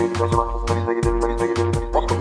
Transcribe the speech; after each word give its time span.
gitseydik 0.00 0.22
acaba? 0.22 0.42
Aslında 0.42 0.80
biz 0.80 0.86
de 0.88 0.94
gidebilirdik. 0.94 1.40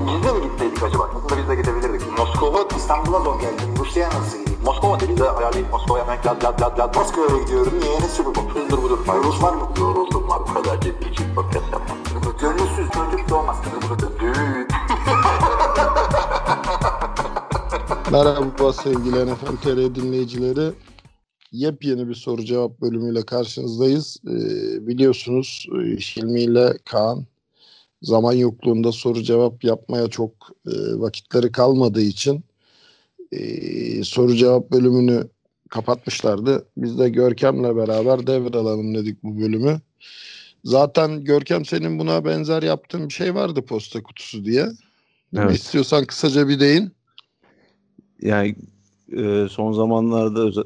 Biz 0.08 0.24
de 0.24 0.32
mi 0.34 0.42
gitseydik 0.44 0.84
acaba? 0.84 1.10
Aslında 1.16 1.42
biz 1.42 1.50
de 1.50 1.56
gidebilirdik. 1.56 2.18
Moskova, 2.18 2.68
İstanbul'a 2.78 3.20
zor 3.20 3.40
geldim. 3.40 3.68
Rusya'ya 3.80 4.10
nasıl 4.10 4.40
gideyim? 4.40 4.60
Moskova 4.66 5.00
dedi 5.00 5.18
de 5.18 5.30
ayarlayıp 5.30 5.72
Moskova'ya 5.72 6.04
hemen 6.08 6.18
lad 6.26 6.44
lad 6.44 6.62
lad 6.62 6.80
lad. 6.80 6.96
Moskova'ya 6.96 7.44
gidiyorum. 7.44 7.74
Niye? 7.82 8.00
Ne 8.00 8.08
sürü 8.08 8.28
bu? 8.28 8.60
Hızdır 8.60 8.84
budur. 8.84 9.00
Rus 9.24 9.44
var 9.44 9.54
mı? 9.54 9.70
Yoruldum 9.80 10.30
var. 10.30 10.42
Bu 10.50 10.54
kadar 10.54 10.82
ciddi 10.82 11.10
için 11.10 11.36
podcast 11.36 11.72
yapmam. 11.72 11.98
Gönülsüz 12.42 12.90
çocuk 12.92 13.30
doğmaz. 13.30 13.58
Düğün. 14.20 14.68
Merhaba 18.12 18.74
sevgili 18.74 19.32
NFL 19.32 19.58
TR 19.64 19.96
dinleyicileri. 19.96 20.72
Yepyeni 21.52 22.08
bir 22.08 22.16
soru 22.16 22.46
cevap 22.46 22.82
bölümüyle 22.82 23.26
karşınızdayız. 23.26 24.18
Ee, 24.28 24.32
biliyorsunuz 24.88 25.68
e, 25.72 25.78
Hilmi 25.78 26.42
ile 26.42 26.78
Kaan 26.86 27.26
zaman 28.02 28.34
yokluğunda 28.34 28.92
soru 28.92 29.24
cevap 29.24 29.64
yapmaya 29.64 30.08
çok 30.08 30.32
e, 30.68 31.00
vakitleri 31.00 31.52
kalmadığı 31.52 32.02
için 32.02 32.44
e, 33.32 34.04
soru 34.04 34.36
cevap 34.36 34.72
bölümünü 34.72 35.28
kapatmışlardı. 35.70 36.68
Biz 36.78 37.00
de 37.00 37.10
Görkem'le 37.10 37.76
beraber 37.76 38.28
devralalım 38.28 38.96
dedik 38.96 39.24
bu 39.24 39.42
bölümü. 39.42 39.82
Zaten 40.64 41.24
Görkem 41.24 41.66
senin 41.66 42.00
buna 42.00 42.26
benzer 42.26 42.64
yaptığın 42.64 43.10
bir 43.10 43.14
şey 43.14 43.36
vardı 43.36 43.66
posta 43.66 44.04
kutusu 44.04 44.46
diye. 44.46 44.68
Evet. 45.38 45.56
İstiyorsan 45.56 46.06
kısaca 46.06 46.48
bir 46.48 46.60
değin. 46.60 46.92
Yani 48.22 48.56
e, 49.18 49.48
son 49.50 49.74
zamanlarda 49.74 50.64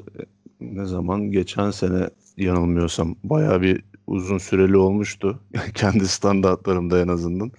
ne 0.60 0.86
zaman 0.86 1.30
geçen 1.30 1.70
sene 1.70 2.10
yanılmıyorsam 2.36 3.16
bayağı 3.24 3.62
bir 3.62 3.82
uzun 4.06 4.38
süreli 4.38 4.76
olmuştu. 4.76 5.40
Kendi 5.74 6.08
standartlarımda 6.08 7.00
en 7.00 7.08
azından. 7.08 7.52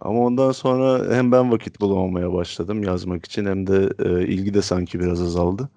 Ama 0.00 0.20
ondan 0.20 0.52
sonra 0.52 1.14
hem 1.16 1.32
ben 1.32 1.52
vakit 1.52 1.80
bulamamaya 1.80 2.32
başladım 2.32 2.82
yazmak 2.82 3.24
için 3.26 3.46
hem 3.46 3.66
de 3.66 3.90
e, 3.98 4.26
ilgi 4.26 4.54
de 4.54 4.62
sanki 4.62 5.00
biraz 5.00 5.22
azaldı. 5.22 5.68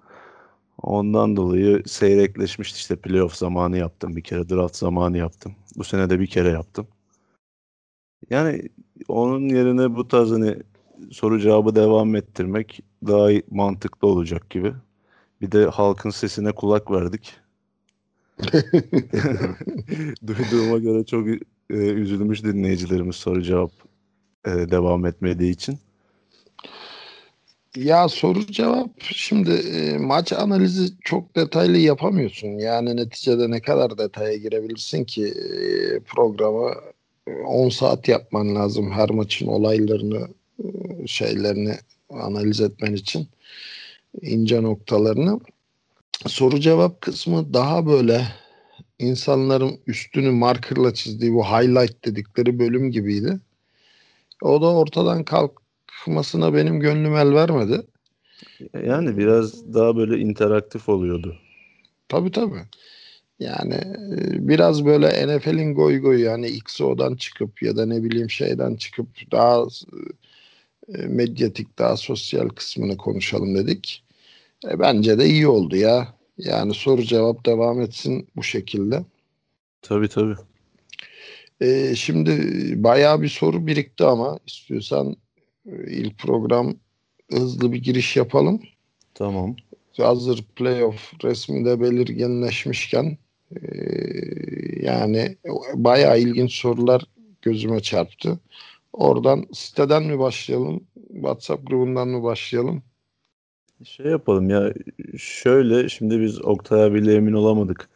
Ondan 0.82 1.36
dolayı 1.36 1.82
seyrekleşmişti 1.86 2.76
işte 2.78 2.96
playoff 2.96 3.34
zamanı 3.34 3.78
yaptım 3.78 4.16
bir 4.16 4.22
kere 4.22 4.48
draft 4.48 4.76
zamanı 4.76 5.18
yaptım. 5.18 5.54
Bu 5.76 5.84
sene 5.84 6.10
de 6.10 6.20
bir 6.20 6.26
kere 6.26 6.48
yaptım. 6.48 6.88
Yani 8.30 8.62
onun 9.08 9.48
yerine 9.48 9.96
bu 9.96 10.08
tarz 10.08 10.30
hani 10.30 10.56
soru 11.12 11.40
cevabı 11.40 11.74
devam 11.74 12.16
ettirmek 12.16 12.80
daha 13.06 13.28
mantıklı 13.50 14.08
olacak 14.08 14.50
gibi. 14.50 14.74
Bir 15.40 15.52
de 15.52 15.66
halkın 15.66 16.10
sesine 16.10 16.52
kulak 16.52 16.90
verdik. 16.90 17.40
Duyduğuma 20.26 20.78
göre 20.78 21.04
çok 21.04 21.28
e, 21.70 21.74
üzülmüş 21.74 22.44
dinleyicilerimiz 22.44 23.16
soru 23.16 23.42
cevap 23.42 23.70
e, 24.46 24.50
devam 24.50 25.06
etmediği 25.06 25.52
için. 25.52 25.78
Ya 27.76 28.08
soru 28.08 28.46
cevap 28.46 28.90
şimdi 29.00 29.50
e, 29.50 29.98
maç 29.98 30.32
analizi 30.32 30.88
çok 31.00 31.36
detaylı 31.36 31.78
yapamıyorsun. 31.78 32.48
Yani 32.48 32.96
neticede 32.96 33.50
ne 33.50 33.60
kadar 33.60 33.98
detaya 33.98 34.36
girebilirsin 34.36 35.04
ki 35.04 35.26
e, 35.26 36.00
programı 36.00 36.70
e, 37.26 37.32
10 37.32 37.68
saat 37.68 38.08
yapman 38.08 38.54
lazım 38.54 38.90
her 38.90 39.10
maçın 39.10 39.46
olaylarını 39.46 40.28
e, 40.58 40.66
şeylerini 41.06 41.74
analiz 42.10 42.60
etmen 42.60 42.92
için 42.92 43.28
ince 44.22 44.62
noktalarını. 44.62 45.40
Soru 46.24 46.60
cevap 46.60 47.00
kısmı 47.00 47.54
daha 47.54 47.86
böyle 47.86 48.28
insanların 48.98 49.80
üstünü 49.86 50.30
markerla 50.30 50.94
çizdiği 50.94 51.34
bu 51.34 51.44
highlight 51.44 52.04
dedikleri 52.04 52.58
bölüm 52.58 52.90
gibiydi. 52.90 53.40
O 54.42 54.62
da 54.62 54.66
ortadan 54.66 55.24
kalkmasına 55.24 56.54
benim 56.54 56.80
gönlüm 56.80 57.16
el 57.16 57.34
vermedi. 57.34 57.82
Yani 58.84 59.16
biraz 59.16 59.74
daha 59.74 59.96
böyle 59.96 60.18
interaktif 60.18 60.88
oluyordu. 60.88 61.36
Tabii 62.08 62.30
tabii. 62.30 62.62
Yani 63.38 63.74
e, 63.74 64.48
biraz 64.48 64.84
böyle 64.84 65.26
NFL'in 65.26 65.74
goy 65.74 66.00
goyu 66.00 66.24
yani 66.24 66.48
XO'dan 66.48 67.16
çıkıp 67.16 67.62
ya 67.62 67.76
da 67.76 67.86
ne 67.86 68.02
bileyim 68.02 68.30
şeyden 68.30 68.76
çıkıp 68.76 69.08
daha 69.32 69.64
e, 70.94 71.06
medyatik 71.06 71.78
daha 71.78 71.96
sosyal 71.96 72.48
kısmını 72.48 72.96
konuşalım 72.96 73.54
dedik. 73.54 74.05
E, 74.64 74.78
bence 74.78 75.18
de 75.18 75.26
iyi 75.26 75.48
oldu 75.48 75.76
ya. 75.76 76.16
Yani 76.38 76.74
soru 76.74 77.02
cevap 77.02 77.46
devam 77.46 77.80
etsin 77.80 78.28
bu 78.36 78.42
şekilde. 78.42 79.04
Tabii 79.82 80.08
tabii. 80.08 80.36
E, 81.60 81.94
şimdi 81.94 82.32
bayağı 82.84 83.22
bir 83.22 83.28
soru 83.28 83.66
birikti 83.66 84.04
ama 84.04 84.38
istiyorsan 84.46 85.16
e, 85.66 85.92
ilk 85.92 86.18
program 86.18 86.74
hızlı 87.32 87.72
bir 87.72 87.82
giriş 87.82 88.16
yapalım. 88.16 88.60
Tamam. 89.14 89.56
hazır 89.96 90.44
playoff 90.56 91.24
resmi 91.24 91.64
de 91.64 91.80
belirginleşmişken 91.80 93.18
e, 93.56 93.60
yani 94.82 95.36
bayağı 95.74 96.20
ilginç 96.20 96.52
sorular 96.52 97.04
gözüme 97.42 97.80
çarptı. 97.80 98.40
Oradan 98.92 99.46
siteden 99.52 100.02
mi 100.02 100.18
başlayalım? 100.18 100.84
WhatsApp 101.12 101.66
grubundan 101.66 102.08
mı 102.08 102.22
başlayalım? 102.22 102.82
Şey 103.84 104.06
yapalım 104.06 104.50
ya 104.50 104.72
şöyle 105.18 105.88
şimdi 105.88 106.20
biz 106.20 106.44
Oktay 106.44 106.84
abiyle 106.84 107.14
emin 107.14 107.32
olamadık. 107.32 107.88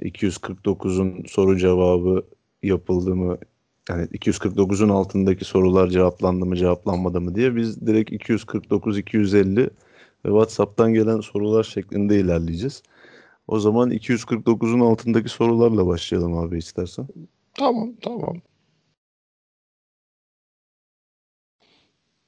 249'un 0.00 1.24
soru 1.28 1.58
cevabı 1.58 2.26
yapıldı 2.62 3.14
mı? 3.16 3.38
Yani 3.90 4.06
249'un 4.12 4.88
altındaki 4.88 5.44
sorular 5.44 5.88
cevaplandı 5.88 6.46
mı 6.46 6.56
cevaplanmadı 6.56 7.20
mı 7.20 7.34
diye 7.34 7.56
biz 7.56 7.86
direkt 7.86 8.12
249 8.12 8.98
250 8.98 9.60
ve 9.62 9.70
WhatsApp'tan 10.24 10.94
gelen 10.94 11.20
sorular 11.20 11.64
şeklinde 11.64 12.20
ilerleyeceğiz. 12.20 12.82
O 13.48 13.58
zaman 13.58 13.90
249'un 13.90 14.80
altındaki 14.80 15.28
sorularla 15.28 15.86
başlayalım 15.86 16.38
abi 16.38 16.58
istersen. 16.58 17.06
Tamam 17.54 17.94
tamam. 18.02 18.36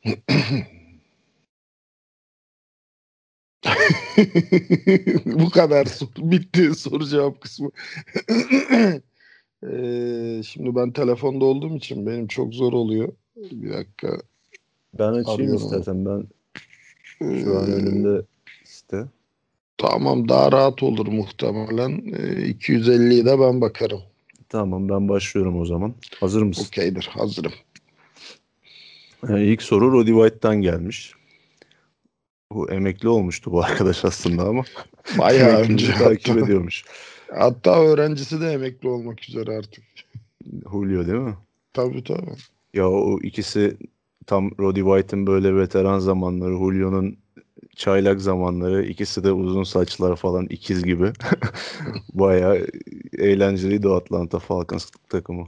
Bu 5.25 5.51
kadar 5.51 5.85
soru 5.85 6.11
bitti 6.31 6.75
soru 6.75 7.07
cevap 7.07 7.41
kısmı. 7.41 7.71
Ee, 9.73 10.43
şimdi 10.47 10.77
ben 10.77 10.91
telefonda 10.91 11.45
olduğum 11.45 11.77
için 11.77 12.07
benim 12.07 12.27
çok 12.27 12.55
zor 12.55 12.73
oluyor. 12.73 13.13
Bir 13.37 13.73
dakika. 13.73 14.19
Ben 14.99 15.13
açayım 15.13 15.55
istersen 15.55 16.05
ben 16.07 16.27
şu 17.21 17.59
an 17.59 17.71
Ee, 17.71 17.75
önümde 17.75 18.23
site. 18.65 19.05
Tamam 19.79 20.29
daha 20.29 20.53
rahat 20.53 20.83
olur 20.83 21.07
muhtemelen. 21.07 21.91
Ee, 21.91 22.51
250'yi 22.51 23.25
de 23.25 23.41
ben 23.41 23.61
bakarım. 23.61 24.01
Tamam 24.49 24.89
ben 24.89 25.09
başlıyorum 25.09 25.61
o 25.61 25.65
zaman. 25.65 25.95
Hazır 26.21 26.43
mısın? 26.43 26.67
Okeydir 26.69 27.09
hazırım. 27.13 27.53
Ee, 29.29 29.45
ilk 29.45 29.63
soru 29.63 29.93
Roddy 29.93 30.11
White'tan 30.11 30.57
gelmiş. 30.57 31.13
Bu 32.55 32.71
emekli 32.71 33.09
olmuştu 33.09 33.53
bu 33.53 33.63
arkadaş 33.65 34.05
aslında 34.05 34.43
ama. 34.43 34.65
Bayağı 35.19 35.61
önce 35.61 35.93
takip 35.93 36.39
ediyormuş. 36.39 36.85
hatta 37.35 37.81
öğrencisi 37.85 38.41
de 38.41 38.53
emekli 38.53 38.89
olmak 38.89 39.29
üzere 39.29 39.57
artık. 39.57 39.85
Julio 40.73 41.07
değil 41.07 41.19
mi? 41.19 41.35
Tabii 41.73 42.05
tabii. 42.05 42.35
Ya 42.75 42.91
o 42.91 43.21
ikisi 43.21 43.77
tam 44.27 44.51
Roddy 44.61 44.81
White'ın 44.81 45.27
böyle 45.27 45.57
veteran 45.57 45.99
zamanları, 45.99 46.53
Julio'nun 46.59 47.17
çaylak 47.77 48.21
zamanları. 48.21 48.85
ikisi 48.85 49.25
de 49.25 49.33
uzun 49.33 49.65
saçlar 49.65 50.17
falan 50.17 50.47
ikiz 50.47 50.85
gibi. 50.85 51.13
Bayağı 52.15 52.67
eğlenceliydi 53.19 53.89
o 53.89 53.95
Atlanta 53.95 54.39
Falcons 54.39 54.91
takımı. 55.09 55.47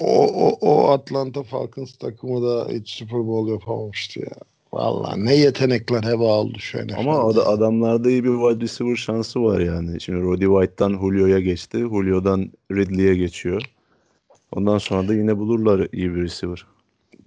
O, 0.00 0.26
o, 0.26 0.58
o 0.60 0.90
Atlanta 0.90 1.42
Falcons 1.42 1.92
takımı 1.92 2.42
da 2.42 2.68
hiç 2.72 2.90
Super 2.90 3.26
Bowl 3.26 3.52
yapamamıştı 3.52 4.20
ya. 4.20 4.51
Vallahi 4.72 5.24
ne 5.24 5.34
yetenekler 5.34 6.02
heba 6.02 6.24
oldu 6.24 6.58
NFL'de. 6.60 6.96
Ama 6.96 7.18
ad- 7.18 7.46
adamlarda 7.46 8.10
iyi 8.10 8.24
bir 8.24 8.28
wide 8.28 8.60
receiver 8.64 8.96
şansı 8.96 9.42
var 9.42 9.60
yani. 9.60 10.00
Şimdi 10.00 10.22
Roddy 10.22 10.44
White'tan 10.44 10.90
Julio'ya 11.00 11.40
geçti. 11.40 11.78
Julio'dan 11.78 12.50
Ridley'e 12.72 13.14
geçiyor. 13.14 13.62
Ondan 14.52 14.78
sonra 14.78 15.08
da 15.08 15.14
yine 15.14 15.38
bulurlar 15.38 15.88
iyi 15.92 16.14
bir 16.14 16.22
receiver. 16.22 16.66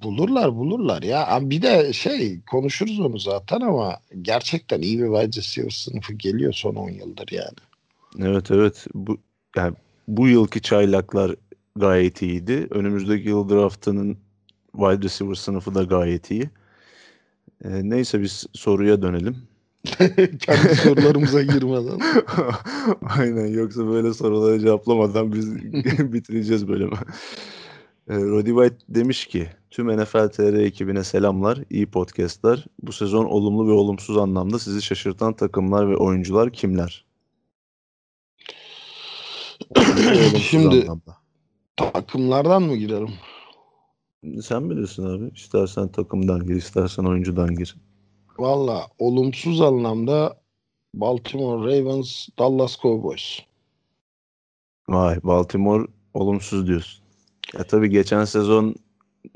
Bulurlar 0.04 0.56
bulurlar 0.56 1.04
ya. 1.04 1.40
Bir 1.42 1.62
de 1.62 1.94
şey 1.94 2.42
konuşuruz 2.42 3.00
onu 3.00 3.20
zaten 3.20 3.62
ama 3.62 3.98
gerçekten 4.22 4.82
iyi 4.82 5.00
bir 5.00 5.08
wide 5.08 5.38
receiver 5.38 5.70
sınıfı 5.70 6.14
geliyor 6.14 6.54
son 6.54 6.76
10 6.76 6.90
yıldır 6.90 7.28
yani. 7.32 7.58
Evet 8.20 8.52
evet. 8.52 8.86
Bu 8.94 9.18
yani 9.56 9.76
bu 10.08 10.28
yılki 10.28 10.62
çaylaklar 10.62 11.36
gayet 11.76 12.22
iyiydi. 12.22 12.68
Önümüzdeki 12.72 13.30
yıl 13.30 13.50
draftının 13.50 14.18
wide 14.72 15.02
receiver 15.02 15.36
sınıfı 15.36 15.76
da 15.76 15.84
gayet 15.84 16.32
iyi. 16.32 16.50
Ee, 17.64 17.90
neyse 17.90 18.22
biz 18.22 18.46
soruya 18.54 19.02
dönelim. 19.02 19.38
Kendi 20.40 20.76
sorularımıza 20.76 21.42
girmeden. 21.42 22.00
Aynen 23.20 23.48
yoksa 23.48 23.88
böyle 23.88 24.14
soruları 24.14 24.60
cevaplamadan 24.60 25.34
biz 25.34 25.56
bitireceğiz 26.14 26.68
bölümü. 26.68 26.96
E, 28.10 28.16
Roddy 28.16 28.50
White 28.50 28.76
demiş 28.90 29.26
ki 29.26 29.48
tüm 29.72 30.02
NFL 30.02 30.28
TR 30.28 30.54
ekibine 30.54 31.04
selamlar, 31.04 31.60
iyi 31.70 31.86
podcastlar. 31.86 32.66
Bu 32.82 32.92
sezon 32.92 33.26
olumlu 33.26 33.68
ve 33.68 33.72
olumsuz 33.72 34.18
anlamda 34.18 34.60
sizi 34.60 34.82
şaşırtan 34.82 35.34
takımlar 35.34 35.90
ve 35.90 35.98
oyuncular 35.98 36.54
kimler? 36.54 37.06
Şimdi 40.40 40.82
anlamda. 40.82 41.18
takımlardan 41.78 42.64
mı 42.64 42.76
girelim? 42.76 43.10
Sen 44.42 44.70
bilirsin 44.70 45.04
abi. 45.04 45.32
İstersen 45.36 45.88
takımdan 45.88 46.46
gir, 46.46 46.56
istersen 46.56 47.04
oyuncudan 47.04 47.56
gir. 47.56 47.76
Valla 48.40 48.88
olumsuz 49.00 49.62
anlamda 49.62 50.38
Baltimore 50.94 51.66
Ravens, 51.66 52.28
Dallas 52.40 52.82
Cowboys. 52.82 53.40
Vay 54.90 55.24
Baltimore 55.24 55.88
olumsuz 56.14 56.68
diyorsun. 56.68 57.04
Ya 57.54 57.64
tabii 57.64 57.90
geçen 57.90 58.26
sezon 58.26 58.76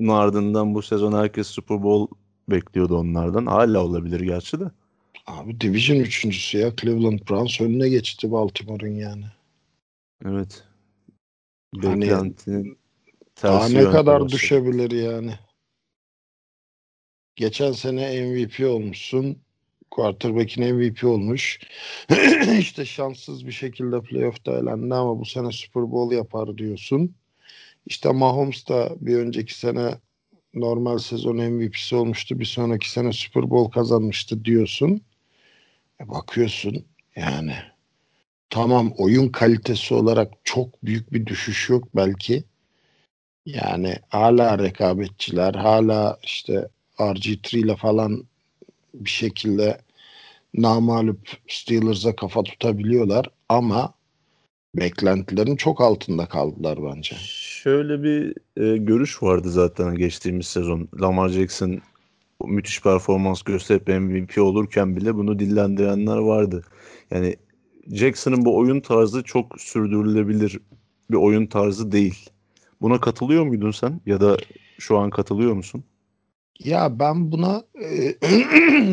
ardından 0.09 0.75
bu 0.75 0.81
sezon 0.81 1.13
herkes 1.13 1.47
Super 1.47 1.83
Bowl 1.83 2.15
bekliyordu 2.49 2.97
onlardan. 2.97 3.45
Hala 3.45 3.85
olabilir 3.85 4.19
gerçi 4.19 4.59
de. 4.59 4.71
Abi 5.27 5.61
Division 5.61 5.97
üçüncüsü 5.97 6.57
ya. 6.57 6.75
Cleveland 6.75 7.19
Browns 7.29 7.61
önüne 7.61 7.89
geçti 7.89 8.31
Baltimore'un 8.31 8.95
yani. 8.95 9.25
Evet. 10.25 10.63
Hani 11.81 12.01
Beklentinin 12.01 12.78
daha 13.43 13.69
ne 13.69 13.83
kadar 13.83 14.21
başladı. 14.21 14.31
düşebilir 14.33 14.91
yani. 14.91 15.33
Geçen 17.35 17.71
sene 17.71 18.21
MVP 18.21 18.65
olmuşsun. 18.65 19.37
Quarterback'in 19.91 20.75
MVP 20.75 21.03
olmuş. 21.03 21.59
İşte 22.59 22.85
şanssız 22.85 23.45
bir 23.47 23.51
şekilde 23.51 24.01
playoff'ta 24.01 24.51
elendi 24.51 24.95
ama 24.95 25.19
bu 25.19 25.25
sene 25.25 25.51
Super 25.51 25.91
Bowl 25.91 26.15
yapar 26.15 26.57
diyorsun. 26.57 27.15
İşte 27.85 28.11
Mahomes 28.11 28.67
da 28.67 28.95
bir 28.99 29.15
önceki 29.15 29.59
sene 29.59 29.93
normal 30.53 30.97
sezon 30.97 31.35
MVP'si 31.35 31.95
olmuştu. 31.95 32.39
Bir 32.39 32.45
sonraki 32.45 32.91
sene 32.91 33.13
Super 33.13 33.49
Bowl 33.49 33.71
kazanmıştı 33.71 34.45
diyorsun. 34.45 35.01
E 36.01 36.09
bakıyorsun 36.09 36.85
yani 37.15 37.53
tamam 38.49 38.93
oyun 38.97 39.29
kalitesi 39.29 39.93
olarak 39.93 40.33
çok 40.43 40.85
büyük 40.85 41.13
bir 41.13 41.25
düşüş 41.25 41.69
yok 41.69 41.87
belki. 41.95 42.43
Yani 43.53 43.95
hala 44.09 44.59
rekabetçiler, 44.59 45.55
hala 45.55 46.19
işte 46.23 46.67
RG3 46.99 47.57
ile 47.57 47.75
falan 47.75 48.23
bir 48.93 49.09
şekilde 49.09 49.77
namalup 50.53 51.29
Steelers'a 51.47 52.15
kafa 52.15 52.43
tutabiliyorlar 52.43 53.25
ama 53.49 53.93
beklentilerin 54.75 55.55
çok 55.55 55.81
altında 55.81 56.25
kaldılar 56.25 56.79
bence. 56.83 57.15
Şöyle 57.63 58.03
bir 58.03 58.33
e, 58.57 58.77
görüş 58.77 59.23
vardı 59.23 59.49
zaten 59.49 59.95
geçtiğimiz 59.95 60.47
sezon. 60.47 60.87
Lamar 61.01 61.29
Jackson 61.29 61.81
müthiş 62.45 62.81
performans 62.81 63.41
gösterip 63.41 63.87
MVP 63.87 64.37
olurken 64.37 64.95
bile 64.95 65.15
bunu 65.15 65.39
dillendirenler 65.39 66.17
vardı. 66.17 66.63
Yani 67.11 67.35
Jackson'ın 67.91 68.45
bu 68.45 68.57
oyun 68.57 68.79
tarzı 68.79 69.23
çok 69.23 69.61
sürdürülebilir 69.61 70.59
bir 71.11 71.17
oyun 71.17 71.45
tarzı 71.45 71.91
değil. 71.91 72.29
Buna 72.81 72.99
katılıyor 72.99 73.45
muydun 73.45 73.71
sen 73.71 74.01
ya 74.05 74.21
da 74.21 74.37
şu 74.79 74.97
an 74.97 75.09
katılıyor 75.09 75.53
musun? 75.53 75.83
Ya 76.59 76.99
ben 76.99 77.31
buna 77.31 77.63
e, 77.83 78.15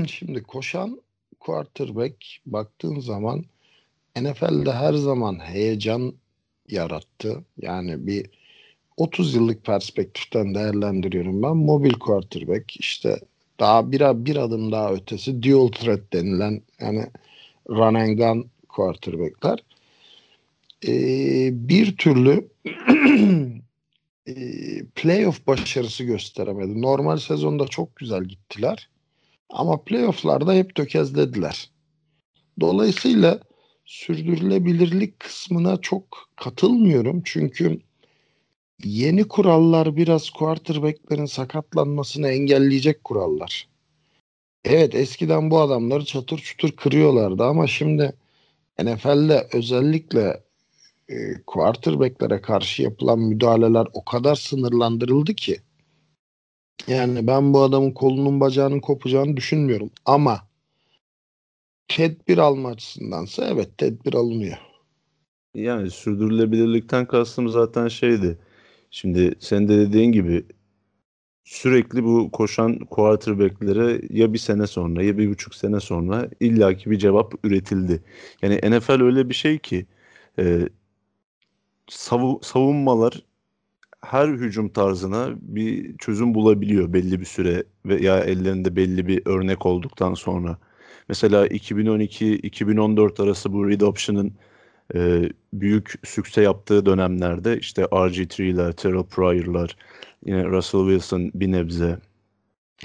şimdi 0.09 0.43
koşan 0.43 1.01
quarterback 1.41 2.17
baktığın 2.47 3.01
zaman 3.01 3.45
NFL'de 4.17 4.73
her 4.73 4.95
zaman 4.95 5.39
heyecan 5.39 6.15
yarattı. 6.69 7.45
Yani 7.59 8.07
bir 8.07 8.31
30 8.97 9.35
yıllık 9.35 9.65
perspektiften 9.65 10.55
değerlendiriyorum 10.55 11.43
ben. 11.43 11.57
Mobil 11.57 11.93
quarterback 11.93 12.77
işte 12.81 13.21
daha 13.61 13.93
bir, 13.93 14.01
bir 14.01 14.37
adım 14.37 14.73
daha 14.73 14.93
ötesi 14.93 15.43
dual 15.43 15.69
threat 15.69 16.13
denilen 16.13 16.63
yani 16.81 17.07
run 17.71 17.95
and 17.95 18.19
gun 18.19 18.51
quarterback'ler. 18.69 19.59
Ee, 20.87 21.51
bir 21.69 21.97
türlü 21.97 22.49
playoff 24.95 25.47
başarısı 25.47 26.05
gösteremedi. 26.05 26.83
Normal 26.83 27.17
sezonda 27.17 27.67
çok 27.67 27.97
güzel 27.97 28.25
gittiler. 28.25 28.91
Ama 29.51 29.85
playofflarda 29.85 30.55
hep 30.55 30.75
tökezlediler. 30.75 31.71
Dolayısıyla 32.61 33.41
sürdürülebilirlik 33.85 35.21
kısmına 35.21 35.81
çok 35.81 36.05
katılmıyorum. 36.37 37.23
Çünkü 37.25 37.81
yeni 38.85 39.29
kurallar 39.29 39.97
biraz 39.97 40.31
quarterback'lerin 40.31 41.27
sakatlanmasını 41.27 42.29
engelleyecek 42.29 43.05
kurallar. 43.05 43.69
Evet 44.65 44.95
eskiden 44.95 45.51
bu 45.51 45.61
adamları 45.61 46.05
çatır 46.05 46.39
çutur 46.39 46.71
kırıyorlardı 46.73 47.45
ama 47.45 47.67
şimdi 47.67 48.13
NFL'de 48.83 49.49
özellikle 49.53 50.46
e, 51.09 51.43
quarterback'lere 51.47 52.41
karşı 52.41 52.83
yapılan 52.83 53.19
müdahaleler 53.19 53.87
o 53.93 54.05
kadar 54.05 54.35
sınırlandırıldı 54.35 55.35
ki 55.35 55.61
yani 56.87 57.27
ben 57.27 57.55
bu 57.55 57.63
adamın 57.63 57.91
kolunun 57.91 58.41
bacağının 58.41 58.81
kopacağını 58.81 59.37
düşünmüyorum 59.37 59.91
ama 60.05 60.49
tedbir 61.89 62.39
alma 62.39 62.69
açısındansa 62.69 63.49
evet 63.49 63.79
tedbir 63.79 64.15
alınıyor. 64.15 64.57
Yani 65.55 65.91
sürdürülebilirlikten 65.91 67.07
kastım 67.07 67.49
zaten 67.49 67.89
şeydi. 67.89 68.39
Şimdi 68.91 69.35
sen 69.39 69.69
de 69.69 69.79
dediğin 69.79 70.13
gibi 70.13 70.45
sürekli 71.45 72.05
bu 72.05 72.31
koşan 72.31 72.79
quarterback'lere 72.79 74.01
ya 74.11 74.33
bir 74.33 74.39
sene 74.39 74.67
sonra 74.67 75.03
ya 75.03 75.19
bir 75.19 75.31
buçuk 75.31 75.55
sene 75.55 75.81
sonra 75.81 76.29
illaki 76.41 76.91
bir 76.91 76.99
cevap 76.99 77.35
üretildi. 77.45 78.03
Yani 78.43 78.55
NFL 78.57 79.03
öyle 79.03 79.29
bir 79.29 79.35
şey 79.35 79.59
ki 79.59 79.87
e, 80.39 80.69
savu, 81.89 82.41
savunmalar 82.43 83.23
her 84.05 84.29
hücum 84.29 84.69
tarzına 84.69 85.29
bir 85.41 85.99
çözüm 85.99 86.35
bulabiliyor 86.35 86.93
belli 86.93 87.21
bir 87.21 87.25
süre 87.25 87.65
veya 87.87 88.19
ellerinde 88.19 88.77
belli 88.77 89.07
bir 89.07 89.23
örnek 89.27 89.67
olduktan 89.67 90.15
sonra. 90.15 90.59
Mesela 91.09 91.47
2012-2014 91.47 93.23
arası 93.23 93.53
bu 93.53 93.69
read 93.69 93.81
option'ın 93.81 94.33
e, 94.95 95.31
büyük 95.53 95.95
sükse 96.05 96.43
yaptığı 96.43 96.87
dönemlerde 96.87 97.59
işte 97.59 97.83
RG3'ler, 97.83 98.73
Terrell 98.73 99.05
Pryor'lar, 99.05 99.77
yine 100.27 100.45
Russell 100.45 100.81
Wilson 100.81 101.31
bir 101.35 101.53
nebze. 101.53 101.99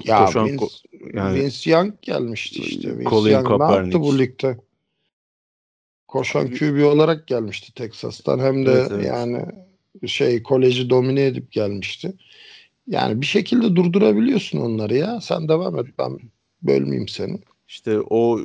Ya 0.04 0.26
Koşan, 0.26 0.46
Vince, 0.46 0.66
yani, 1.14 1.40
Vince 1.40 1.72
Young 1.72 1.94
gelmişti 2.02 2.62
işte. 2.62 2.98
Vince 2.98 3.10
Colin 3.10 3.32
Young 3.32 3.48
Kaepernick. 3.48 3.80
ne 3.80 3.84
yaptı 3.84 4.00
bu 4.00 4.20
ligde? 4.20 4.58
Koşan 6.12 6.52
QB 6.52 6.86
olarak 6.86 7.28
gelmişti 7.28 7.74
Texas'tan. 7.74 8.40
Hem 8.40 8.66
de 8.66 8.72
evet, 8.72 8.92
evet. 8.92 9.06
yani 9.06 9.46
şey 10.06 10.44
koleji 10.44 10.90
domine 10.90 11.26
edip 11.26 11.52
gelmişti. 11.52 12.14
Yani 12.88 13.22
bir 13.22 13.26
şekilde 13.26 13.76
durdurabiliyorsun 13.76 14.60
onları 14.60 14.96
ya. 14.96 15.22
Sen 15.22 15.48
devam 15.48 15.80
et 15.80 15.86
ben 16.00 16.20
bölmeyeyim 16.62 17.08
seni. 17.08 17.40
İşte 17.68 18.00
o 18.10 18.40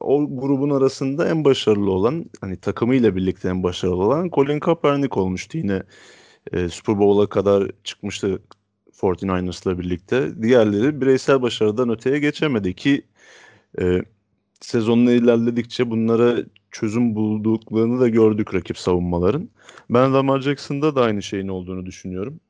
o 0.00 0.40
grubun 0.40 0.70
arasında 0.70 1.28
en 1.28 1.44
başarılı 1.44 1.90
olan 1.90 2.24
hani 2.40 2.56
takımıyla 2.56 3.16
birlikte 3.16 3.48
en 3.48 3.62
başarılı 3.62 4.04
olan 4.04 4.30
Colin 4.30 4.60
Kaepernick 4.60 5.20
olmuştu 5.20 5.58
yine 5.58 5.82
e, 6.52 6.68
Super 6.68 6.98
Bowl'a 6.98 7.28
kadar 7.28 7.70
çıkmıştı 7.84 8.42
49ers'la 9.00 9.78
birlikte. 9.78 10.42
Diğerleri 10.42 11.00
bireysel 11.00 11.42
başarıdan 11.42 11.90
öteye 11.90 12.18
geçemedi 12.18 12.74
ki 12.74 13.02
e, 13.80 14.02
sezonla 14.64 15.12
ilerledikçe 15.12 15.90
bunlara 15.90 16.36
çözüm 16.70 17.14
bulduklarını 17.14 18.00
da 18.00 18.08
gördük 18.08 18.54
rakip 18.54 18.78
savunmaların. 18.78 19.48
Ben 19.90 20.14
Lamar 20.14 20.40
Jackson'da 20.40 20.94
da 20.94 21.02
aynı 21.02 21.22
şeyin 21.22 21.48
olduğunu 21.48 21.86
düşünüyorum. 21.86 22.40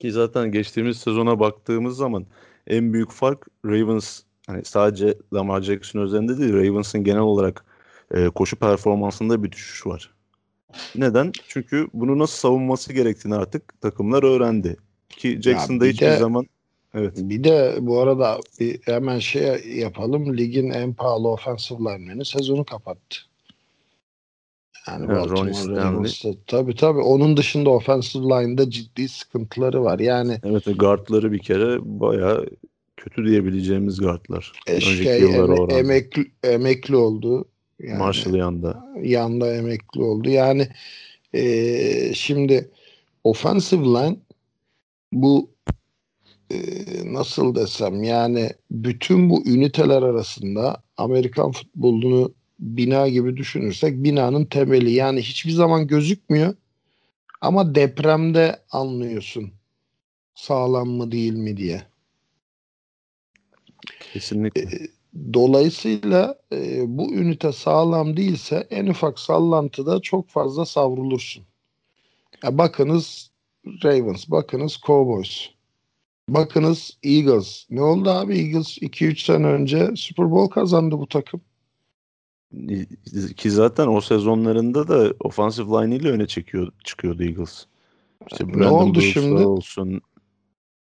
Ki 0.00 0.12
zaten 0.12 0.52
geçtiğimiz 0.52 0.96
sezona 0.96 1.40
baktığımız 1.40 1.96
zaman 1.96 2.26
en 2.66 2.92
büyük 2.92 3.10
fark 3.10 3.46
Ravens 3.66 4.20
hani 4.46 4.64
sadece 4.64 5.18
Lamar 5.34 5.62
Jackson 5.62 6.00
üzerinde 6.00 6.38
değil 6.38 6.54
Ravens'ın 6.54 7.04
genel 7.04 7.20
olarak 7.20 7.64
e, 8.10 8.28
koşu 8.28 8.56
performansında 8.56 9.42
bir 9.42 9.52
düşüş 9.52 9.86
var. 9.86 10.10
Neden? 10.96 11.32
Çünkü 11.48 11.88
bunu 11.92 12.18
nasıl 12.18 12.36
savunması 12.36 12.92
gerektiğini 12.92 13.34
artık 13.34 13.80
takımlar 13.80 14.22
öğrendi. 14.22 14.76
Ki 15.08 15.42
Jackson'da 15.42 15.84
hiçbir 15.84 16.06
de, 16.06 16.16
zaman 16.16 16.46
Evet. 16.94 17.12
Bir 17.16 17.44
de 17.44 17.76
bu 17.80 18.00
arada 18.00 18.40
bir 18.60 18.80
hemen 18.84 19.18
şey 19.18 19.60
yapalım. 19.76 20.36
Ligin 20.36 20.70
en 20.70 20.94
pahalı 20.94 21.28
offensive 21.28 21.78
lineman'i 21.78 22.24
sezonu 22.24 22.64
kapattı. 22.64 23.18
Yani 24.88 25.06
evet, 25.08 25.30
Baltimore 25.30 25.76
Ravens'ta. 25.76 26.28
Tabii 26.46 26.74
tabii. 26.74 27.00
Onun 27.00 27.36
dışında 27.36 27.70
offensive 27.70 28.22
line'da 28.22 28.70
ciddi 28.70 29.08
sıkıntıları 29.08 29.84
var. 29.84 29.98
Yani 29.98 30.38
Evet 30.44 30.64
guardları 30.78 31.32
bir 31.32 31.38
kere 31.38 31.78
bayağı 31.82 32.46
kötü 32.96 33.26
diyebileceğimiz 33.26 34.00
guardlar. 34.00 34.52
E, 34.66 34.74
Önceki 34.74 35.02
şey, 35.02 35.36
eme, 35.36 35.56
emekli, 35.74 36.26
emekli 36.42 36.96
oldu. 36.96 37.44
Yani, 37.78 37.98
Marshall 37.98 38.34
yanda. 38.34 38.84
Yanda 39.02 39.54
emekli 39.54 40.02
oldu. 40.02 40.28
Yani 40.28 40.68
e, 41.34 42.14
şimdi 42.14 42.70
offensive 43.24 43.84
line 43.84 44.16
bu 45.12 45.50
e, 46.50 46.58
nasıl 47.04 47.54
desem 47.54 48.02
yani 48.02 48.50
bütün 48.70 49.30
bu 49.30 49.48
üniteler 49.48 50.02
arasında 50.02 50.82
Amerikan 50.96 51.52
futbolunu 51.52 52.34
bina 52.58 53.08
gibi 53.08 53.36
düşünürsek 53.36 54.04
binanın 54.04 54.44
temeli 54.44 54.90
yani 54.90 55.22
hiçbir 55.22 55.50
zaman 55.50 55.86
gözükmüyor 55.86 56.54
ama 57.40 57.74
depremde 57.74 58.62
anlıyorsun 58.70 59.52
sağlam 60.34 60.88
mı 60.88 61.12
değil 61.12 61.32
mi 61.32 61.56
diye. 61.56 61.82
Kesinlikle. 64.12 64.62
E, 64.62 64.88
dolayısıyla 65.34 66.38
e, 66.52 66.84
bu 66.98 67.12
ünite 67.12 67.52
sağlam 67.52 68.16
değilse 68.16 68.66
en 68.70 68.86
ufak 68.86 69.18
sallantıda 69.18 70.00
çok 70.00 70.28
fazla 70.28 70.66
savrulursun. 70.66 71.44
Ya 72.42 72.58
bakınız 72.58 73.30
Ravens, 73.84 74.30
bakınız 74.30 74.80
Cowboys, 74.86 75.48
bakınız 76.28 76.98
Eagles. 77.02 77.66
Ne 77.70 77.82
oldu 77.82 78.10
abi 78.10 78.38
Eagles 78.38 78.78
2-3 78.78 79.24
sene 79.24 79.46
önce 79.46 79.90
Super 79.96 80.30
Bowl 80.30 80.54
kazandı 80.54 80.98
bu 80.98 81.06
takım. 81.06 81.40
Ki 83.36 83.50
zaten 83.50 83.86
o 83.86 84.00
sezonlarında 84.00 84.88
da 84.88 85.14
offensive 85.20 85.66
line 85.66 85.96
ile 85.96 86.10
öne 86.10 86.26
çekiyor, 86.26 86.72
çıkıyordu 86.84 87.22
Eagles. 87.22 87.64
İşte 88.32 88.48
ne 88.48 88.54
Brandon 88.54 88.72
oldu 88.72 88.94
Brooks'lar 88.94 89.22
şimdi? 89.22 89.42
olsun, 89.42 90.00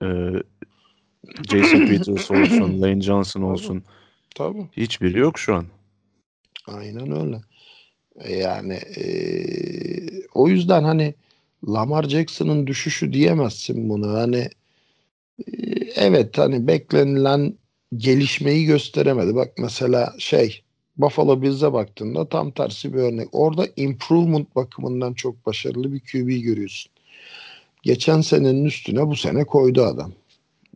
e, 0.03 0.07
Jason 1.51 1.87
Peters 1.87 2.31
olsun, 2.31 2.83
Lane 2.83 3.01
Johnson 3.01 3.43
olsun. 3.43 3.83
Tabii. 4.35 4.69
Hiçbiri 4.77 5.19
yok 5.19 5.39
şu 5.39 5.55
an. 5.55 5.67
Aynen 6.67 7.21
öyle. 7.21 7.41
Yani 8.43 8.75
e, 8.75 9.05
o 10.35 10.49
yüzden 10.49 10.85
hani 10.85 11.15
Lamar 11.69 12.03
Jackson'ın 12.03 12.67
düşüşü 12.67 13.13
diyemezsin 13.13 13.89
bunu. 13.89 14.13
Hani 14.13 14.37
e, 14.37 14.51
evet 15.97 16.39
hani 16.39 16.67
beklenilen 16.67 17.55
gelişmeyi 17.97 18.67
gösteremedi. 18.67 19.35
Bak 19.35 19.53
mesela 19.59 20.15
şey 20.19 20.63
Buffalo 20.97 21.43
Bills'e 21.43 21.73
baktığında 21.73 22.29
tam 22.29 22.51
tersi 22.51 22.95
bir 22.95 22.99
örnek. 22.99 23.29
Orada 23.33 23.67
improvement 23.77 24.57
bakımından 24.57 25.15
çok 25.15 25.47
başarılı 25.47 25.93
bir 25.93 26.01
QB 26.01 26.45
görüyorsun. 26.45 26.93
Geçen 27.83 28.21
senenin 28.21 28.65
üstüne 28.65 29.07
bu 29.07 29.17
sene 29.17 29.45
koydu 29.45 29.83
adam. 29.83 30.13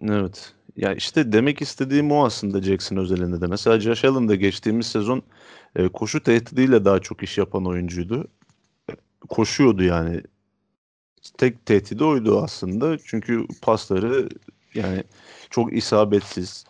Evet. 0.03 0.53
Ya 0.77 0.95
işte 0.95 1.33
demek 1.33 1.63
istediğim 1.63 2.13
o 2.13 2.25
aslında 2.25 2.63
Jackson 2.63 2.97
özelinde 2.97 3.41
de. 3.41 3.47
Mesela 3.47 3.81
Josh 3.81 4.05
Allen 4.05 4.39
geçtiğimiz 4.39 4.87
sezon 4.87 5.23
e, 5.77 5.89
koşu 5.89 6.23
tehdidiyle 6.23 6.85
daha 6.85 6.99
çok 6.99 7.23
iş 7.23 7.39
yapan 7.39 7.67
oyuncuydu. 7.67 8.29
Koşuyordu 9.29 9.83
yani. 9.83 10.21
Tek 11.39 11.67
tehdidi 11.67 12.05
oydu 12.05 12.41
aslında. 12.43 12.99
Çünkü 13.05 13.47
pasları 13.63 14.29
yani 14.75 15.05
çok 15.51 15.77
isabetsiz, 15.77 16.65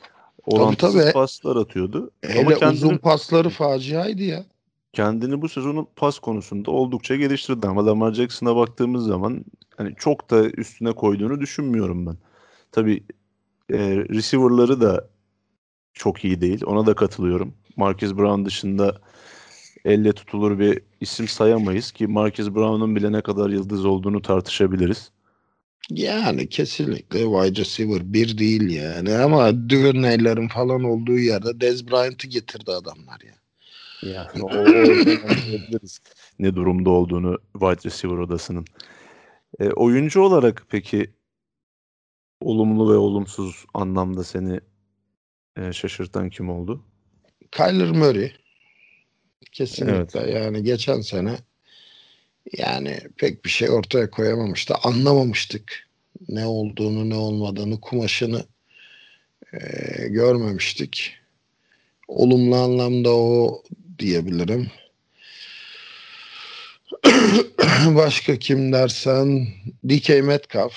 orantısız 0.47 0.95
tabii. 0.95 1.13
paslar 1.13 1.57
atıyordu. 1.57 2.11
Hele 2.23 2.41
Ama 2.41 2.55
kendini, 2.55 2.73
uzun 2.73 2.97
pasları 2.97 3.51
faciaydı 3.51 4.23
ya. 4.23 4.45
kendini 4.93 5.43
bu 5.43 5.49
sezonun 5.49 5.89
pas 5.97 6.19
konusunda 6.19 6.71
oldukça 6.71 7.17
geliştirdi. 7.17 7.67
Ama 7.67 7.87
Lamar 7.87 8.13
Jackson'a 8.13 8.57
baktığımız 8.57 9.07
zaman 9.07 9.45
hani 9.77 9.95
çok 9.99 10.31
da 10.31 10.51
üstüne 10.51 10.93
koyduğunu 10.93 11.41
düşünmüyorum 11.41 12.07
ben. 12.07 12.17
Tabii 12.73 13.03
e, 13.73 13.79
receiver'ları 13.97 14.81
da 14.81 15.09
çok 15.95 16.25
iyi 16.25 16.41
değil. 16.41 16.63
Ona 16.67 16.87
da 16.87 16.95
katılıyorum. 16.95 17.55
Marquez 17.77 18.19
Brown 18.19 18.45
dışında 18.45 19.01
elle 19.87 20.13
tutulur 20.13 20.59
bir 20.59 20.81
isim 21.01 21.29
sayamayız 21.29 21.93
ki 21.93 22.07
Marquez 22.07 22.55
Brown'un 22.55 22.97
bile 22.97 23.13
ne 23.13 23.21
kadar 23.21 23.51
yıldız 23.51 23.85
olduğunu 23.85 24.23
tartışabiliriz. 24.23 25.11
Yani 25.91 26.49
kesinlikle 26.49 27.19
wide 27.21 27.61
receiver 27.61 28.13
bir 28.13 28.39
değil 28.39 28.71
yani 28.71 29.15
ama 29.15 29.69
Duvernay'lerin 29.69 30.49
falan 30.49 30.85
olduğu 30.85 31.19
yerde 31.19 31.61
Dez 31.61 31.91
Bryant'ı 31.91 32.27
getirdi 32.27 32.73
adamlar 32.73 33.21
ya. 33.21 33.35
Yani 34.03 34.43
o, 34.43 34.47
o 34.47 34.65
ne 36.39 36.57
durumda 36.57 36.91
olduğunu 36.91 37.39
wide 37.53 37.89
receiver 37.89 38.19
odasının. 38.19 38.65
E, 39.59 39.69
oyuncu 39.69 40.21
olarak 40.21 40.67
peki 40.69 41.11
olumlu 42.41 42.93
ve 42.93 42.97
olumsuz 42.97 43.65
anlamda 43.75 44.25
seni 44.25 44.61
e, 45.57 45.73
şaşırtan 45.73 46.31
kim 46.31 46.51
oldu? 46.51 46.85
Kyler 47.53 47.91
Murray 47.91 48.33
kesinlikle 49.53 50.31
yani 50.31 50.63
geçen 50.63 51.01
sene 51.01 51.37
yani 52.59 53.01
pek 53.17 53.45
bir 53.45 53.51
şey 53.51 53.71
ortaya 53.71 54.11
koyamamıştı. 54.11 54.75
Anlamamıştık 54.83 55.87
ne 56.29 56.47
olduğunu 56.47 57.11
ne 57.11 57.15
olmadığını 57.15 57.81
kumaşını 57.81 58.45
e, 59.53 59.59
görmemiştik. 60.09 61.13
Olumlu 62.09 62.57
anlamda 62.57 63.15
o 63.15 63.63
diyebilirim. 63.99 64.71
Başka 67.87 68.39
kim 68.39 68.73
dersen 68.73 69.49
DK 69.89 70.09
Metcalf. 70.09 70.75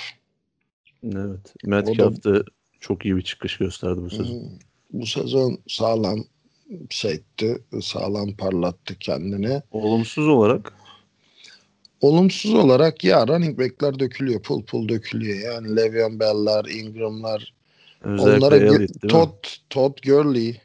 Evet. 1.03 1.53
Metcalf 1.63 2.23
da 2.23 2.43
çok 2.79 3.05
iyi 3.05 3.15
bir 3.15 3.21
çıkış 3.21 3.57
gösterdi 3.57 4.01
bu 4.01 4.09
sezon. 4.09 4.39
Hmm, 4.41 4.59
Bu 4.91 5.05
sezon 5.05 5.59
sağlam 5.67 6.25
şeytti, 6.89 7.63
sağlam 7.81 8.33
parlattı 8.33 8.95
kendini. 8.99 9.61
Olumsuz 9.71 10.27
olarak 10.27 10.73
Olumsuz 12.01 12.53
olarak 12.53 13.03
ya 13.03 13.27
running 13.27 13.59
back'ler 13.59 13.99
dökülüyor, 13.99 14.41
pul 14.41 14.63
pul 14.63 14.89
dökülüyor. 14.89 15.39
Yani 15.53 15.75
Le'Veon 15.75 16.19
Bell'lar, 16.19 16.65
Ingram'lar, 16.65 17.53
özellikle 18.01 18.45
onlara 18.45 18.77
mi? 18.79 18.87
Todd, 19.07 19.45
Todd 19.69 19.97
Gurley. 20.05 20.61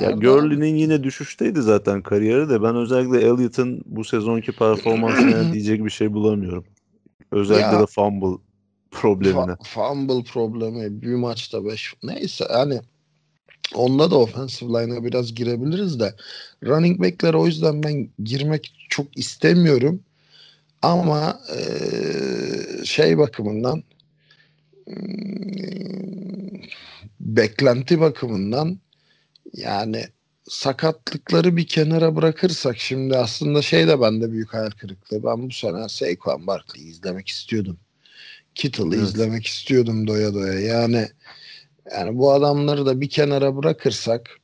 Ya 0.00 0.10
Gurley'nin 0.10 0.76
yine 0.76 1.02
düşüşteydi 1.02 1.62
zaten 1.62 2.02
kariyeri 2.02 2.48
de 2.48 2.62
ben 2.62 2.76
özellikle 2.76 3.18
Elliott'ın 3.18 3.82
bu 3.86 4.04
sezonki 4.04 4.52
performansına 4.52 5.50
diyecek 5.52 5.84
bir 5.84 5.90
şey 5.90 6.12
bulamıyorum. 6.12 6.64
Özellikle 7.32 7.74
Ya. 7.74 7.80
de 7.80 7.86
fumble 7.86 8.42
problemine. 8.90 9.52
Fa- 9.52 9.64
fumble 9.64 10.24
problemi 10.24 11.02
bir 11.02 11.14
maçta 11.14 11.64
5 11.64 11.94
neyse 12.02 12.44
yani 12.50 12.80
onda 13.74 14.10
da 14.10 14.18
offensive 14.18 14.68
line'a 14.68 15.04
biraz 15.04 15.34
girebiliriz 15.34 16.00
de 16.00 16.14
running 16.64 17.00
back'ler 17.00 17.34
o 17.34 17.46
yüzden 17.46 17.82
ben 17.82 18.08
girmek 18.24 18.86
çok 18.88 19.16
istemiyorum 19.18 20.00
ama 20.82 21.40
eee, 21.56 22.84
şey 22.84 23.18
bakımından 23.18 23.82
hmm, 24.86 26.60
beklenti 27.20 28.00
bakımından 28.00 28.78
yani 29.54 30.04
sakatlıkları 30.48 31.56
bir 31.56 31.66
kenara 31.66 32.16
bırakırsak 32.16 32.78
şimdi 32.78 33.16
aslında 33.16 33.62
şey 33.62 33.88
de 33.88 34.00
bende 34.00 34.32
büyük 34.32 34.54
hayal 34.54 34.70
kırıklığı. 34.70 35.24
Ben 35.24 35.48
bu 35.48 35.52
sene 35.52 35.88
Saquon 35.88 36.46
Barkley'i 36.46 36.88
izlemek 36.88 37.28
istiyordum. 37.28 37.78
Kittle'ı 38.54 38.96
Evet. 38.96 38.98
izlemek 38.98 39.46
istiyordum 39.46 40.06
doya 40.06 40.34
doya. 40.34 40.60
Yani 40.60 41.08
yani 41.92 42.18
bu 42.18 42.32
adamları 42.32 42.86
da 42.86 43.00
bir 43.00 43.10
kenara 43.10 43.56
bırakırsak 43.56 44.40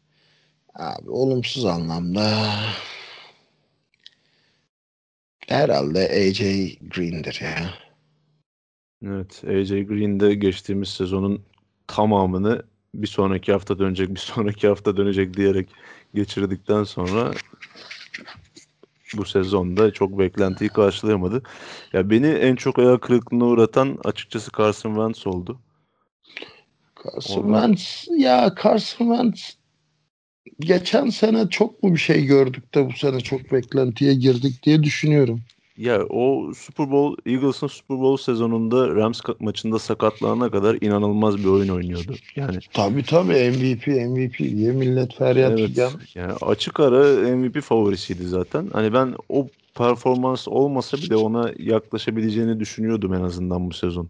abi 0.75 1.11
olumsuz 1.11 1.65
anlamda 1.65 2.45
herhalde 5.49 6.01
AJ 6.01 6.41
Green'dir 6.81 7.41
ya. 7.43 7.75
Evet, 9.07 9.45
AJ 9.45 9.71
Green 9.71 10.21
de 10.21 10.35
geçtiğimiz 10.35 10.89
sezonun 10.89 11.43
tamamını 11.87 12.63
bir 12.95 13.07
sonraki 13.07 13.53
hafta 13.53 13.79
dönecek, 13.79 14.11
bir 14.11 14.21
sonraki 14.21 14.69
hafta 14.69 14.97
dönecek 14.97 15.37
diyerek 15.37 15.69
geçirdikten 16.15 16.85
sonra 16.85 17.33
bu 19.17 19.25
sezonda 19.25 19.93
çok 19.93 20.19
beklentiyi 20.19 20.71
karşılayamadı. 20.71 21.43
Ya 21.93 22.11
beni 22.11 22.27
en 22.27 22.57
çok 22.57 22.79
hayal 22.79 22.97
kırıklığına 22.97 23.45
uğratan 23.45 23.99
açıkçası 24.05 24.51
Carson 24.59 24.91
Wentz 24.95 25.27
oldu. 25.27 25.59
Carson 27.05 27.43
Ondan- 27.43 27.61
Wentz 27.75 28.09
ya 28.19 28.55
Carson 28.63 29.07
Wentz 29.17 29.57
geçen 30.61 31.09
sene 31.11 31.49
çok 31.49 31.83
mu 31.83 31.93
bir 31.95 31.99
şey 32.01 32.25
gördük 32.27 32.75
de 32.75 32.87
bu 32.87 32.93
sene 32.93 33.21
çok 33.21 33.53
beklentiye 33.53 34.15
girdik 34.15 34.63
diye 34.63 34.83
düşünüyorum. 34.83 35.41
Ya 35.77 36.05
o 36.07 36.53
Super 36.55 36.91
Bowl, 36.91 37.31
Eagles'ın 37.31 37.67
Super 37.67 37.99
Bowl 37.99 38.25
sezonunda 38.25 38.89
Rams 38.97 39.21
maçında 39.41 39.79
sakatlanana 39.79 40.51
kadar 40.51 40.79
inanılmaz 40.81 41.39
bir 41.39 41.45
oyun 41.45 41.69
oynuyordu. 41.69 42.15
Yani 42.37 42.59
Tabii 42.73 43.03
tabii 43.03 43.33
MVP 43.51 43.87
MVP 44.07 44.39
diye 44.39 44.73
millet 44.73 45.15
feryat 45.15 45.53
Evet. 45.53 45.69
figan. 45.69 45.91
Yani 46.15 46.33
açık 46.33 46.81
ara 46.81 47.05
MVP 47.37 47.61
favorisiydi 47.61 48.29
zaten. 48.29 48.69
Hani 48.73 48.93
ben 48.93 49.15
o 49.29 49.49
performans 49.75 50.49
olmasa 50.49 50.97
bile 50.97 51.17
ona 51.17 51.51
yaklaşabileceğini 51.59 52.61
düşünüyordum 52.61 53.15
en 53.15 53.21
azından 53.23 53.71
bu 53.71 53.75
sezon. 53.75 54.09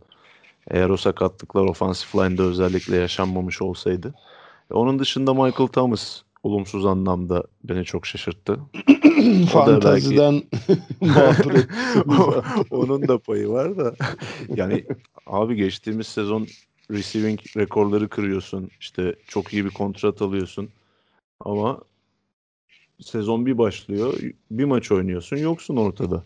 Eğer 0.71 0.88
o 0.88 0.97
sakatlıklar 0.97 1.64
offensive 1.64 2.25
line'da 2.25 2.42
özellikle 2.42 2.97
yaşanmamış 2.97 3.62
olsaydı. 3.62 4.14
E, 4.71 4.75
Onun 4.75 4.99
dışında 4.99 5.35
Michael 5.35 5.69
Thomas 5.69 6.23
olumsuz 6.42 6.87
anlamda 6.87 7.45
beni 7.64 7.85
çok 7.85 8.07
şaşırttı. 8.07 8.61
Fantaziden 9.52 10.35
etti. 11.02 11.69
Onun 12.71 13.09
da 13.09 13.19
payı 13.19 13.49
var 13.49 13.78
da. 13.78 13.95
Yani 14.57 14.85
abi 15.26 15.57
geçtiğimiz 15.57 16.07
sezon 16.07 16.47
receiving 16.90 17.40
rekorları 17.57 18.09
kırıyorsun. 18.09 18.71
İşte 18.81 19.14
çok 19.28 19.52
iyi 19.52 19.64
bir 19.64 19.71
kontrat 19.71 20.23
alıyorsun. 20.23 20.69
Ama 21.40 21.81
sezon 23.00 23.47
bir 23.47 23.59
başlıyor. 23.59 24.14
Bir 24.50 24.64
maç 24.64 24.92
oynuyorsun. 24.92 25.37
Yoksun 25.37 25.76
ortada. 25.76 26.25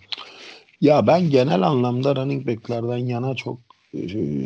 Ya 0.81 1.07
ben 1.07 1.31
genel 1.31 1.63
anlamda 1.63 2.17
running 2.17 2.47
back'lerden 2.47 2.97
yana 3.07 3.35
çok 3.35 3.66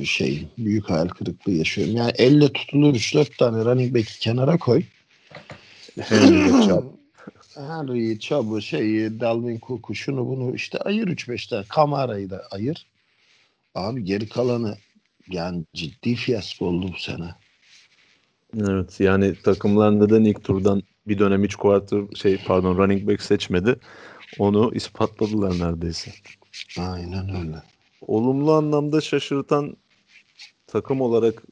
şey 0.05 0.49
büyük 0.59 0.91
hayal 0.91 1.09
kırıklığı 1.09 1.53
yaşıyorum. 1.53 1.97
Yani 1.97 2.13
elle 2.15 2.53
tutulur 2.53 2.95
3-4 2.95 3.37
tane 3.37 3.65
running 3.65 3.95
back'i 3.95 4.19
kenara 4.19 4.59
koy. 4.59 4.83
Henry. 6.01 6.53
Henry, 7.55 8.19
Chubb'ı, 8.19 8.63
şeyi, 8.63 9.21
Dalvin 9.21 9.61
Cook'u, 9.67 9.95
şunu 9.95 10.27
bunu 10.27 10.55
işte 10.55 10.79
ayır 10.79 11.09
3-5 11.09 11.51
tane. 11.51 11.65
Kamara'yı 11.69 12.31
da 12.31 12.43
ayır. 12.51 12.87
Abi 13.75 14.05
geri 14.05 14.29
kalanı 14.29 14.77
yani 15.29 15.65
ciddi 15.75 16.15
fiyasko 16.15 16.67
oldu 16.67 16.91
bu 16.95 16.99
sene. 16.99 17.35
Evet 18.61 19.01
yani 19.01 19.35
takımlar 19.45 20.01
neden 20.01 20.25
ilk 20.25 20.45
turdan 20.45 20.83
bir 21.09 21.19
dönem 21.19 21.45
hiç 21.45 21.55
quarter 21.55 22.01
şey 22.15 22.39
pardon 22.47 22.79
running 22.79 23.09
back 23.09 23.23
seçmedi. 23.23 23.77
Onu 24.39 24.75
ispatladılar 24.75 25.59
neredeyse. 25.59 26.11
Aynen 26.79 27.37
öyle. 27.37 27.63
Olumlu 28.01 28.53
anlamda 28.53 29.01
şaşırtan 29.01 29.77
takım 30.67 31.01
olarak 31.01 31.43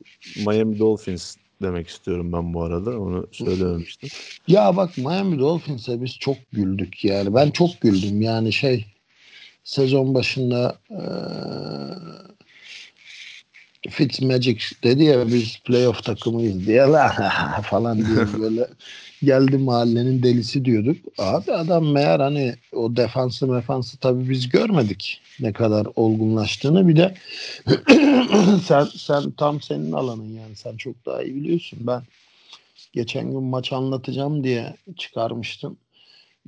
Miami 0.46 0.78
Dolphins 0.78 1.36
demek 1.62 1.88
istiyorum 1.88 2.32
ben 2.32 2.54
bu 2.54 2.62
arada. 2.62 3.00
Onu 3.00 3.26
söylememiştim. 3.32 4.08
Ya 4.48 4.76
bak 4.76 4.98
Miami 4.98 5.38
Dolphins'e 5.38 6.02
biz 6.02 6.18
çok 6.18 6.36
güldük 6.52 7.04
yani. 7.04 7.34
Ben 7.34 7.50
çok 7.50 7.80
güldüm 7.80 8.22
yani 8.22 8.52
şey 8.52 8.86
sezon 9.64 10.14
başında 10.14 10.78
eee 10.90 10.98
Fitzmagic 13.90 14.64
dedi 14.84 15.04
ya 15.04 15.28
biz 15.28 15.58
playoff 15.58 16.04
takımıyız 16.04 16.66
diye 16.66 16.80
la 16.80 17.08
falan 17.62 17.98
diye 17.98 18.40
böyle 18.42 18.68
geldi 19.22 19.58
mahallenin 19.58 20.22
delisi 20.22 20.64
diyorduk. 20.64 20.96
Abi 21.18 21.52
adam 21.52 21.92
meğer 21.92 22.20
hani 22.20 22.54
o 22.72 22.96
defansı 22.96 23.46
mefansı 23.46 23.98
tabii 23.98 24.30
biz 24.30 24.48
görmedik 24.48 25.20
ne 25.40 25.52
kadar 25.52 25.86
olgunlaştığını 25.96 26.88
bir 26.88 26.96
de 26.96 27.14
sen 28.64 28.84
sen 28.84 29.30
tam 29.30 29.60
senin 29.60 29.92
alanın 29.92 30.34
yani 30.34 30.56
sen 30.56 30.76
çok 30.76 31.06
daha 31.06 31.22
iyi 31.22 31.34
biliyorsun. 31.34 31.78
Ben 31.82 32.02
geçen 32.92 33.30
gün 33.30 33.42
maç 33.42 33.72
anlatacağım 33.72 34.44
diye 34.44 34.76
çıkarmıştım. 34.96 35.76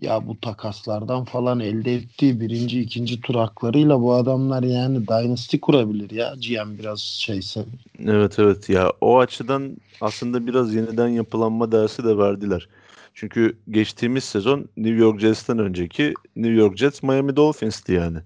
Ya 0.01 0.27
bu 0.27 0.41
takaslardan 0.41 1.25
falan 1.25 1.61
elde 1.61 1.95
ettiği 1.95 2.41
birinci, 2.41 2.81
ikinci 2.81 3.21
tur 3.21 3.35
haklarıyla 3.35 4.01
bu 4.01 4.15
adamlar 4.15 4.63
yani 4.63 5.09
dynasty 5.09 5.57
kurabilir 5.57 6.11
ya. 6.11 6.35
GM 6.41 6.79
biraz 6.79 7.01
şeyse. 7.01 7.65
Evet 8.07 8.39
evet 8.39 8.69
ya 8.69 8.93
o 9.01 9.19
açıdan 9.19 9.77
aslında 10.01 10.47
biraz 10.47 10.75
yeniden 10.75 11.09
yapılanma 11.09 11.73
dersi 11.73 12.05
de 12.05 12.19
verdiler. 12.19 12.69
Çünkü 13.15 13.59
geçtiğimiz 13.71 14.25
sezon 14.25 14.69
New 14.77 14.97
York 14.97 15.21
Jets'ten 15.21 15.59
önceki 15.59 16.15
New 16.37 16.55
York 16.55 16.77
Jets 16.77 17.03
Miami 17.03 17.37
Dolphins'ti 17.37 17.93
yani. 17.93 18.19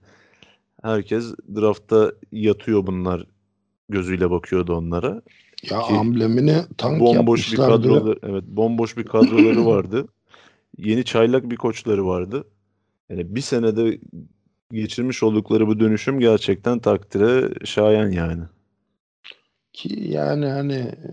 Herkes 0.83 1.25
draftta 1.57 2.12
yatıyor 2.33 2.87
bunlar 2.87 3.26
gözüyle 3.88 4.31
bakıyordu 4.31 4.75
onlara. 4.75 5.23
Ya 5.71 5.81
Ki 5.81 5.95
amblemini 5.95 6.57
tank 6.78 7.00
bomboş 7.00 7.52
bir 7.52 7.57
kadroları 7.57 8.19
evet 8.23 8.45
bomboş 8.47 8.97
bir 8.97 9.04
kadroları 9.04 9.66
vardı. 9.66 10.06
Yeni 10.78 11.04
çaylak 11.04 11.50
bir 11.50 11.56
koçları 11.56 12.06
vardı. 12.06 12.45
Yani 13.10 13.34
bir 13.34 13.41
senede 13.41 13.99
geçirmiş 14.73 15.23
oldukları 15.23 15.67
bu 15.67 15.80
dönüşüm 15.80 16.21
gerçekten 16.21 16.78
takdire 16.78 17.65
şayan 17.65 18.10
yani. 18.10 18.43
Ki 19.73 20.04
yani 20.08 20.47
hani 20.47 20.75
e, 20.75 21.13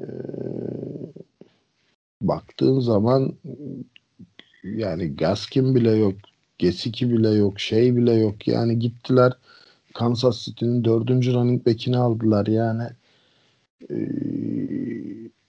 baktığın 2.21 2.79
zaman 2.79 3.33
yani 4.63 5.15
Gaskin 5.15 5.75
bile 5.75 5.91
yok. 5.91 6.15
Gesicki 6.57 7.09
bile 7.09 7.29
yok. 7.29 7.59
Şey 7.59 7.95
bile 7.95 8.13
yok. 8.13 8.47
Yani 8.47 8.79
gittiler 8.79 9.33
Kansas 9.93 10.45
City'nin 10.45 10.83
dördüncü 10.83 11.33
running 11.33 11.65
back'ini 11.65 11.97
aldılar. 11.97 12.47
Yani 12.47 12.83
e, 13.89 13.97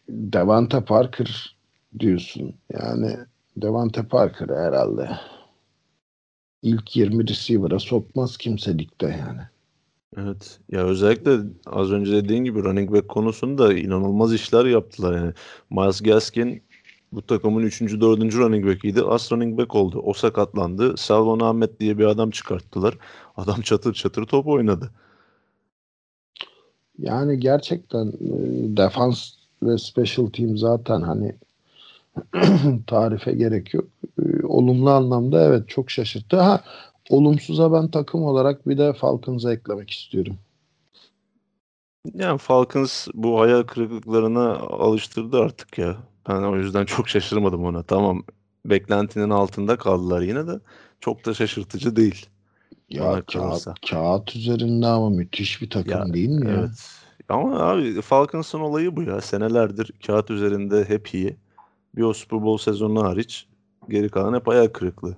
Devante 0.08 0.84
Parker 0.84 1.56
diyorsun. 1.98 2.54
Yani 2.72 3.16
Devante 3.56 4.08
Parker 4.08 4.48
herhalde 4.48 5.10
ilk 6.62 6.96
20 6.96 7.28
receiver'a 7.28 7.78
sokmaz 7.78 8.36
kimse 8.36 8.78
ligde 8.78 9.06
yani. 9.06 9.40
Evet. 10.16 10.60
Ya 10.70 10.84
özellikle 10.84 11.38
az 11.66 11.92
önce 11.92 12.12
dediğin 12.12 12.44
gibi 12.44 12.64
running 12.64 12.92
back 12.92 13.08
konusunda 13.08 13.74
inanılmaz 13.74 14.34
işler 14.34 14.64
yaptılar 14.64 15.16
yani. 15.16 15.32
Miles 15.70 16.00
Gaskin 16.00 16.62
bu 17.12 17.26
takımın 17.26 17.62
3. 17.62 17.80
4. 17.80 18.34
running 18.34 18.66
back'iydi. 18.66 19.02
As 19.02 19.32
running 19.32 19.58
back 19.58 19.74
oldu. 19.74 20.00
O 20.04 20.12
sakatlandı. 20.12 20.96
Salvon 20.96 21.40
Ahmet 21.40 21.80
diye 21.80 21.98
bir 21.98 22.04
adam 22.04 22.30
çıkarttılar. 22.30 22.98
Adam 23.36 23.60
çatır 23.60 23.94
çatır 23.94 24.24
top 24.24 24.46
oynadı. 24.46 24.90
Yani 26.98 27.40
gerçekten 27.40 28.06
e, 28.06 28.30
defans 28.76 29.30
ve 29.62 29.78
special 29.78 30.26
team 30.26 30.56
zaten 30.56 31.00
hani 31.00 31.34
tarife 32.86 33.32
gerek 33.32 33.74
yok. 33.74 33.88
E, 34.22 34.46
olumlu 34.46 34.90
anlamda 34.90 35.44
evet 35.44 35.68
çok 35.68 35.90
şaşırttı. 35.90 36.40
Ha 36.40 36.60
olumsuza 37.10 37.72
ben 37.72 37.90
takım 37.90 38.24
olarak 38.24 38.68
bir 38.68 38.78
de 38.78 38.92
Falcons'a 38.92 39.52
eklemek 39.52 39.90
istiyorum. 39.90 40.36
Yani 42.14 42.38
Falcons 42.38 43.08
bu 43.14 43.40
hayal 43.40 43.62
kırıklıklarına 43.62 44.56
alıştırdı 44.56 45.40
artık 45.40 45.78
ya. 45.78 45.96
Ben 46.28 46.42
o 46.42 46.56
yüzden 46.56 46.84
çok 46.84 47.08
şaşırmadım 47.08 47.64
ona. 47.64 47.82
Tamam 47.82 48.22
beklentinin 48.64 49.30
altında 49.30 49.76
kaldılar 49.76 50.20
yine 50.20 50.46
de 50.46 50.60
çok 51.00 51.26
da 51.26 51.34
şaşırtıcı 51.34 51.96
değil. 51.96 52.26
Ya 52.90 53.22
kağıt, 53.32 53.66
kağıt 53.90 54.36
üzerinde 54.36 54.86
ama 54.86 55.10
müthiş 55.10 55.62
bir 55.62 55.70
takım 55.70 55.92
Ya, 55.92 56.14
değil 56.14 56.28
mi 56.28 56.48
ya? 56.48 56.54
Evet. 56.58 56.90
Ama 57.28 57.60
abi 57.60 58.00
Falcons'ın 58.02 58.60
olayı 58.60 58.96
bu 58.96 59.02
ya. 59.02 59.20
Senelerdir 59.20 59.92
kağıt 60.06 60.30
üzerinde 60.30 60.84
hep 60.88 61.14
iyi. 61.14 61.36
Bir 61.96 62.02
o 62.02 62.12
Super 62.14 62.42
Bowl 62.42 62.64
sezonu 62.64 63.04
hariç 63.04 63.46
geri 63.88 64.08
kalan 64.08 64.34
hep 64.34 64.46
hayal 64.46 64.66
kırıklığı. 64.68 65.16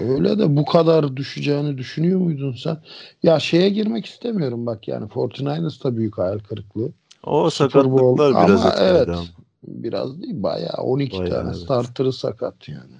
Öyle 0.00 0.38
de 0.38 0.56
bu 0.56 0.64
kadar 0.64 1.16
düşeceğini 1.16 1.78
düşünüyor 1.78 2.20
muydun 2.20 2.52
sen? 2.52 2.78
Ya 3.22 3.40
şeye 3.40 3.68
girmek 3.68 4.06
istemiyorum 4.06 4.66
bak 4.66 4.88
yani 4.88 5.08
49ers 5.08 5.84
da 5.84 5.96
büyük 5.96 6.18
hayal 6.18 6.38
kırıklığı. 6.38 6.92
O 7.22 7.50
Super 7.50 7.84
Bowl 7.84 8.22
sakatlıklar 8.22 8.46
biraz 8.46 8.64
ama 8.64 8.74
evet. 8.78 9.08
ama. 9.08 9.24
Biraz 9.64 10.22
değil 10.22 10.42
bayağı 10.42 10.82
12 10.82 11.18
Bayağı, 11.18 11.30
tane 11.30 11.48
evet. 11.48 11.58
starter'ı 11.58 12.12
sakat 12.12 12.68
yani. 12.68 12.94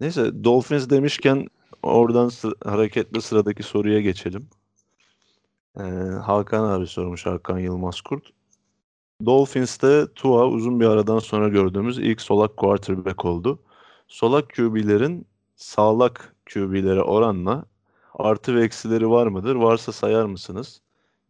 Neyse 0.00 0.44
Dolphins 0.44 0.90
demişken 0.90 1.46
oradan 1.82 2.28
sı- 2.28 2.54
hareketle 2.64 3.20
sıradaki 3.20 3.62
soruya 3.62 4.00
geçelim. 4.00 4.46
Ee, 5.78 5.82
Hakan 6.24 6.64
abi 6.64 6.86
sormuş 6.86 7.26
Hakan 7.26 7.58
Yılmaz 7.58 8.00
Kurt. 8.00 8.24
Dolphins'te 9.26 10.06
Tua 10.14 10.46
uzun 10.46 10.80
bir 10.80 10.86
aradan 10.86 11.18
sonra 11.18 11.48
gördüğümüz 11.48 11.98
ilk 11.98 12.20
solak 12.20 12.56
quarterback 12.56 13.24
oldu. 13.24 13.58
Solak 14.08 14.54
QB'lerin 14.54 15.26
sağlak 15.56 16.34
QB'lere 16.52 17.02
oranla 17.02 17.64
artı 18.14 18.54
ve 18.54 18.64
eksileri 18.64 19.10
var 19.10 19.26
mıdır? 19.26 19.54
Varsa 19.54 19.92
sayar 19.92 20.24
mısınız? 20.24 20.80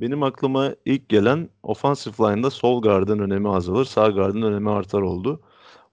Benim 0.01 0.23
aklıma 0.23 0.75
ilk 0.85 1.09
gelen 1.09 1.49
offensive 1.63 2.15
line'da 2.19 2.51
sol 2.51 2.83
guard'ın 2.83 3.19
önemi 3.19 3.49
azalır, 3.49 3.85
sağ 3.85 4.09
guard'ın 4.09 4.43
önemi 4.43 4.71
artar 4.71 5.03
oldu. 5.03 5.41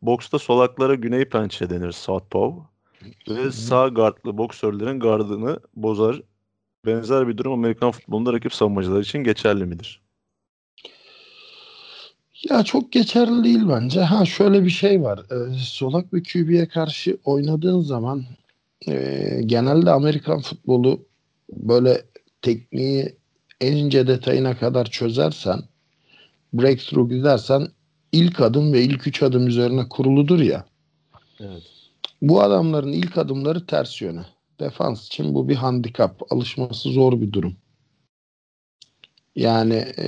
Box'ta 0.02 0.40
solaklara 0.40 0.96
güney 0.96 1.26
pençe 1.26 1.70
denir, 1.70 1.92
southpaw. 1.92 2.62
Ve 3.30 3.52
sağ 3.52 3.88
guardlı 3.88 4.38
boksörlerin 4.38 5.00
gardını 5.00 5.60
bozar. 5.76 6.22
Benzer 6.86 7.28
bir 7.28 7.38
durum 7.38 7.54
Amerikan 7.54 7.92
futbolunda 7.92 8.34
rakip 8.34 8.54
savunmacılar 8.54 9.02
için 9.02 9.20
geçerli 9.20 9.66
midir? 9.66 10.01
Ya 12.50 12.64
çok 12.64 12.92
geçerli 12.92 13.44
değil 13.44 13.70
bence. 13.70 14.02
Ha 14.02 14.26
şöyle 14.26 14.64
bir 14.64 14.70
şey 14.70 15.02
var. 15.02 15.20
Ee, 15.32 15.54
solak 15.58 16.14
bir 16.14 16.24
QB'ye 16.24 16.68
karşı 16.68 17.18
oynadığın 17.26 17.82
zaman 17.82 18.24
e, 18.88 19.42
genelde 19.46 19.92
Amerikan 19.92 20.40
futbolu 20.40 21.06
böyle 21.50 22.02
tekniği 22.42 23.16
en 23.62 23.78
ince 23.78 24.08
detayına 24.08 24.58
kadar 24.58 24.86
çözersen 24.86 25.60
breakthrough 26.54 27.10
gidersen 27.10 27.68
ilk 28.12 28.42
adım 28.42 28.74
ve 28.74 28.82
ilk 28.82 29.08
üç 29.08 29.24
adım 29.24 29.48
üzerine 29.48 29.90
kuruludur 29.90 30.40
ya. 30.40 30.66
Evet. 31.40 31.64
Bu 32.22 32.42
adamların 32.42 32.92
ilk 32.92 33.18
adımları 33.18 33.66
ters 33.66 34.02
yöne. 34.02 34.26
Defans 34.60 35.08
için 35.08 35.36
bu 35.36 35.50
bir 35.50 35.56
handikap. 35.56 36.22
Alışması 36.30 36.90
zor 36.90 37.22
bir 37.22 37.34
durum. 37.34 37.56
Yani 39.36 39.86
e, 39.98 40.06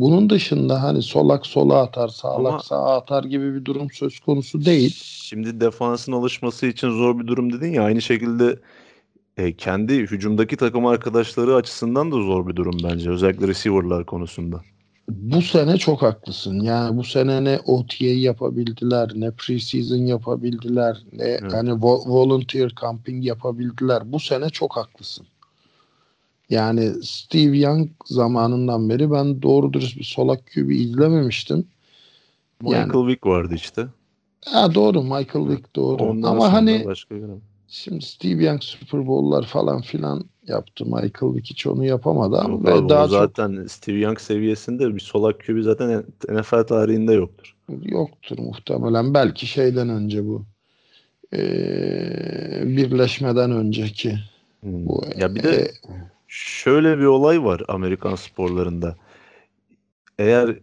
bunun 0.00 0.30
dışında 0.30 0.82
hani 0.82 1.02
solak 1.02 1.46
sola 1.46 1.82
atar, 1.82 2.08
sağlak 2.08 2.52
Ama- 2.52 2.62
sağa 2.62 2.96
atar 2.96 3.24
gibi 3.24 3.54
bir 3.54 3.64
durum 3.64 3.88
söz 3.90 4.20
konusu 4.20 4.64
değil. 4.64 4.94
Şimdi 5.04 5.60
defansın 5.60 6.12
alışması 6.12 6.66
için 6.66 6.90
zor 6.90 7.18
bir 7.18 7.26
durum 7.26 7.52
dedin 7.52 7.72
ya 7.72 7.82
aynı 7.82 8.02
şekilde 8.02 8.58
e, 9.36 9.56
kendi 9.56 9.94
hücumdaki 9.98 10.56
takım 10.56 10.86
arkadaşları 10.86 11.54
açısından 11.54 12.12
da 12.12 12.16
zor 12.16 12.46
bir 12.48 12.56
durum 12.56 12.76
bence. 12.84 13.10
Özellikle 13.10 13.48
receiver'lar 13.48 14.06
konusunda. 14.06 14.60
Bu 15.08 15.42
sene 15.42 15.76
çok 15.76 16.02
haklısın. 16.02 16.60
Yani 16.60 16.96
bu 16.96 17.04
sene 17.04 17.44
ne 17.44 17.58
OTA 17.66 18.04
yapabildiler, 18.04 19.10
ne 19.14 19.30
preseason 19.30 19.96
yapabildiler, 20.06 20.96
ne 21.12 21.24
Evet. 21.24 21.52
hani 21.52 21.70
vo- 21.70 22.08
volunteer 22.08 22.72
camping 22.80 23.24
yapabildiler. 23.24 24.12
Bu 24.12 24.20
sene 24.20 24.50
çok 24.50 24.76
haklısın. 24.76 25.26
Yani 26.50 26.92
Steve 27.02 27.58
Young 27.58 27.90
zamanından 28.04 28.88
beri 28.88 29.10
ben 29.10 29.42
doğru 29.42 29.72
dürüst 29.72 29.96
bir 29.98 30.04
solak 30.04 30.46
QB 30.54 30.70
izlememiştim. 30.70 31.66
Michael 32.60 32.94
Yani- 32.94 33.06
Vick 33.06 33.26
vardı 33.26 33.54
işte. 33.54 33.86
Ha 34.44 34.74
doğru 34.74 35.02
Michael 35.02 35.48
Vick 35.48 35.76
doğru. 35.76 36.02
Ondan 36.04 36.30
Ama 36.30 36.52
hani 36.52 36.82
başka 36.86 37.14
göremem. 37.14 37.40
şimdi 37.68 38.04
Steve 38.04 38.44
Young 38.44 38.62
Super 38.62 39.06
Bowl'lar 39.06 39.46
falan 39.46 39.82
filan 39.82 40.24
yaptı. 40.46 40.84
Michael 40.84 41.34
Vick 41.34 41.50
hiç 41.50 41.66
onu 41.66 41.84
yapamadı 41.84 42.38
ama 42.38 42.70
Yok 42.70 42.82
abi, 42.82 42.88
daha 42.88 43.04
çok 43.04 43.12
zaten 43.12 43.66
Steve 43.66 43.98
Young 43.98 44.20
seviyesinde 44.20 44.94
bir 44.94 45.00
solak 45.00 45.46
QB 45.46 45.62
zaten 45.62 46.04
NFL 46.28 46.62
tarihinde 46.66 47.12
yoktur. 47.12 47.56
Yoktur 47.82 48.38
muhtemelen. 48.38 49.14
Belki 49.14 49.46
şeyden 49.46 49.88
önce 49.88 50.24
bu. 50.26 50.44
Ee, 51.34 52.62
birleşmeden 52.64 53.50
önceki. 53.50 54.18
Hmm. 54.60 54.86
Bu, 54.86 55.04
Ya 55.16 55.34
bir 55.34 55.42
de 55.42 55.56
e, 55.56 55.70
şöyle 56.28 56.98
bir 56.98 57.04
olay 57.04 57.44
var 57.44 57.62
Amerikan 57.68 58.14
sporlarında. 58.14 58.96
Eğer 60.18 60.58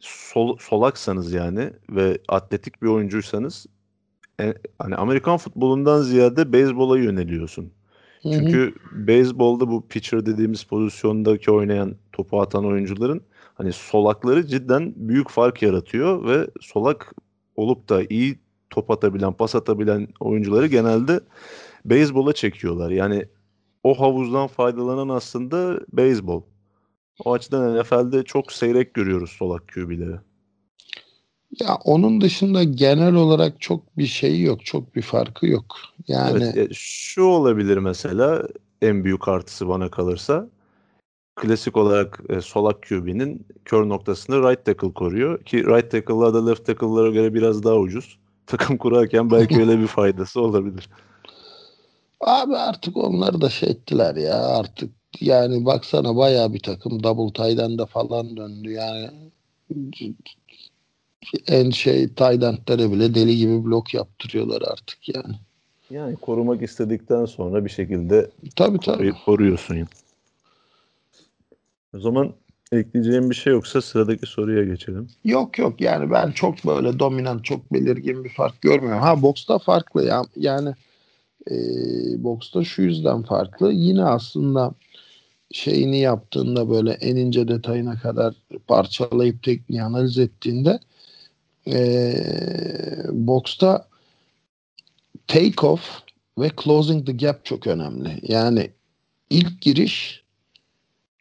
sol, 0.00 0.56
solaksanız 0.58 1.32
yani 1.32 1.70
ve 1.90 2.18
atletik 2.28 2.82
bir 2.82 2.88
oyuncuysanız 2.88 3.66
e, 4.40 4.54
hani 4.78 4.96
Amerikan 4.96 5.36
futbolundan 5.36 6.02
ziyade 6.02 6.52
beyzbola 6.52 6.98
yöneliyorsun. 6.98 7.72
hı 8.22 8.28
hı. 8.28 8.32
Çünkü 8.32 8.74
beyzbolda 8.92 9.68
bu 9.68 9.88
pitcher 9.88 10.26
dediğimiz 10.26 10.62
pozisyondaki 10.62 11.50
oynayan 11.50 11.96
topu 12.12 12.40
atan 12.40 12.66
oyuncuların 12.66 13.22
hani 13.54 13.72
solakları 13.72 14.46
cidden 14.46 14.92
büyük 14.96 15.30
fark 15.30 15.62
yaratıyor 15.62 16.24
ve 16.24 16.46
solak 16.60 17.14
olup 17.56 17.88
da 17.88 18.02
iyi 18.10 18.38
top 18.70 18.90
atabilen, 18.90 19.32
pas 19.32 19.54
atabilen 19.54 20.08
oyuncuları 20.20 20.66
genelde 20.66 21.20
beyzbola 21.84 22.32
çekiyorlar. 22.32 22.90
Yani 22.90 23.26
o 23.86 24.00
havuzdan 24.00 24.46
faydalanan 24.46 25.08
aslında 25.08 25.80
beyzbol. 25.92 26.42
O 27.24 27.32
açıdan 27.32 27.78
NFL'de 27.78 28.22
çok 28.22 28.52
seyrek 28.52 28.94
görüyoruz 28.94 29.30
solak 29.30 29.68
QB'leri. 29.68 30.16
ya 31.60 31.74
onun 31.84 32.20
dışında 32.20 32.64
genel 32.64 33.14
olarak 33.14 33.60
çok 33.60 33.98
bir 33.98 34.06
şeyi 34.06 34.42
yok. 34.42 34.64
Çok 34.64 34.96
bir 34.96 35.02
farkı 35.02 35.46
yok. 35.46 35.76
Yani 36.08 36.52
Evet, 36.56 36.70
şu 36.74 37.22
olabilir 37.22 37.76
mesela 37.76 38.48
en 38.82 39.04
büyük 39.04 39.28
artısı 39.28 39.68
bana 39.68 39.90
kalırsa. 39.90 40.48
Klasik 41.36 41.76
olarak 41.76 42.20
e, 42.28 42.40
solak 42.40 42.82
QB'nin 42.88 43.46
kör 43.64 43.88
noktasını 43.88 44.50
right 44.50 44.64
tackle 44.64 44.92
koruyor 44.92 45.44
ki 45.44 45.66
right 45.66 45.90
tackle'lar 45.90 46.34
da 46.34 46.46
left 46.46 46.66
tackle'lara 46.66 47.10
göre 47.10 47.34
biraz 47.34 47.64
daha 47.64 47.76
ucuz. 47.76 48.18
Takım 48.46 48.76
kurarken 48.76 49.30
belki 49.30 49.56
öyle 49.60 49.78
bir 49.78 49.86
faydası 49.86 50.40
olabilir. 50.40 50.88
Abi 52.20 52.56
artık 52.56 52.96
onlar 52.96 53.40
da 53.40 53.50
şey 53.50 53.70
ettiler 53.70 54.16
ya 54.16 54.34
artık 54.34 54.90
yani 55.20 55.64
baksana 55.64 56.16
bayağı 56.16 56.52
bir 56.52 56.60
takım 56.60 57.02
double 57.02 57.32
tight 57.32 57.60
end'e 57.60 57.86
falan 57.86 58.36
döndü 58.36 58.70
yani 58.72 59.10
en 61.48 61.70
şey 61.70 62.08
tight 62.08 62.42
end'lere 62.42 62.92
bile 62.92 63.14
deli 63.14 63.36
gibi 63.36 63.64
blok 63.64 63.94
yaptırıyorlar 63.94 64.62
artık 64.62 65.08
yani. 65.14 65.34
Yani 65.90 66.16
korumak 66.16 66.62
istedikten 66.62 67.24
sonra 67.24 67.64
bir 67.64 67.70
şekilde 67.70 68.30
Tabii 68.56 68.78
tabii. 68.80 69.08
koru- 69.10 69.24
koruyorsun. 69.24 69.88
O 71.94 71.98
zaman 72.00 72.32
ekleyeceğim 72.72 73.30
bir 73.30 73.34
şey 73.34 73.52
yoksa 73.52 73.80
sıradaki 73.80 74.26
soruya 74.26 74.64
geçelim. 74.64 75.08
Yok 75.24 75.58
yok 75.58 75.80
yani 75.80 76.10
ben 76.10 76.30
çok 76.30 76.64
böyle 76.66 76.98
dominant 76.98 77.44
çok 77.44 77.72
belirgin 77.72 78.24
bir 78.24 78.30
fark 78.30 78.62
görmüyorum. 78.62 79.00
Ha 79.02 79.22
boksta 79.22 79.58
farklı 79.58 80.06
ya 80.06 80.22
yani 80.36 80.74
e, 81.50 81.54
boksta 82.24 82.64
şu 82.64 82.82
yüzden 82.82 83.22
farklı. 83.22 83.72
Yine 83.72 84.04
aslında 84.04 84.74
şeyini 85.52 85.98
yaptığında 85.98 86.70
böyle 86.70 86.90
en 86.90 87.16
ince 87.16 87.48
detayına 87.48 87.98
kadar 87.98 88.34
parçalayıp 88.66 89.42
tekniği 89.42 89.82
analiz 89.82 90.18
ettiğinde 90.18 90.80
e, 91.66 92.14
boksta 93.10 93.88
take 95.26 95.66
off 95.66 96.02
ve 96.38 96.50
closing 96.64 97.06
the 97.06 97.12
gap 97.12 97.44
çok 97.44 97.66
önemli. 97.66 98.20
Yani 98.22 98.70
ilk 99.30 99.62
giriş 99.62 100.24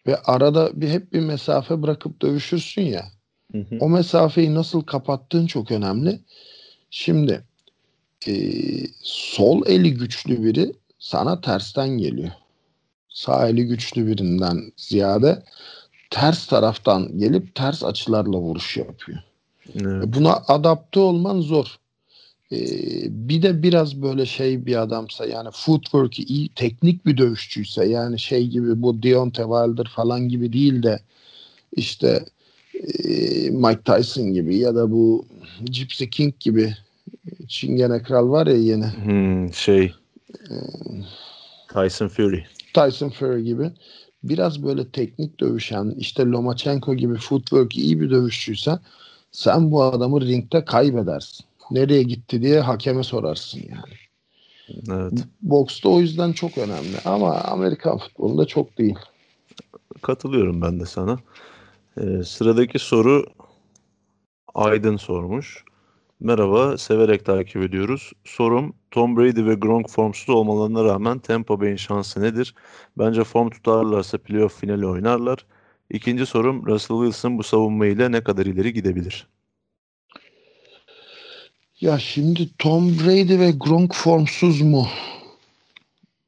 ve 0.07 0.17
arada 0.17 0.81
bir 0.81 0.89
hep 0.89 1.13
bir 1.13 1.19
mesafe 1.19 1.81
bırakıp 1.81 2.21
dövüşürsün 2.21 2.81
ya. 2.81 3.05
Hı 3.51 3.57
hı. 3.57 3.77
O 3.79 3.89
mesafeyi 3.89 4.53
nasıl 4.53 4.81
kapattığın 4.81 5.47
çok 5.47 5.71
önemli. 5.71 6.19
Şimdi 6.89 7.43
e, 8.27 8.33
sol 9.01 9.61
eli 9.65 9.93
güçlü 9.93 10.43
biri 10.43 10.73
sana 10.99 11.41
tersten 11.41 11.89
geliyor. 11.89 12.31
Sağ 13.09 13.49
eli 13.49 13.67
güçlü 13.67 14.07
birinden 14.07 14.71
ziyade 14.77 15.43
ters 16.09 16.47
taraftan 16.47 17.19
gelip 17.19 17.55
ters 17.55 17.83
açılarla 17.83 18.37
vuruş 18.37 18.77
yapıyor. 18.77 19.19
Evet. 19.75 20.03
Buna 20.07 20.33
adapte 20.47 20.99
olman 20.99 21.41
zor. 21.41 21.79
E, 22.51 22.57
bir 23.09 23.41
de 23.41 23.63
biraz 23.63 24.01
böyle 24.01 24.25
şey 24.25 24.65
bir 24.65 24.81
adamsa 24.81 25.25
yani 25.25 25.49
footwork'ü 25.53 26.23
iyi 26.23 26.49
teknik 26.49 27.05
bir 27.05 27.17
dövüşçüyse 27.17 27.85
yani 27.85 28.19
şey 28.19 28.47
gibi 28.47 28.81
bu 28.81 29.03
Deontay 29.03 29.45
Wilder 29.45 29.91
falan 29.95 30.29
gibi 30.29 30.53
değil 30.53 30.83
de 30.83 30.99
işte 31.71 32.25
e, 32.73 33.09
Mike 33.49 33.81
Tyson 33.85 34.33
gibi 34.33 34.57
ya 34.57 34.75
da 34.75 34.91
bu 34.91 35.25
Gypsy 35.63 36.05
King 36.05 36.33
gibi 36.39 36.75
Çingene 37.47 38.03
Kral 38.03 38.29
var 38.29 38.47
ya 38.47 38.55
yeni 38.55 38.85
Hmm, 38.85 39.53
şey 39.53 39.93
Tyson 41.73 42.07
Fury. 42.07 42.39
Tyson 42.73 43.09
Fury 43.09 43.43
gibi 43.43 43.71
biraz 44.23 44.63
böyle 44.63 44.89
teknik 44.89 45.39
dövüşen 45.39 45.93
işte 45.97 46.25
Lomachenko 46.25 46.95
gibi 46.95 47.15
footwork 47.15 47.77
iyi 47.77 48.01
bir 48.01 48.09
dövüşçüyse 48.09 48.79
sen 49.31 49.71
bu 49.71 49.83
adamı 49.83 50.21
ringde 50.21 50.65
kaybedersin. 50.65 51.45
Nereye 51.71 52.03
gitti 52.03 52.41
diye 52.41 52.59
hakeme 52.59 53.03
sorarsın 53.03 53.61
yani. 53.69 53.93
Evet. 54.91 55.13
Boksta 55.41 55.89
o 55.89 55.99
yüzden 55.99 56.33
çok 56.33 56.57
önemli 56.57 56.97
ama 57.05 57.35
Amerikan 57.35 57.97
futbolunda 57.97 58.45
çok 58.45 58.77
değil. 58.77 58.95
Katılıyorum 60.01 60.61
ben 60.61 60.79
de 60.79 60.85
sana. 60.85 61.19
Ee, 61.97 62.23
sıradaki 62.23 62.79
soru 62.79 63.25
Aydın 64.55 64.97
sormuş. 64.97 65.63
Merhaba, 66.19 66.77
severek 66.77 67.25
takip 67.25 67.61
ediyoruz. 67.61 68.11
Sorum 68.23 68.75
Tom 68.91 69.17
Brady 69.17 69.45
ve 69.45 69.55
Gronk 69.55 69.89
formsuz 69.89 70.29
olmalarına 70.29 70.83
rağmen 70.83 71.19
Tampa 71.19 71.61
Bay'in 71.61 71.75
şansı 71.75 72.21
nedir? 72.21 72.55
Bence 72.97 73.23
form 73.23 73.49
tutarlarsa 73.49 74.17
playoff 74.17 74.59
finali 74.59 74.87
oynarlar. 74.87 75.45
İkinci 75.89 76.25
sorum 76.25 76.65
Russell 76.65 76.97
Wilson 76.97 77.37
bu 77.37 77.43
savunmayla 77.43 78.09
ne 78.09 78.23
kadar 78.23 78.45
ileri 78.45 78.73
gidebilir? 78.73 79.27
Ya 81.81 81.99
şimdi 81.99 82.49
Tom 82.57 82.89
Brady 82.89 83.39
ve 83.39 83.51
Gronk 83.51 83.95
formsuz 83.95 84.61
mu? 84.61 84.87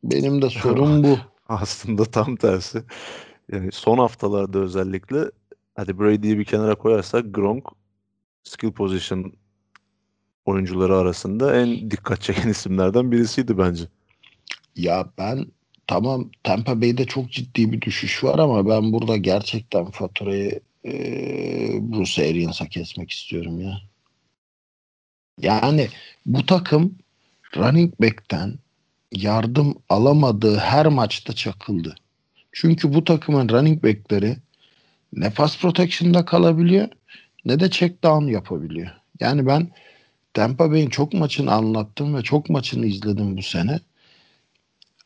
Benim 0.04 0.41
de 0.41 0.50
sorum 0.50 1.04
bu. 1.04 1.17
Aslında 1.50 2.06
tam 2.06 2.36
tersi. 2.36 2.84
Yani 3.52 3.71
son 3.71 3.97
haftalarda 3.97 4.60
özellikle 4.60 5.32
hadi 5.76 6.00
Brady'yi 6.00 6.39
bir 6.39 6.45
kenara 6.45 6.76
koyarsak 6.76 7.34
Gronk 7.34 7.63
skill 8.43 8.71
position 8.71 9.34
oyuncuları 10.47 10.95
arasında 10.95 11.62
en 11.62 11.91
dikkat 11.91 12.21
çeken 12.21 12.49
isimlerden 12.55 13.12
birisiydi 13.12 13.57
bence. 13.57 13.83
Ya 14.75 15.10
ben 15.17 15.45
tamam 15.88 16.29
Tampa 16.43 16.81
Bay'de 16.81 17.05
çok 17.05 17.31
ciddi 17.31 17.71
bir 17.71 17.81
düşüş 17.81 18.23
var 18.23 18.39
ama 18.39 18.69
ben 18.69 18.93
burada 18.93 19.17
gerçekten 19.17 19.86
faturayı 19.86 20.60
e, 20.86 20.91
Bruce 21.81 22.29
Arians'a 22.29 22.67
kesmek 22.67 23.12
istiyorum 23.12 23.62
ya. 23.62 23.81
Yani 25.41 25.88
bu 26.25 26.45
takım 26.45 26.95
running 27.57 27.93
back'ten 28.01 28.53
yardım 29.12 29.75
alamadığı 29.89 30.57
her 30.57 30.86
maçta 30.86 31.33
çakıldı. 31.33 31.95
Çünkü 32.51 32.93
bu 32.93 33.03
takımın 33.03 33.49
running 33.49 33.83
back'leri 33.83 34.38
ne 35.13 35.29
pass 35.29 35.57
protection'da 35.60 36.25
kalabiliyor 36.25 36.88
ne 37.45 37.60
de 37.60 37.69
check 37.69 38.03
down 38.03 38.27
yapabiliyor. 38.27 38.91
Yani 39.19 39.45
ben 39.47 39.71
Tampa 40.38 40.71
Bay'in 40.71 40.89
çok 40.89 41.13
maçını 41.13 41.52
anlattım 41.52 42.15
ve 42.15 42.21
çok 42.21 42.50
maçını 42.50 42.86
izledim 42.86 43.38
bu 43.38 43.41
sene. 43.41 43.80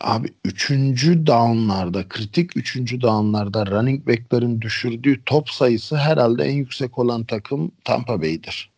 Abi 0.02 0.28
üçüncü 0.46 1.28
downlarda, 1.28 2.10
kritik 2.10 2.58
üçüncü 2.58 3.02
downlarda 3.02 3.66
running 3.66 4.08
back'lerin 4.08 4.62
düşürdüğü 4.62 5.24
top 5.26 5.50
sayısı 5.50 5.96
herhalde 5.96 6.44
en 6.44 6.56
yüksek 6.56 7.00
olan 7.00 7.24
takım 7.24 7.72
Tampa 7.84 8.22
Bay'dir. 8.22 8.72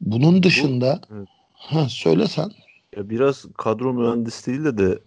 Bunun 0.00 0.42
dışında 0.42 1.00
Bu, 1.10 1.14
evet. 1.14 1.28
ha, 1.52 1.88
söyle 1.88 2.26
sen. 2.26 2.50
Ya 2.96 3.10
biraz 3.10 3.44
kadro 3.58 3.92
mühendisliğiyle 3.92 4.78
de 4.78 4.98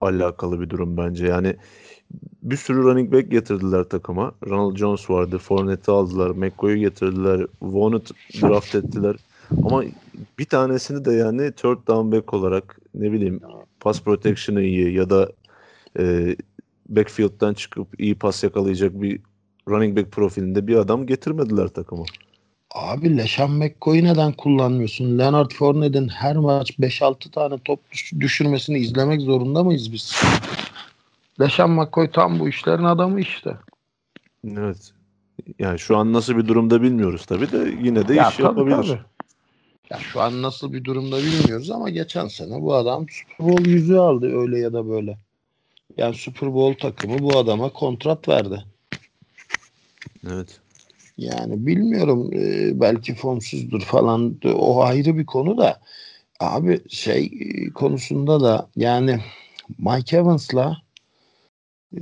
alakalı 0.00 0.60
bir 0.60 0.70
durum 0.70 0.96
bence. 0.96 1.26
Yani 1.26 1.56
bir 2.42 2.56
sürü 2.56 2.82
running 2.82 3.12
back 3.12 3.30
getirdiler 3.30 3.84
takıma. 3.84 4.32
Ronald 4.46 4.76
Jones 4.76 5.10
vardı. 5.10 5.38
Fournette'i 5.38 5.94
aldılar. 5.94 6.30
McCoy'u 6.30 6.76
getirdiler. 6.76 7.46
Vaughn'u 7.62 8.02
draft 8.42 8.74
ettiler. 8.74 9.16
Ama 9.64 9.84
bir 10.38 10.44
tanesini 10.44 11.04
de 11.04 11.12
yani 11.12 11.52
third 11.52 11.86
down 11.86 12.12
back 12.12 12.34
olarak 12.34 12.78
ne 12.94 13.12
bileyim 13.12 13.40
pass 13.80 14.02
protection'ı 14.02 14.62
iyi 14.62 14.94
ya 14.94 15.10
da 15.10 15.32
e, 15.98 16.36
backfield'dan 16.88 17.54
çıkıp 17.54 18.00
iyi 18.00 18.14
pas 18.14 18.44
yakalayacak 18.44 19.02
bir 19.02 19.20
running 19.68 19.98
back 19.98 20.12
profilinde 20.12 20.66
bir 20.66 20.76
adam 20.76 21.06
getirmediler 21.06 21.68
takıma. 21.68 22.04
Abi 22.74 23.16
Leşan 23.16 23.50
McCoy'u 23.50 24.04
neden 24.04 24.32
kullanmıyorsun? 24.32 25.18
Leonard 25.18 25.50
Fournette'in 25.50 26.08
her 26.08 26.36
maç 26.36 26.70
5-6 26.70 27.30
tane 27.30 27.58
top 27.64 27.80
düşürmesini 28.20 28.78
izlemek 28.78 29.20
zorunda 29.20 29.64
mıyız 29.64 29.92
biz? 29.92 30.22
Leşan 31.40 31.70
McCoy 31.70 32.10
tam 32.10 32.40
bu 32.40 32.48
işlerin 32.48 32.84
adamı 32.84 33.20
işte. 33.20 33.56
Evet. 34.48 34.92
Yani 35.58 35.78
şu 35.78 35.96
an 35.96 36.12
nasıl 36.12 36.36
bir 36.36 36.46
durumda 36.46 36.82
bilmiyoruz 36.82 37.26
tabii 37.26 37.52
de 37.52 37.74
yine 37.82 38.08
de 38.08 38.14
ya, 38.14 38.28
iş 38.28 38.36
tabii, 38.36 38.46
yapabilir. 38.46 38.88
Tabii. 38.88 39.00
Ya 39.90 39.98
şu 39.98 40.20
an 40.20 40.42
nasıl 40.42 40.72
bir 40.72 40.84
durumda 40.84 41.18
bilmiyoruz 41.18 41.70
ama 41.70 41.90
geçen 41.90 42.28
sene 42.28 42.62
bu 42.62 42.74
adam 42.74 43.06
Super 43.08 43.48
Bowl 43.48 43.68
yüzüğü 43.68 43.98
aldı 43.98 44.40
öyle 44.40 44.58
ya 44.58 44.72
da 44.72 44.88
böyle. 44.88 45.18
Yani 45.96 46.14
Super 46.14 46.54
Bowl 46.54 46.80
takımı 46.80 47.18
bu 47.18 47.38
adama 47.38 47.68
kontrat 47.68 48.28
verdi. 48.28 48.64
Evet. 50.32 50.60
Yani 51.18 51.66
bilmiyorum 51.66 52.30
e, 52.32 52.80
belki 52.80 53.14
formsuzdur 53.14 53.80
falan 53.80 54.36
o 54.54 54.82
ayrı 54.82 55.18
bir 55.18 55.26
konu 55.26 55.58
da 55.58 55.80
abi 56.40 56.80
şey 56.88 57.24
e, 57.40 57.70
konusunda 57.70 58.40
da 58.40 58.68
yani 58.76 59.20
Mike 59.78 60.16
Evans'la 60.16 60.76
e, 61.96 62.00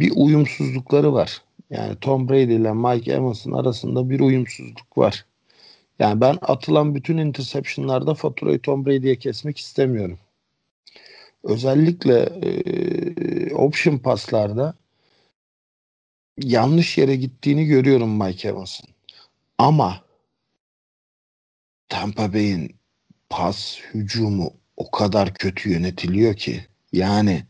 bir 0.00 0.12
uyumsuzlukları 0.16 1.12
var. 1.12 1.42
Yani 1.70 1.96
Tom 2.00 2.28
Brady 2.28 2.54
ile 2.56 2.72
Mike 2.72 3.12
Evans'ın 3.12 3.52
arasında 3.52 4.10
bir 4.10 4.20
uyumsuzluk 4.20 4.98
var. 4.98 5.24
Yani 5.98 6.20
ben 6.20 6.38
atılan 6.42 6.94
bütün 6.94 7.16
interceptionlarda 7.16 8.14
faturayı 8.14 8.58
Tom 8.58 8.86
Brady'ye 8.86 9.16
kesmek 9.16 9.58
istemiyorum. 9.58 10.18
Özellikle 11.44 12.20
e, 12.20 13.54
option 13.54 13.98
paslarda 13.98 14.74
yanlış 16.38 16.98
yere 16.98 17.16
gittiğini 17.16 17.66
görüyorum 17.66 18.24
Mike 18.24 18.48
Evans'ın. 18.48 18.88
Ama 19.58 20.00
Tampa 21.88 22.32
Bay'in 22.32 22.76
pas 23.30 23.78
hücumu 23.94 24.52
o 24.76 24.90
kadar 24.90 25.34
kötü 25.34 25.70
yönetiliyor 25.70 26.34
ki 26.34 26.66
yani 26.92 27.44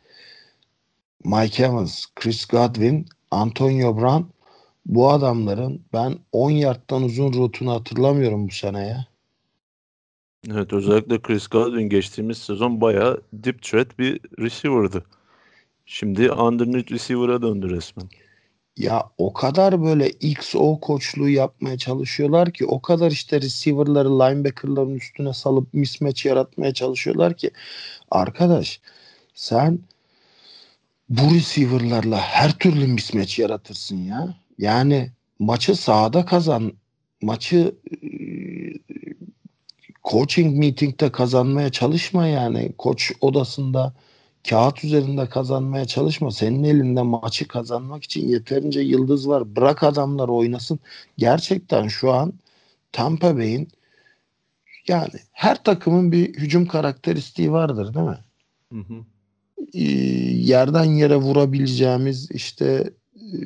Mike 1.27 1.65
Evans, 1.65 2.05
Chris 2.15 2.47
Godwin, 2.47 3.07
Antonio 3.31 3.97
Brown 3.97 4.23
bu 4.87 5.11
adamların 5.11 5.85
ben 5.93 6.19
10 6.33 6.51
yardtan 6.51 7.03
uzun 7.03 7.33
rutunu 7.33 7.73
hatırlamıyorum 7.73 8.49
bu 8.49 8.53
sene 8.53 8.87
ya. 8.87 9.07
Evet 10.51 10.73
özellikle 10.73 11.23
Chris 11.23 11.49
Godwin 11.49 11.89
geçtiğimiz 11.89 12.39
sezon 12.39 12.81
bayağı 12.81 13.23
deep 13.33 13.63
threat 13.63 13.99
bir 13.99 14.21
receiver'dı. 14.39 15.05
Şimdi 15.87 16.33
underneath 16.33 16.93
receiver'a 16.93 17.43
döndü 17.43 17.71
resmen. 17.71 18.09
Ya 18.77 19.11
o 19.19 19.33
kadar 19.33 19.83
böyle 19.83 20.11
XO 20.11 20.81
koçluğu 20.81 21.29
yapmaya 21.29 21.79
çalışıyorlar 21.79 22.53
ki 22.53 22.67
o 22.67 22.83
kadar 22.83 23.11
işte 23.11 23.41
receiver'ları 23.41 24.19
linebacker'ların 24.19 24.95
üstüne 24.95 25.33
salıp 25.33 25.75
mismatch 25.75 26.27
yaratmaya 26.27 26.75
çalışıyorlar 26.75 27.37
ki 27.37 27.51
arkadaş 28.11 28.81
sen 29.35 29.79
bu 31.09 31.35
receiver'larla 31.35 32.19
her 32.19 32.59
türlü 32.59 32.87
mismatch 32.87 33.39
yaratırsın 33.39 33.97
ya. 33.97 34.35
Yani 34.59 35.11
maçı 35.39 35.75
sahada 35.75 36.25
kazan, 36.25 36.73
maçı 37.23 37.75
e, 38.03 38.09
coaching 40.05 40.59
meeting'de 40.59 41.13
kazanmaya 41.13 41.71
çalışma 41.71 42.27
yani. 42.27 42.73
Koç 42.79 43.13
odasında 43.21 43.95
kağıt 44.49 44.85
üzerinde 44.85 45.29
kazanmaya 45.29 45.85
çalışma. 45.85 46.31
Senin 46.31 46.65
elinde 46.65 47.03
maçı 47.03 47.49
kazanmak 47.49 48.05
için 48.05 48.29
yeterince 48.29 48.81
yıldız 48.81 49.29
var. 49.29 49.57
Bırak 49.57 49.83
adamlar 49.83 50.29
oynasın. 50.29 50.79
Gerçekten 51.19 51.89
şu 51.89 52.13
an 52.13 52.33
Tampa 52.93 53.37
Bay'in 53.37 53.69
yani 54.89 55.19
her 55.33 55.65
takımın 55.65 56.13
bir 56.13 56.35
hücum 56.35 56.67
karakteristiği 56.67 57.53
vardır 57.53 57.95
değil 57.95 58.07
mi? 58.07 58.19
Hı 58.73 58.79
hı. 58.79 59.05
Ee, 59.75 59.81
yerden 60.35 60.85
yere 60.85 61.17
vurabileceğimiz 61.17 62.31
işte 62.31 62.91
e, 63.17 63.37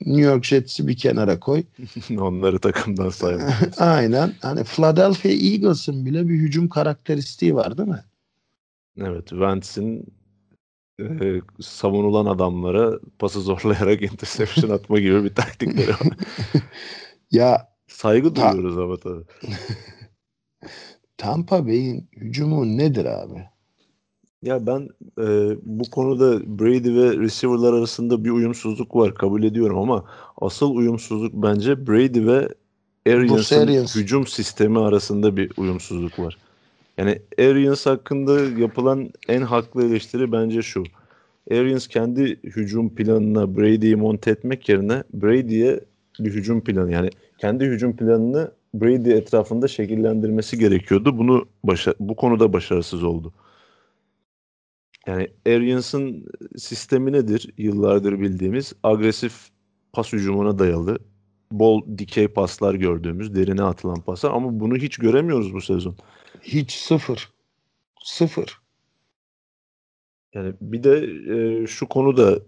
New 0.00 0.20
York 0.22 0.44
Jets'i 0.44 0.88
bir 0.88 0.96
kenara 0.96 1.40
koy. 1.40 1.62
Onları 2.18 2.58
takımdan 2.58 3.08
sayma. 3.08 3.42
Aynen. 3.76 4.32
Hani 4.42 4.64
Philadelphia 4.64 5.28
Eagles'ın 5.28 6.06
bile 6.06 6.28
bir 6.28 6.34
hücum 6.34 6.68
karakteristiği 6.68 7.54
var 7.54 7.78
değil 7.78 7.88
mi? 7.88 8.04
Evet. 8.98 9.32
Vance'in 9.32 10.06
e, 11.00 11.40
savunulan 11.60 12.26
adamlara 12.26 13.00
pası 13.18 13.40
zorlayarak 13.40 14.02
interception 14.02 14.70
atma 14.70 14.98
gibi 14.98 15.24
bir 15.24 15.34
taktikleri 15.34 15.90
var. 15.90 16.16
ya 17.30 17.68
saygı 17.88 18.34
ta- 18.34 18.52
duyuyoruz 18.52 18.78
ama 18.78 18.96
tabii. 18.96 19.24
Tampa 21.16 21.66
Bay'in 21.66 22.08
hücumu 22.16 22.66
nedir 22.66 23.04
abi? 23.04 23.48
Ya 24.42 24.66
ben 24.66 24.88
e, 25.18 25.56
bu 25.62 25.90
konuda 25.90 26.58
Brady 26.58 26.94
ve 26.94 27.16
receiver'lar 27.18 27.72
arasında 27.72 28.24
bir 28.24 28.30
uyumsuzluk 28.30 28.96
var 28.96 29.14
kabul 29.14 29.42
ediyorum 29.42 29.78
ama 29.78 30.04
asıl 30.40 30.74
uyumsuzluk 30.74 31.32
bence 31.34 31.86
Brady 31.86 32.26
ve 32.26 32.48
Arians'ın 33.06 34.00
hücum 34.00 34.26
sistemi 34.26 34.78
arasında 34.78 35.36
bir 35.36 35.52
uyumsuzluk 35.56 36.18
var. 36.18 36.38
Yani 36.98 37.22
Arians 37.38 37.86
hakkında 37.86 38.40
yapılan 38.60 39.10
en 39.28 39.42
haklı 39.42 39.84
eleştiri 39.84 40.32
bence 40.32 40.62
şu. 40.62 40.82
Arians 41.50 41.86
kendi 41.86 42.40
hücum 42.44 42.94
planına 42.94 43.56
Brady'yi 43.56 43.96
monte 43.96 44.30
etmek 44.30 44.68
yerine 44.68 45.02
Brady'ye 45.14 45.80
bir 46.20 46.34
hücum 46.34 46.60
planı 46.60 46.92
yani 46.92 47.10
kendi 47.38 47.64
hücum 47.64 47.96
planını 47.96 48.50
Brady 48.74 49.12
etrafında 49.12 49.68
şekillendirmesi 49.68 50.58
gerekiyordu. 50.58 51.18
Bunu 51.18 51.44
başa 51.64 51.94
bu 52.00 52.16
konuda 52.16 52.52
başarısız 52.52 53.02
oldu. 53.02 53.32
Yani 55.10 55.28
Arians'ın 55.46 56.26
sistemi 56.56 57.12
nedir? 57.12 57.50
Yıllardır 57.58 58.20
bildiğimiz 58.20 58.72
agresif 58.82 59.48
pas 59.92 60.12
hücumuna 60.12 60.58
dayalı 60.58 60.98
bol 61.52 61.98
dikey 61.98 62.28
paslar 62.28 62.74
gördüğümüz 62.74 63.34
derine 63.34 63.62
atılan 63.62 64.00
paslar 64.00 64.30
ama 64.30 64.60
bunu 64.60 64.76
hiç 64.76 64.96
göremiyoruz 64.96 65.54
bu 65.54 65.60
sezon. 65.60 65.96
Hiç 66.42 66.72
sıfır. 66.72 67.28
Sıfır. 68.02 68.58
Yani 70.34 70.54
bir 70.60 70.82
de 70.82 71.06
e, 71.34 71.66
şu 71.66 71.88
konu 71.88 72.16
da 72.16 72.38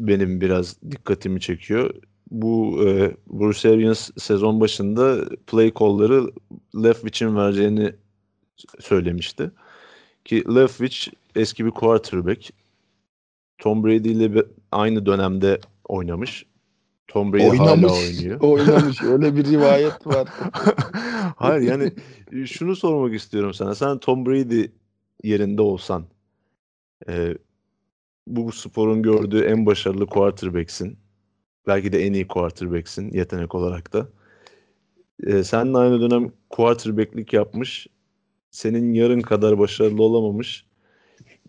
benim 0.00 0.40
biraz 0.40 0.82
dikkatimi 0.90 1.40
çekiyor. 1.40 1.94
Bu 2.30 2.84
e, 2.86 3.16
Bruce 3.26 3.68
Arians 3.68 4.10
sezon 4.16 4.60
başında 4.60 5.24
play 5.46 5.72
call'ları 5.78 6.32
Leftwich'in 6.74 7.36
vereceğini 7.36 7.92
söylemişti. 8.80 9.50
Ki 10.24 10.44
Leftwich 10.54 11.08
eski 11.38 11.64
bir 11.64 11.70
quarterback. 11.70 12.50
Tom 13.58 13.84
Brady 13.84 14.12
ile 14.12 14.44
aynı 14.72 15.06
dönemde 15.06 15.60
oynamış. 15.84 16.46
Tom 17.08 17.32
Brady 17.32 17.48
oynamış, 17.48 17.90
hala 17.90 17.98
oynuyor. 17.98 18.40
Oynamış. 18.40 19.02
Öyle 19.02 19.36
bir 19.36 19.44
rivayet 19.44 20.06
var. 20.06 20.28
Hayır 21.36 21.62
yani 21.62 21.92
şunu 22.46 22.76
sormak 22.76 23.14
istiyorum 23.14 23.54
sana. 23.54 23.74
Sen 23.74 23.98
Tom 23.98 24.26
Brady 24.26 24.66
yerinde 25.24 25.62
olsan 25.62 26.04
e, 27.08 27.34
bu 28.26 28.52
sporun 28.52 29.02
gördüğü 29.02 29.44
en 29.44 29.66
başarılı 29.66 30.06
quarterback'sin. 30.06 30.98
Belki 31.66 31.92
de 31.92 32.06
en 32.06 32.12
iyi 32.12 32.28
quarterback'sin 32.28 33.12
yetenek 33.12 33.54
olarak 33.54 33.92
da. 33.92 34.08
E, 35.26 35.44
seninle 35.44 35.78
aynı 35.78 36.00
dönem 36.00 36.32
quarterback'lik 36.50 37.32
yapmış. 37.32 37.86
Senin 38.50 38.94
yarın 38.94 39.20
kadar 39.20 39.58
başarılı 39.58 40.02
olamamış. 40.02 40.67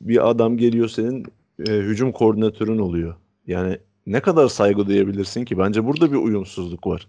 Bir 0.02 0.30
adam 0.30 0.58
geliyor 0.58 0.90
senin 0.90 1.26
e, 1.68 1.72
hücum 1.72 2.12
koordinatörün 2.12 2.80
oluyor. 2.80 3.16
Yani 3.48 3.78
ne 4.08 4.20
kadar 4.20 4.48
saygı 4.48 4.88
duyabilirsin 4.88 5.46
ki? 5.46 5.58
Bence 5.58 5.86
burada 5.86 6.12
bir 6.12 6.18
uyumsuzluk 6.18 6.88
var. 6.88 7.08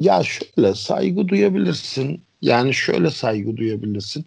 Ya 0.00 0.22
şöyle 0.22 0.74
saygı 0.74 1.28
duyabilirsin. 1.28 2.22
Yani 2.42 2.74
şöyle 2.74 3.10
saygı 3.10 3.56
duyabilirsin. 3.56 4.26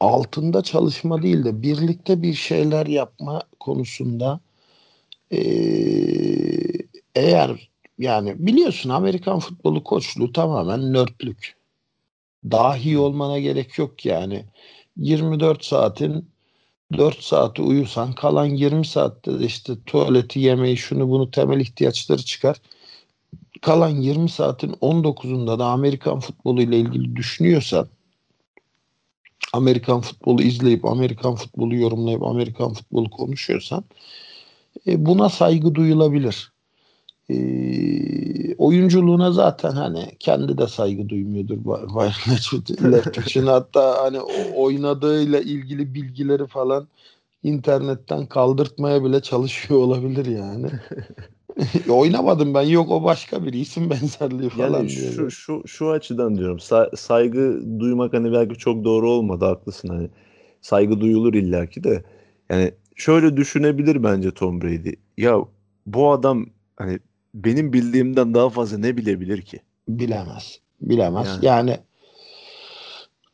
altında 0.00 0.62
çalışma 0.62 1.22
değil 1.22 1.44
de 1.44 1.62
birlikte 1.62 2.22
bir 2.22 2.34
şeyler 2.34 2.86
yapma 2.86 3.42
konusunda 3.60 4.40
e, 5.32 5.40
eğer 7.14 7.70
yani 7.98 8.46
biliyorsun 8.46 8.90
Amerikan 8.90 9.38
futbolu 9.38 9.84
koçluğu 9.84 10.32
tamamen 10.32 10.92
nörtlük. 10.92 11.56
Dahi 12.50 12.98
olmana 12.98 13.38
gerek 13.38 13.78
yok 13.78 14.06
yani. 14.06 14.44
24 14.96 15.64
saatin 15.64 16.28
4 16.92 17.22
saati 17.22 17.62
uyusan 17.62 18.12
kalan 18.12 18.44
20 18.44 18.86
saatte 18.86 19.40
de 19.40 19.44
işte 19.44 19.72
tuvaleti 19.86 20.40
yemeği 20.40 20.76
şunu 20.76 21.08
bunu 21.08 21.30
temel 21.30 21.60
ihtiyaçları 21.60 22.22
çıkar. 22.22 22.60
Kalan 23.62 23.88
20 23.88 24.28
saatin 24.28 24.72
19'unda 24.72 25.58
da 25.58 25.66
Amerikan 25.66 26.20
futbolu 26.20 26.62
ile 26.62 26.78
ilgili 26.78 27.16
düşünüyorsan 27.16 27.88
Amerikan 29.52 30.00
futbolu 30.00 30.42
izleyip 30.42 30.84
Amerikan 30.84 31.34
futbolu 31.34 31.74
yorumlayıp 31.74 32.22
Amerikan 32.22 32.72
futbolu 32.72 33.10
konuşuyorsan 33.10 33.84
e, 34.86 35.06
buna 35.06 35.28
saygı 35.28 35.74
duyulabilir. 35.74 36.52
E, 37.30 38.54
oyunculuğuna 38.54 39.32
zaten 39.32 39.70
hani 39.70 40.16
kendi 40.18 40.58
de 40.58 40.66
saygı 40.66 41.08
duymuyordur 41.08 41.64
Bayern 41.64 42.92
Leverkusen'in 42.92 43.46
hatta 43.46 44.02
hani 44.04 44.20
oynadığıyla 44.56 45.40
ilgili 45.40 45.94
bilgileri 45.94 46.46
falan 46.46 46.88
internetten 47.42 48.26
kaldırtmaya 48.26 49.04
bile 49.04 49.22
çalışıyor 49.22 49.80
olabilir 49.80 50.26
yani. 50.26 50.66
Oynamadım 51.90 52.54
ben 52.54 52.62
yok 52.62 52.90
o 52.90 53.04
başka 53.04 53.46
bir 53.46 53.52
isim 53.52 53.90
benzerliği 53.90 54.50
falan 54.50 54.78
yani. 54.78 54.90
Şu, 54.90 55.30
şu, 55.30 55.62
şu 55.66 55.90
açıdan 55.90 56.38
diyorum 56.38 56.56
Sa- 56.56 56.96
saygı 56.96 57.62
duymak 57.80 58.12
hani 58.12 58.32
belki 58.32 58.54
çok 58.54 58.84
doğru 58.84 59.10
olmadı 59.10 59.44
haklısın 59.44 59.88
hani 59.88 60.10
saygı 60.60 61.00
duyulur 61.00 61.34
illaki 61.34 61.84
de 61.84 62.04
yani 62.50 62.72
şöyle 62.96 63.36
düşünebilir 63.36 64.02
bence 64.02 64.30
Tom 64.30 64.62
Brady 64.62 64.92
ya 65.18 65.38
bu 65.86 66.10
adam 66.12 66.46
hani 66.76 66.98
benim 67.44 67.72
bildiğimden 67.72 68.34
daha 68.34 68.50
fazla 68.50 68.78
ne 68.78 68.96
bilebilir 68.96 69.42
ki? 69.42 69.60
Bilemez. 69.88 70.60
Bilemez. 70.80 71.26
Yani, 71.26 71.44
yani 71.44 71.78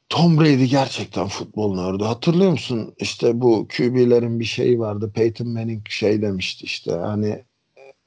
Tom 0.09 0.41
Brady 0.41 0.65
gerçekten 0.65 1.29
futbolun 1.29 1.95
ördü. 1.95 2.05
Hatırlıyor 2.05 2.51
musun? 2.51 2.95
İşte 2.99 3.41
bu 3.41 3.69
QB'lerin 3.77 4.41
bir 4.41 4.45
şeyi 4.45 4.79
vardı. 4.79 5.13
Peyton 5.15 5.49
Manning 5.49 5.89
şey 5.89 6.23
demişti 6.23 6.65
işte 6.65 6.93
hani 6.93 7.45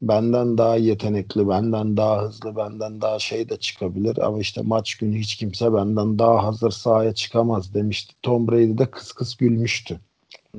benden 0.02 0.58
daha 0.58 0.76
yetenekli, 0.76 1.50
benden 1.50 1.98
daha 1.98 2.22
hızlı, 2.22 2.56
benden 2.56 3.02
daha 3.02 3.20
şey 3.20 3.50
de 3.50 3.58
çıkabilir 3.58 4.18
ama 4.18 4.40
işte 4.40 4.62
maç 4.62 4.96
günü 4.96 5.18
hiç 5.18 5.36
kimse 5.36 5.74
benden 5.74 6.20
daha 6.20 6.44
hazır 6.44 6.72
sahaya 6.72 7.14
çıkamaz 7.14 7.74
demişti. 7.74 8.14
Tom 8.22 8.48
Brady 8.48 8.78
de 8.78 8.92
kıs 8.92 9.12
kıs 9.12 9.36
gülmüştü. 9.36 10.00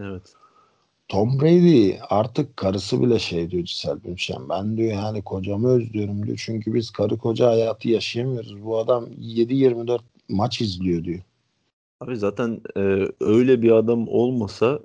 Evet. 0.00 0.22
Tom 1.08 1.40
Brady 1.40 1.92
artık 2.10 2.56
karısı 2.56 3.02
bile 3.02 3.18
şey 3.18 3.50
diyor 3.50 3.64
Cisel 3.64 4.04
Bündchen. 4.04 4.48
Ben 4.48 4.76
diyor 4.76 4.92
yani 4.92 5.22
kocamı 5.22 5.68
özlüyorum 5.68 6.26
diyor. 6.26 6.42
Çünkü 6.46 6.74
biz 6.74 6.90
karı 6.90 7.18
koca 7.18 7.48
hayatı 7.48 7.88
yaşayamıyoruz. 7.88 8.64
Bu 8.64 8.78
adam 8.78 9.04
7-24 9.04 10.00
maç 10.28 10.60
izliyor 10.60 11.04
diyor. 11.04 11.20
Abi 12.00 12.16
zaten 12.16 12.60
e, 12.76 12.80
öyle 13.20 13.62
bir 13.62 13.70
adam 13.70 14.08
olmasa 14.08 14.80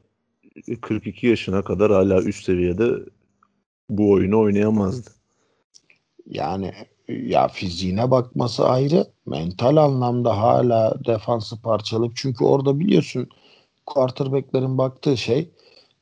42 0.82 1.28
yaşına 1.28 1.64
kadar 1.64 1.92
hala 1.92 2.22
üst 2.22 2.46
seviyede 2.46 2.92
bu 3.90 4.12
oyunu 4.12 4.40
oynayamazdı. 4.40 5.10
Yani 6.30 6.74
ya 7.08 7.48
fiziğine 7.48 8.12
bakması 8.12 8.68
ayrı. 8.68 9.08
Mental 9.26 9.78
anlamda 9.78 10.38
hala 10.42 11.06
defansı 11.06 11.62
parçalayıp 11.62 12.14
çünkü 12.16 12.44
orada 12.44 12.80
biliyorsun 12.80 13.30
quarterback'lerin 13.86 14.78
baktığı 14.78 15.18
şey 15.18 15.50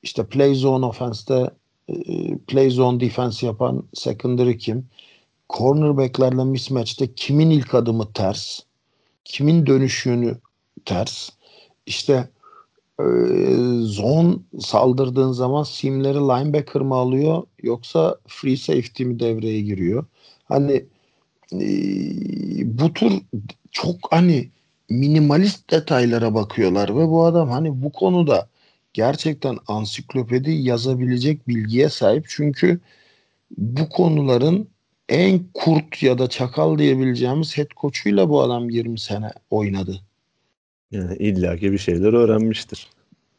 işte 0.04 0.26
play 0.26 0.56
zone 0.56 0.86
offense'te 0.86 1.50
e, 1.90 2.38
play 2.38 2.70
zone 2.70 3.00
defense 3.00 3.46
yapan 3.46 3.84
secondary 3.94 4.58
kim? 4.58 4.88
Cornerback'lerle 5.50 6.44
mismatch'te 6.44 7.14
kimin 7.14 7.50
ilk 7.50 7.76
adımı 7.76 8.14
ters? 8.14 8.60
Kimin 9.26 9.66
dönüş 9.66 10.06
yönü 10.06 10.38
ters? 10.86 11.30
İşte 11.86 12.30
e, 13.00 13.06
zone 13.82 14.36
saldırdığın 14.60 15.32
zaman 15.32 15.64
simleri 15.64 16.18
linebacker 16.18 16.82
mı 16.82 16.96
alıyor 16.96 17.44
yoksa 17.64 18.18
free 18.28 18.58
safety 18.58 19.04
mi 19.04 19.20
devreye 19.20 19.62
giriyor? 19.62 20.06
Hani 20.46 20.86
e, 21.54 21.60
bu 22.80 22.94
tür 22.94 23.14
çok 23.72 23.96
hani 24.12 24.50
minimalist 24.90 25.72
detaylara 25.72 26.34
bakıyorlar 26.34 26.90
ve 26.90 27.08
bu 27.08 27.26
adam 27.26 27.50
hani 27.50 27.84
bu 27.84 27.92
konuda 27.92 28.48
gerçekten 28.94 29.58
ansiklopedi 29.68 30.52
yazabilecek 30.52 31.48
bilgiye 31.48 31.90
sahip. 31.90 32.26
Çünkü 32.28 32.80
bu 33.58 33.90
konuların 33.90 34.70
en 35.10 35.40
kurt 35.54 36.04
ya 36.04 36.18
da 36.18 36.30
çakal 36.30 36.78
diyebileceğimiz 36.78 37.58
head 37.58 37.70
coach'uyla 37.82 38.30
bu 38.30 38.42
adam 38.42 38.70
20 38.70 39.00
sene 39.00 39.32
oynadı. 39.50 40.02
Yani 40.92 41.16
illaki 41.16 41.72
bir 41.72 41.78
şeyler 41.78 42.14
öğrenmiştir. 42.14 42.88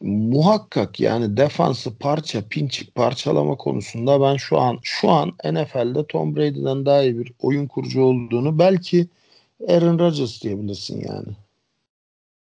Muhakkak 0.00 1.00
yani 1.00 1.36
defansı 1.36 1.98
parça 1.98 2.42
pinçik 2.48 2.94
parçalama 2.94 3.56
konusunda 3.56 4.20
ben 4.20 4.36
şu 4.36 4.58
an 4.58 4.78
şu 4.82 5.10
an 5.10 5.32
NFL'de 5.44 6.06
Tom 6.06 6.36
Brady'den 6.36 6.86
daha 6.86 7.02
iyi 7.02 7.18
bir 7.18 7.32
oyun 7.38 7.66
kurucu 7.66 8.02
olduğunu 8.02 8.58
belki 8.58 9.06
Aaron 9.68 9.98
Rodgers 9.98 10.42
diyebilirsin 10.42 11.04
yani. 11.08 11.36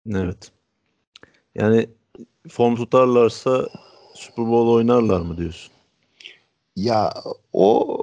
Evet. 0.09 0.51
Yani 1.55 1.87
form 2.49 2.75
tutarlarsa 2.75 3.67
Super 4.13 4.45
Bowl 4.45 4.69
oynarlar 4.69 5.19
mı 5.19 5.37
diyorsun? 5.37 5.73
Ya 6.75 7.13
o 7.53 7.97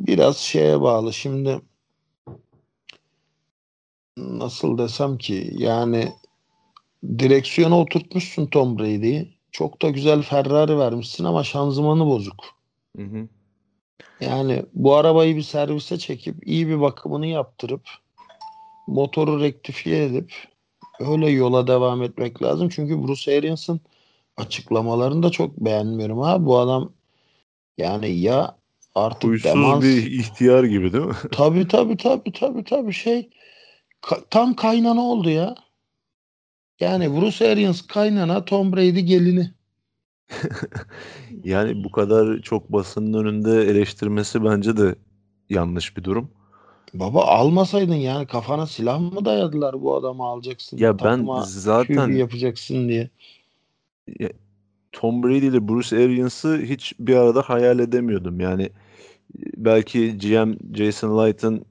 biraz 0.00 0.36
şeye 0.36 0.80
bağlı. 0.80 1.12
Şimdi 1.12 1.60
nasıl 4.16 4.78
desem 4.78 5.18
ki 5.18 5.50
yani 5.52 6.12
direksiyona 7.18 7.80
oturtmuşsun 7.80 8.46
Tom 8.46 8.78
Brady'yi. 8.78 9.36
Çok 9.50 9.82
da 9.82 9.90
güzel 9.90 10.22
Ferrari 10.22 10.78
vermişsin 10.78 11.24
ama 11.24 11.44
şanzımanı 11.44 12.06
bozuk. 12.06 12.44
Hı 12.96 13.02
hı. 13.02 13.28
Yani 14.20 14.62
bu 14.74 14.94
arabayı 14.94 15.36
bir 15.36 15.42
servise 15.42 15.98
çekip 15.98 16.46
iyi 16.46 16.68
bir 16.68 16.80
bakımını 16.80 17.26
yaptırıp 17.26 17.88
motoru 18.86 19.40
rektifiye 19.40 20.04
edip 20.04 20.32
öyle 21.00 21.30
yola 21.30 21.66
devam 21.66 22.02
etmek 22.02 22.42
lazım. 22.42 22.68
Çünkü 22.68 23.02
Bruce 23.02 23.38
Arians'ın 23.38 23.80
açıklamalarını 24.36 25.22
da 25.22 25.30
çok 25.30 25.56
beğenmiyorum 25.56 26.18
ha. 26.18 26.46
Bu 26.46 26.58
adam 26.58 26.92
yani 27.78 28.10
ya 28.10 28.56
artık 28.94 29.30
Huysuz 29.30 29.44
demans... 29.44 29.84
bir 29.84 30.10
ihtiyar 30.10 30.64
gibi 30.64 30.92
değil 30.92 31.04
mi? 31.04 31.14
tabii 31.32 31.68
tabii 31.68 31.96
tabii 31.96 32.32
tabii 32.32 32.64
tabii 32.64 32.92
şey 32.92 33.30
ka- 34.02 34.24
tam 34.30 34.54
kaynana 34.54 35.00
oldu 35.00 35.30
ya. 35.30 35.54
Yani 36.80 37.16
Bruce 37.16 37.50
Arians 37.50 37.82
kaynana 37.82 38.44
Tom 38.44 38.72
Brady 38.72 39.00
gelini. 39.00 39.50
yani 41.44 41.84
bu 41.84 41.90
kadar 41.90 42.38
çok 42.42 42.72
basının 42.72 43.24
önünde 43.24 43.62
eleştirmesi 43.70 44.44
bence 44.44 44.76
de 44.76 44.94
yanlış 45.50 45.96
bir 45.96 46.04
durum. 46.04 46.30
Baba 46.94 47.24
almasaydın 47.24 47.94
yani 47.94 48.26
kafana 48.26 48.66
silah 48.66 49.00
mı 49.00 49.24
dayadılar 49.24 49.82
bu 49.82 49.96
adamı 49.96 50.24
alacaksın. 50.24 50.76
Ya 50.76 50.98
ben 50.98 51.26
zaten 51.44 52.12
yapacaksın 52.12 52.88
diye. 52.88 53.10
Tom 54.92 55.22
Brady 55.22 55.46
ile 55.46 55.68
Bruce 55.68 55.96
Arians'ı 55.96 56.58
hiç 56.58 56.92
bir 56.98 57.16
arada 57.16 57.42
hayal 57.42 57.78
edemiyordum. 57.78 58.40
Yani 58.40 58.70
belki 59.56 60.18
GM 60.18 60.52
Jason 60.74 61.26
Light'ın 61.26 61.64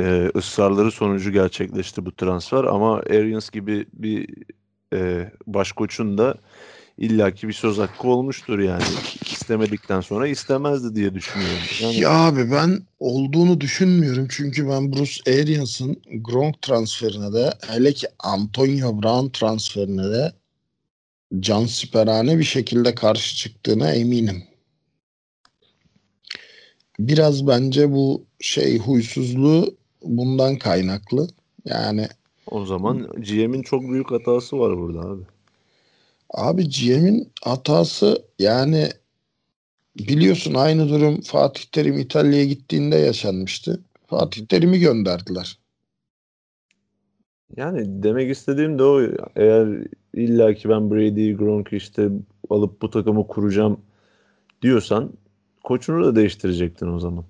e, 0.00 0.30
ısrarları 0.36 0.90
sonucu 0.90 1.32
gerçekleşti 1.32 2.06
bu 2.06 2.12
transfer 2.12 2.64
ama 2.64 2.96
Arians 2.96 3.50
gibi 3.50 3.86
bir 3.92 4.28
e, 4.92 5.30
başkoçun 5.46 6.18
da 6.18 6.34
illaki 6.98 7.48
bir 7.48 7.52
söz 7.52 7.78
hakkı 7.78 8.08
olmuştur 8.08 8.58
yani. 8.58 8.84
İstemedikten 9.44 10.00
sonra 10.00 10.28
istemezdi 10.28 10.94
diye 10.94 11.14
düşünüyorum. 11.14 11.58
Yani... 11.80 12.00
Ya 12.00 12.10
abi 12.10 12.50
ben 12.50 12.82
olduğunu 13.00 13.60
düşünmüyorum 13.60 14.26
çünkü 14.30 14.68
ben 14.68 14.92
Bruce 14.92 15.32
Arians'ın 15.32 15.96
Gronk 16.20 16.62
transferine 16.62 17.32
de 17.32 17.52
hele 17.66 17.92
ki 17.92 18.06
Antonio 18.18 19.02
Brown 19.02 19.28
transferine 19.28 20.10
de 20.10 20.32
can 21.40 21.66
siperhane 21.66 22.38
bir 22.38 22.44
şekilde 22.44 22.94
karşı 22.94 23.36
çıktığına 23.36 23.92
eminim. 23.92 24.44
Biraz 26.98 27.46
bence 27.46 27.92
bu 27.92 28.24
şey 28.40 28.78
huysuzluğu 28.78 29.76
bundan 30.02 30.56
kaynaklı. 30.56 31.28
Yani 31.64 32.08
o 32.46 32.66
zaman 32.66 33.08
GM'in 33.16 33.62
çok 33.62 33.82
büyük 33.82 34.10
hatası 34.10 34.58
var 34.58 34.78
burada 34.78 35.00
abi. 35.00 35.22
Abi 36.30 36.68
GM'in 36.68 37.32
hatası 37.42 38.24
yani 38.38 38.88
biliyorsun 39.98 40.54
aynı 40.54 40.88
durum 40.88 41.20
Fatih 41.20 41.64
Terim 41.64 41.98
İtalya'ya 41.98 42.44
gittiğinde 42.44 42.96
yaşanmıştı. 42.96 43.82
Fatih 44.06 44.46
Terim'i 44.46 44.78
gönderdiler. 44.78 45.58
Yani 47.56 48.02
demek 48.02 48.30
istediğim 48.30 48.78
de 48.78 48.82
o 48.82 49.02
eğer 49.36 49.86
illa 50.14 50.54
ki 50.54 50.68
ben 50.68 50.90
Brady, 50.90 51.32
Gronk'u 51.32 51.76
işte 51.76 52.08
alıp 52.50 52.82
bu 52.82 52.90
takımı 52.90 53.26
kuracağım 53.26 53.80
diyorsan 54.62 55.12
koçunu 55.64 56.04
da 56.04 56.16
değiştirecektin 56.16 56.92
o 56.92 56.98
zaman. 56.98 57.24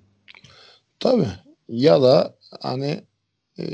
Tabii. 0.99 1.27
Ya 1.69 2.01
da 2.01 2.35
hani 2.61 3.01
e, 3.59 3.65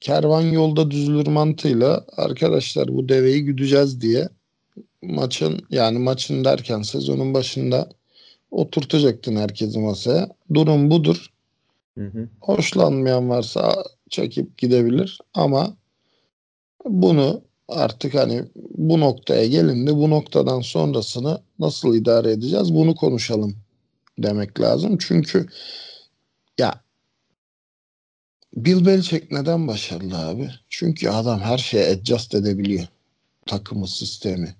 kervan 0.00 0.40
yolda 0.40 0.90
düzülür 0.90 1.26
mantığıyla 1.26 2.04
arkadaşlar 2.16 2.88
bu 2.88 3.08
deveyi 3.08 3.44
güdeceğiz 3.44 4.00
diye 4.00 4.28
maçın 5.02 5.66
yani 5.70 5.98
maçın 5.98 6.44
derken 6.44 6.82
sezonun 6.82 7.34
başında 7.34 7.88
oturtacaktın 8.50 9.36
herkesi 9.36 9.78
masaya. 9.78 10.28
Durum 10.54 10.90
budur. 10.90 11.32
Hı 11.98 12.06
hı. 12.06 12.28
Hoşlanmayan 12.40 13.28
varsa 13.28 13.84
çekip 14.10 14.58
gidebilir 14.58 15.18
ama 15.34 15.76
bunu 16.84 17.42
artık 17.68 18.14
hani 18.14 18.44
bu 18.78 19.00
noktaya 19.00 19.46
gelindi 19.46 19.96
bu 19.96 20.10
noktadan 20.10 20.60
sonrasını 20.60 21.42
nasıl 21.58 21.94
idare 21.94 22.30
edeceğiz 22.32 22.74
bunu 22.74 22.94
konuşalım 22.94 23.56
demek 24.18 24.60
lazım. 24.60 24.98
Çünkü 24.98 25.46
ya 26.58 26.80
Bill 28.56 28.86
Belichick 28.86 29.32
neden 29.32 29.68
başarılı 29.68 30.18
abi? 30.18 30.50
Çünkü 30.68 31.08
adam 31.08 31.40
her 31.40 31.58
şeye 31.58 31.90
adjust 31.90 32.34
edebiliyor. 32.34 32.86
Takımı, 33.46 33.88
sistemi. 33.88 34.54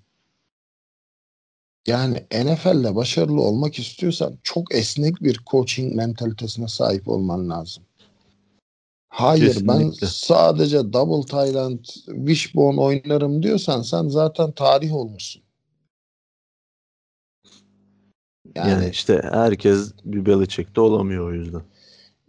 Yani 1.87 2.25
NFL'de 2.31 2.95
başarılı 2.95 3.41
olmak 3.41 3.79
istiyorsan 3.79 4.37
çok 4.43 4.75
esnek 4.75 5.23
bir 5.23 5.39
coaching 5.51 5.95
mentalitesine 5.95 6.67
sahip 6.67 7.07
olman 7.07 7.49
lazım. 7.49 7.83
Hayır 9.09 9.57
ben 9.67 9.77
Kesinlikle. 9.77 10.07
sadece 10.07 10.93
double 10.93 11.27
Thailand 11.27 11.85
wishbone 12.05 12.81
oynarım 12.81 13.43
diyorsan 13.43 13.81
sen 13.81 14.07
zaten 14.07 14.51
tarih 14.51 14.93
olmuşsun. 14.93 15.41
Yani, 18.55 18.71
Yani, 18.71 18.89
işte 18.89 19.21
herkes 19.31 19.91
bir 20.05 20.25
Belichick'te 20.25 20.81
olamıyor 20.81 21.29
o 21.29 21.33
yüzden. 21.33 21.61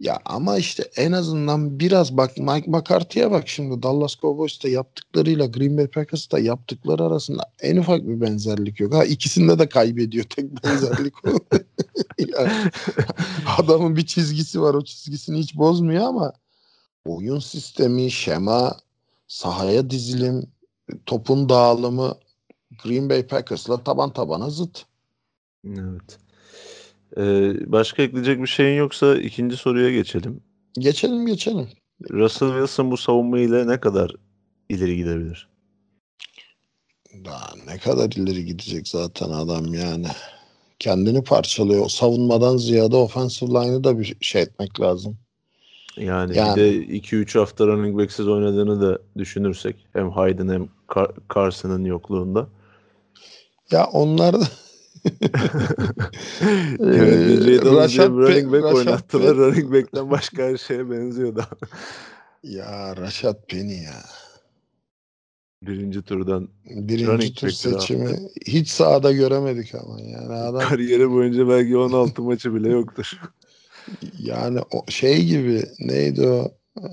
Ya 0.01 0.19
ama 0.25 0.57
işte 0.57 0.83
en 0.95 1.11
azından 1.11 1.79
biraz 1.79 2.17
bak 2.17 2.37
Mike 2.37 2.71
McCarthy'ye 2.71 3.31
bak 3.31 3.47
şimdi 3.47 3.83
Dallas 3.83 4.15
Cowboys'ta 4.15 4.69
yaptıklarıyla 4.69 5.45
Green 5.45 5.77
Bay 5.77 5.87
Packers'ta 5.87 6.39
yaptıkları 6.39 7.03
arasında 7.03 7.43
en 7.61 7.77
ufak 7.77 8.07
bir 8.07 8.21
benzerlik 8.21 8.79
yok. 8.79 8.93
Ha 8.93 9.05
ikisinde 9.05 9.59
de 9.59 9.69
kaybediyor 9.69 10.23
tek 10.23 10.63
benzerlik 10.63 11.27
o. 11.27 11.29
Yani 12.17 12.51
adamın 13.57 13.95
bir 13.95 14.05
çizgisi 14.05 14.61
var 14.61 14.73
o 14.73 14.83
çizgisini 14.83 15.39
hiç 15.39 15.57
bozmuyor 15.57 16.03
ama 16.03 16.33
oyun 17.05 17.39
sistemi, 17.39 18.11
şema, 18.11 18.77
sahaya 19.27 19.89
dizilim, 19.89 20.47
topun 21.05 21.49
dağılımı 21.49 22.15
Green 22.83 23.09
Bay 23.09 23.27
Packers'la 23.27 23.83
taban 23.83 24.13
tabana 24.13 24.49
zıt. 24.49 24.85
Evet. 25.67 26.19
Ee, 27.17 27.53
başka 27.71 28.03
ekleyecek 28.03 28.41
bir 28.41 28.47
şeyin 28.47 28.77
yoksa 28.77 29.15
ikinci 29.15 29.57
soruya 29.57 29.91
geçelim. 29.91 30.43
Geçelim 30.73 31.25
geçelim. 31.25 31.69
Russell 32.11 32.49
Wilson 32.49 32.91
bu 32.91 32.97
savunma 32.97 33.39
ile 33.39 33.67
ne 33.67 33.79
kadar 33.79 34.11
ileri 34.69 34.97
gidebilir? 34.97 35.49
Daha 37.25 37.53
ne 37.67 37.77
kadar 37.77 38.11
ileri 38.11 38.45
gidecek 38.45 38.87
zaten 38.87 39.29
adam 39.29 39.73
yani. 39.73 40.07
Kendini 40.79 41.23
parçalıyor. 41.23 41.89
Savunmadan 41.89 42.57
ziyade 42.57 42.95
offensive 42.95 43.49
line'ı 43.49 43.83
da 43.83 43.99
bir 43.99 44.15
şey 44.21 44.41
etmek 44.41 44.81
lazım. 44.81 45.17
Yani, 45.97 46.37
Yani. 46.37 46.55
bir 46.55 46.61
de 46.61 46.75
2-3 46.75 47.39
hafta 47.39 47.67
running 47.67 47.97
back'siz 47.97 48.27
oynadığını 48.27 48.81
da 48.81 48.99
düşünürsek 49.17 49.75
hem 49.93 50.11
Hayden 50.11 50.49
hem 50.49 50.69
Car- 50.87 51.13
Carson'ın 51.35 51.85
yokluğunda. 51.85 52.47
Ya 53.71 53.85
onlar 53.85 54.41
da 54.41 54.47
Evet, 56.79 57.65
Rashad 57.65 58.09
running 58.09 58.53
back 58.53 58.63
Rashad 58.63 58.75
oynattılar. 58.75 59.35
Pe- 59.35 59.37
running 59.37 59.73
back'ten 59.73 60.11
başka 60.11 60.43
her 60.43 60.57
şeye 60.57 60.89
benziyordu. 60.89 61.43
ya 62.43 62.97
Rashad 62.97 63.45
Penny 63.47 63.83
ya. 63.83 64.03
Birinci 65.63 66.01
turdan 66.01 66.49
Birinci 66.65 67.33
tur 67.33 67.49
seçimi 67.49 68.19
hiç 68.47 68.69
sahada 68.69 69.11
göremedik 69.11 69.75
ama 69.75 70.01
yani 70.01 70.33
adam 70.33 70.69
kariyeri 70.69 71.11
boyunca 71.11 71.49
belki 71.49 71.77
16 71.77 72.21
maçı 72.21 72.55
bile 72.55 72.69
yoktur. 72.69 73.21
yani 74.19 74.59
o 74.71 74.85
şey 74.91 75.25
gibi 75.25 75.63
neydi 75.79 76.27
o 76.27 76.51
Ee, 76.77 76.83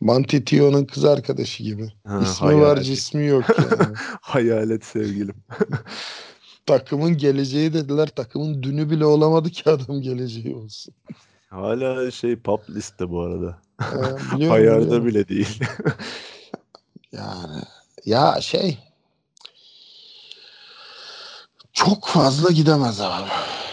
Monty 0.00 0.38
Tio'nun 0.38 0.84
kız 0.84 1.04
arkadaşı 1.04 1.62
gibi. 1.62 1.92
Ha, 2.04 2.20
İsmi 2.22 2.46
var 2.46 2.54
hayalet. 2.54 2.84
cismi 2.84 3.26
yok 3.26 3.44
yani. 3.58 3.94
Hayalet 4.20 4.84
sevgilim. 4.84 5.34
takımın 6.68 7.16
geleceği 7.16 7.72
dediler. 7.74 8.06
Takımın 8.08 8.62
dünü 8.62 8.90
bile 8.90 9.04
olamadı 9.06 9.50
ki 9.50 9.70
adam 9.70 10.00
geleceği 10.00 10.54
olsun. 10.56 10.94
Hala 11.48 12.10
şey 12.10 12.36
pop 12.36 12.70
liste 12.70 13.10
bu 13.10 13.20
arada. 13.20 13.58
Ee, 13.80 13.86
biliyorum. 14.36 15.06
bile 15.06 15.28
değil. 15.28 15.60
Yani 17.12 17.62
ya 18.06 18.40
şey 18.40 18.78
çok 21.72 22.06
fazla 22.06 22.50
gidemez 22.50 23.00
abi. 23.00 23.28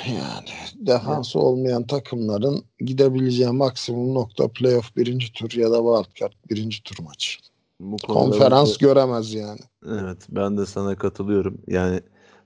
Yani 0.08 0.50
defansı 0.88 1.40
olmayan 1.40 1.88
takımların 1.88 2.64
gidebileceği 2.80 3.50
maksimum 3.50 4.14
nokta 4.14 4.48
playoff 4.48 4.96
birinci 4.96 5.34
tur 5.34 5.52
ya 5.52 5.72
da 5.72 5.78
wildcard 5.78 6.34
birinci 6.50 6.84
tur 6.84 7.04
maçı. 7.04 7.40
bu 7.80 7.98
Konferans 7.98 8.74
de- 8.74 8.86
göremez 8.86 9.34
yani. 9.34 9.60
evet 9.88 10.28
ben 10.30 10.58
de 10.58 10.66
sana 10.66 10.96
katılıyorum. 10.96 11.58
Yani 11.68 12.02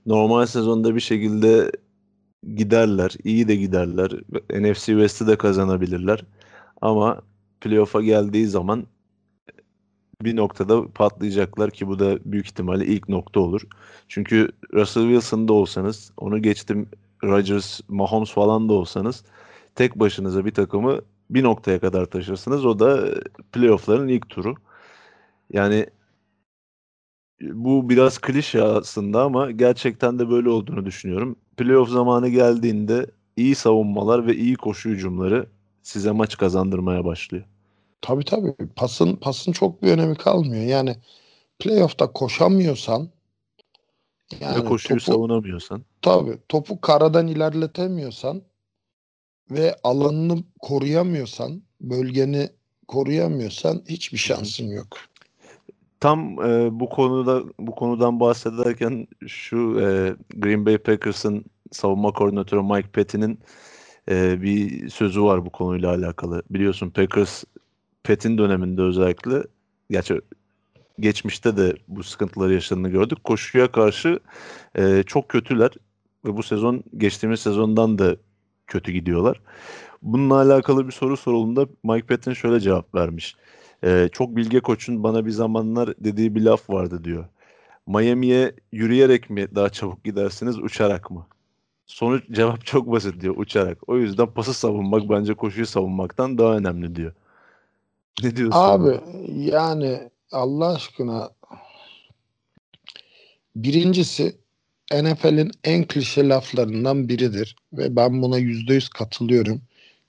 normal 0.06 0.46
sezonda 0.46 0.94
bir 0.94 1.00
şekilde 1.00 1.72
giderler. 2.54 3.14
iyi 3.24 3.48
de 3.48 3.56
giderler. 3.56 4.10
NFC 4.50 4.86
West'i 4.86 5.26
de 5.26 5.36
kazanabilirler. 5.36 6.24
Ama 6.80 7.22
playoff'a 7.60 8.00
geldiği 8.02 8.46
zaman 8.46 8.86
bir 10.22 10.36
noktada 10.36 10.88
patlayacaklar 10.88 11.70
ki 11.70 11.88
bu 11.88 11.98
da 11.98 12.18
büyük 12.24 12.46
ihtimalle 12.46 12.86
ilk 12.86 13.08
nokta 13.08 13.40
olur. 13.40 13.62
Çünkü 14.08 14.48
Russell 14.74 15.02
Wilson'da 15.02 15.52
olsanız, 15.52 16.12
onu 16.16 16.42
geçtim 16.42 16.88
Rodgers, 17.24 17.80
Mahomes 17.88 18.30
falan 18.30 18.68
da 18.68 18.72
olsanız 18.72 19.24
tek 19.74 19.96
başınıza 19.96 20.44
bir 20.44 20.54
takımı 20.54 21.00
bir 21.30 21.42
noktaya 21.42 21.80
kadar 21.80 22.06
taşırsınız. 22.06 22.66
O 22.66 22.78
da 22.78 23.14
playoff'ların 23.52 24.08
ilk 24.08 24.28
turu. 24.28 24.54
Yani 25.52 25.86
bu 27.40 27.88
biraz 27.88 28.18
klişe 28.18 28.62
aslında 28.62 29.22
ama 29.22 29.50
gerçekten 29.50 30.18
de 30.18 30.30
böyle 30.30 30.48
olduğunu 30.48 30.86
düşünüyorum. 30.86 31.36
Playoff 31.56 31.88
zamanı 31.88 32.28
geldiğinde 32.28 33.06
iyi 33.36 33.54
savunmalar 33.54 34.26
ve 34.26 34.36
iyi 34.36 34.56
koşu 34.56 34.88
hücumları 34.88 35.46
size 35.82 36.10
maç 36.10 36.36
kazandırmaya 36.36 37.04
başlıyor. 37.04 37.44
Tabii 38.00 38.24
tabii. 38.24 38.54
Pasın 38.76 39.16
pasın 39.16 39.52
çok 39.52 39.82
bir 39.82 39.90
önemi 39.92 40.14
kalmıyor. 40.14 40.64
Yani 40.64 40.96
playoff'ta 41.58 42.12
koşamıyorsan 42.12 43.08
yani 44.40 44.58
ve 44.58 44.64
koşuyu 44.64 45.00
topu, 45.00 45.12
savunamıyorsan. 45.12 45.82
tabii 46.02 46.38
topu 46.48 46.80
karadan 46.80 47.26
ilerletemiyorsan 47.26 48.42
ve 49.50 49.76
alanını 49.84 50.44
koruyamıyorsan, 50.60 51.62
bölgeni 51.80 52.48
koruyamıyorsan 52.88 53.82
hiçbir 53.88 54.18
şansın 54.18 54.66
yok. 54.68 54.98
Tam 56.00 56.42
e, 56.42 56.80
bu 56.80 56.88
konuda 56.88 57.42
bu 57.58 57.74
konudan 57.74 58.20
bahsederken 58.20 59.06
şu 59.26 59.80
e, 59.80 60.16
Green 60.36 60.66
Bay 60.66 60.78
Packers'ın 60.78 61.44
savunma 61.72 62.12
koordinatörü 62.12 62.62
Mike 62.62 62.88
Pettin'in 62.88 63.40
e, 64.10 64.42
bir 64.42 64.88
sözü 64.88 65.22
var 65.22 65.46
bu 65.46 65.50
konuyla 65.50 65.94
alakalı. 65.94 66.42
Biliyorsun 66.50 66.90
Packers 66.90 67.44
Pettin 68.02 68.38
döneminde 68.38 68.82
özellikle 68.82 69.42
gerçi 69.90 70.20
geçmişte 71.00 71.56
de 71.56 71.76
bu 71.88 72.02
sıkıntıları 72.02 72.54
yaşadığını 72.54 72.88
gördük. 72.88 73.24
Koşuya 73.24 73.72
karşı 73.72 74.20
e, 74.78 75.02
çok 75.06 75.28
kötüler 75.28 75.70
ve 76.24 76.36
bu 76.36 76.42
sezon 76.42 76.84
geçtiğimiz 76.96 77.40
sezondan 77.40 77.98
da 77.98 78.16
kötü 78.66 78.92
gidiyorlar. 78.92 79.40
Bununla 80.02 80.34
alakalı 80.34 80.86
bir 80.86 80.92
soru 80.92 81.16
sorulduğunda 81.16 81.66
Mike 81.84 82.06
Patton 82.06 82.32
şöyle 82.32 82.60
cevap 82.60 82.94
vermiş. 82.94 83.36
E, 83.84 84.08
çok 84.12 84.36
bilge 84.36 84.60
koçun 84.60 85.02
bana 85.02 85.26
bir 85.26 85.30
zamanlar 85.30 85.94
dediği 85.98 86.34
bir 86.34 86.40
laf 86.40 86.70
vardı 86.70 87.04
diyor. 87.04 87.24
Miami'ye 87.86 88.54
yürüyerek 88.72 89.30
mi 89.30 89.54
daha 89.54 89.70
çabuk 89.70 90.04
gidersiniz 90.04 90.58
uçarak 90.58 91.10
mı? 91.10 91.26
Sonuç 91.86 92.30
cevap 92.30 92.66
çok 92.66 92.92
basit 92.92 93.20
diyor 93.20 93.34
uçarak. 93.36 93.88
O 93.88 93.96
yüzden 93.96 94.26
pası 94.26 94.54
savunmak 94.54 95.08
bence 95.10 95.34
koşuyu 95.34 95.66
savunmaktan 95.66 96.38
daha 96.38 96.56
önemli 96.56 96.96
diyor. 96.96 97.12
Ne 98.22 98.36
diyorsun? 98.36 98.58
Abi 98.58 99.00
yani 99.28 100.10
Allah 100.32 100.74
aşkına 100.74 101.30
birincisi 103.56 104.36
NFL'in 104.94 105.50
en 105.64 105.84
klişe 105.84 106.28
laflarından 106.28 107.08
biridir 107.08 107.56
ve 107.72 107.96
ben 107.96 108.22
buna 108.22 108.38
yüzde 108.38 108.74
yüz 108.74 108.88
katılıyorum. 108.88 109.62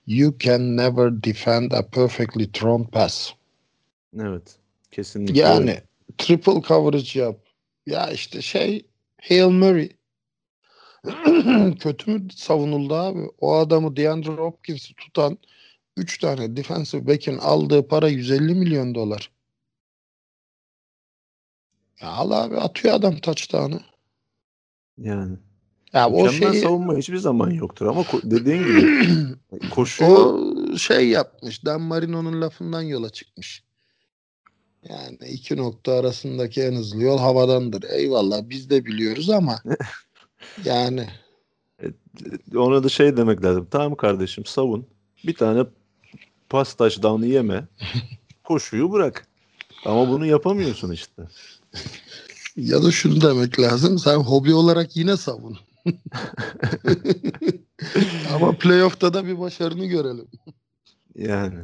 You 0.06 0.38
can 0.38 0.76
never 0.76 1.22
defend 1.22 1.72
a 1.72 1.86
perfectly 1.86 2.52
thrown 2.52 2.82
pass. 2.82 3.32
Evet. 4.20 4.56
Kesinlikle. 4.90 5.40
Yani 5.40 5.70
öyle. 5.70 5.84
triple 6.18 6.62
coverage 6.68 7.20
yap. 7.20 7.38
Ya 7.86 8.10
işte 8.10 8.42
şey 8.42 8.86
Hail 9.20 9.50
Murray 9.50 9.90
kötü 11.78 12.10
mü 12.10 12.28
savunuldu 12.30 12.94
abi? 12.94 13.30
O 13.40 13.54
adamı 13.54 13.96
DeAndre 13.96 14.42
Hopkins'i 14.42 14.94
tutan 14.94 15.38
3 15.96 16.18
tane 16.18 16.56
defensive 16.56 17.06
back'in 17.06 17.38
aldığı 17.38 17.88
para 17.88 18.08
150 18.08 18.54
milyon 18.54 18.94
dolar. 18.94 19.30
Ya 22.00 22.08
al 22.08 22.30
abi 22.30 22.56
atıyor 22.56 22.94
adam 22.94 23.16
touchdown'ı. 23.16 23.80
yani. 24.98 25.36
Ya 25.92 26.10
o 26.10 26.28
şeyi 26.28 26.60
savunma 26.60 26.96
hiçbir 26.96 27.16
zaman 27.16 27.50
yoktur 27.50 27.86
ama 27.86 28.04
dediğin 28.22 28.62
gibi 28.62 29.68
koşuyor. 29.70 30.10
o 30.10 30.78
şey 30.78 31.08
yapmış. 31.08 31.64
Dan 31.64 31.80
Marino'nun 31.80 32.40
lafından 32.40 32.82
yola 32.82 33.10
çıkmış. 33.10 33.64
Yani 34.88 35.18
iki 35.28 35.56
nokta 35.56 35.92
arasındaki 35.92 36.62
en 36.62 36.72
hızlı 36.72 37.02
yol 37.02 37.18
havadandır. 37.18 37.82
Eyvallah 37.82 38.42
biz 38.48 38.70
de 38.70 38.84
biliyoruz 38.84 39.30
ama 39.30 39.62
yani 40.64 41.08
Ona 42.56 42.84
da 42.84 42.88
şey 42.88 43.16
demek 43.16 43.44
lazım. 43.44 43.68
Tamam 43.70 43.94
kardeşim 43.94 44.44
savun. 44.44 44.86
Bir 45.26 45.34
tane 45.34 45.64
pas 46.48 46.74
touchdown'ı 46.74 47.26
yeme. 47.26 47.64
Koşuyu 48.44 48.92
bırak. 48.92 49.28
Ama 49.84 50.08
bunu 50.08 50.26
yapamıyorsun 50.26 50.90
işte. 50.90 51.22
ya 52.56 52.82
da 52.82 52.90
şunu 52.90 53.20
demek 53.20 53.60
lazım. 53.60 53.98
Sen 53.98 54.16
hobi 54.16 54.54
olarak 54.54 54.96
yine 54.96 55.16
savun. 55.16 55.58
ama 58.34 58.52
playoff'ta 58.52 59.14
da 59.14 59.26
bir 59.26 59.38
başarını 59.38 59.86
görelim. 59.86 60.26
Yani. 61.14 61.58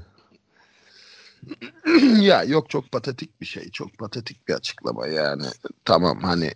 ya 2.21 2.43
yok 2.43 2.71
çok 2.71 2.93
patetik 2.93 3.41
bir 3.41 3.47
şey. 3.47 3.71
Çok 3.71 3.99
patetik 3.99 4.49
bir 4.49 4.55
açıklama 4.55 5.07
yani. 5.07 5.47
Tamam 5.85 6.23
hani 6.23 6.53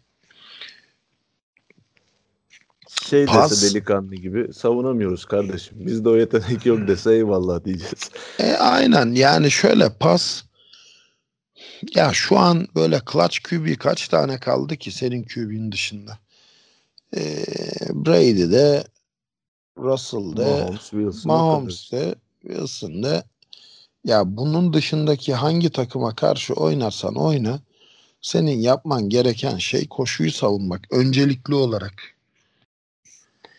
Şey 3.03 3.26
Pas. 3.26 3.51
dese 3.51 3.70
delikanlı 3.70 4.14
gibi 4.14 4.55
savunamıyoruz 4.55 5.24
kardeşim. 5.24 5.87
Bizde 5.87 6.09
o 6.09 6.16
yetenek 6.16 6.66
yok 6.66 6.89
dese 6.89 7.14
eyvallah 7.14 7.64
diyeceğiz. 7.64 8.11
E, 8.39 8.53
aynen 8.53 9.12
yani 9.12 9.51
şöyle 9.51 9.93
pas 9.93 10.45
ya 11.95 12.12
şu 12.12 12.39
an 12.39 12.68
böyle 12.74 13.01
clutch 13.12 13.39
QB 13.39 13.78
kaç 13.78 14.09
tane 14.09 14.39
kaldı 14.39 14.76
ki 14.76 14.91
senin 14.91 15.22
QB'nin 15.22 15.72
dışında? 15.72 16.18
E, 17.16 17.45
Brady'de 17.91 18.85
Russell'de 19.78 20.45
Mahomes, 20.45 20.80
Wilson. 20.80 21.30
o 21.30 21.33
kadar. 21.33 21.39
Mahomes'de 21.39 22.14
Wilson'de 22.43 23.24
ya 24.05 24.36
bunun 24.36 24.72
dışındaki 24.72 25.34
hangi 25.34 25.70
takıma 25.70 26.14
karşı 26.14 26.55
oynarsan 26.55 27.14
oyna 27.14 27.61
senin 28.22 28.59
yapman 28.61 29.09
gereken 29.09 29.59
şey 29.59 29.88
koşuyu 29.88 30.32
savunmak 30.32 30.80
öncelikli 30.90 31.55
olarak. 31.55 31.94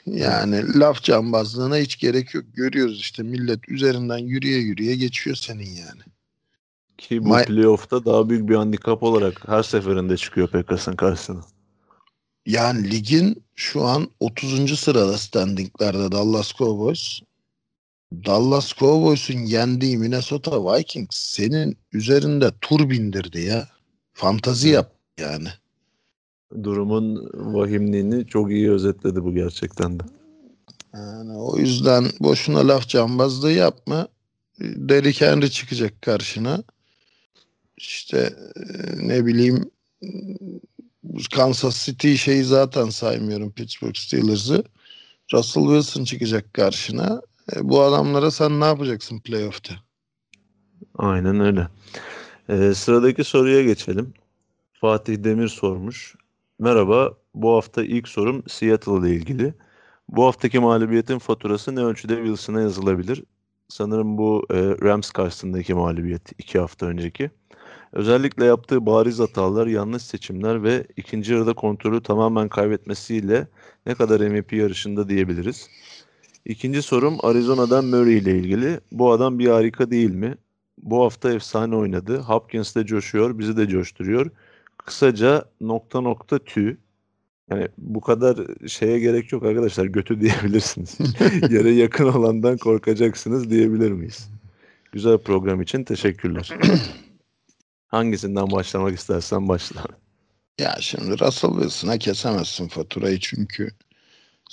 Yani 0.06 0.80
laf 0.80 1.04
cambazlığına 1.04 1.78
hiç 1.78 2.00
gerek 2.00 2.34
yok. 2.34 2.46
Görüyoruz 2.54 3.00
işte 3.00 3.24
millet 3.24 3.70
üzerinden 3.70 4.18
yürüye 4.18 4.60
yürüye 4.60 4.96
geçiyor 4.96 5.36
senin 5.36 5.70
yani. 5.70 6.02
Ki 6.98 7.26
bu 7.26 7.30
Ma- 7.30 7.46
playoff'ta 7.46 8.06
daha 8.06 8.30
büyük 8.30 8.50
bir 8.50 8.56
handikap 8.56 9.04
olarak 9.04 9.48
her 9.48 9.64
seferinde 9.64 10.18
çıkıyor 10.18 10.48
Packers'ın 10.48 10.96
karşısına. 10.96 11.42
Yani 12.46 12.92
ligin 12.92 13.44
şu 13.56 13.86
an 13.86 14.08
30. 14.20 14.80
sırada 14.80 15.18
standinglerde 15.18 16.12
Dallas 16.12 16.54
Cowboys. 16.54 17.20
Dallas 18.26 18.74
Cowboys'un 18.74 19.40
yendiği 19.40 19.98
Minnesota 19.98 20.76
Vikings 20.76 21.16
senin 21.16 21.78
üzerinde 21.94 22.52
tur 22.62 22.90
bindirdi 22.90 23.42
ya. 23.42 23.68
Fantazi 24.14 24.70
yap 24.70 24.92
yani. 25.20 25.48
Durumun 26.64 27.30
vahimliğini 27.34 28.28
çok 28.28 28.52
iyi 28.52 28.72
özetledi 28.72 29.24
bu 29.24 29.34
gerçekten 29.34 30.00
de. 30.00 30.04
Yani 30.94 31.38
o 31.38 31.58
yüzden 31.58 32.06
boşuna 32.20 32.68
laf 32.68 32.88
cambazlığı 32.88 33.52
yapma. 33.52 34.08
Derrick 34.60 35.26
Henry 35.26 35.52
çıkacak 35.52 36.02
karşına. 36.02 36.64
İşte 37.78 38.34
e, 38.56 38.64
ne 39.08 39.26
bileyim 39.26 39.72
Kansas 41.36 41.86
City 41.86 42.16
şeyi 42.16 42.44
zaten 42.44 42.90
saymıyorum 42.90 43.52
Pittsburgh 43.52 43.96
Steelers'ı. 43.96 44.64
Russell 45.34 45.64
Wilson 45.64 46.04
çıkacak 46.04 46.54
karşına. 46.54 47.22
E, 47.52 47.70
bu 47.70 47.82
adamlara 47.82 48.32
sen 48.32 48.60
ne 48.60 48.66
yapacaksın 48.66 49.20
playoff'ta? 49.20 49.74
Aynen 50.98 51.40
öyle. 51.40 51.68
Ee, 52.50 52.74
sıradaki 52.74 53.24
soruya 53.24 53.64
geçelim. 53.64 54.14
Fatih 54.74 55.24
Demir 55.24 55.48
sormuş. 55.48 56.16
Merhaba, 56.60 57.14
bu 57.34 57.56
hafta 57.56 57.84
ilk 57.84 58.08
sorum 58.08 58.44
Seattle 58.48 59.00
ile 59.00 59.16
ilgili. 59.16 59.54
Bu 60.10 60.26
haftaki 60.26 60.60
mağlubiyetin 60.60 61.20
faturası 61.20 61.76
ne 61.76 61.80
ölçüde 61.84 62.16
Wilson'a 62.16 62.62
yazılabilir? 62.62 63.24
Sanırım 63.68 64.18
bu 64.18 64.46
e, 64.50 64.56
Rams 64.58 65.12
karşısındaki 65.12 65.74
mağlubiyet 65.74 66.32
iki 66.38 66.60
hafta 66.60 66.86
önceki. 66.86 67.32
Özellikle 67.94 68.46
yaptığı 68.46 68.86
bariz 68.86 69.20
hatalar, 69.20 69.68
yanlış 69.68 70.04
seçimler 70.04 70.64
ve 70.64 70.88
ikinci 70.98 71.34
yarıda 71.34 71.54
kontrolü 71.54 72.04
tamamen 72.04 72.50
kaybetmesiyle 72.50 73.48
ne 73.86 73.96
kadar 73.96 74.20
MVP 74.20 74.54
yarışında 74.54 75.10
diyebiliriz. 75.10 75.70
İkinci 76.46 76.82
sorum 76.82 77.18
Arizona'dan 77.24 77.86
Murray 77.86 78.18
ile 78.18 78.38
ilgili. 78.38 78.80
Bu 78.92 79.12
adam 79.12 79.40
bir 79.40 79.48
harika 79.48 79.92
değil 79.92 80.12
mi? 80.12 80.36
Bu 80.78 81.04
hafta 81.04 81.34
efsane 81.34 81.76
oynadı. 81.76 82.18
Hopkins 82.18 82.76
de 82.76 82.86
coşuyor, 82.86 83.40
bizi 83.40 83.58
de 83.58 83.68
coşturuyor. 83.68 84.32
Kısaca 84.78 85.46
nokta 85.62 86.02
nokta 86.02 86.40
tü. 86.40 86.78
Yani 87.52 87.68
bu 87.78 88.02
kadar 88.02 88.38
şeye 88.68 89.00
gerek 89.00 89.32
yok 89.32 89.44
arkadaşlar. 89.44 89.86
Götü 89.86 90.22
diyebilirsiniz. 90.22 90.98
Yere 91.50 91.72
yakın 91.72 92.06
olandan 92.06 92.58
korkacaksınız 92.58 93.50
diyebilir 93.50 93.92
miyiz? 93.92 94.30
Güzel 94.92 95.18
program 95.18 95.62
için 95.62 95.84
teşekkürler. 95.84 96.50
Hangisinden 97.88 98.52
başlamak 98.52 98.96
istersen 99.00 99.48
başla. 99.48 99.84
Ya 100.60 100.76
şimdi 100.80 101.20
Russell 101.20 101.52
Wilson'a 101.52 101.98
kesemezsin 101.98 102.68
faturayı 102.68 103.20
çünkü 103.20 103.70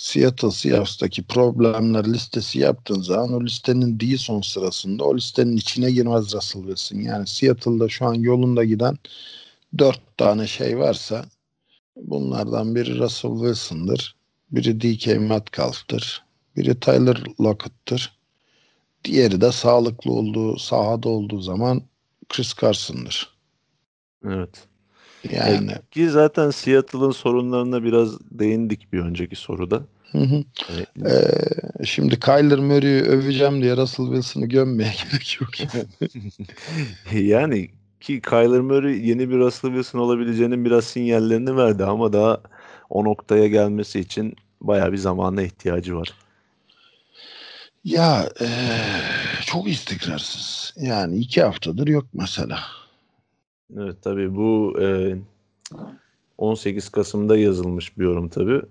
Seattle 0.01 0.51
Seahawks'taki 0.51 1.23
problemler 1.23 2.13
listesi 2.13 2.59
yaptığın 2.59 3.01
zaman 3.01 3.33
o 3.33 3.45
listenin 3.45 4.01
değil 4.01 4.17
son 4.17 4.41
sırasında 4.41 5.05
o 5.05 5.17
listenin 5.17 5.57
içine 5.57 5.91
girmez 5.91 6.35
Russell 6.35 6.63
Wilson. 6.63 6.97
Yani 6.99 7.27
Seattle'da 7.27 7.89
şu 7.89 8.07
an 8.07 8.15
yolunda 8.15 8.65
giden 8.65 8.99
dört 9.79 10.17
tane 10.17 10.47
şey 10.47 10.79
varsa 10.79 11.25
bunlardan 11.97 12.75
biri 12.75 12.99
Russell 12.99 13.31
Wilson'dır. 13.31 14.17
Biri 14.51 14.81
DK 14.81 15.07
Metcalf'tır. 15.07 16.25
Biri 16.57 16.81
Tyler 16.81 17.23
Lockett'tır. 17.41 18.13
Diğeri 19.05 19.41
de 19.41 19.53
sağlıklı 19.53 20.13
olduğu, 20.13 20.59
sahada 20.59 21.09
olduğu 21.09 21.41
zaman 21.41 21.83
Chris 22.29 22.55
Carson'dır. 22.61 23.37
Evet. 24.25 24.70
Yani 25.29 25.73
E, 25.73 25.83
ki 25.91 26.11
zaten 26.11 26.51
Seattle'ın 26.51 27.11
sorunlarına 27.11 27.85
biraz 27.85 28.19
değindik 28.31 28.93
bir 28.93 29.01
önceki 29.01 29.37
soruda. 29.37 29.83
hı 30.13 30.19
hı. 30.19 30.45
E, 30.69 31.11
Ee, 31.11 31.85
şimdi 31.85 32.21
Kyler 32.21 32.59
Murray'i 32.59 33.03
öveceğim 33.03 33.63
diye 33.63 33.77
Russell 33.77 34.07
Wilson'ı 34.07 34.47
gömmeye 34.47 34.93
gerek 35.11 35.39
yok. 35.41 35.51
Yani. 35.61 35.87
yani 37.29 37.71
ki 38.01 38.21
Kyler 38.21 38.61
Murray 38.61 39.09
yeni 39.09 39.31
bir 39.31 39.39
Russell 39.39 39.71
Wilson 39.71 39.99
olabileceğinin 39.99 40.65
biraz 40.65 40.85
sinyallerini 40.85 41.57
verdi 41.57 41.85
ama 41.85 42.13
daha 42.13 42.41
o 42.91 43.05
noktaya 43.05 43.47
gelmesi 43.49 44.01
için 44.01 44.37
bayağı 44.61 44.93
bir 44.93 44.97
zamana 44.99 45.43
ihtiyacı 45.43 45.97
var. 45.97 46.13
Ya 47.85 48.29
ee, 48.41 48.47
çok 49.47 49.69
istikrarsız. 49.69 50.75
Yani 50.77 51.17
iki 51.19 51.43
haftadır 51.43 51.89
yok 51.89 52.07
mesela. 52.13 52.59
Evet 53.77 53.97
tabii 54.03 54.37
bu 54.37 54.77
e, 54.81 55.17
18 56.39 56.89
Kasım'da 56.89 57.37
yazılmış 57.37 57.99
bir 57.99 58.05
yorum 58.05 58.29
tabii. 58.29 58.63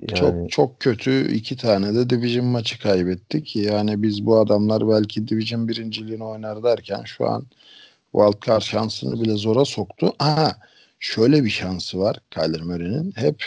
Yani 0.00 0.18
Çok 0.20 0.50
çok 0.50 0.80
kötü 0.80 1.32
iki 1.32 1.56
tane 1.56 1.94
de 1.94 2.10
division 2.10 2.46
maçı 2.46 2.78
kaybettik. 2.78 3.56
Yani 3.56 4.02
biz 4.02 4.26
bu 4.26 4.38
adamlar 4.38 4.88
belki 4.88 5.28
division 5.28 5.68
birinciliğini 5.68 6.24
oynar 6.24 6.62
derken 6.62 7.04
şu 7.04 7.28
an 7.28 7.46
wildcard 8.12 8.62
şansını 8.62 9.22
bile 9.22 9.36
zora 9.36 9.64
soktu. 9.64 10.12
Aha 10.18 10.56
şöyle 11.00 11.44
bir 11.44 11.50
şansı 11.50 11.98
var 11.98 12.16
Kyler 12.30 12.62
Murray'nin. 12.62 13.12
Hep 13.16 13.44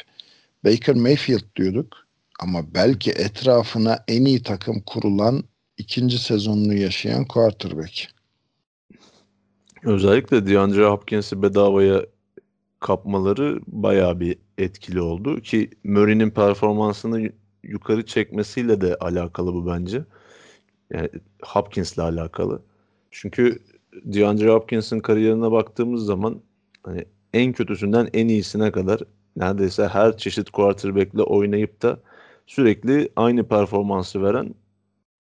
Baker 0.66 0.96
Mayfield 0.96 1.56
diyorduk. 1.56 1.98
Ama 2.40 2.74
belki 2.74 3.12
etrafına 3.12 4.04
en 4.08 4.26
iyi 4.26 4.44
takım 4.44 4.82
kurulan 4.82 5.44
ikinci 5.78 6.18
sezonunu 6.18 6.74
yaşayan 6.74 7.26
quarterback. 7.26 8.19
Özellikle 9.84 10.48
DeAndre 10.48 10.86
Hopkins'i 10.86 11.42
bedavaya 11.42 12.06
kapmaları 12.80 13.60
bayağı 13.68 14.20
bir 14.20 14.38
etkili 14.58 15.02
oldu 15.02 15.42
ki 15.42 15.70
Murray'nin 15.84 16.30
performansını 16.30 17.22
yu- 17.22 17.32
yukarı 17.64 18.06
çekmesiyle 18.06 18.82
de 18.82 18.96
alakalı 18.96 19.54
bu 19.54 19.68
bence. 19.68 20.06
Yani 20.92 21.10
Hopkins'le 21.44 22.00
alakalı. 22.00 22.62
Çünkü 23.12 23.60
DeAndre 24.06 24.52
Hopkins'in 24.52 25.00
kariyerine 25.00 25.52
baktığımız 25.52 26.06
zaman 26.06 26.42
hani 26.84 27.06
en 27.34 27.54
kötüsünden 27.54 28.10
en 28.14 28.28
iyisine 28.28 28.72
kadar 28.72 29.02
neredeyse 29.36 29.88
her 29.88 30.18
çeşit 30.18 30.52
quarterback'le 30.52 31.20
oynayıp 31.20 31.82
da 31.82 32.00
sürekli 32.48 33.10
aynı 33.16 33.48
performansı 33.48 34.24
veren 34.24 34.56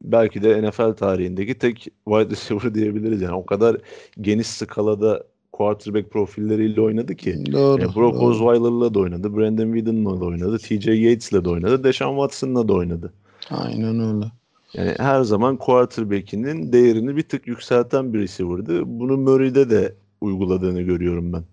belki 0.01 0.41
de 0.41 0.69
NFL 0.69 0.93
tarihindeki 0.93 1.57
tek 1.57 1.77
wide 2.05 2.29
receiver 2.29 2.73
diyebiliriz. 2.75 3.21
Yani 3.21 3.35
o 3.35 3.45
kadar 3.45 3.77
geniş 4.21 4.47
skalada 4.47 5.23
quarterback 5.51 6.11
profilleriyle 6.11 6.81
oynadı 6.81 7.15
ki. 7.15 7.51
Doğru. 7.51 7.81
Yani 7.81 7.95
Brock. 7.95 8.21
Osweiler'la 8.21 8.93
da 8.93 8.99
oynadı, 8.99 9.37
Brandon 9.37 9.73
Whedon'la 9.73 10.21
da 10.21 10.25
oynadı, 10.25 10.57
TJ 10.57 10.87
Yates'la 10.87 11.45
da 11.45 11.49
oynadı, 11.49 11.83
Deshaun 11.83 12.15
Watson'la 12.15 12.67
da 12.67 12.73
oynadı. 12.73 13.13
Aynen 13.49 13.99
öyle. 13.99 14.25
Yani 14.73 14.93
her 14.97 15.23
zaman 15.23 15.57
quarterback'inin 15.57 16.73
değerini 16.73 17.15
bir 17.17 17.21
tık 17.21 17.47
yükselten 17.47 18.13
bir 18.13 18.19
receiver'dı. 18.19 18.81
Bunu 18.85 19.17
Murray'de 19.17 19.69
de 19.69 19.95
uyguladığını 20.21 20.81
görüyorum 20.81 21.33
ben. 21.33 21.43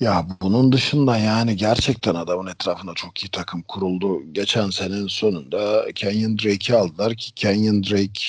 Ya 0.00 0.26
bunun 0.42 0.72
dışında 0.72 1.16
yani 1.18 1.56
gerçekten 1.56 2.14
adamın 2.14 2.46
etrafında 2.46 2.94
çok 2.94 3.24
iyi 3.24 3.28
takım 3.28 3.62
kuruldu. 3.62 4.32
Geçen 4.32 4.70
senenin 4.70 5.06
sonunda 5.06 5.84
Kenyon 5.94 6.38
Drake'i 6.38 6.76
aldılar 6.76 7.14
ki 7.14 7.32
Kenyon 7.34 7.84
Drake 7.84 8.22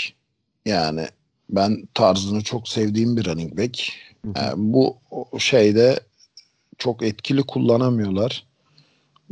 yani 0.66 1.08
ben 1.50 1.88
tarzını 1.94 2.42
çok 2.42 2.68
sevdiğim 2.70 3.18
bir 3.18 3.26
running 3.26 3.58
back. 3.58 3.90
Yani 4.36 4.54
bu 4.56 4.98
şeyde 5.40 6.00
çok 6.78 7.04
etkili 7.04 7.44
kullanamıyorlar 7.44 8.46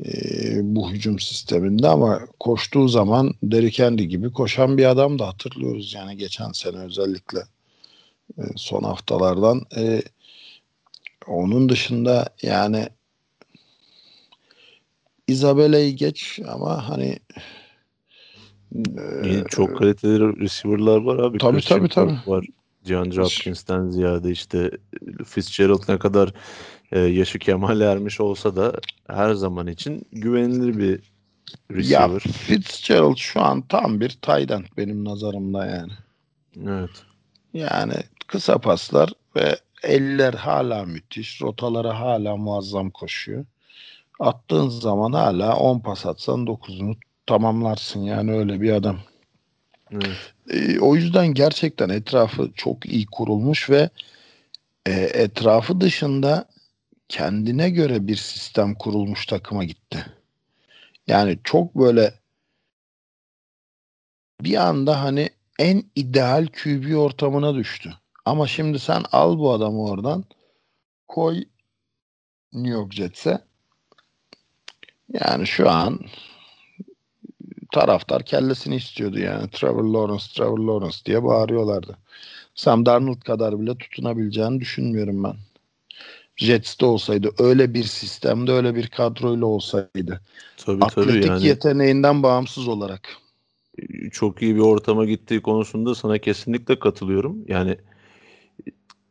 ee, 0.06 0.76
bu 0.76 0.92
hücum 0.92 1.20
sisteminde 1.20 1.88
ama 1.88 2.20
koştuğu 2.40 2.88
zaman 2.88 3.34
Derrick 3.44 3.84
Henry 3.84 4.08
gibi 4.08 4.32
koşan 4.32 4.78
bir 4.78 4.86
adam 4.86 5.20
da 5.20 5.28
hatırlıyoruz 5.28 5.94
yani 5.94 6.18
geçen 6.18 6.52
sene 6.52 6.78
özellikle 6.78 7.40
e, 8.38 8.42
son 8.56 8.84
haftalardan. 8.84 9.62
E, 9.78 10.02
onun 11.28 11.69
dışında 11.69 12.30
yani 12.41 12.88
Isabella'yı 15.28 15.95
geç 15.95 16.39
ama 16.47 16.89
hani 16.89 17.19
e, 18.76 19.28
Yeni 19.28 19.43
çok 19.49 19.78
kaliteli 19.78 20.39
receiver'lar 20.39 21.01
var 21.01 21.19
abi. 21.19 21.38
Tabii, 21.38 21.55
Christian 21.55 21.80
tabii, 21.80 21.89
tabii. 21.89 22.32
Var. 22.32 22.45
DeAndre 22.89 23.21
Hopkins'ten 23.21 23.89
ziyade 23.89 24.32
işte 24.32 24.71
Fitzgerald 25.26 25.84
ne 25.88 25.99
kadar 25.99 26.34
e, 26.91 26.99
yaşı 26.99 27.39
kemale 27.39 27.86
ermiş 27.86 28.21
olsa 28.21 28.55
da 28.55 28.74
her 29.07 29.34
zaman 29.34 29.67
için 29.67 30.07
güvenilir 30.11 30.78
bir 30.78 31.13
ya 31.69 32.09
receiver. 32.09 32.19
Fitzgerald 32.19 33.15
şu 33.15 33.41
an 33.41 33.61
tam 33.61 33.99
bir 33.99 34.09
tight 34.09 34.51
end 34.51 34.65
benim 34.78 35.05
nazarımda 35.05 35.65
yani. 35.65 35.91
Evet. 36.67 36.89
Yani 37.53 37.93
kısa 38.28 38.57
paslar 38.57 39.09
ve 39.36 39.57
eller 39.84 40.34
hala 40.34 40.86
müthiş. 40.86 41.42
Rotaları 41.42 41.88
hala 41.88 42.38
muazzam 42.38 42.90
koşuyor. 42.90 43.46
Attığın 44.20 44.70
zaman 44.70 45.14
hala 45.14 45.58
10 45.58 45.80
pas 45.80 46.06
atsan 46.06 46.46
9'unu 46.46 46.96
tamamlarsın 47.26 48.00
yani 48.00 48.34
öyle 48.34 48.62
bir 48.62 48.72
adam. 48.72 49.00
Evet. 49.92 50.34
E, 50.50 50.80
o 50.80 50.96
yüzden 50.96 51.28
gerçekten 51.28 51.90
etrafı 51.90 52.52
çok 52.56 52.86
iyi 52.86 53.06
kurulmuş 53.06 53.70
ve 53.70 53.90
e, 54.86 54.92
etrafı 55.02 55.82
dışında 55.82 56.46
kendine 57.10 57.70
göre 57.70 58.08
bir 58.08 58.16
sistem 58.16 58.76
kurulmuş 58.76 59.26
takıma 59.26 59.64
gitti. 59.64 60.06
Yani 61.08 61.40
çok 61.44 61.76
böyle 61.76 62.14
bir 64.42 64.56
anda 64.56 65.04
hani 65.04 65.30
en 65.60 65.84
ideal 65.96 66.48
QB 66.48 66.96
ortamına 66.96 67.56
düştü. 67.56 67.94
Ama 68.26 68.47
şimdi 68.47 68.80
sen 68.80 69.03
al 69.11 69.39
bu 69.39 69.51
adamı 69.51 69.84
oradan 69.84 70.24
koy 71.07 71.43
New 72.53 72.74
York 72.74 72.93
Jets'e 72.93 73.41
yani 75.13 75.47
şu 75.47 75.69
an 75.69 75.99
taraftar 77.71 78.24
kellesini 78.24 78.76
istiyordu 78.76 79.19
yani. 79.19 79.49
Trevor 79.49 79.84
Lawrence, 79.84 80.24
Trevor 80.36 80.59
Lawrence 80.59 80.97
diye 81.05 81.24
bağırıyorlardı. 81.24 81.97
Sam 82.55 82.86
Darnold 82.86 83.21
kadar 83.21 83.59
bile 83.59 83.78
tutunabileceğini 83.78 84.59
düşünmüyorum 84.59 85.24
ben. 85.24 85.36
Jets'te 86.36 86.86
olsaydı 86.86 87.30
öyle 87.39 87.74
bir 87.74 87.84
sistemde 87.84 88.51
öyle 88.51 88.76
bir 88.76 88.88
kadroyla 88.88 89.45
olsaydı. 89.45 90.21
Tabii 90.57 90.80
tabii 90.80 90.86
Atletik 90.86 91.26
yani 91.26 91.47
yeteneğinden 91.47 92.24
bağımsız 92.24 92.67
olarak. 92.67 93.09
çok 94.11 94.41
iyi 94.41 94.55
bir 94.55 94.59
ortama 94.61 95.05
gittiği 95.05 95.41
konusunda 95.41 95.95
sana 95.95 96.17
kesinlikle 96.17 96.80
katılıyorum. 96.80 97.38
Yani 97.47 97.78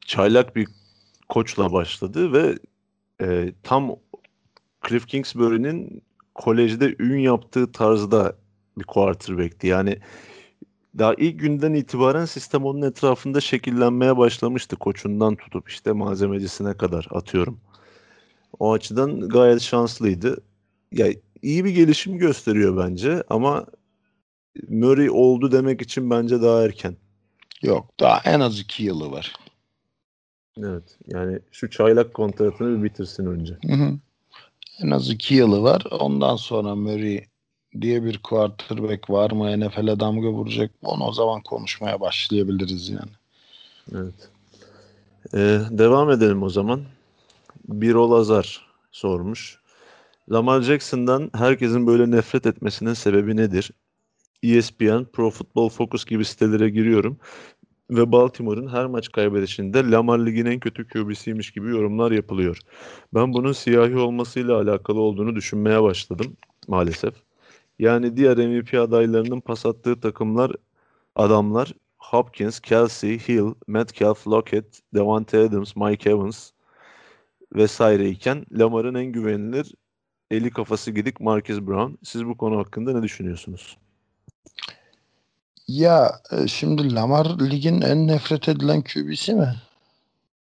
çaylak 0.06 0.56
bir 0.56 0.68
koçla 1.28 1.72
başladı 1.72 2.32
ve 2.32 2.58
e, 3.20 3.52
tam 3.62 3.96
Cliff 4.88 5.06
Kingsbury'nin 5.06 6.02
kolejde 6.34 6.96
ün 6.98 7.18
yaptığı 7.18 7.72
tarzda 7.72 8.36
bir 8.78 8.84
quarterback'ti. 8.84 9.66
Yani 9.66 9.98
daha 10.98 11.14
ilk 11.14 11.40
günden 11.40 11.74
itibaren 11.74 12.24
sistem 12.24 12.64
onun 12.64 12.82
etrafında 12.82 13.40
şekillenmeye 13.40 14.16
başlamıştı. 14.16 14.76
Koçundan 14.76 15.36
tutup 15.36 15.68
işte 15.68 15.92
malzemecisine 15.92 16.76
kadar 16.76 17.08
atıyorum. 17.10 17.60
O 18.58 18.72
açıdan 18.72 19.28
gayet 19.28 19.60
şanslıydı. 19.60 20.42
Ya 20.92 21.06
iyi 21.42 21.64
bir 21.64 21.70
gelişim 21.70 22.18
gösteriyor 22.18 22.76
bence 22.76 23.22
ama 23.30 23.66
Murray 24.68 25.10
oldu 25.10 25.52
demek 25.52 25.82
için 25.82 26.10
bence 26.10 26.42
daha 26.42 26.62
erken. 26.62 26.96
Yok 27.62 27.86
daha 28.00 28.20
en 28.24 28.40
az 28.40 28.60
iki 28.60 28.84
yılı 28.84 29.10
var. 29.10 29.32
Evet. 30.58 30.98
Yani 31.06 31.38
şu 31.52 31.70
çaylak 31.70 32.14
kontratını 32.14 32.78
bir 32.78 32.84
bitirsin 32.84 33.26
önce. 33.26 33.56
Hı 33.66 33.72
hı. 33.72 33.98
En 34.82 34.90
az 34.90 35.10
iki 35.10 35.34
yılı 35.34 35.62
var. 35.62 35.82
Ondan 35.90 36.36
sonra 36.36 36.74
Murray 36.74 37.24
diye 37.80 38.04
bir 38.04 38.18
quarterback 38.18 39.10
var 39.10 39.30
mı? 39.30 39.60
NFL'e 39.60 40.00
damga 40.00 40.28
vuracak 40.28 40.82
mı? 40.82 40.88
Onu 40.88 41.04
o 41.04 41.12
zaman 41.12 41.42
konuşmaya 41.42 42.00
başlayabiliriz 42.00 42.88
yani. 42.88 43.10
Evet. 43.92 44.30
Ee, 45.34 45.60
devam 45.70 46.10
edelim 46.10 46.42
o 46.42 46.48
zaman. 46.48 46.80
Birol 47.68 48.12
Azar 48.12 48.66
sormuş. 48.92 49.58
Lamar 50.32 50.62
Jackson'dan 50.62 51.30
herkesin 51.34 51.86
böyle 51.86 52.10
nefret 52.10 52.46
etmesinin 52.46 52.94
sebebi 52.94 53.36
nedir? 53.36 53.70
ESPN, 54.42 55.04
Pro 55.12 55.30
Football 55.30 55.68
Focus 55.68 56.04
gibi 56.04 56.24
sitelere 56.24 56.70
giriyorum 56.70 57.18
ve 57.96 58.12
Baltimore'un 58.12 58.68
her 58.68 58.86
maç 58.86 59.12
kaybedişinde 59.12 59.90
Lamar 59.90 60.18
ligin 60.26 60.46
en 60.46 60.60
kötü 60.60 60.88
QB'siymiş 60.88 61.50
gibi 61.50 61.70
yorumlar 61.70 62.10
yapılıyor. 62.10 62.58
Ben 63.14 63.32
bunun 63.32 63.52
siyahi 63.52 63.96
olmasıyla 63.96 64.60
alakalı 64.60 65.00
olduğunu 65.00 65.36
düşünmeye 65.36 65.82
başladım 65.82 66.36
maalesef. 66.68 67.14
Yani 67.78 68.16
diğer 68.16 68.36
MVP 68.36 68.74
adaylarının 68.74 69.40
pas 69.40 69.66
attığı 69.66 70.00
takımlar 70.00 70.52
adamlar 71.16 71.72
Hopkins, 71.98 72.60
Kelsey, 72.60 73.18
Hill, 73.18 73.54
Metcalf, 73.66 74.28
Lockett, 74.28 74.80
Devante 74.94 75.38
Adams, 75.38 75.76
Mike 75.76 76.10
Evans 76.10 76.50
vesaire 77.54 78.08
iken 78.08 78.46
Lamar'ın 78.52 78.94
en 78.94 79.06
güvenilir 79.06 79.74
eli 80.30 80.50
kafası 80.50 80.90
gidik 80.90 81.20
Marcus 81.20 81.60
Brown. 81.60 81.92
Siz 82.02 82.26
bu 82.26 82.36
konu 82.36 82.58
hakkında 82.58 82.92
ne 82.92 83.02
düşünüyorsunuz? 83.02 83.81
Ya 85.68 86.20
e, 86.30 86.48
şimdi 86.48 86.94
Lamar 86.94 87.26
ligin 87.26 87.80
en 87.80 88.06
nefret 88.06 88.48
edilen 88.48 88.82
QB'si 88.82 89.34
mi? 89.34 89.54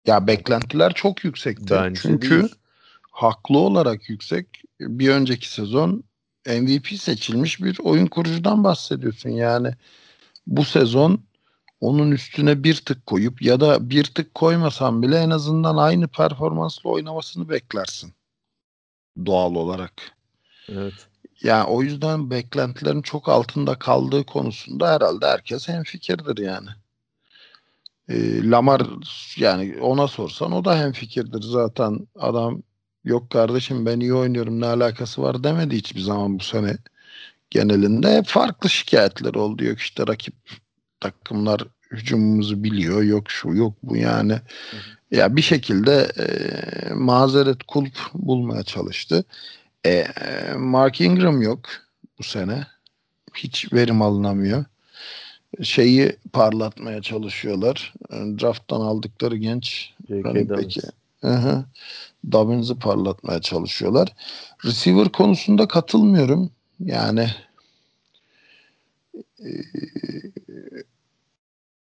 Ya 0.07 0.27
beklentiler 0.27 0.93
çok 0.93 1.25
yüksekti. 1.25 1.75
Bence 1.75 2.01
Çünkü 2.03 2.31
değil. 2.31 2.55
haklı 3.11 3.59
olarak 3.59 4.09
yüksek. 4.09 4.47
Bir 4.81 5.09
önceki 5.11 5.49
sezon 5.49 6.05
MVP 6.47 6.87
seçilmiş 6.87 7.63
bir 7.63 7.79
oyun 7.83 8.07
kurucudan 8.07 8.65
bahsediyorsun. 8.65 9.31
Yani 9.31 9.75
bu 10.47 10.65
sezon 10.65 11.25
onun 11.81 12.11
üstüne 12.11 12.65
bir 12.65 12.75
tık 12.75 13.07
koyup 13.07 13.43
ya 13.43 13.61
da 13.61 13.91
bir 13.91 14.05
tık 14.05 14.35
koymasan 14.35 15.03
bile 15.03 15.19
en 15.19 15.31
azından 15.31 15.77
aynı 15.77 16.09
performansla 16.09 16.91
oynamasını 16.91 17.49
beklersin. 17.49 18.13
Doğal 19.27 19.55
olarak. 19.55 19.93
Evet. 20.69 20.95
Yani 21.43 21.65
o 21.65 21.83
yüzden 21.83 22.31
beklentilerin 22.31 23.03
çok 23.03 23.29
altında 23.29 23.79
kaldığı 23.79 24.25
konusunda 24.27 24.95
herhalde 24.95 25.27
herkes 25.27 25.69
hemfikirdir 25.69 26.39
yani. 26.39 26.69
Ee, 28.09 28.51
Lamar 28.51 28.83
yani 29.37 29.77
ona 29.81 30.09
sorsan 30.09 30.53
o 30.53 30.65
da 30.65 30.79
hemfikirdir 30.79 31.43
zaten. 31.43 32.07
Adam 32.19 32.63
yok 33.05 33.31
kardeşim 33.31 33.87
ben 33.87 34.01
iyi 34.01 34.15
oynuyorum 34.15 34.61
ne 34.61 34.67
alakası 34.67 35.23
var 35.23 35.45
demedi 35.45 35.77
hiçbir 35.77 36.01
zaman 36.01 36.39
bu 36.39 36.45
sene 36.45 36.77
genelinde. 37.51 38.23
Farklı 38.27 38.71
şikayetler 38.71 39.35
oldu. 39.35 39.65
Yok 39.65 39.79
işte 39.79 40.07
rakip 40.07 40.35
takımlar 41.01 41.65
hücumumuzu 41.91 42.65
biliyor. 42.65 43.03
Yok 43.03 43.31
şu 43.31 43.49
yok 43.49 43.75
bu 43.83 43.97
yani. 43.97 44.35
Ya 45.11 45.37
bir 45.37 45.43
şekilde 45.43 46.13
e, 46.19 46.27
mazeret 46.95 47.63
kulp 47.63 47.99
bulmaya 48.15 48.63
çalıştı. 48.63 49.25
E, 49.87 50.07
Mark 50.57 51.01
Ingram 51.01 51.43
yok 51.43 51.61
bu 52.19 52.23
sene. 52.23 52.67
Hiç 53.35 53.73
verim 53.73 54.03
alınamıyor. 54.03 54.65
şeyi 55.63 56.17
parlatmaya 56.33 57.03
çalışıyorlar. 57.03 57.95
Draft'tan 58.11 58.81
aldıkları 58.81 59.37
genç. 59.37 59.95
Hı 61.21 61.65
Dobbins'i 62.33 62.79
parlatmaya 62.79 63.41
çalışıyorlar. 63.41 64.15
Receiver 64.65 65.09
konusunda 65.09 65.69
katılmıyorum. 65.69 66.51
Yani 66.81 67.31
e, 69.41 69.51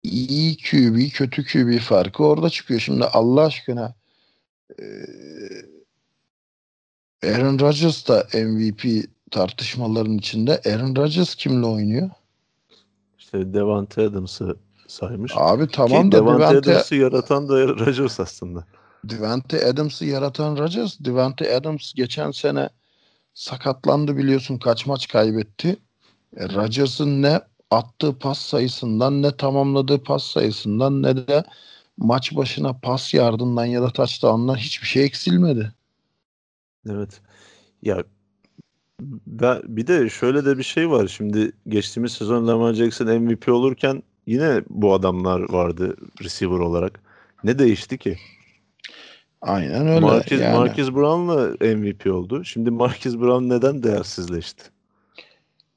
iyi 0.03 0.57
QB, 0.57 1.09
kötü 1.13 1.45
QB 1.45 1.79
farkı 1.79 2.23
orada 2.23 2.49
çıkıyor. 2.49 2.79
Şimdi 2.79 3.05
Allah 3.05 3.45
aşkına 3.45 3.95
e, 4.79 4.83
Aaron 7.23 7.59
Rodgers 7.59 8.07
da 8.07 8.27
MVP 8.33 9.09
tartışmaların 9.31 10.17
içinde. 10.17 10.61
Aaron 10.65 10.95
Rodgers 10.95 11.35
kimle 11.35 11.65
oynuyor? 11.65 12.09
İşte 13.17 13.53
Devante 13.53 14.01
Adams'ı 14.01 14.55
saymış. 14.87 15.31
Abi 15.35 15.67
tamam 15.67 16.09
Ki 16.09 16.17
da 16.17 16.17
Devante, 16.17 16.39
Devante, 16.39 16.71
Adams'ı 16.71 16.95
yaratan 16.95 17.49
da 17.49 17.67
Rodgers 17.67 18.19
aslında. 18.19 18.65
Devante 19.03 19.65
Adams'ı 19.65 20.05
yaratan 20.05 20.57
Rodgers. 20.57 20.99
Devante 20.99 21.55
Adams 21.55 21.93
geçen 21.93 22.31
sene 22.31 22.69
sakatlandı 23.33 24.17
biliyorsun 24.17 24.57
kaç 24.57 24.85
maç 24.85 25.07
kaybetti. 25.07 25.77
E, 26.37 26.49
Rodgers'ın 26.49 27.21
ne 27.21 27.41
attığı 27.71 28.19
pas 28.19 28.39
sayısından 28.39 29.21
ne 29.21 29.37
tamamladığı 29.37 30.03
pas 30.03 30.23
sayısından 30.23 31.03
ne 31.03 31.27
de 31.27 31.43
maç 31.97 32.35
başına 32.35 32.73
pas 32.73 33.13
yardımdan 33.13 33.65
ya 33.65 33.81
da 33.81 33.89
touchdown'dan 33.89 34.55
hiçbir 34.55 34.87
şey 34.87 35.03
eksilmedi. 35.03 35.71
Evet. 36.89 37.21
Ya 37.81 38.03
ben, 39.27 39.61
bir 39.63 39.87
de 39.87 40.09
şöyle 40.09 40.45
de 40.45 40.57
bir 40.57 40.63
şey 40.63 40.89
var. 40.89 41.07
Şimdi 41.07 41.51
geçtiğimiz 41.67 42.11
sezon 42.11 42.47
Lamar 42.47 42.73
Jackson 42.73 43.07
MVP 43.07 43.49
olurken 43.49 44.03
yine 44.27 44.61
bu 44.69 44.93
adamlar 44.93 45.51
vardı 45.51 45.95
receiver 46.23 46.59
olarak. 46.59 47.01
Ne 47.43 47.59
değişti 47.59 47.97
ki? 47.97 48.17
Aynen 49.41 49.87
öyle. 49.87 49.99
Marquez, 49.99 50.41
yani. 50.41 50.57
Marquez 50.57 50.95
Brown'la 50.95 51.75
MVP 51.75 52.07
oldu. 52.07 52.43
Şimdi 52.43 52.71
Marquez 52.71 53.19
Brown 53.19 53.49
neden 53.49 53.83
değersizleşti? 53.83 54.63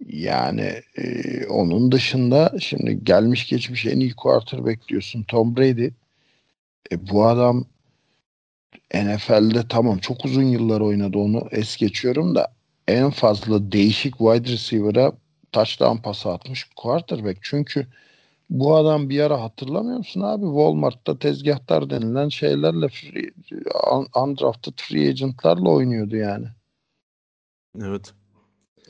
Yani 0.07 0.83
e, 0.97 1.47
onun 1.47 1.93
dışında 1.93 2.53
şimdi 2.61 3.05
gelmiş 3.05 3.49
geçmiş 3.49 3.87
en 3.87 4.01
iyi 4.01 4.15
quarterback 4.15 4.89
diyorsun 4.89 5.23
Tom 5.23 5.57
Brady. 5.57 5.91
E, 6.93 7.09
bu 7.11 7.27
adam 7.27 7.65
NFL'de 8.95 9.69
tamam 9.69 9.99
çok 9.99 10.25
uzun 10.25 10.43
yıllar 10.43 10.81
oynadı 10.81 11.19
onu 11.19 11.49
es 11.51 11.77
geçiyorum 11.77 12.35
da 12.35 12.53
en 12.89 13.11
fazla 13.11 13.73
değişik 13.73 14.19
wide 14.19 14.53
receiver'a 14.53 15.13
touchdown 15.53 15.97
pası 15.97 16.31
atmış 16.31 16.71
quarterback. 16.77 17.39
Çünkü 17.43 17.87
bu 18.51 18.77
adam 18.77 19.09
bir 19.09 19.21
ara 19.21 19.43
hatırlamıyor 19.43 19.99
musun 19.99 20.21
abi? 20.21 20.45
Walmart'ta 20.45 21.19
tezgahtar 21.19 21.91
denilen 21.91 22.29
şeylerle 22.29 22.89
free, 22.89 23.31
undrafted 24.17 24.73
free 24.77 25.09
agent'larla 25.09 25.71
oynuyordu 25.71 26.17
yani. 26.17 26.47
Evet. 27.81 28.13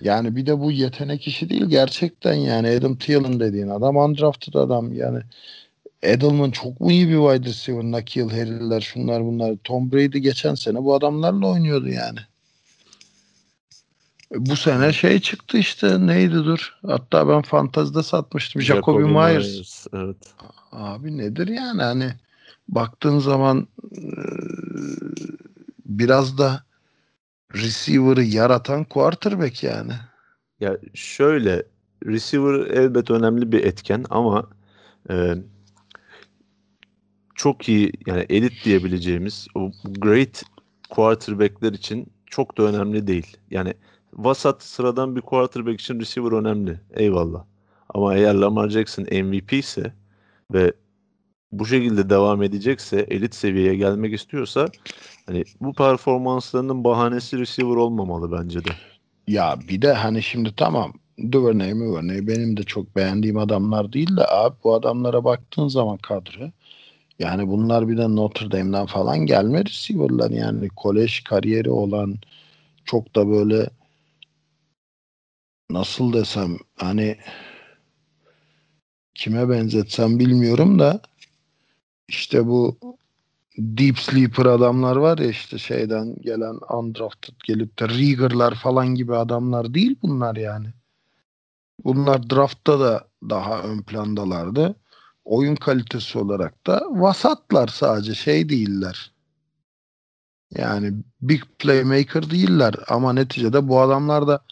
Yani 0.01 0.37
bir 0.37 0.47
de 0.47 0.61
bu 0.61 0.73
yetenek 0.73 1.27
işi 1.29 1.51
değil 1.51 1.65
gerçekten 1.65 2.35
yani 2.35 2.69
Adam 2.69 2.97
Thielen 2.99 3.41
dediğin 3.41 3.69
adam 3.69 3.97
undrafted 3.97 4.55
adam 4.55 4.93
yani 4.93 5.19
Edelman 6.03 6.51
çok 6.51 6.81
mu 6.81 6.93
iyi 6.93 7.09
bir 7.09 7.15
wide 7.15 7.49
receiver 7.49 7.83
Nakil 7.83 8.31
Harry'ler 8.31 8.81
şunlar 8.81 9.25
bunlar 9.25 9.57
Tom 9.65 9.93
Brady 9.93 10.19
geçen 10.19 10.55
sene 10.55 10.85
bu 10.85 10.95
adamlarla 10.95 11.47
oynuyordu 11.47 11.89
yani. 11.89 12.19
E, 14.35 14.47
Bu 14.47 14.57
sene 14.57 14.93
şey 14.93 15.21
çıktı 15.21 15.59
işte 15.59 16.07
neydi 16.07 16.35
dur. 16.35 16.79
Hatta 16.87 17.29
ben 17.29 17.43
fantazide 17.43 18.03
satmıştım. 18.03 18.63
Jacoby, 18.63 19.03
Myers. 19.03 19.87
Evet. 19.95 20.17
Abi 20.73 21.19
nedir 21.19 21.49
yani 21.49 21.83
hani 21.83 22.13
baktığın 22.69 23.19
zaman 23.19 23.69
e, 23.97 24.03
biraz 25.87 26.39
da 26.39 26.63
receiver'ı 27.55 28.23
yaratan 28.23 28.85
quarterback 28.85 29.63
yani. 29.63 29.93
Ya 30.61 30.77
şöyle 30.95 31.63
receiver 32.07 32.67
elbet 32.67 33.11
önemli 33.11 33.53
bir 33.53 33.65
etken 33.65 34.05
ama 34.11 34.49
e, 35.11 35.35
çok 37.43 37.69
iyi 37.69 37.93
yani 38.07 38.27
elit 38.29 38.65
diyebileceğimiz 38.65 39.47
o 39.55 39.71
great 39.99 40.43
quarterback'ler 40.91 41.73
için 41.73 42.07
çok 42.27 42.59
da 42.59 42.63
önemli 42.63 43.07
değil. 43.07 43.37
Yani 43.51 43.75
vasat 44.15 44.63
sıradan 44.63 45.17
bir 45.17 45.21
quarterback 45.21 45.81
için 45.81 46.01
receiver 46.01 46.33
önemli. 46.33 46.81
Eyvallah. 46.95 47.45
Ama 47.89 48.15
eğer 48.15 48.35
Lamar 48.35 48.69
Jackson 48.69 49.05
MVP 49.05 49.53
ise 49.53 49.93
ve 50.53 50.73
bu 51.53 51.67
şekilde 51.67 52.11
devam 52.11 52.43
edecekse, 52.43 53.07
elit 53.11 53.35
seviyeye 53.35 53.77
gelmek 53.77 54.15
istiyorsa 54.15 54.67
hani 55.27 55.45
bu 55.61 55.73
performanslarının 55.73 56.85
bahanesi 56.85 57.39
receiver 57.39 57.77
olmamalı 57.77 58.33
bence 58.33 58.65
de. 58.65 58.71
Ya 59.29 59.59
bir 59.69 59.83
de 59.83 59.93
hani 59.93 60.23
şimdi 60.23 60.57
tamam 60.57 60.93
Duvernay 61.33 61.73
Duvernay 61.73 62.27
benim 62.27 62.57
de 62.57 62.63
çok 62.63 62.97
beğendiğim 62.97 63.39
adamlar 63.39 63.93
değil 63.93 64.17
de 64.17 64.27
abi 64.27 64.55
bu 64.65 64.75
adamlara 64.75 65.25
baktığın 65.25 65.69
zaman 65.69 65.97
kadro 65.97 66.51
yani 67.23 67.49
bunlar 67.49 67.89
bir 67.89 67.97
de 67.97 68.17
Notre 68.17 68.51
Dame'den 68.51 68.87
falan 68.87 69.19
gelme 69.19 69.65
receiver'lar 69.65 70.31
yani 70.31 70.69
kolej 70.69 71.25
kariyeri 71.25 71.71
olan 71.71 72.19
çok 72.85 73.15
da 73.17 73.29
böyle 73.29 73.71
nasıl 75.71 76.13
desem 76.13 76.59
hani 76.77 77.17
kime 79.15 79.49
benzetsem 79.49 80.19
bilmiyorum 80.19 80.79
da 80.79 81.01
işte 82.09 82.47
bu 82.47 82.79
deep 83.59 83.99
sleeper 83.99 84.47
adamlar 84.47 84.97
var 84.97 85.19
ya 85.19 85.27
işte 85.27 85.59
şeyden 85.59 86.17
gelen 86.21 86.59
undrafted 86.77 87.35
gelip 87.45 87.79
de 87.79 87.89
Rieger'lar 87.89 88.55
falan 88.55 88.95
gibi 88.95 89.17
adamlar 89.17 89.75
değil 89.75 89.97
bunlar 90.03 90.37
yani. 90.37 90.69
Bunlar 91.85 92.31
draftta 92.31 92.81
da 92.81 93.09
daha 93.31 93.63
ön 93.63 93.83
plandalardı. 93.83 94.82
Oyun 95.25 95.55
kalitesi 95.55 96.19
olarak 96.19 96.67
da 96.67 96.83
vasatlar 96.91 97.69
sadece 97.69 98.15
şey 98.15 98.49
değiller. 98.49 99.13
Yani 100.57 100.93
big 101.21 101.43
playmaker 101.59 102.31
değiller 102.31 102.75
ama 102.89 103.13
neticede 103.13 103.69
bu 103.69 103.81
adamlar 103.81 104.27
da 104.27 104.45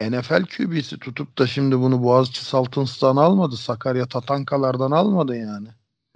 NFL 0.00 0.44
QB'si 0.44 0.98
tutup 0.98 1.38
da 1.38 1.46
şimdi 1.46 1.78
bunu 1.78 2.02
Boğaziçi 2.02 2.44
Saltins'tan 2.44 3.16
almadı. 3.16 3.56
Sakarya 3.56 4.06
Tatankalardan 4.06 4.90
almadı 4.90 5.36
yani. 5.36 5.68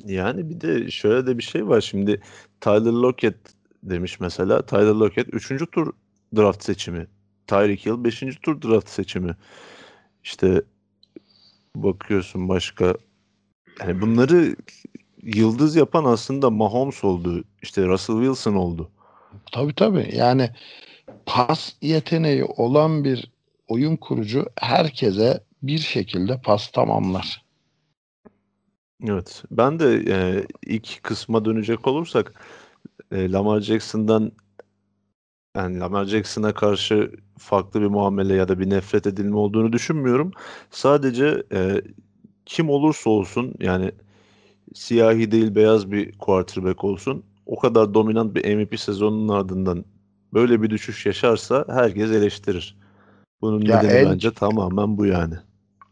Yani 0.05 0.51
bir 0.51 0.61
de 0.61 0.91
şöyle 0.91 1.27
de 1.27 1.39
bir 1.39 1.43
şey 1.43 1.69
var 1.69 1.81
şimdi 1.81 2.21
Tyler 2.61 2.93
Lockett 2.93 3.37
demiş 3.83 4.21
mesela. 4.21 4.67
Tyler 4.67 4.95
Lockett 4.95 5.35
3. 5.35 5.71
tur 5.73 5.93
draft 6.37 6.65
seçimi. 6.65 7.07
Tyreek 7.47 7.87
Hill 7.87 8.05
5. 8.05 8.21
tur 8.43 8.63
draft 8.63 8.89
seçimi. 8.89 9.37
İşte 10.25 10.63
bakıyorsun 11.77 12.49
başka 12.49 12.95
yani 13.81 14.01
bunları 14.01 14.57
yıldız 15.23 15.77
yapan 15.77 16.05
aslında 16.05 16.51
Mahomes 16.51 17.05
oldu. 17.05 17.45
İşte 17.63 17.87
Russell 17.87 18.17
Wilson 18.17 18.55
oldu. 18.55 18.91
Tabii 19.53 19.75
tabii. 19.75 20.11
Yani 20.17 20.51
pas 21.27 21.73
yeteneği 21.83 22.45
olan 22.45 23.05
bir 23.05 23.31
oyun 23.69 23.97
kurucu 23.97 24.47
herkese 24.57 25.45
bir 25.63 25.79
şekilde 25.79 26.41
pas 26.41 26.71
tamamlar. 26.71 27.45
Evet. 29.05 29.43
Ben 29.51 29.79
de 29.79 30.05
e, 30.09 30.47
ilk 30.67 31.03
kısma 31.03 31.45
dönecek 31.45 31.87
olursak 31.87 32.35
e, 33.13 33.33
Lamar 33.33 33.61
Jackson'dan 33.61 34.33
yani 35.57 35.81
Lamar 35.81 36.05
Jackson'a 36.05 36.55
karşı 36.55 37.13
farklı 37.39 37.81
bir 37.81 37.87
muamele 37.87 38.35
ya 38.35 38.49
da 38.49 38.59
bir 38.59 38.71
nefret 38.71 39.07
edilme 39.07 39.37
olduğunu 39.37 39.73
düşünmüyorum. 39.73 40.33
Sadece 40.71 41.43
e, 41.53 41.83
kim 42.51 42.71
olursa 42.71 43.11
olsun 43.11 43.55
yani 43.61 43.93
siyahi 44.75 45.33
değil 45.33 45.55
beyaz 45.55 45.93
bir 45.93 46.13
quarterback 46.19 46.85
olsun 46.85 47.23
o 47.47 47.59
kadar 47.59 47.95
dominant 47.95 48.35
bir 48.35 48.57
MVP 48.57 48.81
sezonunun 48.81 49.29
ardından 49.29 49.85
böyle 50.35 50.63
bir 50.63 50.71
düşüş 50.71 51.07
yaşarsa 51.07 51.65
herkes 51.69 52.11
eleştirir. 52.11 52.77
Bunun 53.41 53.61
Ya 53.67 53.83
nedeni 53.83 53.97
en- 53.97 54.11
bence 54.11 54.35
tamamen 54.35 54.99
bu 54.99 55.07
yani. 55.07 55.35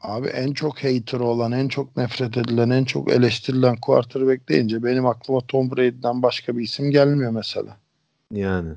Abi 0.00 0.28
en 0.28 0.52
çok 0.52 0.84
hater 0.84 1.20
olan, 1.20 1.52
en 1.52 1.68
çok 1.68 1.96
nefret 1.96 2.36
edilen, 2.36 2.70
en 2.70 2.84
çok 2.84 3.12
eleştirilen 3.12 3.76
quarterback 3.76 4.48
deyince 4.48 4.82
benim 4.84 5.06
aklıma 5.06 5.40
Tom 5.40 5.70
Brady'den 5.70 6.22
başka 6.22 6.56
bir 6.56 6.62
isim 6.62 6.90
gelmiyor 6.90 7.30
mesela. 7.30 7.76
Yani. 8.32 8.70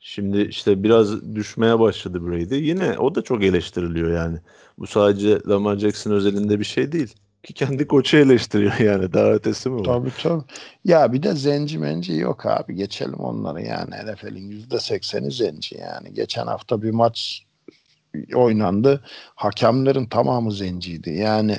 Şimdi 0.00 0.40
işte 0.40 0.82
biraz 0.82 1.34
düşmeye 1.34 1.80
başladı 1.80 2.26
Brady. 2.26 2.68
Yine 2.68 2.98
o 2.98 3.14
da 3.14 3.22
çok 3.22 3.44
eleştiriliyor 3.44 4.12
yani. 4.12 4.38
Bu 4.78 4.86
sadece 4.86 5.38
Lamar 5.48 5.76
Jackson 5.76 6.10
özelinde 6.10 6.60
bir 6.60 6.64
şey 6.64 6.92
değil. 6.92 7.14
Ki 7.42 7.54
kendi 7.54 7.86
koçu 7.86 8.16
eleştiriyor 8.16 8.78
yani. 8.80 9.12
Daha 9.12 9.32
ötesi 9.32 9.70
mi 9.70 9.80
var? 9.80 9.84
Tabii 9.84 10.10
tabii. 10.22 10.42
Ya 10.84 11.12
bir 11.12 11.22
de 11.22 11.34
zenci 11.34 11.78
menci 11.78 12.12
yok 12.12 12.46
abi. 12.46 12.74
Geçelim 12.74 13.14
onları 13.14 13.62
yani. 13.62 13.90
NFL'in 13.90 14.50
yüzde 14.50 14.80
sekseni 14.80 15.30
zenci 15.30 15.76
yani. 15.78 16.14
Geçen 16.14 16.46
hafta 16.46 16.82
bir 16.82 16.90
maç 16.90 17.46
oynandı. 18.34 19.00
Hakemlerin 19.34 20.06
tamamı 20.06 20.52
zenciydi. 20.52 21.10
Yani 21.10 21.56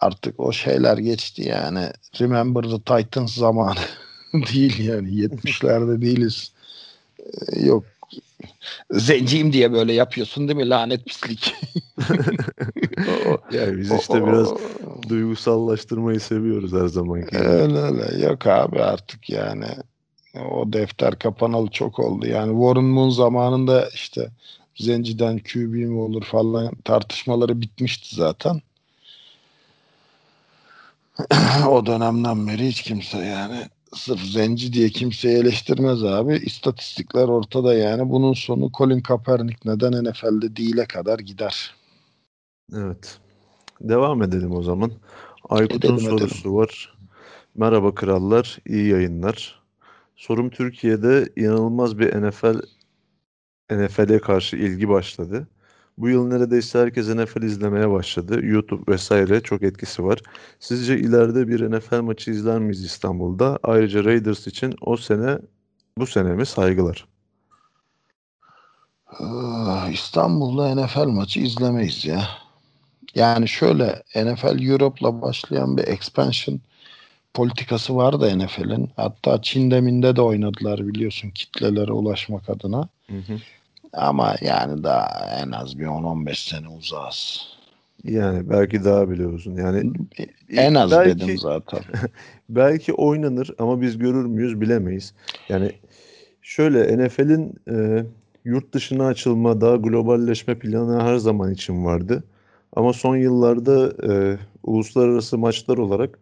artık 0.00 0.40
o 0.40 0.52
şeyler 0.52 0.98
geçti 0.98 1.48
yani. 1.48 1.88
Remember 2.20 2.62
the 2.62 2.78
Titans 2.78 3.34
zamanı 3.34 3.80
değil 4.32 4.88
yani. 4.88 5.08
70'lerde 5.08 6.00
değiliz. 6.02 6.53
Yok 7.62 7.84
zenciyim 8.90 9.52
diye 9.52 9.72
böyle 9.72 9.92
yapıyorsun 9.92 10.48
değil 10.48 10.56
mi 10.56 10.68
lanet 10.68 11.06
pislik. 11.06 11.54
yani 13.52 13.78
biz 13.78 13.92
işte 13.92 14.22
o, 14.22 14.26
biraz 14.26 14.52
duygusallaştırmayı 15.08 16.20
seviyoruz 16.20 16.72
her 16.72 16.86
zaman. 16.86 17.34
Öyle 17.34 17.78
öyle 17.78 18.26
yok 18.26 18.46
abi 18.46 18.82
artık 18.82 19.30
yani 19.30 19.66
o 20.50 20.72
defter 20.72 21.18
kapanalı 21.18 21.70
çok 21.70 21.98
oldu. 21.98 22.26
Yani 22.26 22.52
Warren 22.52 22.84
Moon 22.84 23.10
zamanında 23.10 23.88
işte 23.94 24.28
Zenci'den 24.76 25.38
QB 25.38 25.74
mi 25.74 26.00
olur 26.00 26.22
falan 26.24 26.74
tartışmaları 26.84 27.60
bitmişti 27.60 28.16
zaten. 28.16 28.62
o 31.68 31.86
dönemden 31.86 32.48
beri 32.48 32.68
hiç 32.68 32.82
kimse 32.82 33.18
yani 33.18 33.68
sırf 33.94 34.20
zenci 34.20 34.72
diye 34.72 34.88
kimseyi 34.88 35.36
eleştirmez 35.36 36.04
abi. 36.04 36.36
İstatistikler 36.36 37.28
ortada 37.28 37.74
yani. 37.74 38.10
Bunun 38.10 38.32
sonu 38.32 38.70
Colin 38.78 39.00
Kaepernick 39.00 39.58
neden 39.64 40.04
NFL'de 40.04 40.56
değile 40.56 40.86
kadar 40.86 41.18
gider. 41.18 41.74
Evet. 42.74 43.18
Devam 43.80 44.22
edelim 44.22 44.52
o 44.52 44.62
zaman. 44.62 44.92
Aykut'un 45.48 45.98
sorusu 45.98 46.38
edelim. 46.38 46.54
var. 46.54 46.94
Merhaba 47.54 47.94
krallar, 47.94 48.58
iyi 48.66 48.88
yayınlar. 48.88 49.62
Sorum 50.16 50.50
Türkiye'de 50.50 51.28
inanılmaz 51.36 51.98
bir 51.98 52.22
NFL 52.22 52.60
NFL'e 53.70 54.18
karşı 54.18 54.56
ilgi 54.56 54.88
başladı. 54.88 55.48
Bu 55.98 56.08
yıl 56.08 56.26
neredeyse 56.26 56.78
herkes 56.78 57.08
NFL 57.08 57.42
izlemeye 57.42 57.90
başladı. 57.90 58.46
YouTube 58.46 58.92
vesaire 58.92 59.40
çok 59.40 59.62
etkisi 59.62 60.04
var. 60.04 60.18
Sizce 60.60 60.98
ileride 60.98 61.48
bir 61.48 61.70
NFL 61.70 62.00
maçı 62.00 62.30
izler 62.30 62.58
miyiz 62.58 62.84
İstanbul'da? 62.84 63.58
Ayrıca 63.62 64.04
Raiders 64.04 64.46
için 64.46 64.74
o 64.80 64.96
sene 64.96 65.38
bu 65.98 66.06
sene 66.06 66.32
mi 66.32 66.46
saygılar? 66.46 67.06
Ah, 69.20 69.88
İstanbul'da 69.92 70.74
NFL 70.74 71.06
maçı 71.06 71.40
izlemeyiz 71.40 72.04
ya. 72.04 72.28
Yani 73.14 73.48
şöyle 73.48 74.02
NFL 74.16 74.68
Europe'la 74.68 75.22
başlayan 75.22 75.76
bir 75.76 75.88
expansion 75.88 76.60
politikası 77.34 77.96
vardı 77.96 78.38
NFL'in. 78.38 78.90
Hatta 78.96 79.42
Çin'de 79.42 79.80
minde 79.80 80.16
de 80.16 80.22
oynadılar 80.22 80.86
biliyorsun 80.88 81.30
kitlelere 81.30 81.92
ulaşmak 81.92 82.50
adına. 82.50 82.88
Hı 83.10 83.16
hı. 83.16 83.38
Ama 83.96 84.34
yani 84.40 84.84
daha 84.84 85.36
en 85.42 85.50
az 85.50 85.78
bir 85.78 85.86
10-15 85.86 86.50
sene 86.50 86.68
uzağız. 86.68 87.40
Yani 88.04 88.50
belki 88.50 88.84
daha 88.84 89.10
bile 89.10 89.26
uzun. 89.26 89.56
Yani 89.56 89.92
en 90.48 90.74
az 90.74 90.90
belki, 90.90 91.20
dedim 91.20 91.38
zaten. 91.38 91.80
belki 92.48 92.92
oynanır 92.92 93.50
ama 93.58 93.80
biz 93.80 93.98
görür 93.98 94.24
müyüz 94.24 94.60
bilemeyiz. 94.60 95.14
Yani 95.48 95.72
şöyle 96.42 97.06
NFL'in 97.06 97.54
e, 97.70 98.04
yurt 98.44 98.74
dışına 98.74 99.06
açılma, 99.06 99.60
daha 99.60 99.76
globalleşme 99.76 100.54
planı 100.58 101.02
her 101.02 101.16
zaman 101.16 101.52
için 101.52 101.84
vardı. 101.84 102.24
Ama 102.76 102.92
son 102.92 103.16
yıllarda 103.16 103.92
e, 104.12 104.38
uluslararası 104.62 105.38
maçlar 105.38 105.78
olarak 105.78 106.18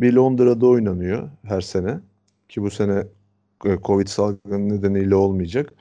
bir 0.00 0.12
Londra'da 0.12 0.66
oynanıyor 0.66 1.28
her 1.42 1.60
sene. 1.60 1.98
Ki 2.48 2.62
bu 2.62 2.70
sene 2.70 3.04
e, 3.64 3.78
Covid 3.84 4.06
salgını 4.06 4.68
nedeniyle 4.68 5.14
olmayacak. 5.14 5.72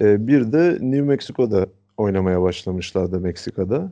E, 0.00 0.26
bir 0.26 0.52
de 0.52 0.78
New 0.80 1.02
Mexico'da 1.02 1.66
oynamaya 1.96 2.42
başlamışlardı 2.42 3.20
Meksika'da. 3.20 3.90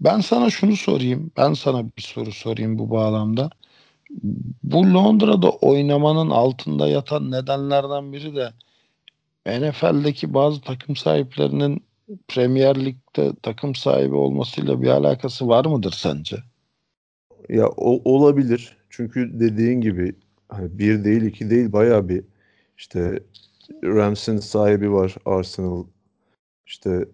Ben 0.00 0.20
sana 0.20 0.50
şunu 0.50 0.76
sorayım. 0.76 1.30
Ben 1.36 1.52
sana 1.52 1.84
bir 1.84 2.02
soru 2.02 2.32
sorayım 2.32 2.78
bu 2.78 2.90
bağlamda. 2.90 3.50
Bu 4.62 4.94
Londra'da 4.94 5.50
oynamanın 5.50 6.30
altında 6.30 6.88
yatan 6.88 7.30
nedenlerden 7.30 8.12
biri 8.12 8.36
de 8.36 8.52
NFL'deki 9.46 10.34
bazı 10.34 10.60
takım 10.60 10.96
sahiplerinin 10.96 11.82
Premier 12.28 12.84
Lig'de 12.84 13.32
takım 13.42 13.74
sahibi 13.74 14.14
olmasıyla 14.14 14.82
bir 14.82 14.88
alakası 14.88 15.48
var 15.48 15.64
mıdır 15.64 15.92
sence? 15.92 16.36
Ya 17.48 17.68
o, 17.68 18.12
olabilir. 18.12 18.76
Çünkü 18.90 19.40
dediğin 19.40 19.80
gibi 19.80 20.12
hani 20.48 20.78
bir 20.78 21.04
değil 21.04 21.22
iki 21.22 21.50
değil 21.50 21.72
bayağı 21.72 22.08
bir 22.08 22.24
işte 22.78 23.20
Rams'in 23.84 24.38
sahibi 24.38 24.92
var 24.92 25.16
Arsenal. 25.24 25.84
İşte 26.66 27.08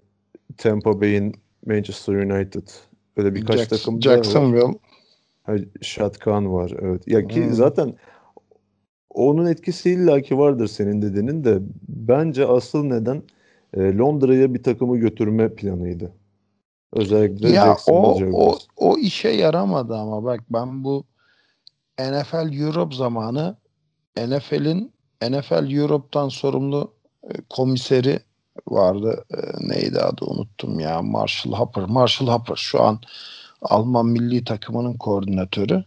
Tampa 0.56 1.00
Bay'in 1.00 1.34
Manchester 1.66 2.14
United. 2.14 2.68
Böyle 3.16 3.34
birkaç 3.34 3.58
Jackson, 3.58 3.76
takım 3.76 4.02
Jacksonville. 4.02 4.62
var. 4.62 4.74
Ha, 5.42 5.54
Şatkan 5.82 6.52
var. 6.52 6.72
Evet. 6.80 7.08
Ya 7.08 7.28
ki 7.28 7.44
hmm. 7.44 7.52
zaten 7.52 7.94
onun 9.10 9.46
etkisi 9.46 9.90
illaki 9.90 10.38
vardır 10.38 10.66
senin 10.66 11.02
dediğinin 11.02 11.44
de 11.44 11.58
bence 11.88 12.46
asıl 12.46 12.84
neden 12.84 13.22
e, 13.74 13.96
Londra'ya 13.96 14.54
bir 14.54 14.62
takımı 14.62 14.96
götürme 14.96 15.54
planıydı. 15.54 16.12
Özellikle 16.92 17.48
ya 17.48 17.76
o, 17.88 18.20
o, 18.32 18.58
o 18.76 18.98
işe 18.98 19.28
yaramadı 19.28 19.96
ama 19.96 20.24
bak 20.24 20.40
ben 20.50 20.84
bu 20.84 21.04
NFL 21.98 22.60
Europe 22.60 22.96
zamanı 22.96 23.56
NFL'in 24.16 24.92
NFL 25.22 25.70
Europe'dan 25.70 26.28
sorumlu 26.28 26.92
e, 27.22 27.34
komiseri 27.50 28.20
vardı. 28.68 29.24
E, 29.34 29.68
neydi 29.68 30.00
adı 30.00 30.24
unuttum 30.24 30.80
ya. 30.80 31.02
Marshall 31.02 31.52
Hopper. 31.52 31.84
Marshall 31.84 32.28
Hopper 32.28 32.56
şu 32.56 32.82
an 32.82 33.00
Alman 33.62 34.06
milli 34.06 34.44
takımının 34.44 34.94
koordinatörü. 34.94 35.84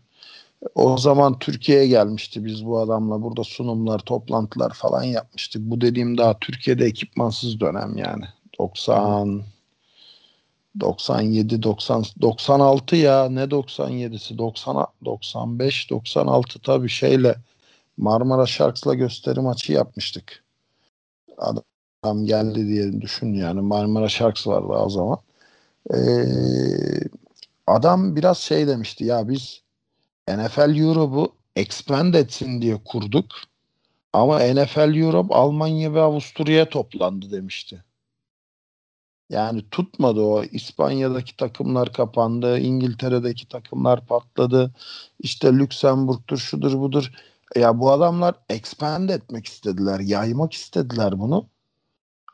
O 0.75 0.97
zaman 0.97 1.39
Türkiye'ye 1.39 1.87
gelmişti. 1.87 2.45
Biz 2.45 2.65
bu 2.65 2.79
adamla 2.79 3.21
burada 3.21 3.43
sunumlar, 3.43 3.99
toplantılar 3.99 4.73
falan 4.73 5.03
yapmıştık. 5.03 5.61
Bu 5.61 5.81
dediğim 5.81 6.17
daha 6.17 6.39
Türkiye'de 6.39 6.85
ekipmansız 6.85 7.59
dönem 7.59 7.97
yani. 7.97 8.25
90 8.59 9.43
97 10.79 11.63
90 11.63 12.03
96 12.21 12.95
ya 12.95 13.29
ne 13.29 13.43
97'si 13.43 14.37
90 14.37 14.87
95 15.05 15.89
96 15.89 16.59
tabii 16.59 16.89
şeyle 16.89 17.35
Marmara 17.99 18.45
Sharks'la 18.45 18.93
gösteri 18.93 19.39
maçı 19.39 19.73
yapmıştık. 19.73 20.43
Adam 22.03 22.25
geldi 22.25 22.67
diye 22.67 23.01
düşün 23.01 23.33
yani 23.33 23.61
Marmara 23.61 24.09
Sharks 24.09 24.47
vardı 24.47 24.67
o 24.67 24.89
zaman. 24.89 25.17
Ee, 25.93 25.97
adam 27.67 28.15
biraz 28.15 28.37
şey 28.37 28.67
demişti 28.67 29.05
ya 29.05 29.29
biz 29.29 29.61
NFL 30.29 30.77
Europe'u 30.77 31.33
expand 31.55 32.13
etsin 32.13 32.61
diye 32.61 32.77
kurduk. 32.85 33.25
Ama 34.13 34.39
NFL 34.39 34.95
Europe 34.95 35.35
Almanya 35.35 35.93
ve 35.93 36.01
Avusturya'ya 36.01 36.69
toplandı 36.69 37.31
demişti. 37.31 37.83
Yani 39.29 39.69
tutmadı 39.71 40.21
o. 40.21 40.43
İspanya'daki 40.43 41.37
takımlar 41.37 41.93
kapandı. 41.93 42.59
İngiltere'deki 42.59 43.47
takımlar 43.47 44.05
patladı. 44.05 44.71
İşte 45.19 45.53
Lüksemburg'dur, 45.53 46.37
şudur 46.37 46.79
budur. 46.79 47.11
Ya 47.55 47.79
bu 47.79 47.91
adamlar 47.91 48.35
expand 48.49 49.09
etmek 49.09 49.45
istediler, 49.45 49.99
yaymak 49.99 50.53
istediler 50.53 51.19
bunu. 51.19 51.49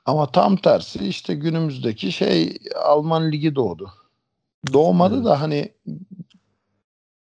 Ama 0.05 0.31
tam 0.31 0.57
tersi 0.57 1.07
işte 1.07 1.35
günümüzdeki 1.35 2.11
şey 2.11 2.57
Alman 2.75 3.31
ligi 3.31 3.55
doğdu. 3.55 3.91
Doğmadı 4.73 5.15
evet. 5.15 5.25
da 5.25 5.41
hani 5.41 5.73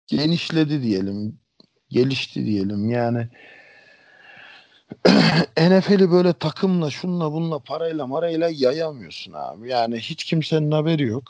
genişledi 0.07 0.83
diyelim, 0.83 1.39
gelişti 1.89 2.45
diyelim. 2.45 2.89
Yani 2.89 3.27
NFL'i 5.57 6.11
böyle 6.11 6.33
takımla, 6.33 6.89
şunla, 6.89 7.31
bunla, 7.31 7.59
parayla, 7.59 8.07
marayla 8.07 8.49
yayamıyorsun 8.53 9.33
abi. 9.33 9.69
Yani 9.69 9.97
hiç 9.97 10.23
kimsenin 10.23 10.71
haberi 10.71 11.03
yok. 11.03 11.23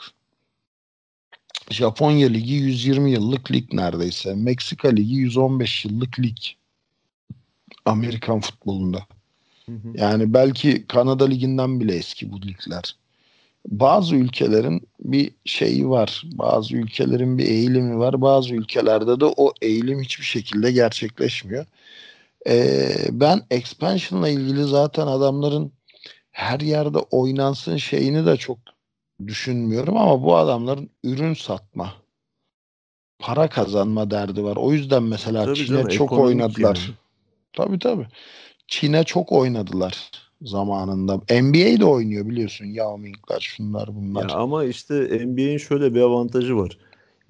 Japonya 1.69 2.27
Ligi 2.27 2.53
120 2.53 3.11
yıllık 3.11 3.51
lig 3.51 3.73
neredeyse. 3.73 4.35
Meksika 4.35 4.89
Ligi 4.89 5.13
115 5.13 5.85
yıllık 5.85 6.19
lig. 6.19 6.37
Amerikan 7.85 8.39
futbolunda. 8.39 9.05
Yani 9.93 10.33
belki 10.33 10.87
Kanada 10.87 11.25
Ligi'nden 11.25 11.79
bile 11.79 11.95
eski 11.95 12.31
bu 12.31 12.41
ligler. 12.41 12.95
Bazı 13.67 14.15
ülkelerin 14.15 14.87
bir 14.99 15.31
şeyi 15.45 15.89
var. 15.89 16.23
Bazı 16.25 16.75
ülkelerin 16.75 17.37
bir 17.37 17.45
eğilimi 17.45 17.99
var. 17.99 18.21
Bazı 18.21 18.55
ülkelerde 18.55 19.19
de 19.19 19.25
o 19.25 19.53
eğilim 19.61 20.01
hiçbir 20.01 20.25
şekilde 20.25 20.71
gerçekleşmiyor. 20.71 21.65
Ee, 22.47 22.95
ben 23.11 23.41
expansion'la 23.51 24.29
ilgili 24.29 24.63
zaten 24.63 25.07
adamların 25.07 25.71
her 26.31 26.59
yerde 26.59 26.97
oynansın 26.97 27.77
şeyini 27.77 28.25
de 28.25 28.37
çok 28.37 28.57
düşünmüyorum 29.27 29.97
ama 29.97 30.23
bu 30.23 30.35
adamların 30.35 30.89
ürün 31.03 31.33
satma, 31.33 31.93
para 33.19 33.49
kazanma 33.49 34.11
derdi 34.11 34.43
var. 34.43 34.55
O 34.55 34.71
yüzden 34.71 35.03
mesela 35.03 35.45
tabii 35.45 35.55
Çin'e 35.55 35.67
canım, 35.67 35.87
çok 35.87 36.11
oynadılar. 36.11 36.75
Yani. 36.87 36.97
Tabii 37.53 37.79
tabii. 37.79 38.07
Çin'e 38.67 39.03
çok 39.03 39.31
oynadılar 39.31 40.11
zamanında. 40.41 41.15
NBA 41.17 41.79
de 41.79 41.85
oynuyor 41.85 42.29
biliyorsun. 42.29 42.65
Yao 42.65 42.97
Ming'ler 42.97 43.39
şunlar 43.39 43.95
bunlar. 43.95 44.29
Ya 44.29 44.35
ama 44.35 44.63
işte 44.63 44.93
NBA'in 45.25 45.57
şöyle 45.57 45.95
bir 45.95 46.01
avantajı 46.01 46.57
var. 46.57 46.77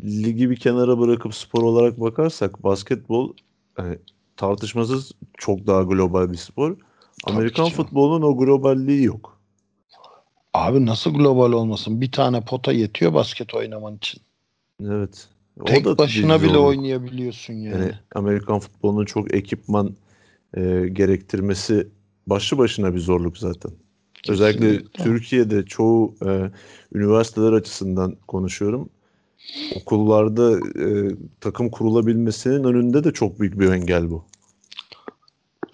ligi 0.04 0.50
bir 0.50 0.56
kenara 0.56 1.00
bırakıp 1.00 1.36
spor 1.36 1.64
olarak 1.64 2.00
bakarsak 2.02 2.64
basketbol 2.64 3.34
yani 3.78 3.98
tartışmasız 4.38 5.12
çok 5.38 5.68
daha 5.68 5.84
global 5.84 6.32
bir 6.32 6.38
spor. 6.38 6.78
Amerikan 7.24 7.64
canım. 7.64 7.76
futbolunun 7.76 8.22
o 8.22 8.38
globalliği 8.38 9.04
yok. 9.04 9.33
Abi 10.54 10.86
nasıl 10.86 11.14
global 11.14 11.52
olmasın? 11.52 12.02
Bir 12.02 12.12
tane 12.12 12.42
pota 12.42 12.72
yetiyor 12.72 13.14
basket 13.14 13.54
oynaman 13.54 13.96
için. 13.96 14.22
Evet. 14.86 15.28
O 15.62 15.66
Tek 15.66 15.86
da 15.86 15.98
başına 15.98 16.40
bile 16.40 16.48
zorluk. 16.48 16.68
oynayabiliyorsun 16.68 17.54
yani. 17.54 17.82
Yani 17.82 17.92
Amerikan 18.16 18.60
futbolunun 18.60 19.06
çok 19.06 19.36
ekipman 19.36 19.96
e, 20.58 20.62
gerektirmesi 20.94 21.88
başlı 22.28 22.58
başına 22.58 22.96
bir 22.96 23.00
zorluk 23.00 23.38
zaten. 23.38 23.72
Özellikle 24.30 24.72
Kesinlikle. 24.72 25.04
Türkiye'de 25.04 25.66
çoğu 25.66 26.16
e, 26.26 26.52
üniversiteler 26.94 27.54
açısından 27.54 28.16
konuşuyorum. 28.28 28.90
Okullarda 29.76 30.52
e, 30.60 31.16
takım 31.42 31.70
kurulabilmesinin 31.70 32.64
önünde 32.64 33.04
de 33.04 33.12
çok 33.12 33.40
büyük 33.40 33.60
bir 33.60 33.72
engel 33.72 34.10
bu. 34.12 34.26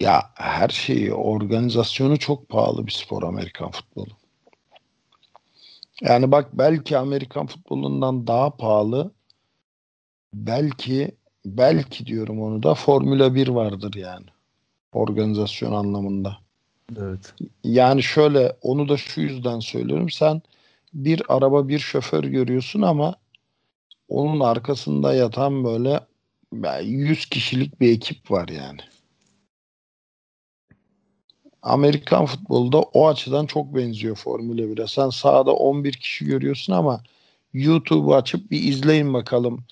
Ya 0.00 0.22
her 0.34 0.68
şeyi, 0.68 1.14
organizasyonu 1.14 2.18
çok 2.18 2.48
pahalı 2.48 2.86
bir 2.86 2.92
spor 2.92 3.22
Amerikan 3.22 3.70
futbolu. 3.70 4.19
Yani 6.00 6.32
bak 6.32 6.48
belki 6.52 6.98
Amerikan 6.98 7.46
futbolundan 7.46 8.26
daha 8.26 8.56
pahalı. 8.56 9.10
Belki 10.34 11.16
belki 11.44 12.06
diyorum 12.06 12.42
onu 12.42 12.62
da 12.62 12.74
Formula 12.74 13.34
1 13.34 13.48
vardır 13.48 13.94
yani. 13.94 14.26
Organizasyon 14.92 15.72
anlamında. 15.72 16.38
Evet. 16.98 17.34
Yani 17.64 18.02
şöyle 18.02 18.56
onu 18.62 18.88
da 18.88 18.96
şu 18.96 19.20
yüzden 19.20 19.60
söylüyorum. 19.60 20.10
Sen 20.10 20.42
bir 20.94 21.22
araba 21.28 21.68
bir 21.68 21.78
şoför 21.78 22.24
görüyorsun 22.24 22.82
ama 22.82 23.14
onun 24.08 24.40
arkasında 24.40 25.14
yatan 25.14 25.64
böyle 25.64 26.00
100 26.82 27.26
kişilik 27.26 27.80
bir 27.80 27.92
ekip 27.92 28.30
var 28.30 28.48
yani. 28.48 28.80
Amerikan 31.62 32.26
futbolda 32.26 32.78
o 32.78 33.08
açıdan 33.08 33.46
çok 33.46 33.74
benziyor 33.76 34.16
Formula 34.16 34.60
1'e. 34.60 34.86
Sen 34.86 35.10
sahada 35.10 35.52
11 35.52 35.92
kişi 35.92 36.24
görüyorsun 36.24 36.72
ama 36.72 37.02
YouTube'u 37.52 38.14
açıp 38.14 38.50
bir 38.50 38.62
izleyin 38.62 39.14
bakalım. 39.14 39.64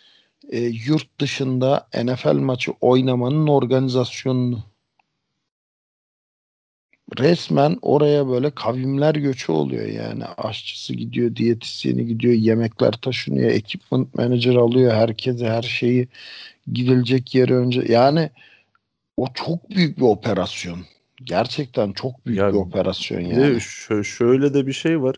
E, 0.50 0.60
yurt 0.60 1.20
dışında 1.20 1.88
NFL 2.04 2.34
maçı 2.34 2.72
oynamanın 2.80 3.46
organizasyonunu. 3.46 4.64
Resmen 7.18 7.78
oraya 7.82 8.28
böyle 8.28 8.50
kavimler 8.50 9.14
göçü 9.14 9.52
oluyor 9.52 9.86
yani. 9.86 10.24
Aşçısı 10.24 10.94
gidiyor, 10.94 11.36
diyetisyeni 11.36 12.06
gidiyor, 12.06 12.34
yemekler 12.34 12.92
taşınıyor, 12.92 13.50
equipment 13.50 14.14
manager 14.14 14.54
alıyor 14.54 14.92
herkese 14.94 15.48
her 15.48 15.62
şeyi 15.62 16.08
gidilecek 16.72 17.34
yere 17.34 17.54
önce. 17.54 17.84
Yani 17.88 18.30
o 19.16 19.26
çok 19.34 19.70
büyük 19.70 19.96
bir 19.98 20.02
operasyon. 20.02 20.78
Gerçekten 21.24 21.92
çok 21.92 22.26
büyük 22.26 22.38
Ya 22.38 22.52
bir 22.52 22.58
operasyon 22.58 23.20
yani. 23.20 23.56
şö- 23.56 24.04
şöyle 24.04 24.54
de 24.54 24.66
bir 24.66 24.72
şey 24.72 25.02
var. 25.02 25.16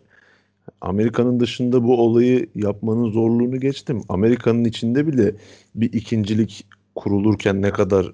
Amerika'nın 0.80 1.40
dışında 1.40 1.84
bu 1.84 2.02
olayı 2.02 2.46
yapmanın 2.54 3.10
zorluğunu 3.10 3.60
geçtim. 3.60 4.02
Amerika'nın 4.08 4.64
içinde 4.64 5.06
bile 5.06 5.34
bir 5.74 5.92
ikincilik 5.92 6.66
kurulurken 6.94 7.62
ne 7.62 7.70
kadar 7.70 8.12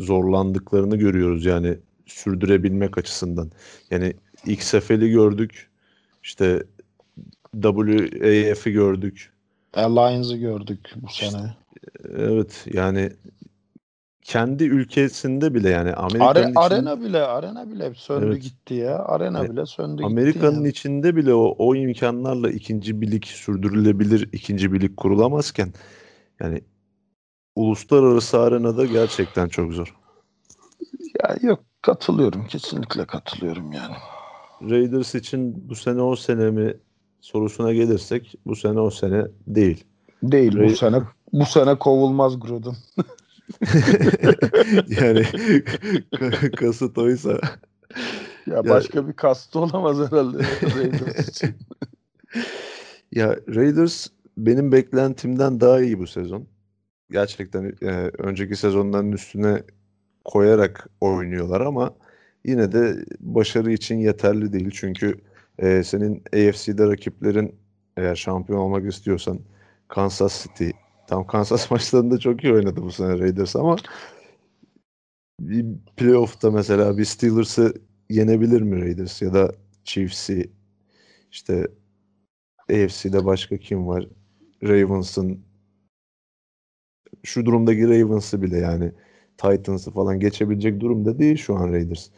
zorlandıklarını 0.00 0.96
görüyoruz 0.96 1.44
yani 1.44 1.78
sürdürebilmek 2.06 2.98
açısından. 2.98 3.50
Yani 3.90 4.14
XFL'i 4.46 5.10
gördük. 5.10 5.70
işte 6.22 6.62
WAF'i 7.62 8.72
gördük. 8.72 9.32
Alliance'ı 9.74 10.36
gördük 10.36 10.92
bu 10.96 11.08
sene. 11.08 11.56
Evet 12.18 12.66
yani 12.72 13.10
kendi 14.26 14.64
ülkesinde 14.64 15.54
bile 15.54 15.70
yani 15.70 15.92
Amerika'nın 15.92 16.34
Are- 16.34 16.40
içinde- 16.50 16.58
arena 16.60 17.00
bile 17.00 17.22
arena 17.22 17.70
bile 17.70 17.92
söndü 17.94 18.26
Evet. 18.26 18.42
gitti 18.42 18.74
ya. 18.74 18.98
Arena 18.98 19.38
Yani 19.38 19.50
bile 19.50 19.66
söndü 19.66 20.02
gitti. 20.02 20.06
Amerika'nın 20.06 20.54
yani. 20.54 20.68
içinde 20.68 21.16
bile 21.16 21.34
o, 21.34 21.54
o 21.58 21.74
imkanlarla 21.74 22.50
ikinci 22.50 23.00
bir 23.00 23.10
lig 23.10 23.24
sürdürülebilir 23.24 24.28
ikinci 24.32 24.72
bir 24.72 24.80
lig 24.80 24.96
kurulamazken 24.96 25.72
yani 26.40 26.60
uluslararası 27.56 28.40
arenada 28.40 28.86
gerçekten 28.86 29.48
çok 29.48 29.72
zor. 29.72 29.94
Ya 31.22 31.36
yok 31.42 31.60
katılıyorum. 31.82 32.46
Kesinlikle 32.46 33.04
katılıyorum 33.04 33.72
yani. 33.72 33.94
Raiders 34.70 35.14
için 35.14 35.68
bu 35.68 35.74
sene 35.74 36.02
o 36.02 36.16
sene 36.16 36.50
mi 36.50 36.74
sorusuna 37.20 37.72
gelirsek 37.72 38.34
bu 38.46 38.56
sene 38.56 38.80
o 38.80 38.90
sene 38.90 39.24
değil. 39.46 39.84
Değil 40.22 40.52
bu 40.52 40.58
Ray- 40.58 40.76
sene 40.76 41.02
bu 41.32 41.44
sene 41.44 41.78
kovulmaz 41.78 42.40
Gruden. 42.40 42.74
yani 45.00 45.20
ka- 46.12 46.54
kasıt 46.54 46.98
oysa 46.98 47.40
Ya 48.46 48.68
başka 48.68 49.08
bir 49.08 49.12
kastı 49.12 49.58
olamaz 49.60 49.98
herhalde 49.98 50.38
Raiders 50.76 51.28
için. 51.28 51.54
ya 53.12 53.36
Raiders 53.48 54.06
benim 54.36 54.72
beklentimden 54.72 55.60
daha 55.60 55.80
iyi 55.80 55.98
bu 55.98 56.06
sezon. 56.06 56.46
Gerçekten 57.10 57.72
e, 57.82 57.90
önceki 58.18 58.56
sezonların 58.56 59.12
üstüne 59.12 59.62
koyarak 60.24 60.88
oynuyorlar 61.00 61.60
ama 61.60 61.94
yine 62.44 62.72
de 62.72 63.04
başarı 63.20 63.72
için 63.72 63.98
yeterli 63.98 64.52
değil. 64.52 64.70
Çünkü 64.74 65.20
e, 65.58 65.82
senin 65.82 66.22
AFC'de 66.32 66.86
rakiplerin 66.88 67.54
eğer 67.96 68.14
şampiyon 68.14 68.58
olmak 68.58 68.92
istiyorsan 68.92 69.40
Kansas 69.88 70.42
City 70.42 70.70
tam 71.08 71.26
Kansas 71.26 71.70
maçlarında 71.70 72.18
çok 72.18 72.44
iyi 72.44 72.52
oynadı 72.52 72.82
bu 72.82 72.92
sene 72.92 73.18
Raiders 73.18 73.56
ama 73.56 73.76
bir 75.40 75.66
playoff'ta 75.96 76.50
mesela 76.50 76.98
bir 76.98 77.04
Steelers'ı 77.04 77.74
yenebilir 78.10 78.62
mi 78.62 78.80
Raiders 78.80 79.22
ya 79.22 79.34
da 79.34 79.52
Chiefs'i 79.84 80.50
işte 81.32 81.68
AFC'de 82.70 83.24
başka 83.24 83.58
kim 83.58 83.86
var? 83.86 84.08
Ravens'ın 84.62 85.44
şu 87.22 87.46
durumdaki 87.46 87.88
Ravens'ı 87.88 88.42
bile 88.42 88.58
yani 88.58 88.92
Titans'ı 89.38 89.90
falan 89.90 90.20
geçebilecek 90.20 90.80
durumda 90.80 91.18
değil 91.18 91.36
şu 91.36 91.56
an 91.56 91.72
Raiders. 91.72 92.08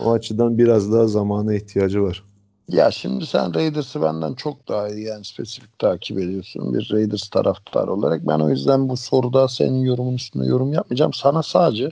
O 0.00 0.12
açıdan 0.12 0.58
biraz 0.58 0.92
daha 0.92 1.06
zamana 1.06 1.54
ihtiyacı 1.54 2.02
var. 2.02 2.24
Ya 2.68 2.90
şimdi 2.90 3.26
sen 3.26 3.54
Raiders'ı 3.54 4.02
benden 4.02 4.34
çok 4.34 4.68
daha 4.68 4.88
iyi 4.88 5.06
yani 5.06 5.24
spesifik 5.24 5.78
takip 5.78 6.18
ediyorsun 6.18 6.74
bir 6.74 6.90
Raiders 6.92 7.28
taraftarı 7.28 7.92
olarak. 7.92 8.26
Ben 8.28 8.38
o 8.38 8.50
yüzden 8.50 8.88
bu 8.88 8.96
soruda 8.96 9.48
senin 9.48 9.80
yorumun 9.82 10.14
üstüne 10.14 10.46
yorum 10.46 10.72
yapmayacağım. 10.72 11.12
Sana 11.12 11.42
sadece 11.42 11.90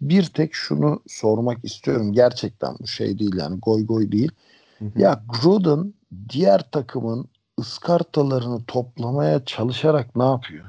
bir 0.00 0.24
tek 0.24 0.54
şunu 0.54 1.00
sormak 1.06 1.64
istiyorum. 1.64 2.12
Gerçekten 2.12 2.76
bu 2.80 2.86
şey 2.86 3.18
değil 3.18 3.34
yani 3.36 3.58
goy 3.60 3.86
goy 3.86 4.12
değil. 4.12 4.30
Hı 4.78 4.84
hı. 4.84 5.00
Ya 5.00 5.22
Gruden 5.42 5.94
diğer 6.28 6.70
takımın 6.70 7.28
ıskartalarını 7.60 8.64
toplamaya 8.64 9.44
çalışarak 9.44 10.16
ne 10.16 10.24
yapıyor? 10.24 10.64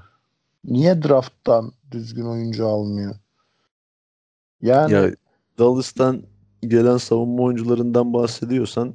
Niye 0.66 1.04
drafttan 1.04 1.72
düzgün 1.92 2.26
oyuncu 2.26 2.68
almıyor? 2.68 3.16
Yani 4.62 4.94
Ya 4.94 5.12
Dallas'tan 5.60 6.24
gelen 6.62 6.98
savunma 6.98 7.44
oyuncularından 7.44 8.14
bahsediyorsan 8.14 8.94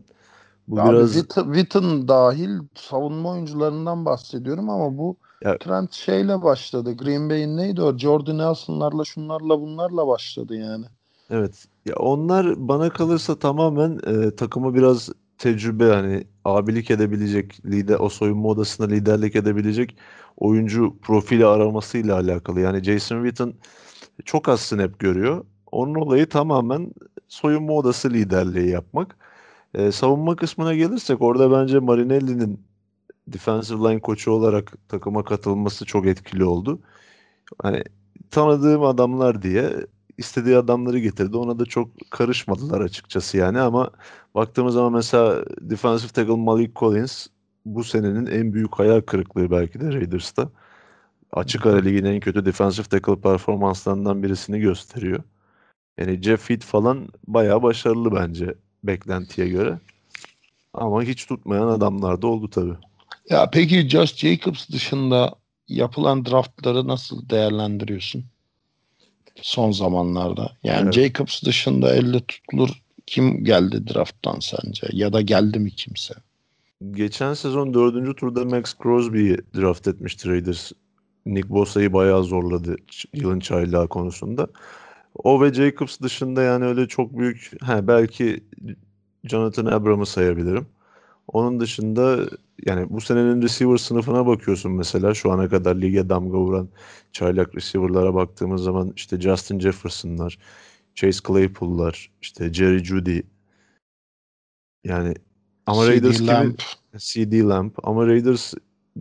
bu 0.68 0.80
Abi 0.80 0.92
biraz 0.92 1.14
Witten 1.34 2.08
dahil 2.08 2.58
savunma 2.74 3.30
oyuncularından 3.30 4.04
bahsediyorum 4.04 4.70
ama 4.70 4.98
bu 4.98 5.16
Ya- 5.44 5.58
trend 5.58 5.88
şeyle 5.90 6.42
başladı. 6.42 6.96
Green 6.96 7.30
Bay'in 7.30 7.56
neydi 7.56 7.82
o? 7.82 7.98
Jordan 7.98 8.38
Nelson'larla 8.38 9.04
şunlarla 9.04 9.60
bunlarla 9.60 10.06
başladı 10.08 10.54
yani. 10.56 10.86
Evet. 11.30 11.66
Ya 11.86 11.94
onlar 11.96 12.68
bana 12.68 12.90
kalırsa 12.90 13.38
tamamen 13.38 14.00
e, 14.06 14.36
takımı 14.36 14.74
biraz 14.74 15.08
tecrübe 15.38 15.84
hani 15.92 16.24
abilik 16.44 16.90
edebilecek 16.90 17.66
lider 17.66 17.96
o 18.00 18.08
soyunma 18.08 18.48
odasına 18.48 18.86
liderlik 18.86 19.36
edebilecek 19.36 19.96
oyuncu 20.36 20.96
profili 21.02 21.46
aramasıyla 21.46 22.16
alakalı. 22.16 22.60
Yani 22.60 22.82
Jason 22.84 23.24
Witten 23.24 23.54
çok 24.24 24.48
az 24.48 24.60
snap 24.60 24.98
görüyor. 24.98 25.44
Onun 25.72 25.94
olayı 25.94 26.28
tamamen 26.28 26.92
soyunma 27.28 27.72
odası 27.72 28.10
liderliği 28.10 28.70
yapmak. 28.70 29.16
E, 29.74 29.92
savunma 29.92 30.36
kısmına 30.36 30.74
gelirsek 30.74 31.22
orada 31.22 31.52
bence 31.52 31.78
Marinelli'nin 31.78 32.60
defensive 33.28 33.78
line 33.90 34.00
koçu 34.00 34.30
olarak 34.30 34.88
takıma 34.88 35.24
katılması 35.24 35.84
çok 35.86 36.06
etkili 36.06 36.44
oldu. 36.44 36.80
Hani 37.62 37.84
tanıdığım 38.30 38.82
adamlar 38.84 39.42
diye 39.42 39.86
istediği 40.18 40.56
adamları 40.56 40.98
getirdi. 40.98 41.36
Ona 41.36 41.58
da 41.58 41.66
çok 41.66 42.10
karışmadılar 42.10 42.80
açıkçası 42.80 43.36
yani 43.36 43.60
ama 43.60 43.90
baktığımız 44.34 44.74
zaman 44.74 44.92
mesela 44.92 45.44
defensive 45.60 46.12
tackle 46.12 46.36
Malik 46.36 46.76
Collins 46.76 47.26
bu 47.66 47.84
senenin 47.84 48.26
en 48.26 48.52
büyük 48.52 48.74
hayal 48.78 49.00
kırıklığı 49.00 49.50
belki 49.50 49.80
de 49.80 49.92
Raiders'ta. 49.92 50.50
Açık 51.32 51.66
ara 51.66 51.78
ligin 51.78 52.04
en 52.04 52.20
kötü 52.20 52.46
defensive 52.46 52.86
tackle 52.86 53.20
performanslarından 53.20 54.22
birisini 54.22 54.60
gösteriyor. 54.60 55.22
Yani 55.98 56.22
Jeff 56.22 56.50
Heath 56.50 56.66
falan 56.66 57.08
bayağı 57.28 57.62
başarılı 57.62 58.14
bence 58.14 58.54
beklentiye 58.86 59.48
göre. 59.48 59.78
Ama 60.74 61.02
hiç 61.02 61.26
tutmayan 61.26 61.68
adamlar 61.68 62.22
da 62.22 62.26
oldu 62.26 62.50
tabii. 62.50 62.74
Ya 63.30 63.50
peki 63.50 63.88
Josh 63.88 64.16
Jacobs 64.16 64.68
dışında 64.70 65.34
yapılan 65.68 66.26
draftları 66.26 66.88
nasıl 66.88 67.28
değerlendiriyorsun? 67.28 68.24
Son 69.42 69.70
zamanlarda. 69.70 70.52
Yani 70.64 70.82
Evet. 70.82 70.94
Jacobs 70.94 71.42
dışında 71.42 71.94
elle 71.94 72.20
tutulur 72.20 72.70
kim 73.06 73.44
geldi 73.44 73.94
drafttan 73.94 74.38
sence? 74.40 74.86
Ya 74.92 75.12
da 75.12 75.20
geldi 75.20 75.58
mi 75.58 75.70
kimse? 75.70 76.14
Geçen 76.90 77.34
sezon 77.34 77.74
dördüncü 77.74 78.16
turda 78.16 78.44
Max 78.44 78.74
Crosby'yi 78.82 79.36
draft 79.56 79.88
etmişti 79.88 80.28
Raiders. 80.28 80.72
Nick 81.26 81.48
Bosa'yı 81.48 81.92
bayağı 81.92 82.24
zorladı 82.24 82.76
yılın 83.14 83.40
çaylağı 83.40 83.88
konusunda. 83.88 84.46
O 85.14 85.42
ve 85.42 85.54
Jacobs 85.54 86.00
dışında 86.00 86.42
yani 86.42 86.64
öyle 86.64 86.88
çok 86.88 87.18
büyük 87.18 87.52
he, 87.62 87.88
belki 87.88 88.44
Jonathan 89.24 89.66
Abram'ı 89.66 90.06
sayabilirim. 90.06 90.66
Onun 91.28 91.60
dışında 91.60 92.18
yani 92.66 92.86
bu 92.90 93.00
senenin 93.00 93.42
receiver 93.42 93.76
sınıfına 93.76 94.26
bakıyorsun 94.26 94.72
mesela 94.72 95.14
şu 95.14 95.32
ana 95.32 95.48
kadar 95.48 95.76
lige 95.76 96.08
damga 96.08 96.38
vuran 96.38 96.68
çaylak 97.12 97.56
receiver'lara 97.56 98.14
baktığımız 98.14 98.62
zaman 98.62 98.92
işte 98.96 99.20
Justin 99.20 99.60
Jefferson'lar, 99.60 100.38
Chase 100.94 101.18
Claypool'lar, 101.28 102.10
işte 102.22 102.52
Jerry 102.52 102.84
Jeudy 102.84 103.20
yani 104.84 105.14
ama 105.66 105.84
CD 105.84 105.88
Raiders 105.88 106.16
kimi 106.16 106.28
Lamb. 106.28 106.58
CD 106.96 107.48
Lamb 107.48 107.70
ama 107.82 108.06
Raiders 108.06 108.54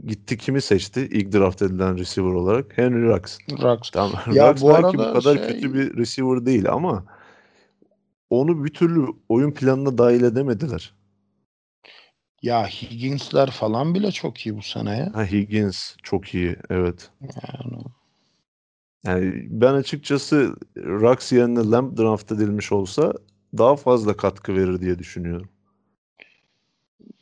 gitti 0.06 0.38
kimi 0.38 0.62
seçti 0.62 1.02
ilk 1.12 1.34
draft 1.34 1.62
edilen 1.62 1.98
receiver 1.98 2.34
olarak? 2.34 2.78
Henry 2.78 3.04
Ruggs. 3.08 3.38
Ruggs. 3.52 3.90
Tamam. 3.90 4.20
Ya 4.34 4.50
Ruggs 4.50 4.62
bu 4.62 4.70
belki 4.70 4.98
bu 4.98 5.04
kadar 5.04 5.38
şey- 5.38 5.48
kötü 5.48 5.74
bir 5.74 5.98
receiver 5.98 6.46
değil 6.46 6.72
ama 6.72 7.06
onu 8.30 8.66
bir 8.66 8.74
türlü 8.74 9.06
oyun 9.30 9.52
planına 9.52 9.98
dahil 9.98 10.24
edemediler. 10.24 10.94
Ya 12.42 12.68
Higgins'ler 12.68 13.52
falan 13.52 13.96
bile 13.96 14.12
çok 14.12 14.46
iyi 14.46 14.58
bu 14.58 14.62
sene 14.62 14.98
ya. 14.98 15.12
Ha 15.14 15.26
Higgins 15.26 15.96
çok 16.04 16.34
iyi 16.34 16.56
evet. 16.70 17.10
Yani 17.22 17.84
Yani 19.06 19.48
ben 19.50 19.74
açıkçası 19.74 20.56
Ruggs 20.78 21.32
yerine 21.32 21.60
Lamb 21.72 21.98
draft 21.98 22.32
edilmiş 22.32 22.72
olsa 22.72 23.14
daha 23.58 23.76
fazla 23.76 24.18
katkı 24.18 24.56
verir 24.56 24.82
diye 24.82 25.00
düşünüyorum. 25.00 25.50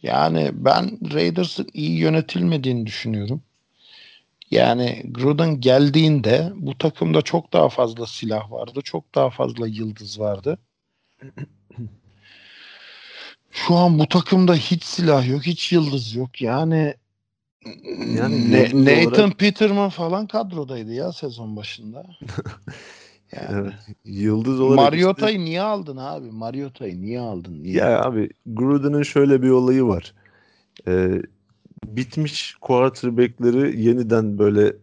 Yani 0.04 0.50
ben 0.54 1.14
Raiders'ın 1.14 1.68
iyi 1.74 1.98
yönetilmediğini 1.98 2.86
düşünüyorum. 2.86 3.42
Yani 4.52 5.04
Gruden 5.12 5.62
geldiğinde 5.62 6.52
bu 6.56 6.78
takımda 6.78 7.22
çok 7.22 7.54
daha 7.54 7.70
fazla 7.70 8.08
silah 8.08 8.52
vardı. 8.52 8.80
Çok 8.84 9.16
daha 9.16 9.30
fazla 9.30 9.68
yıldız 9.68 10.20
vardı. 10.20 10.58
Şu 13.52 13.76
an 13.76 14.00
bu 14.00 14.08
takımda 14.08 14.56
hiç 14.56 14.84
silah 14.84 15.28
yok, 15.28 15.46
hiç 15.46 15.72
yıldız 15.72 16.16
yok. 16.16 16.42
Yani 16.42 16.94
Yani 18.18 18.52
Ne- 18.52 18.64
Nathan 18.86 19.24
olarak- 19.24 19.40
Peterman 19.40 19.90
falan 19.90 20.28
kadrodaydı 20.28 20.94
ya 20.94 21.12
sezon 21.14 21.56
başında. 21.56 22.06
Yani. 23.32 23.72
Yıldız 24.06 24.60
olarak 24.60 24.94
işte- 24.94 25.06
Mariota'yı 25.06 25.40
niye 25.40 25.62
aldın 25.62 25.98
abi? 25.98 26.32
Mariota'yı 26.32 27.02
niye 27.02 27.20
aldın? 27.20 27.64
Niye? 27.64 27.76
Ya 27.76 28.02
abi 28.02 28.30
Gruden'ın 28.46 29.04
şöyle 29.04 29.42
bir 29.42 29.50
olayı 29.50 29.84
var. 29.84 30.14
Ee, 30.88 31.22
bitmiş 31.86 32.56
quarterback'leri 32.62 33.82
yeniden 33.82 34.38
böyle 34.40 34.74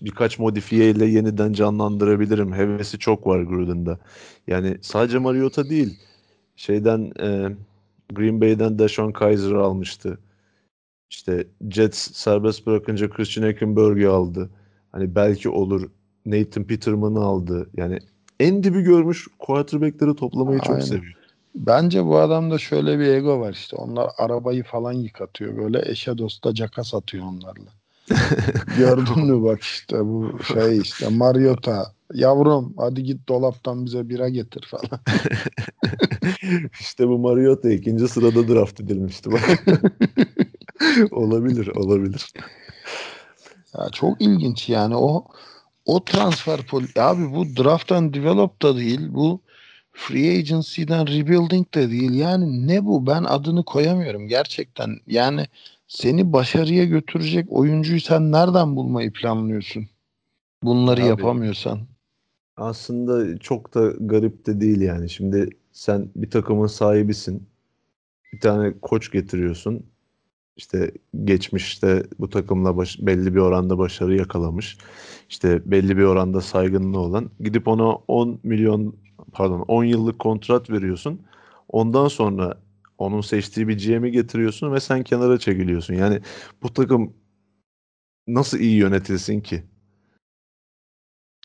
birkaç 0.00 0.38
modifiyeyle 0.38 1.06
yeniden 1.06 1.52
canlandırabilirim. 1.52 2.52
Hevesi 2.52 2.98
çok 2.98 3.26
var 3.26 3.42
Gruden'da. 3.42 3.98
Yani 4.46 4.76
sadece 4.82 5.18
Mariota 5.18 5.68
değil. 5.68 5.98
Şeyden 6.56 7.12
e, 7.20 7.56
Green 8.12 8.40
Bay'den 8.40 8.78
Deshaun 8.78 9.12
Kaiser 9.12 9.52
almıştı. 9.52 10.18
İşte 11.10 11.46
Jets 11.70 12.12
serbest 12.12 12.66
bırakınca 12.66 13.10
Christian 13.10 13.44
Hackenberg'i 13.44 14.08
aldı. 14.08 14.50
Hani 14.92 15.14
belki 15.14 15.48
olur. 15.48 15.90
Nathan 16.26 16.64
Peterman'ı 16.64 17.20
aldı. 17.20 17.70
Yani 17.76 17.98
en 18.40 18.62
dibi 18.62 18.82
görmüş 18.82 19.28
quarterback'leri 19.38 20.16
toplamayı 20.16 20.60
çok 20.60 20.70
Aynen. 20.70 20.84
seviyor. 20.84 21.14
Bence 21.54 22.04
bu 22.04 22.18
adamda 22.18 22.58
şöyle 22.58 22.98
bir 22.98 23.06
ego 23.06 23.40
var 23.40 23.52
işte. 23.52 23.76
Onlar 23.76 24.10
arabayı 24.18 24.64
falan 24.64 24.92
yıkatıyor. 24.92 25.56
Böyle 25.56 25.90
eşe 25.90 26.18
dosta 26.18 26.54
caka 26.54 26.84
satıyor 26.84 27.24
onlarla. 27.24 27.70
Gördün 28.78 29.26
mü 29.26 29.42
bak 29.42 29.62
işte 29.62 30.04
bu 30.04 30.38
şey 30.52 30.78
işte 30.78 31.08
Mariota. 31.08 31.92
Yavrum 32.14 32.74
hadi 32.76 33.02
git 33.02 33.28
dolaptan 33.28 33.86
bize 33.86 34.08
bira 34.08 34.28
getir 34.28 34.66
falan. 34.66 35.00
İşte 36.80 37.08
bu 37.08 37.18
Mariota 37.18 37.70
ikinci 37.70 38.08
sırada 38.08 38.48
draft 38.48 38.80
edilmişti. 38.80 39.30
Bak. 39.32 39.40
olabilir, 41.10 41.66
olabilir. 41.66 42.32
Ya 43.78 43.88
çok 43.92 44.22
ilginç 44.22 44.68
yani 44.68 44.96
o 44.96 45.26
o 45.84 46.04
transfer 46.04 46.66
poli 46.66 46.86
abi 46.98 47.32
bu 47.32 47.56
draft 47.56 47.92
and 47.92 48.14
develop 48.14 48.62
da 48.62 48.76
değil 48.76 49.00
bu 49.10 49.40
free 49.92 50.38
agency'den 50.38 51.06
rebuilding 51.06 51.74
de 51.74 51.90
değil 51.90 52.12
yani 52.12 52.66
ne 52.66 52.84
bu 52.84 53.06
ben 53.06 53.24
adını 53.24 53.64
koyamıyorum 53.64 54.28
gerçekten 54.28 54.98
yani 55.06 55.46
seni 55.88 56.32
başarıya 56.32 56.84
götürecek 56.84 57.46
oyuncuyu 57.50 58.00
sen 58.00 58.32
nereden 58.32 58.76
bulmayı 58.76 59.12
planlıyorsun 59.12 59.86
bunları 60.62 61.00
Abi, 61.00 61.08
yapamıyorsan 61.08 61.80
Aslında 62.56 63.38
çok 63.38 63.74
da 63.74 63.92
garip 64.00 64.46
de 64.46 64.60
değil 64.60 64.80
yani. 64.80 65.10
Şimdi 65.10 65.50
sen 65.72 66.08
bir 66.16 66.30
takımın 66.30 66.66
sahibisin. 66.66 67.46
Bir 68.32 68.40
tane 68.40 68.72
koç 68.82 69.12
getiriyorsun. 69.12 69.86
İşte 70.56 70.90
geçmişte 71.24 72.02
bu 72.18 72.30
takımla 72.30 72.76
baş- 72.76 72.98
belli 73.00 73.34
bir 73.34 73.40
oranda 73.40 73.78
başarı 73.78 74.16
yakalamış. 74.16 74.78
İşte 75.28 75.62
belli 75.70 75.96
bir 75.96 76.02
oranda 76.02 76.40
saygınlığı 76.40 76.98
olan. 77.00 77.30
Gidip 77.40 77.68
ona 77.68 77.92
10 77.94 78.40
milyon 78.42 78.96
pardon 79.32 79.60
10 79.68 79.84
yıllık 79.84 80.18
kontrat 80.18 80.70
veriyorsun. 80.70 81.22
Ondan 81.68 82.08
sonra 82.08 82.60
onun 82.98 83.20
seçtiği 83.20 83.68
bir 83.68 83.78
GM'i 83.78 84.12
getiriyorsun 84.12 84.72
ve 84.72 84.80
sen 84.80 85.02
kenara 85.02 85.38
çekiliyorsun. 85.38 85.94
Yani 85.94 86.20
bu 86.62 86.72
takım 86.72 87.14
nasıl 88.28 88.58
iyi 88.58 88.76
yönetilsin 88.76 89.40
ki? 89.40 89.64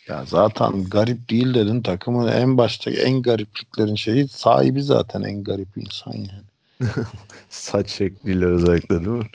ya 0.08 0.26
zaten 0.26 0.84
garip 0.84 1.30
değil 1.30 1.53
dedin 1.53 1.82
takımın 1.82 2.28
en 2.28 2.58
başta 2.58 2.91
en 2.91 3.22
garipliklerin 3.22 3.95
şeyi 3.95 4.28
sahibi 4.28 4.84
zaten 4.84 5.22
en 5.22 5.43
garip 5.43 5.78
insan 5.78 6.14
yani 6.14 6.47
Saç 7.49 7.89
şekliyle 7.89 8.45
özellikle 8.45 8.95
değil 8.99 9.07
mi? 9.07 9.30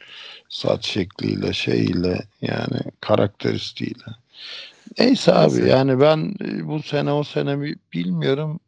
saç 0.49 0.87
şekliyle 0.87 1.53
şeyle 1.53 2.21
yani 2.43 2.81
karakteristiğiyle. 3.01 4.05
Neyse 4.99 5.35
abi 5.35 5.65
Neyse. 5.65 5.69
yani 5.69 6.01
ben 6.01 6.35
e, 6.45 6.69
bu 6.69 6.83
sene 6.83 7.13
o 7.13 7.25
sene 7.25 7.57
mi 7.57 7.75
bilmiyorum. 7.93 8.61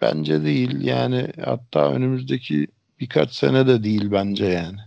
Bence 0.00 0.44
değil 0.44 0.80
yani 0.80 1.28
hatta 1.44 1.92
önümüzdeki 1.92 2.66
birkaç 3.00 3.32
sene 3.34 3.66
de 3.66 3.84
değil 3.84 4.10
bence 4.12 4.46
yani. 4.46 4.78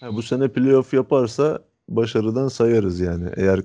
Ha, 0.00 0.14
bu 0.14 0.22
sene 0.22 0.48
playoff 0.52 0.94
yaparsa 0.94 1.64
başarıdan 1.88 2.48
sayarız 2.48 3.00
yani. 3.00 3.30
Eğer 3.36 3.60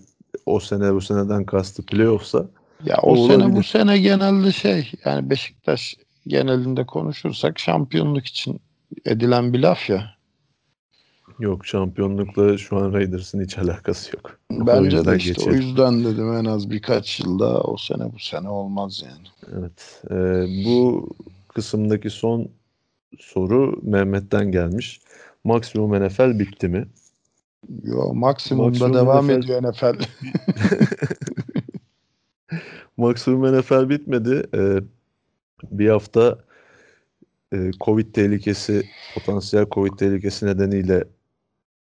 o 0.46 0.60
sene 0.60 0.94
bu 0.94 1.02
seneden 1.02 1.46
kastı 1.46 1.86
playoffsa 1.86 2.50
Ya 2.80 2.98
o 3.04 3.16
O 3.16 3.16
sene 3.16 3.54
bu 3.54 3.64
olabilir. 3.64 3.64
sene 3.64 3.98
genelde 4.00 4.52
şey 4.52 4.92
yani 5.06 5.30
Beşiktaş 5.30 5.96
genelinde 6.28 6.86
konuşursak 6.86 7.60
şampiyonluk 7.60 8.26
için 8.26 8.62
edilen 9.06 9.54
bir 9.54 9.60
laf 9.60 9.90
ya. 9.90 10.16
yok 11.40 11.66
şampiyonlukla 11.66 12.58
şu 12.58 12.78
an 12.78 12.94
Raiders'ın 12.94 13.44
hiç 13.44 13.58
alakası 13.58 14.16
yok. 14.16 14.40
O 14.52 14.68
Bence 14.68 15.06
de 15.06 15.18
işte 15.18 15.42
o 15.42 15.52
geçelim. 15.52 15.62
yüzden 15.62 16.04
dedim 16.06 16.34
en 16.34 16.46
az 16.46 16.70
birkaç 16.70 17.20
yılda 17.20 17.62
o 17.62 17.78
sene 17.78 18.14
bu 18.14 18.20
sene 18.20 18.50
olmaz 18.50 19.04
yani. 19.06 19.28
Evet. 19.60 20.02
Ee, 20.12 20.66
bu 20.66 21.10
kısımdaki 21.48 22.10
son 22.10 22.50
soru 23.20 23.80
Mehmet'ten 23.84 24.52
gelmiş. 24.52 25.02
Maksimum 25.44 26.06
NFL 26.08 26.40
bitti 26.40 26.68
mi? 26.68 26.88
Yo 27.84 28.14
maksimumda 28.14 28.88
Maksimum 28.88 28.94
devam 28.94 29.26
NFL 29.28 29.32
ediyor 29.32 29.64
NFL. 29.64 30.04
Maksimum 32.98 33.60
NFL 33.60 33.90
bitmedi. 33.90 34.44
Ee, 34.56 34.80
bir 35.72 35.90
hafta 35.90 36.40
e, 37.54 37.72
Covid 37.82 38.14
tehlikesi, 38.14 38.84
potansiyel 39.16 39.66
Covid 39.72 39.94
tehlikesi 39.94 40.46
nedeniyle 40.46 41.04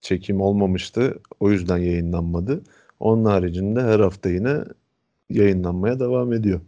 çekim 0.00 0.40
olmamıştı. 0.40 1.18
O 1.40 1.50
yüzden 1.50 1.78
yayınlanmadı. 1.78 2.62
Onun 3.00 3.24
haricinde 3.24 3.82
her 3.82 4.00
hafta 4.00 4.28
yine 4.28 4.58
yayınlanmaya 5.30 6.00
devam 6.00 6.32
ediyor. 6.32 6.60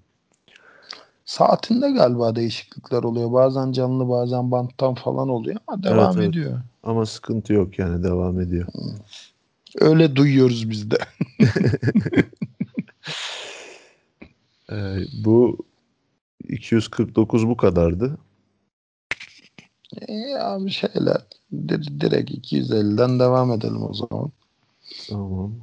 Saatinde 1.25 1.91
galiba 1.91 2.37
değişiklikler 2.37 3.03
oluyor. 3.03 3.33
Bazen 3.33 3.73
canlı 3.73 4.09
bazen 4.09 4.51
banttan 4.51 4.95
falan 4.95 5.29
oluyor 5.29 5.57
ama 5.67 5.83
devam 5.83 6.05
Evet, 6.05 6.17
evet. 6.17 6.29
ediyor. 6.29 6.61
Ama 6.83 7.07
sıkıntı 7.07 7.53
yok 7.53 7.79
yani 7.79 8.03
devam 8.03 8.41
ediyor. 8.41 8.67
Öyle 9.81 10.17
duyuyoruz 10.17 10.71
biz 10.71 10.91
de. 10.91 10.99
Ee, 14.73 14.97
bu 15.25 15.59
249 16.49 17.49
bu 17.49 17.57
kadardı. 17.57 18.19
E 20.09 20.39
abi 20.39 20.71
şeyler 20.71 21.17
di- 21.53 22.01
direkt 22.01 22.31
250'den 22.31 23.19
devam 23.21 23.53
edelim 23.53 23.83
o 23.83 23.95
zaman. 23.95 24.33
Tamam. 25.09 25.55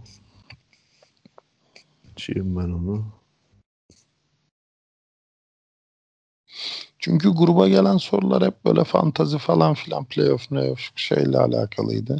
Açayım 2.13 2.55
ben 2.55 2.69
onu. 2.69 3.05
Çünkü 6.99 7.29
gruba 7.29 7.67
gelen 7.67 7.97
sorular 7.97 8.43
hep 8.43 8.65
böyle 8.65 8.83
fantazi 8.83 9.37
falan 9.37 9.73
filan 9.73 10.05
playoff 10.05 10.49
playoff 10.49 10.79
şeyle 10.95 11.37
alakalıydı. 11.37 12.17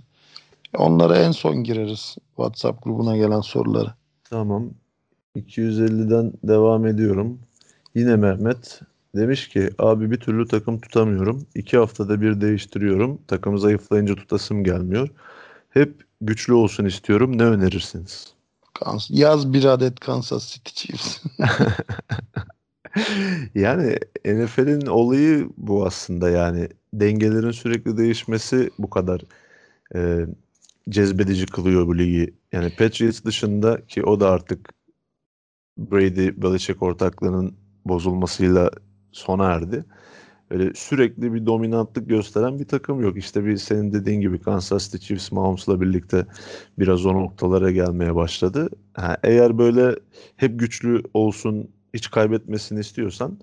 Onlara 0.78 1.18
en 1.18 1.32
son 1.32 1.56
gireriz. 1.64 2.16
WhatsApp 2.36 2.84
grubuna 2.84 3.18
gelen 3.18 3.42
soruları. 3.42 3.94
Tamam. 4.24 4.70
250'den 5.36 6.34
devam 6.44 6.86
ediyorum. 6.88 7.40
Yine 7.96 8.16
Mehmet 8.16 8.82
demiş 9.16 9.50
ki 9.50 9.70
abi 9.80 10.12
bir 10.12 10.20
türlü 10.20 10.48
takım 10.48 10.82
tutamıyorum. 10.82 11.46
İki 11.56 11.78
haftada 11.78 12.22
bir 12.22 12.42
değiştiriyorum. 12.42 13.22
Takım 13.28 13.58
zayıflayınca 13.58 14.16
tutasım 14.16 14.64
gelmiyor. 14.64 15.10
Hep 15.70 16.04
güçlü 16.22 16.54
olsun 16.54 16.86
istiyorum. 16.86 17.38
Ne 17.38 17.44
önerirsiniz? 17.44 18.34
Yaz 19.10 19.54
bir 19.54 19.66
adet 19.66 20.00
Kansas 20.00 20.54
City 20.54 20.72
Chiefs. 20.74 21.24
Yani 23.56 23.98
NFL'in 24.26 24.86
olayı 24.86 25.50
bu 25.58 25.86
aslında 25.86 26.30
yani 26.30 26.70
dengelerin 26.94 27.52
sürekli 27.52 27.98
değişmesi 27.98 28.70
bu 28.80 28.90
kadar 28.90 29.22
e, 29.96 30.26
cezbedici 30.90 31.46
kılıyor 31.46 31.88
bu 31.88 31.98
ligi. 31.98 32.34
Yani 32.52 32.76
Patriots 32.76 33.24
dışında 33.24 33.86
ki 33.86 34.04
o 34.04 34.20
da 34.20 34.32
artık 34.32 34.70
Brady 35.78 36.42
Belichick 36.42 36.84
ortaklığının 36.84 37.56
bozulmasıyla 37.86 38.72
sona 39.12 39.46
erdi. 39.46 39.86
Öyle 40.52 40.72
sürekli 40.76 41.34
bir 41.34 41.46
dominantlık 41.46 42.10
gösteren 42.10 42.60
bir 42.60 42.66
takım 42.66 43.02
yok. 43.02 43.18
İşte 43.18 43.46
bir 43.46 43.58
senin 43.58 43.94
dediğin 43.94 44.22
gibi 44.22 44.40
Kansas 44.40 44.92
City 44.92 45.08
Chiefs 45.08 45.32
Mahomes'la 45.32 45.82
birlikte 45.82 46.26
biraz 46.80 47.06
o 47.06 47.14
noktalara 47.14 47.72
gelmeye 47.72 48.16
başladı. 48.16 48.70
Ha, 48.94 49.18
eğer 49.24 49.58
böyle 49.58 49.96
hep 50.36 50.60
güçlü 50.60 51.04
olsun, 51.14 51.70
hiç 51.94 52.12
kaybetmesini 52.12 52.80
istiyorsan 52.80 53.38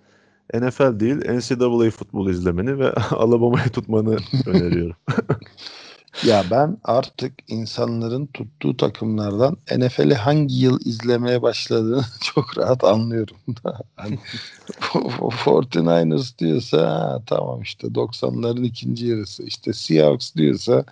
NFL 0.54 1.00
değil 1.00 1.16
NCAA 1.16 1.90
futbol 1.90 2.30
izlemeni 2.30 2.78
ve 2.78 2.92
Alabama'yı 3.10 3.68
tutmanı 3.68 4.16
öneriyorum. 4.46 4.96
ya 6.22 6.50
ben 6.50 6.78
artık 6.84 7.32
insanların 7.48 8.26
tuttuğu 8.26 8.76
takımlardan 8.76 9.56
NFL'i 9.76 10.14
hangi 10.14 10.54
yıl 10.54 10.80
izlemeye 10.80 11.42
başladığını 11.42 12.04
çok 12.34 12.58
rahat 12.58 12.84
anlıyorum. 12.84 13.36
hani 13.96 14.18
49ers 14.80 16.38
diyorsa 16.38 16.90
ha, 16.90 17.22
tamam 17.26 17.62
işte 17.62 17.86
90'ların 17.86 18.64
ikinci 18.64 19.06
yarısı. 19.06 19.42
İşte 19.42 19.72
Seahawks 19.72 20.34
diyorsa 20.34 20.84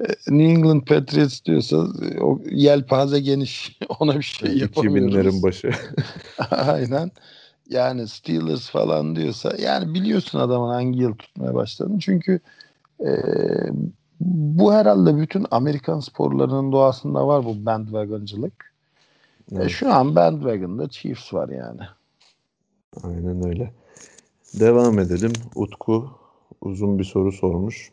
e, 0.00 0.04
New 0.28 0.52
England 0.52 0.82
Patriots 0.82 1.44
diyorsa 1.44 1.76
o 2.20 2.40
yelpaze 2.50 3.20
geniş 3.20 3.78
ona 3.98 4.18
bir 4.18 4.22
şey 4.22 4.58
yapamıyoruz. 4.58 5.14
2000'lerin 5.14 5.42
başı. 5.42 5.70
Aynen. 6.50 7.10
Yani 7.70 8.08
Steelers 8.08 8.70
falan 8.70 9.16
diyorsa 9.16 9.52
yani 9.58 9.94
biliyorsun 9.94 10.38
adamın 10.38 10.68
hangi 10.68 10.98
yıl 10.98 11.14
tutmaya 11.14 11.54
başladığını. 11.54 11.98
Çünkü 11.98 12.40
e, 13.00 13.10
bu 14.20 14.72
herhalde 14.72 15.16
bütün 15.16 15.46
Amerikan 15.50 16.00
sporlarının 16.00 16.72
doğasında 16.72 17.26
var 17.26 17.44
bu 17.44 17.66
bandwagoncılık. 17.66 18.72
Evet. 19.52 19.64
E, 19.64 19.68
şu 19.68 19.92
an 19.92 20.16
bandwagon'da 20.16 20.88
Chiefs 20.88 21.34
var 21.34 21.48
yani. 21.48 21.80
Aynen 23.02 23.46
öyle. 23.46 23.72
Devam 24.60 24.98
edelim. 24.98 25.32
Utku 25.54 26.10
uzun 26.60 26.98
bir 26.98 27.04
soru 27.04 27.32
sormuş. 27.32 27.92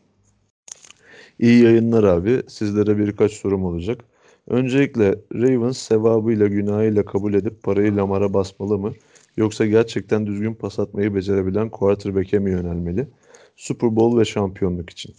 İyi 1.38 1.64
yayınlar 1.64 2.04
abi. 2.04 2.42
Sizlere 2.48 2.98
birkaç 2.98 3.32
sorum 3.32 3.64
olacak. 3.64 4.04
Öncelikle 4.48 5.14
Ravens 5.34 5.78
sevabıyla 5.78 6.46
günahıyla 6.46 7.04
kabul 7.04 7.34
edip 7.34 7.62
parayı 7.62 7.96
Lamar'a 7.96 8.34
basmalı 8.34 8.78
mı? 8.78 8.92
Yoksa 9.36 9.66
gerçekten 9.66 10.26
düzgün 10.26 10.54
pas 10.54 10.78
atmayı 10.78 11.14
becerebilen 11.14 11.70
quarterback'e 11.70 12.38
mi 12.38 12.50
yönelmeli? 12.50 13.08
Super 13.56 13.96
Bowl 13.96 14.18
ve 14.18 14.24
şampiyonluk 14.24 14.90
için. 14.90 15.14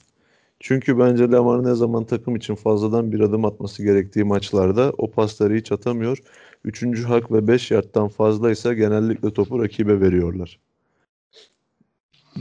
Çünkü 0.59 0.99
bence 0.99 1.31
Lamar 1.31 1.63
ne 1.63 1.75
zaman 1.75 2.05
takım 2.05 2.35
için 2.35 2.55
fazladan 2.55 3.11
bir 3.11 3.19
adım 3.19 3.45
atması 3.45 3.83
gerektiği 3.83 4.23
maçlarda 4.23 4.93
o 4.97 5.11
pasları 5.11 5.55
hiç 5.55 5.71
atamıyor. 5.71 6.17
Üçüncü 6.65 7.03
hak 7.03 7.31
ve 7.31 7.47
5 7.47 7.71
yardtan 7.71 8.07
fazlaysa 8.07 8.73
genellikle 8.73 9.33
topu 9.33 9.63
rakibe 9.63 10.01
veriyorlar. 10.01 10.59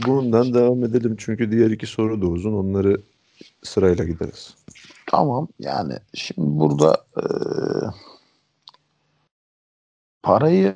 Bundan 0.07 0.53
devam 0.53 0.83
edelim 0.83 1.15
çünkü 1.19 1.51
diğer 1.51 1.71
iki 1.71 1.87
soru 1.87 2.21
da 2.21 2.27
uzun. 2.27 2.53
Onları 2.53 3.01
sırayla 3.63 4.05
gideriz. 4.05 4.55
Tamam 5.07 5.47
yani 5.59 5.93
şimdi 6.13 6.59
burada 6.59 6.97
e, 7.17 7.23
parayı 10.23 10.75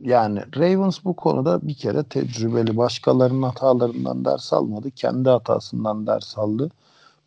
yani 0.00 0.40
Ravens 0.56 1.04
bu 1.04 1.16
konuda 1.16 1.68
bir 1.68 1.74
kere 1.74 2.04
tecrübeli. 2.04 2.76
Başkalarının 2.76 3.42
hatalarından 3.42 4.24
ders 4.24 4.52
almadı. 4.52 4.90
Kendi 4.90 5.28
hatasından 5.28 6.06
ders 6.06 6.38
aldı. 6.38 6.70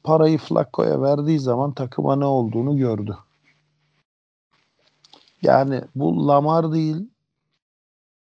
Parayı 0.04 0.38
Flacco'ya 0.38 1.02
verdiği 1.02 1.40
zaman 1.40 1.72
takıma 1.72 2.16
ne 2.16 2.26
olduğunu 2.26 2.78
gördü. 2.78 3.18
Yani 5.42 5.82
bu 5.96 6.28
Lamar 6.28 6.72
değil 6.74 7.10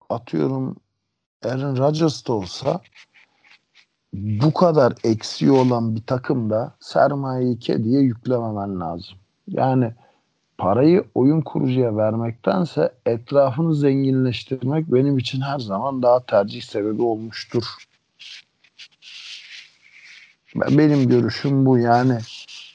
atıyorum 0.09 0.75
Aaron 1.45 1.77
Rodgers 1.77 2.27
da 2.27 2.33
olsa 2.33 2.81
bu 4.13 4.53
kadar 4.53 4.93
eksiği 5.03 5.51
olan 5.51 5.95
bir 5.95 6.03
takımda 6.03 6.75
sermayeyi 6.79 7.59
kediye 7.59 8.01
yüklememen 8.01 8.79
lazım. 8.79 9.17
Yani 9.47 9.93
parayı 10.61 11.03
oyun 11.15 11.41
kurucuya 11.41 11.97
vermektense 11.97 12.93
etrafını 13.05 13.75
zenginleştirmek 13.75 14.93
benim 14.93 15.17
için 15.17 15.41
her 15.41 15.59
zaman 15.59 16.01
daha 16.01 16.25
tercih 16.25 16.61
sebebi 16.61 17.01
olmuştur. 17.01 17.63
Benim 20.55 21.09
görüşüm 21.09 21.65
bu 21.65 21.77
yani. 21.77 22.17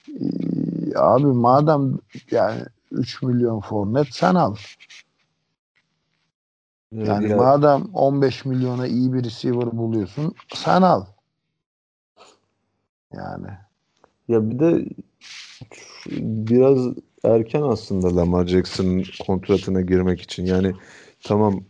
Ee, 0.09 0.99
abi 0.99 1.27
madem 1.27 1.99
yani 2.31 2.61
3 2.91 3.23
milyon 3.23 3.61
fornet 3.61 4.07
sen 4.11 4.35
al. 4.35 4.57
Yani 6.93 7.29
ya. 7.29 7.37
madem 7.37 7.85
15 7.95 8.45
milyona 8.45 8.87
iyi 8.87 9.13
bir 9.13 9.25
receiver 9.25 9.77
buluyorsun 9.79 10.35
sen 10.55 10.83
al. 10.83 11.05
Yani. 13.13 13.49
Ya 14.29 14.51
bir 14.51 14.59
de 14.59 14.87
biraz 16.11 16.79
erken 17.27 17.63
aslında 17.63 18.17
Lamar 18.17 18.47
Jackson 18.47 19.03
kontratına 19.27 19.81
girmek 19.81 20.21
için. 20.21 20.47
Yani 20.47 20.73
tamam 21.23 21.65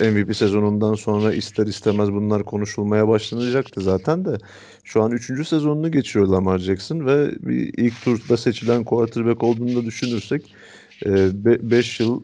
MVP 0.00 0.36
sezonundan 0.36 0.94
sonra 0.94 1.34
ister 1.34 1.66
istemez 1.66 2.12
bunlar 2.12 2.44
konuşulmaya 2.44 3.08
başlanacaktı 3.08 3.80
zaten 3.80 4.24
de 4.24 4.38
şu 4.84 5.02
an 5.02 5.12
3. 5.12 5.48
sezonunu 5.48 5.92
geçiyor 5.92 6.26
Lamar 6.26 6.58
Jackson 6.58 7.06
ve 7.06 7.30
bir 7.30 7.74
ilk 7.76 8.02
turda 8.02 8.36
seçilen 8.36 8.84
quarterback 8.84 9.42
olduğunu 9.42 9.76
da 9.76 9.84
düşünürsek 9.84 10.54
5 11.06 12.00
e, 12.00 12.04
yıl 12.04 12.20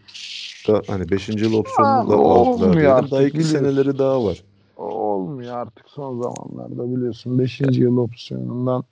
da 0.69 0.83
hani 0.87 1.11
5. 1.11 1.29
yıl 1.29 1.53
opsiyonu 1.53 2.11
da 2.11 2.19
olmuyor 2.19 3.11
daha 3.11 3.23
iki 3.23 3.45
seneleri 3.45 3.99
daha 3.99 4.25
var. 4.25 4.43
Olmuyor 4.77 5.57
artık 5.57 5.89
son 5.89 6.23
zamanlarda 6.23 6.97
biliyorsun 6.97 7.39
5. 7.39 7.61
yıl 7.61 7.97
opsiyonundan 7.97 8.85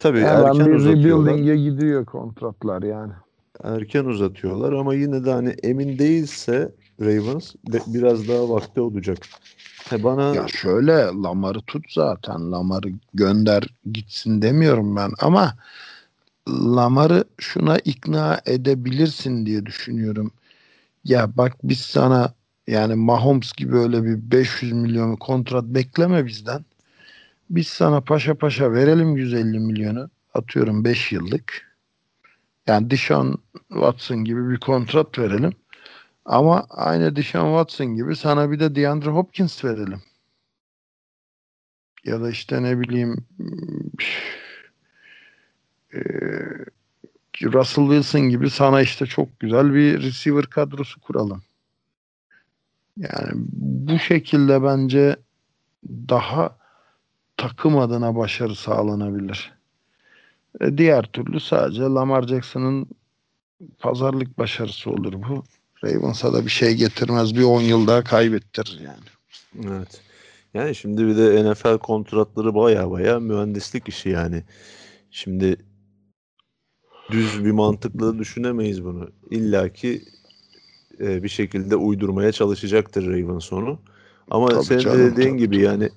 Tabii 0.00 0.20
Hemen 0.20 0.44
erken 0.44 0.66
bir 0.66 0.76
uzatıyorlar. 0.76 1.34
rebuilding'e 1.34 1.56
gidiyor 1.56 2.04
kontratlar 2.04 2.82
yani. 2.82 3.12
Erken 3.64 4.04
uzatıyorlar 4.04 4.72
ama 4.72 4.94
yine 4.94 5.24
de 5.24 5.32
hani 5.32 5.54
emin 5.62 5.98
değilse 5.98 6.72
Ravens 7.00 7.54
biraz 7.86 8.28
daha 8.28 8.48
vakti 8.50 8.80
olacak. 8.80 9.18
He 9.90 10.04
bana 10.04 10.34
Ya 10.34 10.46
şöyle 10.48 10.92
Lamar'ı 10.92 11.60
tut 11.60 11.92
zaten. 11.92 12.52
Lamar'ı 12.52 12.88
gönder 13.14 13.74
gitsin 13.92 14.42
demiyorum 14.42 14.96
ben 14.96 15.10
ama 15.20 15.54
Lamar'ı 16.48 17.24
şuna 17.38 17.78
ikna 17.78 18.40
edebilirsin 18.46 19.46
diye 19.46 19.66
düşünüyorum. 19.66 20.32
Ya 21.04 21.36
bak 21.36 21.56
biz 21.64 21.80
sana 21.80 22.34
yani 22.66 22.94
Mahomes 22.94 23.52
gibi 23.52 23.76
öyle 23.76 24.04
bir 24.04 24.30
500 24.30 24.72
milyon 24.72 25.16
kontrat 25.16 25.64
bekleme 25.64 26.26
bizden. 26.26 26.64
Biz 27.50 27.68
sana 27.68 28.00
paşa 28.00 28.34
paşa 28.34 28.72
verelim 28.72 29.16
150 29.16 29.58
milyonu. 29.58 30.10
Atıyorum 30.34 30.84
5 30.84 31.12
yıllık. 31.12 31.76
Yani 32.66 32.90
Dishon 32.90 33.42
Watson 33.68 34.24
gibi 34.24 34.50
bir 34.50 34.60
kontrat 34.60 35.18
verelim. 35.18 35.52
Ama 36.24 36.66
aynı 36.70 37.16
Dishon 37.16 37.50
Watson 37.50 37.96
gibi 37.96 38.16
sana 38.16 38.50
bir 38.50 38.60
de 38.60 38.74
DeAndre 38.74 39.10
Hopkins 39.10 39.64
verelim. 39.64 40.02
Ya 42.04 42.20
da 42.20 42.30
işte 42.30 42.62
ne 42.62 42.80
bileyim 42.80 43.16
e, 45.94 46.00
Russell 47.42 47.84
Wilson 47.84 48.20
gibi 48.20 48.50
sana 48.50 48.82
işte 48.82 49.06
çok 49.06 49.40
güzel 49.40 49.74
bir 49.74 50.02
receiver 50.02 50.46
kadrosu 50.46 51.00
kuralım. 51.00 51.42
Yani 52.96 53.32
bu 53.52 53.98
şekilde 53.98 54.62
bence 54.62 55.16
daha 55.88 56.59
takım 57.40 57.78
adına 57.78 58.16
başarı 58.16 58.54
sağlanabilir. 58.54 59.52
E, 60.60 60.78
diğer 60.78 61.02
türlü 61.02 61.40
sadece 61.40 61.82
Lamar 61.82 62.22
Jackson'ın 62.22 62.86
pazarlık 63.78 64.38
başarısı 64.38 64.90
olur 64.90 65.12
bu. 65.12 65.44
Ravens'a 65.84 66.32
da 66.32 66.44
bir 66.44 66.50
şey 66.50 66.74
getirmez. 66.74 67.34
Bir 67.34 67.42
10 67.42 67.60
yıl 67.60 67.86
daha 67.86 68.04
kaybettirir 68.04 68.80
yani. 68.80 69.70
Evet. 69.70 70.00
Yani 70.54 70.74
şimdi 70.74 71.06
bir 71.06 71.16
de 71.16 71.50
NFL 71.50 71.78
kontratları 71.78 72.54
baya 72.54 72.90
baya 72.90 73.20
mühendislik 73.20 73.88
işi 73.88 74.08
yani. 74.08 74.44
Şimdi 75.10 75.56
düz 77.10 77.44
bir 77.44 77.50
mantıkla 77.50 78.18
düşünemeyiz 78.18 78.84
bunu. 78.84 79.10
İlla 79.30 79.68
ki 79.68 80.02
e, 81.00 81.22
bir 81.22 81.28
şekilde 81.28 81.76
uydurmaya 81.76 82.32
çalışacaktır 82.32 83.06
Ravens 83.06 83.52
onu. 83.52 83.78
Ama 84.30 84.48
Tabii 84.48 84.64
senin 84.64 84.78
de 84.78 84.84
canım, 84.84 84.98
dediğin 84.98 85.28
tabii, 85.28 85.38
gibi 85.38 85.56
tabii. 85.56 85.64
yani 85.64 85.90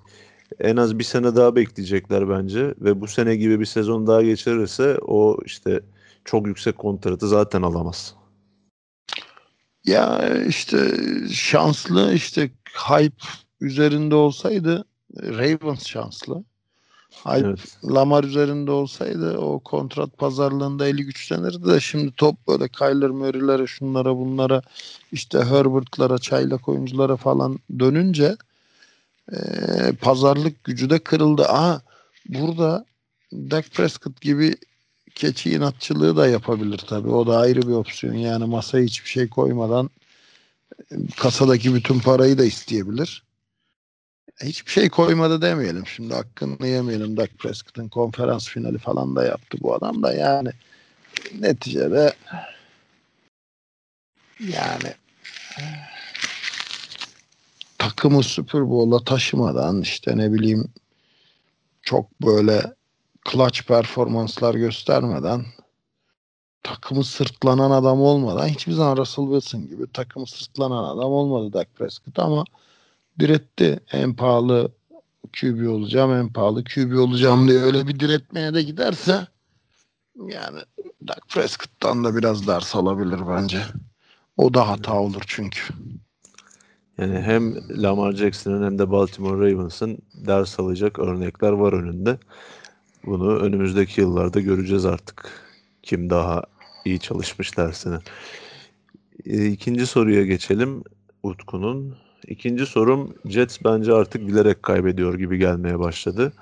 en 0.59 0.77
az 0.77 0.99
bir 0.99 1.03
sene 1.03 1.35
daha 1.35 1.55
bekleyecekler 1.55 2.29
bence 2.29 2.73
ve 2.81 3.01
bu 3.01 3.07
sene 3.07 3.35
gibi 3.35 3.59
bir 3.59 3.65
sezon 3.65 4.07
daha 4.07 4.21
geçirirse 4.21 4.97
o 5.01 5.37
işte 5.45 5.81
çok 6.25 6.47
yüksek 6.47 6.77
kontratı 6.77 7.27
zaten 7.27 7.61
alamaz. 7.61 8.15
Ya 9.85 10.33
işte 10.47 10.77
şanslı 11.31 12.13
işte 12.13 12.51
hype 12.89 13.25
üzerinde 13.61 14.15
olsaydı 14.15 14.85
Ravens 15.17 15.85
şanslı. 15.87 16.43
Hype 17.23 17.47
Evet. 17.47 17.77
Lamar 17.85 18.23
üzerinde 18.23 18.71
olsaydı 18.71 19.37
o 19.37 19.59
kontrat 19.59 20.17
pazarlığında 20.17 20.87
eli 20.87 21.05
güçlenirdi 21.05 21.67
de 21.67 21.79
şimdi 21.79 22.11
top 22.11 22.47
böyle 22.47 22.67
Kyler 22.67 23.09
Murray'lere 23.09 23.67
şunlara 23.67 24.17
bunlara 24.17 24.61
işte 25.11 25.39
Herbert'lara 25.39 26.17
çaylak 26.17 26.69
oyunculara 26.69 27.15
falan 27.17 27.59
dönünce 27.79 28.37
eee, 29.31 29.93
pazarlık 30.01 30.63
gücü 30.63 30.89
de 30.89 30.99
kırıldı. 30.99 31.45
Aha 31.45 31.81
burada 32.29 32.85
Dak 33.33 33.71
Prescott 33.71 34.21
gibi 34.21 34.55
keçi 35.15 35.51
inatçılığı 35.51 36.17
da 36.17 36.27
yapabilir 36.27 36.77
tabii. 36.77 37.09
O 37.09 37.27
da 37.27 37.39
ayrı 37.39 37.61
bir 37.61 37.73
opsiyon. 37.73 38.13
Yani 38.13 38.45
masaya 38.45 38.83
hiçbir 38.83 39.09
şey 39.09 39.29
koymadan 39.29 39.89
e, 40.91 40.95
kasadaki 41.17 41.75
bütün 41.75 41.99
parayı 41.99 42.37
da 42.37 42.45
isteyebilir. 42.45 43.23
Hiçbir 44.43 44.71
şey 44.71 44.89
koymadı 44.89 45.41
demeyelim. 45.41 45.87
Şimdi 45.87 46.13
hakkını 46.13 46.67
yemeyelim. 46.67 47.17
Dak 47.17 47.39
Prescott'ın 47.39 47.89
konferans 47.89 48.49
finali 48.49 48.77
falan 48.77 49.15
da 49.15 49.25
yaptı 49.25 49.57
bu 49.61 49.75
adam 49.75 50.03
da 50.03 50.13
yani 50.13 50.49
neticede 51.39 52.13
yani 54.39 54.93
takımı 57.83 58.23
Super 58.23 58.69
Bowl'a 58.69 59.03
taşımadan 59.03 59.81
işte 59.81 60.17
ne 60.17 60.33
bileyim 60.33 60.67
çok 61.81 62.21
böyle 62.21 62.73
clutch 63.31 63.61
performanslar 63.61 64.55
göstermeden 64.55 65.45
takımı 66.63 67.03
sırtlanan 67.03 67.71
adam 67.71 68.01
olmadan 68.01 68.47
hiçbir 68.47 68.73
zaman 68.73 68.97
Russell 68.97 69.25
Wilson 69.25 69.67
gibi 69.67 69.91
takımı 69.91 70.27
sırtlanan 70.27 70.83
adam 70.83 71.11
olmadı 71.11 71.53
Dak 71.53 71.75
Prescott 71.75 72.19
ama 72.19 72.43
diretti. 73.19 73.79
En 73.91 74.15
pahalı 74.15 74.71
QB 75.41 75.69
olacağım, 75.69 76.13
en 76.13 76.33
pahalı 76.33 76.63
QB 76.63 76.99
olacağım 76.99 77.47
diye 77.47 77.59
öyle 77.59 77.87
bir 77.87 77.99
diretmeye 77.99 78.53
de 78.53 78.63
giderse 78.63 79.27
yani 80.27 80.59
Dak 81.07 81.27
Prescott'tan 81.29 82.03
da 82.03 82.15
biraz 82.15 82.47
ders 82.47 82.75
alabilir 82.75 83.19
bence. 83.27 83.61
O 84.37 84.53
da 84.53 84.69
hata 84.69 84.99
olur 84.99 85.23
çünkü. 85.27 85.73
Yani 86.97 87.19
hem 87.19 87.55
Lamar 87.83 88.11
Jackson'ın 88.13 88.65
hem 88.65 88.79
de 88.79 88.91
Baltimore 88.91 89.51
Ravens'ın 89.51 89.97
ders 90.27 90.59
alacak 90.59 90.99
örnekler 90.99 91.51
var 91.51 91.73
önünde. 91.73 92.17
Bunu 93.05 93.37
önümüzdeki 93.39 94.01
yıllarda 94.01 94.39
göreceğiz 94.39 94.85
artık. 94.85 95.31
Kim 95.83 96.09
daha 96.09 96.43
iyi 96.85 96.99
çalışmış 96.99 97.57
dersini. 97.57 97.97
E, 99.25 99.45
İkinci 99.45 99.85
soruya 99.85 100.25
geçelim 100.25 100.83
Utku'nun. 101.23 101.95
İkinci 102.27 102.65
sorum 102.65 103.15
Jets 103.25 103.57
bence 103.63 103.93
artık 103.93 104.27
bilerek 104.27 104.63
kaybediyor 104.63 105.13
gibi 105.13 105.37
gelmeye 105.37 105.79
başladı. 105.79 106.33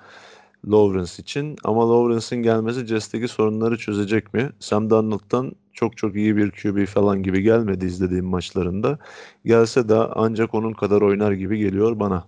Lawrence 0.68 1.12
için 1.18 1.56
ama 1.64 1.90
Lawrence'ın 1.90 2.44
gelmesi 2.44 2.86
Jets'teki 2.86 3.28
sorunları 3.28 3.78
çözecek 3.78 4.34
mi? 4.34 4.50
Sam 4.60 4.90
Darnold'dan 4.90 5.52
çok 5.74 5.98
çok 5.98 6.16
iyi 6.16 6.38
bir 6.38 6.52
QB 6.52 6.86
falan 6.86 7.24
gibi 7.24 7.42
gelmedi 7.42 7.86
izlediğim 7.86 8.26
maçlarında. 8.26 9.00
Gelse 9.46 9.90
de 9.90 9.96
ancak 9.96 10.54
onun 10.54 10.74
kadar 10.74 11.02
oynar 11.02 11.32
gibi 11.32 11.58
geliyor 11.58 12.00
bana. 12.00 12.28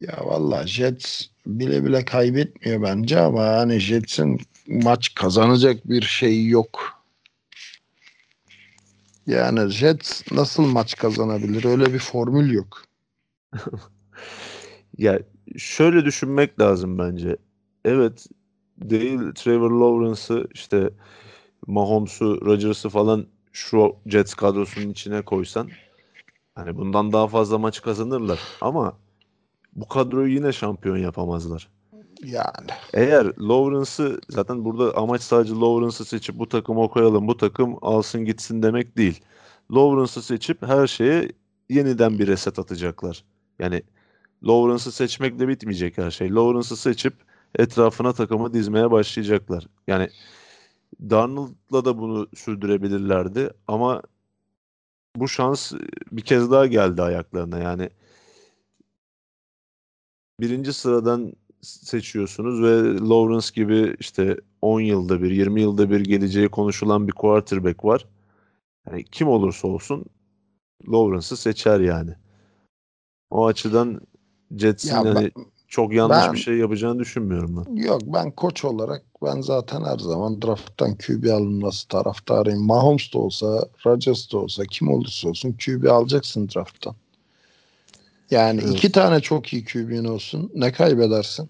Ya 0.00 0.18
valla 0.24 0.66
Jets 0.66 1.22
bile 1.46 1.84
bile 1.84 2.04
kaybetmiyor 2.04 2.82
bence 2.82 3.20
ama 3.20 3.44
yani 3.44 3.78
Jets'in 3.78 4.40
maç 4.66 5.14
kazanacak 5.14 5.90
bir 5.90 6.02
şeyi 6.02 6.48
yok. 6.48 7.02
Yani 9.26 9.70
Jets 9.70 10.32
nasıl 10.32 10.62
maç 10.62 10.96
kazanabilir? 10.96 11.64
Öyle 11.64 11.92
bir 11.92 11.98
formül 11.98 12.52
yok. 12.52 12.82
Ya 14.98 15.20
şöyle 15.56 16.04
düşünmek 16.04 16.60
lazım 16.60 16.98
bence. 16.98 17.36
Evet 17.84 18.26
değil 18.78 19.32
Trevor 19.34 19.70
Lawrence'ı 19.70 20.46
işte 20.54 20.90
Mahomes'u, 21.66 22.46
Rodgers'ı 22.46 22.88
falan 22.88 23.26
şu 23.52 23.96
Jets 24.06 24.34
kadrosunun 24.34 24.90
içine 24.90 25.22
koysan 25.22 25.68
hani 26.54 26.76
bundan 26.76 27.12
daha 27.12 27.28
fazla 27.28 27.58
maç 27.58 27.82
kazanırlar 27.82 28.40
ama 28.60 28.96
bu 29.72 29.88
kadroyu 29.88 30.34
yine 30.34 30.52
şampiyon 30.52 30.96
yapamazlar. 30.96 31.68
Yani 32.24 32.70
Eğer 32.94 33.26
Lawrence'ı 33.38 34.20
zaten 34.28 34.64
burada 34.64 34.96
amaç 34.96 35.22
sadece 35.22 35.54
Lawrence'ı 35.54 36.04
seçip 36.04 36.38
bu 36.38 36.48
takıma 36.48 36.88
koyalım 36.88 37.28
bu 37.28 37.36
takım 37.36 37.76
alsın 37.82 38.24
gitsin 38.24 38.62
demek 38.62 38.96
değil. 38.96 39.20
Lawrence'ı 39.72 40.22
seçip 40.22 40.62
her 40.62 40.86
şeye 40.86 41.28
yeniden 41.70 42.18
bir 42.18 42.26
reset 42.26 42.58
atacaklar. 42.58 43.24
Yani 43.58 43.82
Lawrence'ı 44.44 44.92
seçmekle 44.92 45.48
bitmeyecek 45.48 45.98
her 45.98 46.10
şey. 46.10 46.30
Lawrence'ı 46.30 46.76
seçip 46.76 47.14
etrafına 47.58 48.12
takımı 48.12 48.54
dizmeye 48.54 48.90
başlayacaklar. 48.90 49.66
Yani 49.86 50.08
Darnold'la 51.00 51.84
da 51.84 51.98
bunu 51.98 52.28
sürdürebilirlerdi 52.34 53.50
ama 53.68 54.02
bu 55.16 55.28
şans 55.28 55.72
bir 56.12 56.22
kez 56.22 56.50
daha 56.50 56.66
geldi 56.66 57.02
ayaklarına. 57.02 57.58
Yani 57.58 57.90
birinci 60.40 60.72
sıradan 60.72 61.32
seçiyorsunuz 61.62 62.62
ve 62.62 62.98
Lawrence 63.08 63.48
gibi 63.54 63.96
işte 64.00 64.36
10 64.62 64.80
yılda 64.80 65.22
bir, 65.22 65.30
20 65.30 65.60
yılda 65.60 65.90
bir 65.90 66.00
geleceği 66.00 66.48
konuşulan 66.48 67.08
bir 67.08 67.12
quarterback 67.12 67.84
var. 67.84 68.06
Yani 68.86 69.04
kim 69.04 69.28
olursa 69.28 69.68
olsun 69.68 70.04
Lawrence'ı 70.88 71.36
seçer 71.36 71.80
yani. 71.80 72.14
O 73.30 73.46
açıdan 73.46 74.00
Jets'in 74.56 74.94
Ya 74.94 75.04
ben- 75.04 75.14
hani 75.14 75.30
çok 75.68 75.92
yanlış 75.92 76.16
ben- 76.26 76.32
bir 76.32 76.38
şey 76.38 76.56
yapacağını 76.56 76.98
düşünmüyorum 76.98 77.64
ben. 77.66 77.76
yok 77.76 78.00
ben 78.06 78.30
koç 78.30 78.64
olarak 78.64 79.02
ben 79.24 79.40
zaten 79.40 79.84
her 79.84 79.98
zaman 79.98 80.42
drafttan 80.42 80.96
QB 80.96 81.30
alınması 81.32 81.88
taraftarıyım. 81.88 82.66
Mahomes 82.66 83.12
da 83.14 83.18
olsa, 83.18 83.68
Rodgers 83.86 84.32
da 84.32 84.38
olsa 84.38 84.64
kim 84.64 84.88
olursa 84.88 85.28
olsun 85.28 85.56
QB 85.66 85.84
alacaksın 85.90 86.48
drafttan. 86.54 86.94
Yani 88.30 88.60
Evet. 88.64 88.72
iki 88.74 88.92
tane 88.92 89.20
çok 89.20 89.52
iyi 89.52 89.64
QB'nin 89.64 90.04
olsun. 90.04 90.50
Ne 90.54 90.72
kaybedersin? 90.72 91.48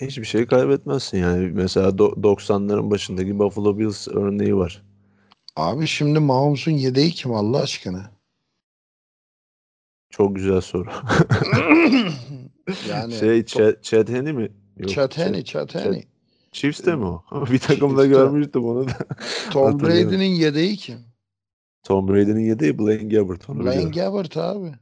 Hiçbir 0.00 0.24
şey 0.24 0.46
kaybetmezsin 0.46 1.18
yani. 1.18 1.46
Mesela 1.54 1.88
do- 1.88 2.22
90'ların 2.22 2.90
başındaki 2.90 3.38
Buffalo 3.38 3.78
Bills 3.78 4.08
örneği 4.08 4.56
var. 4.56 4.82
Abi 5.56 5.86
şimdi 5.86 6.18
Mahomes'un 6.18 6.70
yedeği 6.72 7.10
kim 7.10 7.34
Allah 7.34 7.58
aşkına? 7.62 8.10
Çok 10.12 10.36
güzel 10.36 10.60
soru. 10.60 10.90
yani 12.88 13.14
şey 13.14 13.44
Chad, 13.44 13.82
Chad 13.82 14.08
Henne 14.08 14.32
mi? 14.32 14.52
Yok, 14.76 14.90
Chad 14.90 15.16
Henne, 15.16 15.38
Chad- 15.44 15.74
Henne. 15.74 16.02
Chiefs'te 16.52 16.96
mi 16.96 17.04
o? 17.04 17.24
bir 17.50 17.58
takımda 17.58 18.06
görmüştüm 18.06 18.64
onu 18.64 18.88
da. 18.88 18.96
Tom. 19.50 19.80
Brady'nin 19.82 20.24
yedeği 20.34 20.76
kim? 20.76 20.98
Tom 21.82 22.08
Brady'nin 22.08 22.44
yedeği 22.44 22.78
Blaine 22.78 23.14
Gabbert. 23.14 23.50
Onu 23.50 23.58
Blaine 23.64 23.70
biliyorum. 23.70 23.92
Gabbert 23.92 24.36
abi. 24.36 24.72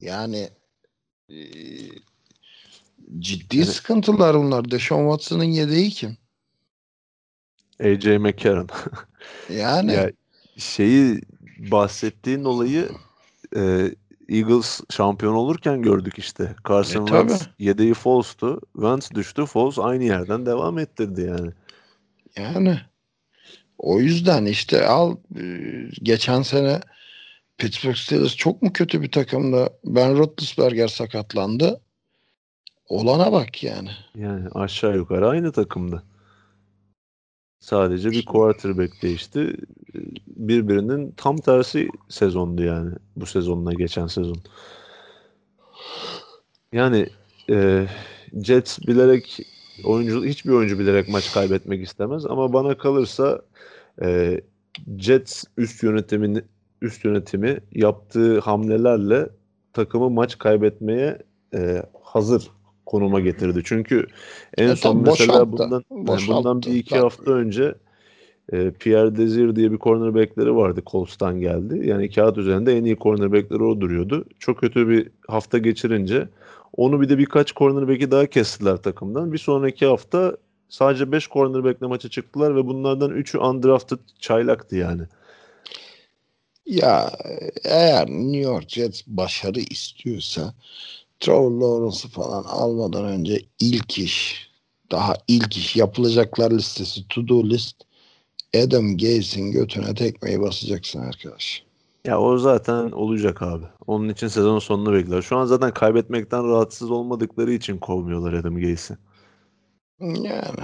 Yani 0.00 0.48
e, 1.30 1.36
ciddi 3.18 3.56
Yani- 3.56 3.66
sıkıntılar 3.66 4.36
bunlar. 4.36 4.70
Deshaun 4.70 5.10
Watson'ın 5.10 5.44
yedeği 5.44 5.90
kim? 5.90 6.16
AJ 7.80 8.06
McCarron. 8.06 8.68
Yani 9.50 9.92
Ya 9.92 10.12
şeyi 10.56 11.20
bahsettiğin 11.58 12.44
olayı 12.44 12.88
e, 13.56 13.90
Eagles 14.28 14.80
şampiyon 14.90 15.34
olurken 15.34 15.82
gördük 15.82 16.14
işte. 16.18 16.54
Carson 16.68 17.02
E. 17.02 17.06
Wentz 17.06 17.48
yedeği 17.58 17.94
Foles'tu. 17.94 18.60
Wentz 18.72 19.10
düştü. 19.10 19.46
Foles 19.46 19.78
aynı 19.78 20.04
yerden 20.04 20.46
devam 20.46 20.78
ettirdi 20.78 21.20
yani. 21.20 21.50
yani 22.36 22.78
o 23.78 24.00
yüzden 24.00 24.44
işte 24.44 24.86
al 24.86 25.16
e, 25.36 25.42
geçen 26.02 26.42
sene 26.42 26.80
Pittsburgh 27.58 27.96
Steelers 27.96 28.36
çok 28.36 28.62
mu 28.62 28.72
kötü 28.72 29.02
bir 29.02 29.10
takımda? 29.10 29.70
Ben 29.84 30.18
Roethlisberger 30.18 30.88
sakatlandı. 30.88 31.80
olana 32.88 33.32
bak 33.32 33.62
yani. 33.62 33.90
Yani 34.14 34.48
aşağı 34.54 34.96
yukarı 34.96 35.28
aynı 35.28 35.52
takımda. 35.52 36.02
Sadece 37.64 38.10
bir 38.10 38.24
quarterback 38.24 39.02
değişti. 39.02 39.56
Birbirinin 40.26 41.14
tam 41.16 41.36
tersi 41.36 41.88
sezondu 42.08 42.62
yani. 42.62 42.94
Bu 43.16 43.26
sezonla 43.26 43.72
geçen 43.72 44.06
sezon. 44.06 44.36
Yani 46.72 47.06
e, 47.50 47.86
Jets 48.42 48.78
bilerek 48.86 49.38
oyuncu 49.84 50.24
hiçbir 50.24 50.50
oyuncu 50.50 50.78
bilerek 50.78 51.08
maç 51.08 51.32
kaybetmek 51.32 51.82
istemez 51.82 52.26
ama 52.26 52.52
bana 52.52 52.78
kalırsa 52.78 53.42
e, 54.02 54.40
Jets 54.98 55.44
üst 55.56 55.82
yönetimini 55.82 56.42
üst 56.82 57.04
yönetimi 57.04 57.60
yaptığı 57.72 58.40
hamlelerle 58.40 59.28
takımı 59.72 60.10
maç 60.10 60.38
kaybetmeye 60.38 61.18
e, 61.54 61.82
hazır 62.02 62.50
konuma 62.86 63.20
getirdi. 63.20 63.62
Çünkü 63.64 64.06
en 64.58 64.68
E, 64.68 64.76
son 64.76 64.96
mesela 64.96 65.32
boşalttı, 65.32 65.52
bundan 65.52 65.84
yani 66.12 66.28
bundan 66.28 66.62
bir 66.62 66.74
iki 66.74 66.90
Tabii. 66.90 67.00
hafta 67.00 67.32
önce 67.32 67.74
e, 68.52 68.70
Pierre 68.70 69.16
Desir 69.16 69.56
diye 69.56 69.72
bir 69.72 69.78
cornerbackleri 69.78 70.56
vardı. 70.56 70.82
Colts'tan 70.86 71.40
geldi. 71.40 71.88
Yani 71.88 72.10
kağıt 72.10 72.38
üzerinde 72.38 72.76
en 72.78 72.84
iyi 72.84 72.96
cornerbackleri 72.96 73.62
o 73.62 73.80
duruyordu. 73.80 74.24
Çok 74.38 74.58
kötü 74.58 74.88
bir 74.88 75.08
hafta 75.28 75.58
geçirince 75.58 76.28
onu 76.76 77.00
bir 77.00 77.08
de 77.08 77.18
birkaç 77.18 77.54
cornerback'i 77.54 78.10
daha 78.10 78.26
kestiler 78.26 78.76
takımdan. 78.76 79.32
Bir 79.32 79.38
sonraki 79.38 79.86
hafta 79.86 80.36
sadece 80.68 81.12
5 81.12 81.28
cornerback'le 81.28 81.82
maça 81.82 82.08
çıktılar 82.08 82.56
ve 82.56 82.66
bunlardan 82.66 83.10
3'ü 83.10 83.38
undrafted 83.38 83.98
çaylaktı 84.20 84.76
yani. 84.76 85.02
Ya 86.66 87.10
eğer 87.64 88.06
New 88.08 88.38
York 88.38 88.68
Jets 88.68 89.02
başarı 89.06 89.60
istiyorsa 89.60 90.54
Trevor 91.24 91.50
Lawrence'ı 91.50 92.08
falan 92.08 92.44
almadan 92.44 93.04
önce 93.04 93.40
ilk 93.60 93.98
iş 93.98 94.48
daha 94.90 95.14
ilk 95.28 95.56
iş 95.56 95.76
yapılacaklar 95.76 96.50
listesi 96.50 97.08
to 97.08 97.28
do 97.28 97.44
list 97.44 97.76
Adam 98.56 98.96
Gaze'in 98.96 99.52
götüne 99.52 99.94
tekmeyi 99.94 100.40
basacaksın 100.40 101.00
arkadaş. 101.00 101.64
Ya 102.04 102.20
o 102.20 102.38
zaten 102.38 102.90
olacak 102.90 103.42
abi. 103.42 103.64
Onun 103.86 104.08
için 104.08 104.28
sezonun 104.28 104.58
sonunu 104.58 104.92
bekler. 104.92 105.22
Şu 105.22 105.36
an 105.36 105.44
zaten 105.44 105.74
kaybetmekten 105.74 106.48
rahatsız 106.48 106.90
olmadıkları 106.90 107.52
için 107.52 107.78
kovmuyorlar 107.78 108.32
Adam 108.32 108.60
Gaze'i. 108.60 108.96
Yani 110.00 110.60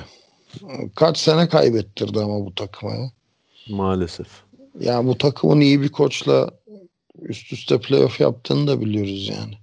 kaç 0.97 1.19
sene 1.19 1.49
kaybettirdi 1.49 2.21
ama 2.21 2.47
bu 2.47 2.55
takıma 2.55 2.93
ya. 2.93 3.11
Maalesef. 3.71 4.29
Ya 4.81 5.07
bu 5.07 5.19
takımın 5.19 5.61
iyi 5.61 5.81
bir 5.81 5.89
koçla 5.89 6.51
üst 7.19 7.53
üste 7.53 7.81
playoff 7.81 8.21
yaptığını 8.21 8.67
da 8.67 8.81
biliyoruz 8.81 9.29
yani. 9.29 9.60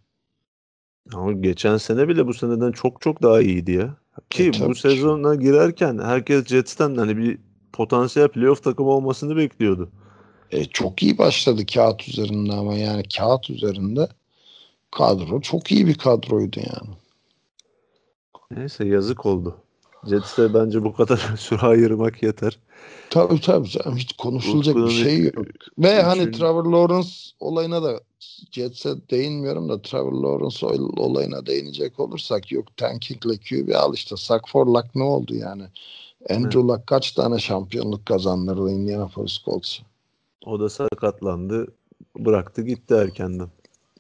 Ama 1.14 1.32
geçen 1.32 1.78
sene 1.78 2.08
bile 2.08 2.28
bu 2.28 2.34
seneden 2.34 2.72
çok 2.72 3.02
çok 3.02 3.24
daha 3.24 3.42
iyiydi 3.42 3.72
ya. 3.72 3.96
Ki 4.30 4.44
E, 4.44 4.68
bu 4.68 4.74
ki. 4.74 4.82
sezona 4.82 5.36
girerken 5.36 6.00
herkes 6.00 6.46
Jets'ten 6.46 6.96
hani 6.96 7.18
bir 7.18 7.38
potansiyel 7.74 8.28
playoff 8.28 8.64
takımı 8.64 8.90
olmasını 8.90 9.38
bekliyordu. 9.38 9.90
E, 10.52 10.66
çok 10.66 11.04
iyi 11.04 11.18
başladı 11.18 11.66
kağıt 11.66 12.08
üzerinde 12.10 12.54
ama 12.54 12.76
yani 12.76 13.04
kağıt 13.18 13.50
üzerinde 13.50 14.08
kadro 14.92 15.42
çok 15.42 15.72
iyi 15.72 15.88
bir 15.88 15.96
kadroydu 15.96 16.60
yani. 16.60 16.96
Neyse 18.52 18.86
yazık 18.86 19.26
oldu. 19.26 19.58
Jets'e 20.04 20.54
bence 20.54 20.84
bu 20.84 20.94
kadar 20.94 21.18
süre 21.38 21.62
ayırmak 21.62 22.24
yeter. 22.24 22.60
Tabii 23.10 23.42
tabii 23.42 23.70
canım 23.70 23.98
hiç 23.98 24.14
konuşulacak 24.14 24.76
bir 24.76 24.82
Utku'nun 24.82 25.04
şey 25.04 25.24
yok. 25.24 25.46
Ve 25.80 26.02
hani 26.02 26.22
üçün- 26.22 26.32
Trevor 26.32 26.66
Lawrence 26.66 27.10
olayına 27.40 27.84
da 27.84 28.02
Jets'e 28.52 29.10
değinmiyorum 29.10 29.70
da 29.70 29.82
Trevor 29.82 30.14
Lawrence 30.14 30.66
ol- 30.66 30.98
olayına 30.98 31.46
değinecek 31.46 32.00
olursak 32.00 32.52
yok 32.52 32.78
tankingle 32.78 33.38
QB 33.38 33.76
al 33.76 33.94
işte 33.94 34.16
suck 34.18 34.48
for 34.50 34.68
luck 34.68 34.96
ne 34.96 35.04
oldu 35.04 35.36
yani? 35.36 35.64
Andrew 36.30 36.60
Luck 36.60 36.88
kaç 36.88 37.12
tane 37.12 37.40
şampiyonluk 37.40 38.06
kazandırdı 38.06 38.72
Indianapolis 38.72 39.44
Colts'a? 39.46 39.84
O 40.46 40.60
da 40.60 40.70
sakatlandı. 40.70 41.68
Bıraktı 42.18 42.62
gitti 42.62 42.94
erkenden. 42.94 43.48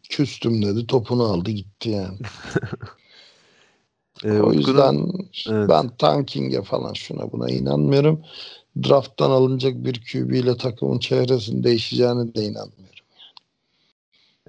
Küstüm 0.10 0.62
dedi 0.66 0.88
topunu 0.88 1.24
aldı 1.24 1.52
gitti 1.52 1.90
yani. 1.90 2.18
Ee, 4.24 4.32
o 4.40 4.54
yüzden 4.54 5.08
Evet. 5.50 5.70
ben 5.70 5.90
tanking'e 5.98 6.62
falan 6.62 6.94
şuna 6.94 7.32
buna 7.32 7.50
inanmıyorum. 7.50 8.22
Draft'tan 8.84 9.32
alınacak 9.32 9.74
bir 9.76 9.94
QB 10.12 10.32
ile 10.32 10.58
takımın 10.58 11.00
çehresinin 11.00 11.64
değişeceğine 11.64 12.34
de 12.36 12.44
inanmıyorum. 12.44 13.06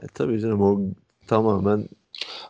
E, 0.03 0.07
tabii 0.15 0.40
canım 0.40 0.62
o 0.62 0.81
tamamen 1.27 1.89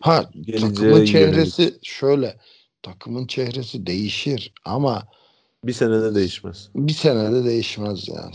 Ha 0.01 0.31
takımın 0.61 1.05
çehresi 1.05 1.63
yönelik. 1.63 1.85
şöyle 1.85 2.37
takımın 2.83 3.27
çehresi 3.27 3.87
değişir 3.87 4.53
ama 4.65 5.03
bir 5.65 5.73
senede 5.73 6.15
değişmez. 6.15 6.69
bir 6.75 6.93
senede 6.93 7.45
değişmez 7.45 8.09
yani. 8.09 8.35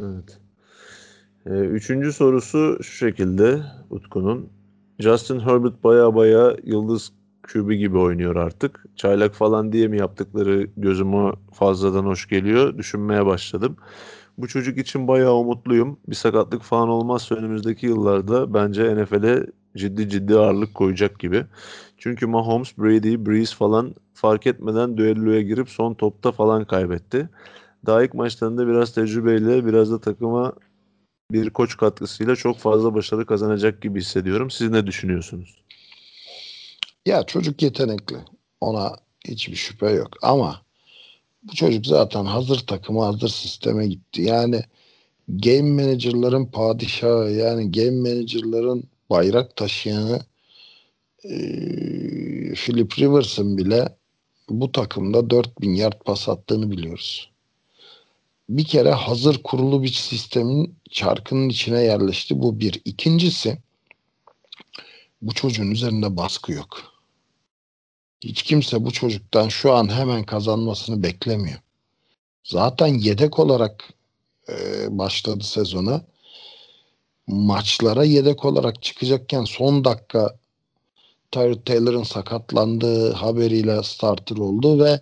Evet. 0.00 0.38
Ee, 1.46 1.50
üçüncü 1.50 2.12
sorusu 2.12 2.78
şu 2.82 2.96
şekilde 2.96 3.62
Utku'nun. 3.90 4.48
Justin 4.98 5.40
Herbert 5.40 5.84
baya 5.84 6.14
baya 6.14 6.56
yıldız 6.64 7.12
QB 7.48 7.70
gibi 7.72 7.98
oynuyor 7.98 8.36
artık. 8.36 8.84
Çaylak 8.96 9.34
falan 9.34 9.72
diye 9.72 9.88
mi 9.88 9.98
yaptıkları 9.98 10.68
gözüme 10.76 11.32
fazladan 11.52 12.04
hoş 12.04 12.28
geliyor. 12.28 12.78
Düşünmeye 12.78 13.26
başladım. 13.26 13.76
Bu 14.38 14.48
çocuk 14.48 14.78
için 14.78 15.08
bayağı 15.08 15.34
umutluyum. 15.34 15.98
Bir 16.08 16.14
sakatlık 16.14 16.62
falan 16.62 16.88
olmazsa 16.88 17.34
önümüzdeki 17.34 17.86
yıllarda 17.86 18.54
bence 18.54 18.96
NFL'e 18.96 19.46
ciddi 19.76 20.08
ciddi 20.08 20.34
ağırlık 20.34 20.74
koyacak 20.74 21.18
gibi. 21.18 21.46
Çünkü 21.98 22.26
Mahomes, 22.26 22.78
Brady, 22.78 23.26
Breeze 23.26 23.54
falan 23.56 23.94
fark 24.14 24.46
etmeden 24.46 24.96
düelloya 24.96 25.42
girip 25.42 25.68
son 25.70 25.94
topta 25.94 26.32
falan 26.32 26.64
kaybetti. 26.64 27.28
Daha 27.86 28.04
ilk 28.04 28.14
maçlarında 28.14 28.68
biraz 28.68 28.94
tecrübeyle 28.94 29.66
biraz 29.66 29.90
da 29.92 30.00
takıma 30.00 30.52
bir 31.32 31.50
koç 31.50 31.76
katkısıyla 31.76 32.36
çok 32.36 32.58
fazla 32.58 32.94
başarı 32.94 33.26
kazanacak 33.26 33.82
gibi 33.82 34.00
hissediyorum. 34.00 34.50
Siz 34.50 34.70
ne 34.70 34.86
düşünüyorsunuz? 34.86 35.63
Ya 37.06 37.22
çocuk 37.26 37.62
yetenekli. 37.62 38.16
Ona 38.60 38.96
hiçbir 39.28 39.56
şüphe 39.56 39.90
yok 39.90 40.08
ama 40.22 40.62
bu 41.42 41.54
çocuk 41.54 41.86
zaten 41.86 42.24
hazır 42.24 42.66
takıma 42.66 43.06
hazır 43.06 43.28
sisteme 43.28 43.86
gitti. 43.86 44.22
Yani 44.22 44.62
game 45.28 45.82
manager'ların 45.82 46.46
padişahı 46.46 47.30
yani 47.30 47.72
game 47.72 48.10
manager'ların 48.10 48.84
bayrak 49.10 49.56
taşıyanı 49.56 50.20
eee, 51.24 52.54
Philip 52.54 52.98
Rivers'ın 52.98 53.58
bile 53.58 53.96
bu 54.48 54.72
takımda 54.72 55.30
4000 55.30 55.74
yard 55.74 56.02
pas 56.04 56.28
attığını 56.28 56.70
biliyoruz. 56.70 57.30
Bir 58.48 58.64
kere 58.64 58.90
hazır 58.90 59.42
kurulu 59.42 59.82
bir 59.82 59.92
sistemin 59.92 60.74
çarkının 60.90 61.48
içine 61.48 61.80
yerleşti. 61.82 62.42
Bu 62.42 62.60
bir. 62.60 62.82
İkincisi 62.84 63.58
bu 65.22 65.34
çocuğun 65.34 65.70
üzerinde 65.70 66.16
baskı 66.16 66.52
yok. 66.52 66.93
Hiç 68.24 68.42
kimse 68.42 68.84
bu 68.84 68.92
çocuktan 68.92 69.48
şu 69.48 69.72
an 69.72 69.88
hemen 69.92 70.24
kazanmasını 70.24 71.02
beklemiyor. 71.02 71.58
Zaten 72.44 72.86
yedek 72.86 73.38
olarak 73.38 73.94
e, 74.48 74.54
başladı 74.98 75.44
sezona. 75.44 76.04
Maçlara 77.26 78.04
yedek 78.04 78.44
olarak 78.44 78.82
çıkacakken 78.82 79.44
son 79.44 79.84
dakika 79.84 80.38
Tyrod 81.30 81.64
Taylor'ın 81.64 82.02
sakatlandığı 82.02 83.12
haberiyle 83.12 83.82
starter 83.82 84.36
oldu 84.36 84.84
ve 84.84 85.00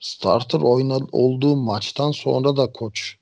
starter 0.00 0.60
oyna, 0.60 0.98
olduğu 1.12 1.56
maçtan 1.56 2.10
sonra 2.10 2.56
da 2.56 2.72
koç 2.72 3.16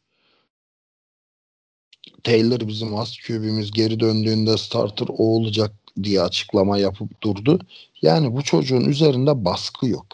Taylor 2.25 2.69
bizim 2.69 2.97
az 2.97 3.17
QB'miz 3.27 3.71
geri 3.71 4.01
döndüğünde 4.01 4.59
starter 4.59 5.07
o 5.09 5.37
olacak 5.37 5.84
diye 6.03 6.23
açıklama 6.23 6.79
yapıp 6.79 7.23
durdu. 7.23 7.59
Yani 8.03 8.37
bu 8.37 8.43
çocuğun 8.43 8.85
üzerinde 8.85 9.45
baskı 9.45 9.87
yok. 9.87 10.07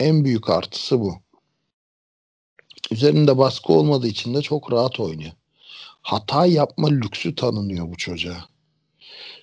En 0.00 0.24
büyük 0.24 0.50
artısı 0.50 1.00
bu. 1.00 1.14
Üzerinde 2.90 3.38
baskı 3.38 3.72
olmadığı 3.72 4.08
için 4.08 4.34
de 4.34 4.42
çok 4.42 4.72
rahat 4.72 5.00
oynuyor. 5.00 5.32
Hata 6.02 6.46
yapma 6.46 6.88
lüksü 6.88 7.34
tanınıyor 7.34 7.88
bu 7.88 7.96
çocuğa. 7.96 8.44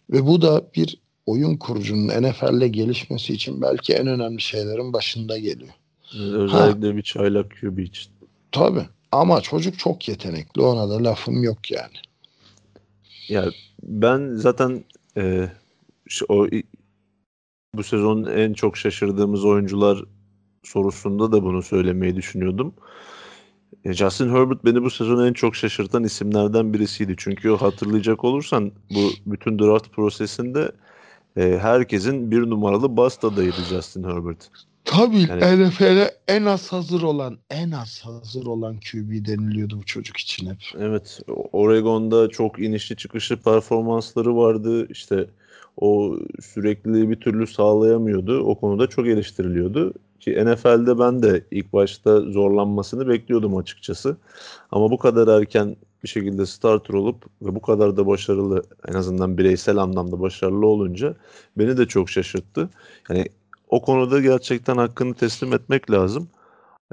Ve 0.09 0.25
bu 0.25 0.41
da 0.41 0.61
bir 0.75 0.97
oyun 1.25 1.57
kurucunun 1.57 2.07
NFL'le 2.07 2.67
gelişmesi 2.71 3.33
için 3.33 3.61
belki 3.61 3.93
en 3.93 4.07
önemli 4.07 4.41
şeylerin 4.41 4.93
başında 4.93 5.37
geliyor. 5.37 5.73
Özellikle 6.19 6.95
bir 6.95 7.01
çaylak 7.01 7.51
QB 7.61 7.79
için. 7.79 8.11
Tabii. 8.51 8.85
Ama 9.11 9.41
çocuk 9.41 9.79
çok 9.79 10.07
yetenekli. 10.07 10.61
Ona 10.61 10.89
da 10.89 11.03
lafım 11.03 11.43
yok 11.43 11.71
yani. 11.71 11.97
Ya 13.29 13.45
ben 13.83 14.35
zaten 14.35 14.83
e, 15.17 15.49
o 16.29 16.47
bu 17.75 17.83
sezon 17.83 18.23
en 18.23 18.53
çok 18.53 18.77
şaşırdığımız 18.77 19.45
oyuncular 19.45 20.03
sorusunda 20.63 21.31
da 21.31 21.43
bunu 21.43 21.61
söylemeyi 21.61 22.15
düşünüyordum. 22.15 22.73
E, 23.85 23.93
Justin 23.93 24.29
Herbert 24.29 24.65
beni 24.65 24.83
bu 24.83 24.89
sezon 24.89 25.25
en 25.25 25.33
çok 25.33 25.55
şaşırtan 25.55 26.03
isimlerden 26.03 26.73
birisiydi. 26.73 27.15
Çünkü 27.17 27.49
hatırlayacak 27.49 28.23
olursan 28.23 28.71
bu 28.95 29.09
bütün 29.25 29.59
draft 29.59 29.91
prosesinde 29.91 30.71
e, 31.37 31.57
herkesin 31.61 32.31
bir 32.31 32.41
numaralı 32.41 32.97
bast 32.97 33.23
adayıydı 33.23 33.61
Justin 33.69 34.03
Herbert. 34.03 34.49
Tabii 34.85 35.21
Yani- 35.21 35.67
NFL'e 35.69 36.11
en 36.27 36.45
az 36.45 36.71
hazır 36.71 37.01
olan, 37.01 37.37
en 37.49 37.71
az 37.71 38.01
hazır 38.05 38.45
olan 38.45 38.75
QB 38.75 39.25
deniliyordu 39.25 39.77
bu 39.77 39.85
çocuk 39.85 40.17
için 40.17 40.49
hep. 40.49 40.57
Evet, 40.79 41.19
Oregon'da 41.51 42.29
çok 42.29 42.59
inişli 42.59 42.95
çıkışlı 42.95 43.37
performansları 43.37 44.37
vardı. 44.37 44.87
İşte 44.89 45.27
o 45.77 46.17
sürekli 46.41 47.09
bir 47.09 47.15
türlü 47.15 47.47
sağlayamıyordu. 47.47 48.39
O 48.43 48.55
konuda 48.55 48.87
çok 48.87 49.07
eleştiriliyordu. 49.07 49.93
Ki 50.19 50.45
NFL'de 50.45 50.99
ben 50.99 51.23
de 51.23 51.45
ilk 51.51 51.73
başta 51.73 52.21
zorlanmasını 52.21 53.07
bekliyordum 53.07 53.57
açıkçası. 53.57 54.17
Ama 54.71 54.91
bu 54.91 54.97
kadar 54.97 55.39
erken 55.39 55.75
bir 56.03 56.07
şekilde 56.07 56.45
starter 56.45 56.93
olup 56.93 57.25
ve 57.41 57.55
bu 57.55 57.61
kadar 57.61 57.97
da 57.97 58.07
başarılı 58.07 58.63
en 58.87 58.93
azından 58.93 59.37
bireysel 59.37 59.77
anlamda 59.77 60.19
başarılı 60.21 60.67
olunca 60.67 61.15
beni 61.57 61.77
de 61.77 61.85
çok 61.87 62.09
şaşırttı. 62.09 62.69
Yani 63.09 63.25
o 63.69 63.81
konuda 63.81 64.21
gerçekten 64.21 64.77
hakkını 64.77 65.13
teslim 65.13 65.53
etmek 65.53 65.91
lazım. 65.91 66.29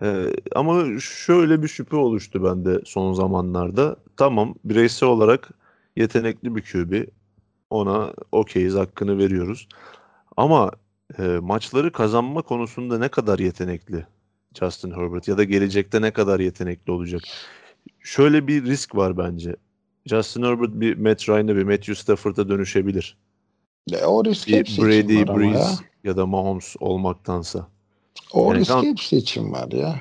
Ee, 0.02 0.27
ama 0.55 1.01
şöyle 1.01 1.62
bir 1.62 1.69
şüphe 1.69 1.97
oluştu 1.97 2.44
bende 2.44 2.81
son 2.85 3.12
zamanlarda. 3.12 3.97
Tamam 4.16 4.55
bireysel 4.65 5.09
olarak 5.09 5.51
yetenekli 5.97 6.57
bir 6.57 6.62
QB. 6.62 7.09
Ona 7.70 8.12
okeyiz 8.32 8.74
hakkını 8.74 9.18
veriyoruz. 9.18 9.68
Ama 10.36 10.70
e, 11.18 11.22
maçları 11.22 11.92
kazanma 11.92 12.42
konusunda 12.42 12.98
ne 12.98 13.09
kadar 13.09 13.38
yetenekli 13.38 14.06
Justin 14.59 14.90
Herbert 14.90 15.28
ya 15.28 15.38
da 15.38 15.44
gelecekte 15.44 16.02
ne 16.02 16.10
kadar 16.10 16.40
yetenekli 16.40 16.92
olacak? 16.92 17.22
Şöyle 18.01 18.47
bir 18.47 18.64
risk 18.64 18.97
var 18.97 19.18
bence. 19.18 19.56
Justin 20.06 20.42
Herbert 20.42 20.70
bir 20.72 20.97
Matt 20.97 21.28
Ryan'a 21.28 21.56
bir 21.56 21.62
Matthew 21.62 21.94
Stafford'a 21.94 22.48
dönüşebilir. 22.48 23.16
E, 23.92 24.05
o 24.05 24.24
risk 24.24 24.48
Bir 24.48 24.52
hepsi 24.52 24.72
için 24.72 24.84
Brady, 24.84 25.16
var 25.16 25.28
ama 25.28 25.42
ya. 25.42 25.51
Breeze 25.51 25.84
ya 26.05 26.16
da 26.16 26.26
Mahomes 26.26 26.76
olmaktansa. 26.80 27.68
O 28.32 28.48
Yani 28.51 28.60
risk 28.60 28.68
tamam. 28.68 28.84
hepsi 28.84 29.16
için 29.16 29.52
var 29.52 29.72
ya. 29.72 30.01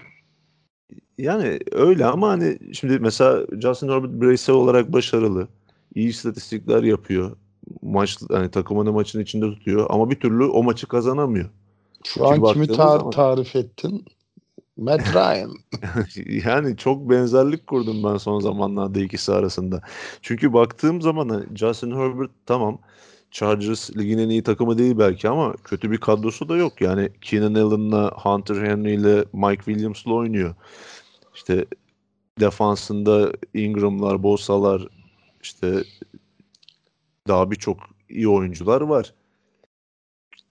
Yani 1.17 1.59
öyle 1.71 2.05
ama 2.05 2.29
hani 2.29 2.57
şimdi 2.73 2.99
mesela 2.99 3.45
Justin 3.61 3.89
Herbert 3.89 4.11
bireysel 4.21 4.55
olarak 4.55 4.93
başarılı. 4.93 5.47
iyi 5.95 6.09
istatistikler 6.09 6.83
yapıyor. 6.83 7.37
Maç 7.81 8.17
hani 8.31 8.51
takımını 8.51 8.93
maçın 8.93 9.19
içinde 9.19 9.45
tutuyor 9.45 9.87
ama 9.89 10.09
bir 10.09 10.19
türlü 10.19 10.43
o 10.43 10.63
maçı 10.63 10.87
kazanamıyor. 10.87 11.49
Şu 12.03 12.27
an 12.27 12.43
kimi 12.43 12.65
tar- 12.65 12.75
zaman- 12.75 13.09
tarif 13.09 13.55
ettin? 13.55 14.05
Matt 14.77 15.01
Ryan. 15.15 15.51
yani 16.45 16.77
çok 16.77 17.09
benzerlik 17.09 17.67
kurdum 17.67 18.03
ben 18.03 18.17
son 18.17 18.39
zamanlarda 18.39 18.99
ikisi 18.99 19.33
arasında. 19.33 19.81
Çünkü 20.21 20.53
baktığım 20.53 21.01
zaman 21.01 21.29
hani 21.29 21.57
Justin 21.57 21.91
Herbert 21.91 22.31
tamam 22.45 22.77
Chargers 23.31 23.97
ligin 23.97 24.17
en 24.17 24.29
iyi 24.29 24.43
takımı 24.43 24.77
değil 24.77 24.97
belki 24.97 25.29
ama 25.29 25.53
kötü 25.63 25.91
bir 25.91 25.97
kadrosu 25.97 26.49
da 26.49 26.57
yok. 26.57 26.81
Yani 26.81 27.09
Keenan 27.21 27.53
Allen'la 27.53 28.11
Hunter 28.11 28.55
Henry'le 28.55 29.25
Mike 29.33 29.63
Williams'la 29.63 30.13
oynuyor. 30.13 30.55
İşte 31.35 31.65
defansında 32.39 33.31
Ingram'lar, 33.53 34.23
Bosa'lar 34.23 34.87
işte 35.43 35.83
daha 37.29 37.51
birçok 37.51 37.77
iyi 38.09 38.29
oyuncular 38.29 38.81
var. 38.81 39.13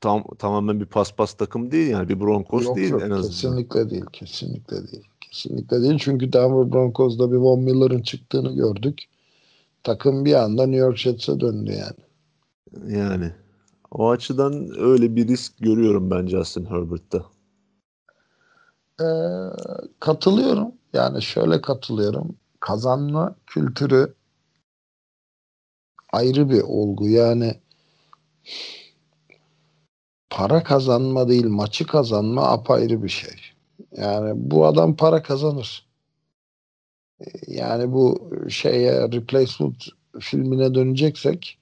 Tam 0.01 0.25
tamamen 0.39 0.81
bir 0.81 0.87
paspas 0.87 1.35
takım 1.35 1.71
değil 1.71 1.91
yani 1.91 2.09
bir 2.09 2.21
Broncos 2.21 2.65
yok 2.65 2.77
değil 2.77 2.91
yok 2.91 3.03
en 3.03 3.11
azından. 3.11 3.29
kesinlikle 3.31 3.91
değil. 3.91 4.05
Kesinlikle 4.13 4.77
değil. 4.93 5.09
Kesinlikle 5.21 5.83
değil. 5.83 5.99
Çünkü 5.99 6.33
Denver 6.33 6.73
Broncos'da 6.73 7.33
bir 7.33 7.37
Von 7.37 7.61
Miller'ın 7.61 8.03
çıktığını 8.03 8.53
gördük. 8.53 9.05
Takım 9.85 10.25
bir 10.25 10.35
anda 10.35 10.67
New 10.67 10.87
York 10.87 10.97
Jets'e 10.97 11.41
döndü 11.41 11.71
yani. 11.73 12.09
Yani 12.99 13.33
o 13.91 14.11
açıdan 14.11 14.69
öyle 14.79 15.17
bir 15.17 15.29
risk 15.29 15.59
görüyorum 15.59 16.11
ben 16.11 16.27
Justin 16.27 16.65
Herbert'ta. 16.65 17.25
Ee, 19.01 19.07
katılıyorum. 20.01 20.73
Yani 20.93 21.23
şöyle 21.23 21.61
katılıyorum. 21.61 22.37
Kazanma 22.61 23.35
kültürü 23.47 24.15
ayrı 26.13 26.51
bir 26.51 26.61
olgu. 26.61 27.09
Yani 27.09 27.55
para 30.31 30.63
kazanma 30.63 31.29
değil, 31.29 31.47
maçı 31.47 31.87
kazanma 31.87 32.43
apayrı 32.49 33.03
bir 33.03 33.09
şey. 33.09 33.35
Yani 33.97 34.33
bu 34.35 34.67
adam 34.67 34.97
para 34.97 35.23
kazanır. 35.23 35.89
Yani 37.47 37.93
bu 37.93 38.31
şeye 38.49 39.13
Replacement 39.13 39.85
filmine 40.21 40.75
döneceksek 40.75 41.59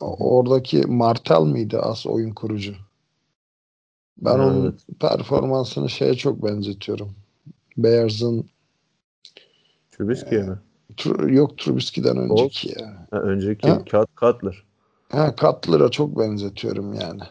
oradaki 0.00 0.80
Martel 0.80 1.42
miydi 1.42 1.78
as 1.78 2.06
oyun 2.06 2.30
kurucu? 2.30 2.74
Ben 4.18 4.38
Evet. 4.38 4.40
onun 4.40 4.78
performansını 5.00 5.90
şeye 5.90 6.14
çok 6.14 6.44
benzetiyorum. 6.44 7.14
Bears'ın 7.76 8.50
Trubisky'ye 9.90 10.42
mi? 10.42 10.58
Tr- 10.96 11.32
yok 11.32 11.58
Trubisky'den 11.58 12.16
önceki 12.16 12.80
ya. 12.80 13.06
Ha, 13.10 13.20
önceki 13.20 13.68
Ha? 13.68 13.82
Cut 13.86 14.16
Cutler. 14.16 14.64
Ha, 15.08 15.34
Cutler'a 15.40 15.90
çok 15.90 16.18
benzetiyorum 16.18 16.92
yani. 16.92 17.22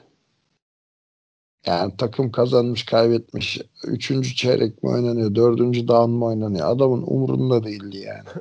Yani 1.65 1.93
takım 1.97 2.31
kazanmış, 2.31 2.85
kaybetmiş. 2.85 3.61
Üçüncü 3.88 4.35
çeyrek 4.35 4.84
mi 4.84 4.89
oynanıyor, 4.89 5.35
dördüncü 5.35 5.88
down 5.88 6.11
mı 6.11 6.25
oynanıyor? 6.25 6.69
Adamın 6.69 7.03
umurunda 7.07 7.63
değildi 7.63 7.97
yani. 7.97 8.23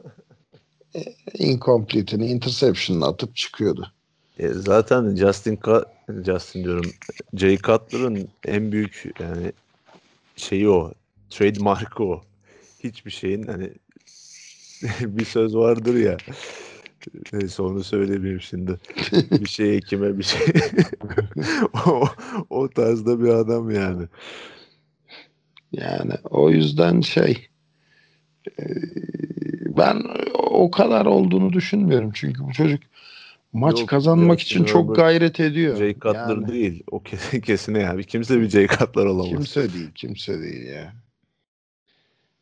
E, 0.95 1.03
Incomplete'ini, 1.39 2.27
interception'ını 2.27 3.07
atıp 3.07 3.37
çıkıyordu. 3.37 3.93
E, 4.39 4.49
zaten 4.49 5.17
Justin 5.17 5.57
Cut- 5.57 5.87
Justin 6.25 6.65
diyorum. 6.65 6.91
Jay 7.35 7.59
Cutler'ın 7.59 8.29
en 8.45 8.73
büyük 8.73 9.15
yani 9.21 9.53
şeyi 10.37 10.69
o. 10.69 10.93
Trademark'ı 11.31 12.05
o. 12.05 12.23
Hiçbir 12.85 13.11
şeyin 13.11 13.43
hani 13.47 13.73
bir 15.01 15.25
söz 15.25 15.57
vardır 15.57 15.95
ya. 15.95 16.17
Neyse 17.33 17.63
onu 17.63 17.85
söylemeyeyim 17.85 18.41
şimdi. 18.41 18.77
Bir 19.31 19.49
şey 19.49 19.77
ekime 19.77 20.19
bir 20.19 20.23
şey. 20.23 20.41
o, 21.87 22.05
o 22.51 22.69
tarzda 22.69 23.21
bir 23.21 23.29
adam 23.29 23.71
yani. 23.71 24.07
Yani 25.73 26.13
o 26.31 26.51
yüzden 26.51 27.01
şey 27.01 27.49
e, 28.59 28.65
ben 29.77 30.03
o 30.35 30.71
kadar 30.71 31.07
olduğunu 31.07 31.53
düşünmüyorum. 31.53 32.11
Çünkü 32.15 32.45
bu 32.45 32.53
çocuk 32.53 32.81
maç 33.53 33.81
Yok, 33.81 33.89
kazanmak 33.89 34.41
için 34.41 34.65
çok 34.65 34.97
gayret 34.97 35.41
ediyor. 35.41 35.77
Jay 35.77 35.95
Cutler 35.95 36.29
Yani 36.29 36.49
değil. 36.49 36.83
O 36.91 37.03
kesin, 37.03 37.41
kesine 37.41 37.79
yani. 37.79 38.05
Kimse 38.05 38.41
bir 38.41 38.49
Jay 38.49 38.67
Cutler 38.67 39.05
olamaz. 39.05 39.29
kimse 39.29 39.73
değil, 39.73 39.91
kimse 39.95 40.41
değil 40.43 40.67
ya. 40.67 40.93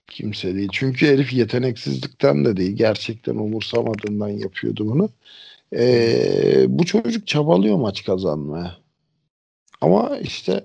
Kimse 0.07 0.55
değil. 0.55 0.69
Çünkü 0.73 1.07
herif 1.07 1.33
yeteneksizlikten 1.33 2.45
de 2.45 2.57
değil. 2.57 2.77
Gerçekten 2.77 3.35
umursamadığından 3.35 4.29
yapıyordu 4.29 4.87
bunu. 4.87 5.09
Ee, 5.73 6.65
bu 6.69 6.85
çocuk 6.85 7.27
çabalıyor 7.27 7.77
maç 7.77 8.05
kazanmaya. 8.05 8.77
Ama 9.81 10.19
işte 10.19 10.65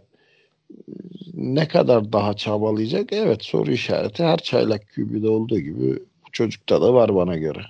ne 1.33 1.67
kadar 1.67 2.13
daha 2.13 2.33
çabalayacak? 2.33 3.13
Evet 3.13 3.43
soru 3.43 3.71
işareti. 3.71 4.23
Her 4.23 4.37
çaylak 4.37 4.81
QB'de 4.95 5.29
olduğu 5.29 5.59
gibi 5.59 5.99
bu 6.27 6.31
çocukta 6.31 6.81
da 6.81 6.93
var 6.93 7.15
bana 7.15 7.37
göre. 7.37 7.61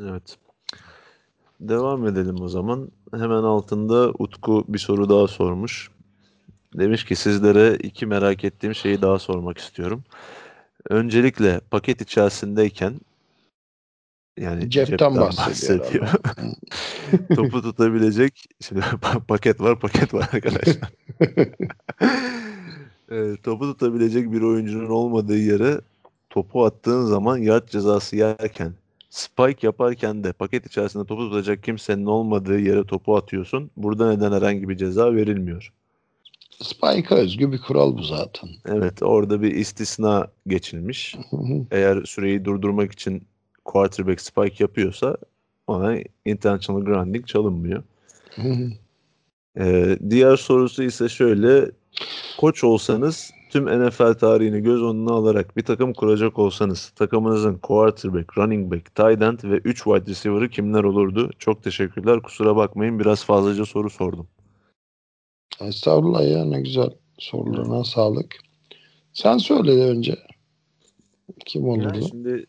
Evet. 0.00 0.38
Devam 1.60 2.06
edelim 2.06 2.40
o 2.40 2.48
zaman. 2.48 2.90
Hemen 3.14 3.42
altında 3.42 4.12
Utku 4.18 4.64
bir 4.68 4.78
soru 4.78 5.08
daha 5.08 5.26
sormuş. 5.26 5.90
Demiş 6.74 7.04
ki 7.04 7.16
sizlere 7.16 7.76
iki 7.76 8.06
merak 8.06 8.44
ettiğim 8.44 8.74
şeyi 8.74 9.02
daha 9.02 9.18
sormak 9.18 9.58
istiyorum. 9.58 10.04
Öncelikle 10.90 11.60
paket 11.70 12.00
içerisindeyken 12.00 12.94
yani 14.38 14.70
Cepten 14.70 15.16
bahsediyor 15.16 15.78
bahsediyor. 15.80 16.08
Topu 17.36 17.62
tutabilecek 17.62 18.44
şimdi 18.60 18.80
pa- 19.02 19.20
paket 19.20 19.60
var 19.60 19.80
paket 19.80 20.14
var 20.14 20.28
arkadaşlar. 20.32 20.90
Ee, 23.10 23.36
topu 23.42 23.64
tutabilecek 23.64 24.32
bir 24.32 24.42
oyuncunun 24.42 24.90
olmadığı 24.90 25.38
yere 25.38 25.80
topu 26.30 26.64
attığın 26.64 27.06
zaman 27.06 27.38
yard 27.38 27.68
cezası 27.68 28.16
yerken 28.16 28.72
spike 29.10 29.66
yaparken 29.66 30.24
de 30.24 30.32
paket 30.32 30.66
içerisinde 30.66 31.04
topu 31.04 31.22
tutacak 31.28 31.62
kimsenin 31.62 32.06
olmadığı 32.06 32.58
yere 32.58 32.84
topu 32.84 33.16
atıyorsun. 33.16 33.70
Burada 33.76 34.14
neden 34.14 34.32
herhangi 34.32 34.68
bir 34.68 34.76
ceza 34.76 35.14
verilmiyor? 35.14 35.72
Spike'a 36.62 37.18
özgü 37.18 37.52
bir 37.52 37.60
kural 37.60 37.98
bu 37.98 38.02
zaten. 38.02 38.50
Evet 38.66 39.02
orada 39.02 39.42
bir 39.42 39.54
istisna 39.54 40.26
geçilmiş. 40.46 41.16
Eğer 41.70 42.04
süreyi 42.04 42.44
durdurmak 42.44 42.92
için 42.92 43.26
quarterback 43.64 44.20
spike 44.20 44.64
yapıyorsa 44.64 45.16
ona 45.66 45.96
intentional 46.24 46.84
grounding 46.84 47.26
çalınmıyor. 47.26 47.82
Ee, 49.58 49.98
diğer 50.10 50.36
sorusu 50.36 50.82
ise 50.82 51.08
şöyle. 51.08 51.70
Koç 52.38 52.64
olsanız 52.64 53.30
tüm 53.50 53.66
NFL 53.66 54.14
tarihini 54.14 54.62
göz 54.62 54.82
önüne 54.82 55.10
alarak 55.10 55.56
bir 55.56 55.62
takım 55.62 55.92
kuracak 55.92 56.38
olsanız 56.38 56.92
takımınızın 56.96 57.54
quarterback, 57.54 58.38
running 58.38 58.72
back, 58.72 58.94
tight 58.94 59.22
end 59.22 59.38
ve 59.44 59.56
3 59.56 59.84
wide 59.84 60.10
receiver'ı 60.10 60.48
kimler 60.48 60.84
olurdu? 60.84 61.30
Çok 61.38 61.62
teşekkürler. 61.62 62.22
Kusura 62.22 62.56
bakmayın 62.56 62.98
biraz 62.98 63.24
fazlaca 63.24 63.64
soru 63.64 63.90
sordum. 63.90 64.26
Estağfurullah 65.60 66.30
ya 66.30 66.44
ne 66.44 66.60
güzel 66.60 66.90
sorularına 67.18 67.84
sağlık. 67.84 68.36
Sen 69.12 69.38
söyle 69.38 69.76
de 69.76 69.84
önce. 69.84 70.18
Kim 71.46 71.68
olurdu? 71.68 71.84
Yani 71.94 72.08
şimdi 72.08 72.46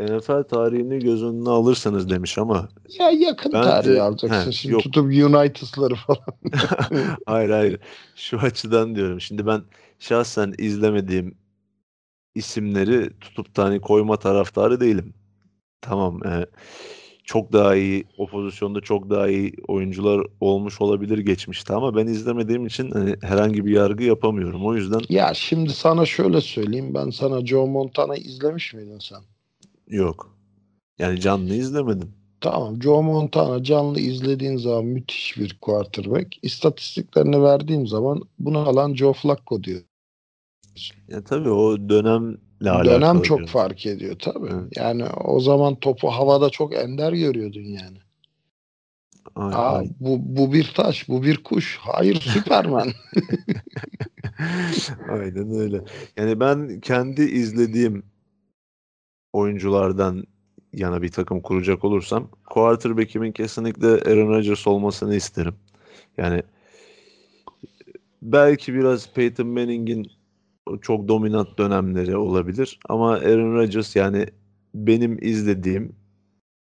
NFL 0.00 0.42
tarihini 0.42 0.98
göz 0.98 1.22
önüne 1.22 1.50
alırsanız 1.50 2.10
demiş 2.10 2.38
ama 2.38 2.68
Ya 2.98 3.10
yakın 3.10 3.52
Bence- 3.52 3.68
tarihi 3.68 4.00
alacaksın. 4.02 4.46
He, 4.46 4.52
Şimdi 4.52 4.72
yok. 4.72 4.82
tutup 4.82 5.04
United'ları 5.04 5.94
falan. 5.94 6.24
hayır 7.26 7.50
hayır 7.50 7.80
şu 8.16 8.38
açıdan 8.38 8.94
diyorum. 8.94 9.20
Şimdi 9.20 9.46
ben 9.46 9.62
şahsen 9.98 10.54
izlemediğim 10.58 11.38
isimleri 12.34 13.10
tutup 13.20 13.56
da 13.56 13.64
hani 13.64 13.80
koyma 13.80 14.16
taraftarı 14.16 14.80
değilim. 14.80 15.14
Tamam 15.80 16.26
e, 16.26 16.46
çok 17.24 17.52
daha 17.52 17.76
iyi 17.76 18.04
o 18.18 18.26
pozisyonda 18.26 18.80
çok 18.80 19.10
daha 19.10 19.28
iyi 19.28 19.52
oyuncular 19.68 20.26
olmuş 20.40 20.80
olabilir 20.80 21.18
geçmişte 21.18 21.74
ama 21.74 21.96
ben 21.96 22.06
izlemediğim 22.06 22.66
için 22.66 22.90
hani 22.90 23.16
herhangi 23.22 23.66
bir 23.66 23.72
yargı 23.72 24.04
yapamıyorum. 24.04 24.66
O 24.66 24.74
yüzden 24.74 25.00
Ya 25.08 25.34
şimdi 25.34 25.72
sana 25.72 26.06
şöyle 26.06 26.40
söyleyeyim. 26.40 26.94
Ben 26.94 27.10
sana 27.10 27.46
Joe 27.46 27.66
Montana 27.66 28.16
izlemiş 28.16 28.74
miydin 28.74 28.98
sen? 28.98 29.20
yok. 29.88 30.36
Yani 30.98 31.20
canlı 31.20 31.54
izlemedim. 31.54 32.12
Tamam. 32.40 32.82
Joe 32.82 33.02
Montana 33.02 33.62
canlı 33.62 34.00
izlediğin 34.00 34.56
zaman 34.56 34.84
müthiş 34.84 35.38
bir 35.38 35.58
quarterback. 35.60 36.44
İstatistiklerini 36.44 37.42
verdiğim 37.42 37.86
zaman 37.86 38.22
bunu 38.38 38.58
alan 38.58 38.94
Joe 38.94 39.12
Flacco 39.12 39.64
diyor. 39.64 39.80
Ya 41.08 41.24
tabii 41.24 41.50
o 41.50 41.88
alakalı. 41.88 42.38
Dönem 42.60 43.22
çok 43.22 43.38
biraz. 43.38 43.50
fark 43.50 43.86
ediyor 43.86 44.16
tabii. 44.18 44.48
Evet. 44.52 44.76
Yani 44.76 45.04
o 45.04 45.40
zaman 45.40 45.74
topu 45.74 46.08
havada 46.08 46.50
çok 46.50 46.74
ender 46.74 47.12
görüyordun 47.12 47.60
yani. 47.60 47.98
Aynen. 49.34 49.56
Aa, 49.56 49.82
bu, 50.00 50.18
bu 50.20 50.52
bir 50.52 50.72
taş, 50.76 51.08
bu 51.08 51.22
bir 51.22 51.42
kuş. 51.42 51.78
Hayır 51.80 52.20
Süperman. 52.20 52.88
Aynen 55.10 55.54
öyle. 55.54 55.80
Yani 56.16 56.40
ben 56.40 56.80
kendi 56.80 57.22
izlediğim 57.22 58.02
oyunculardan 59.32 60.24
yana 60.72 61.02
bir 61.02 61.12
takım 61.12 61.40
kuracak 61.40 61.84
olursam 61.84 62.28
quarterback'imin 62.46 63.32
kesinlikle 63.32 63.86
Aaron 63.86 64.28
Rodgers 64.28 64.66
olmasını 64.66 65.14
isterim. 65.14 65.54
Yani 66.16 66.42
belki 68.22 68.74
biraz 68.74 69.12
Peyton 69.12 69.46
Manning'in 69.46 70.10
çok 70.82 71.08
dominant 71.08 71.58
dönemleri 71.58 72.16
olabilir 72.16 72.80
ama 72.88 73.12
Aaron 73.12 73.54
Rodgers 73.54 73.96
yani 73.96 74.26
benim 74.74 75.18
izlediğim 75.22 75.96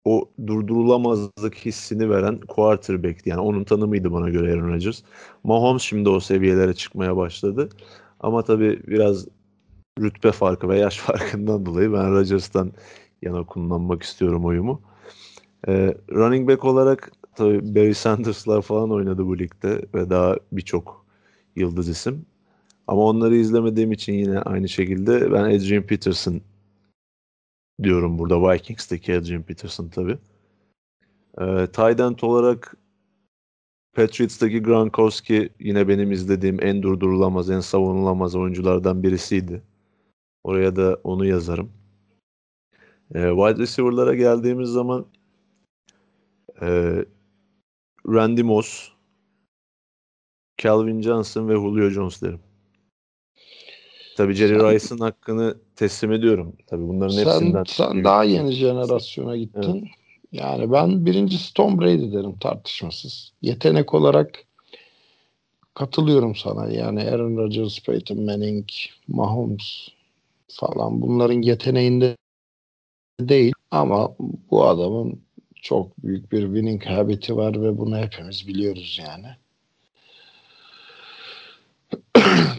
o 0.04 0.30
durdurulamazlık 0.46 1.54
hissini 1.54 2.10
veren 2.10 2.40
quarterback'ti. 2.40 3.30
Yani 3.30 3.40
onun 3.40 3.64
tanımıydı 3.64 4.12
bana 4.12 4.28
göre 4.30 4.52
Aaron 4.52 4.68
Rodgers. 4.68 5.02
Mahomes 5.44 5.82
şimdi 5.82 6.08
o 6.08 6.20
seviyelere 6.20 6.74
çıkmaya 6.74 7.16
başladı. 7.16 7.68
Ama 8.20 8.42
tabii 8.44 8.82
biraz 8.86 9.26
rütbe 10.00 10.32
farkı 10.32 10.68
ve 10.68 10.78
yaş 10.78 10.98
farkından 10.98 11.66
dolayı 11.66 11.92
ben 11.92 12.12
Rodgers'tan 12.12 12.72
yana 13.22 13.44
kullanmak 13.46 14.02
istiyorum 14.02 14.44
oyumu. 14.44 14.82
Ee, 15.68 15.94
running 16.12 16.48
back 16.48 16.64
olarak 16.64 17.12
tabii 17.34 17.74
Barry 17.74 17.94
Sanders'lar 17.94 18.62
falan 18.62 18.90
oynadı 18.92 19.26
bu 19.26 19.38
ligde 19.38 19.82
ve 19.94 20.10
daha 20.10 20.36
birçok 20.52 21.06
yıldız 21.56 21.88
isim. 21.88 22.26
Ama 22.88 23.02
onları 23.02 23.36
izlemediğim 23.36 23.92
için 23.92 24.12
yine 24.12 24.40
aynı 24.40 24.68
şekilde 24.68 25.32
ben 25.32 25.44
Adrian 25.44 25.82
Peterson 25.82 26.40
diyorum 27.82 28.18
burada 28.18 28.52
Vikings'teki 28.52 29.14
Adrian 29.14 29.42
Peterson 29.42 29.88
tabii. 29.88 30.18
Ee, 31.40 31.66
tight 31.66 32.24
olarak 32.24 32.76
Patriots'taki 33.94 34.62
Gronkowski 34.62 35.50
yine 35.60 35.88
benim 35.88 36.12
izlediğim 36.12 36.64
en 36.64 36.82
durdurulamaz, 36.82 37.50
en 37.50 37.60
savunulamaz 37.60 38.36
oyunculardan 38.36 39.02
birisiydi. 39.02 39.62
Oraya 40.44 40.76
da 40.76 41.00
onu 41.04 41.26
yazarım. 41.26 41.72
Ee, 43.14 43.30
wide 43.30 43.58
receiver'lara 43.62 44.14
geldiğimiz 44.14 44.68
zaman 44.68 45.06
e, 46.62 47.04
Randy 48.08 48.42
Moss, 48.42 48.92
Calvin 50.62 51.02
Johnson 51.02 51.48
ve 51.48 51.54
Julio 51.54 51.90
Jones 51.90 52.22
derim. 52.22 52.47
Tabii 54.18 54.34
Jerry 54.34 54.60
Sen- 54.60 54.70
Rice'ın 54.70 54.98
hakkını 54.98 55.56
teslim 55.76 56.12
ediyorum. 56.12 56.56
Tabii 56.66 56.88
bunların 56.88 57.14
sen 57.14 57.24
hepsinden. 57.24 57.64
sen 57.64 58.04
daha 58.04 58.24
yeni 58.24 58.52
jenerasyona 58.52 59.36
gittin. 59.36 59.88
Yani 60.32 60.72
ben 60.72 61.06
birincisi 61.06 61.54
Tom 61.54 61.80
Brady 61.80 62.12
derim 62.12 62.38
tartışmasız. 62.38 63.32
Yetenek 63.42 63.94
olarak 63.94 64.44
katılıyorum 65.74 66.36
sana. 66.36 66.68
Yani 66.68 67.02
Aaron 67.02 67.36
Rodgers, 67.36 67.82
Peyton 67.82 68.22
Manning, 68.22 68.68
Mahomes 69.08 69.88
falan 70.48 71.02
bunların 71.02 71.42
yeteneğinde 71.42 72.16
değil 73.20 73.52
ama 73.70 74.14
bu 74.50 74.64
adamın 74.64 75.20
çok 75.62 75.98
büyük 75.98 76.32
bir 76.32 76.42
winning 76.42 76.84
habit'i 76.84 77.36
var 77.36 77.62
ve 77.62 77.78
bunu 77.78 77.98
hepimiz 77.98 78.48
biliyoruz 78.48 79.00
yani. 79.02 79.26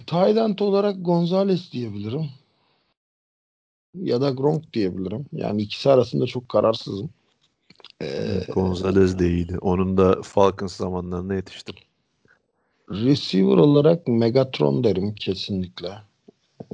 Tayland 0.10 0.60
olarak 0.60 1.06
Gonzalez 1.06 1.72
diyebilirim. 1.72 2.30
Ya 3.96 4.22
da 4.22 4.30
Gronk 4.30 4.74
diyebilirim. 4.74 5.26
Yani 5.32 5.62
ikisi 5.62 5.90
arasında 5.90 6.26
çok 6.26 6.50
kararsızım. 6.50 7.10
Ee, 8.02 8.46
Gonzalez 8.54 9.20
de 9.20 9.30
iyiydi. 9.30 9.58
Onun 9.62 9.98
da 9.98 10.22
Falcons 10.22 10.76
zamanlarına 10.76 11.34
yetiştim. 11.34 11.76
receiver 12.92 13.58
olarak 13.58 14.08
Megatron 14.08 14.84
derim 14.84 15.16
kesinlikle. 15.16 15.92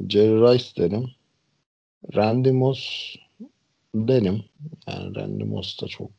Jerry 0.10 0.41
Rice 0.41 0.76
derim. 0.78 1.12
Randy 2.16 2.52
Moss 2.52 3.16
derim. 3.95 4.44
Yani 4.88 5.16
Randy 5.16 5.44
Moss 5.44 5.82
da 5.82 5.88
çok 5.88 6.12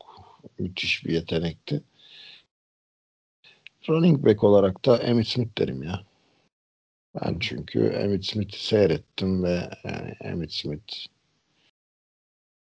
müthiş 0.59 1.05
bir 1.05 1.13
yetenekti. 1.13 1.83
Running 3.89 4.27
back 4.27 4.45
olarak 4.45 4.87
da 4.87 4.99
Emmitt 4.99 5.29
Smith 5.29 5.59
derim 5.59 5.83
ya. 5.83 6.03
Ben 7.21 7.37
çünkü 7.41 7.87
Emmitt 7.87 8.25
Smith'i 8.25 8.67
seyrettim 8.67 9.45
ve 9.45 9.71
yani 9.85 10.15
Emmitt 10.21 10.53
Smith 10.53 10.95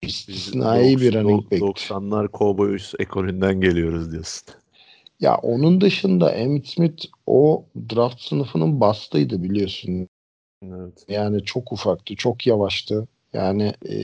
istisnai 0.01 0.97
bir 0.97 1.13
running 1.13 1.51
back'ti. 1.51 1.65
90'lar 1.65 2.31
Cowboys 2.33 2.93
ekolünden 2.99 3.61
geliyoruz 3.61 4.11
diyorsun. 4.11 4.53
Ya 5.19 5.35
onun 5.37 5.81
dışında 5.81 6.31
Emmitt 6.31 6.67
Smith 6.67 7.05
o 7.27 7.65
draft 7.95 8.21
sınıfının 8.21 8.79
bastıydı 8.79 9.43
biliyorsun. 9.43 10.07
Evet. 10.63 11.05
Yani 11.07 11.43
çok 11.43 11.71
ufaktı, 11.71 12.15
çok 12.15 12.47
yavaştı. 12.47 13.07
Yani 13.33 13.73
e, 13.85 13.95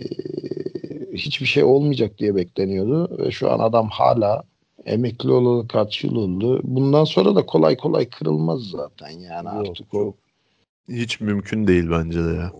e, 0.00 0.06
hiçbir 1.12 1.46
şey 1.46 1.64
olmayacak 1.64 2.18
diye 2.18 2.34
bekleniyordu. 2.34 3.18
Ve 3.18 3.30
şu 3.30 3.50
an 3.50 3.58
adam 3.58 3.88
hala 3.88 4.44
emekli 4.88 5.30
olalı 5.32 5.68
kaç 5.68 6.04
yıl 6.04 6.14
oldu. 6.16 6.60
Bundan 6.64 7.04
sonra 7.04 7.34
da 7.34 7.46
kolay 7.46 7.76
kolay 7.76 8.08
kırılmaz 8.10 8.60
zaten 8.62 9.08
yani 9.10 9.48
Yok, 9.56 9.66
artık 9.68 9.94
o, 9.94 10.14
Hiç 10.88 11.20
mümkün 11.20 11.66
değil 11.66 11.90
bence 11.90 12.24
de 12.24 12.28
ya. 12.34 12.52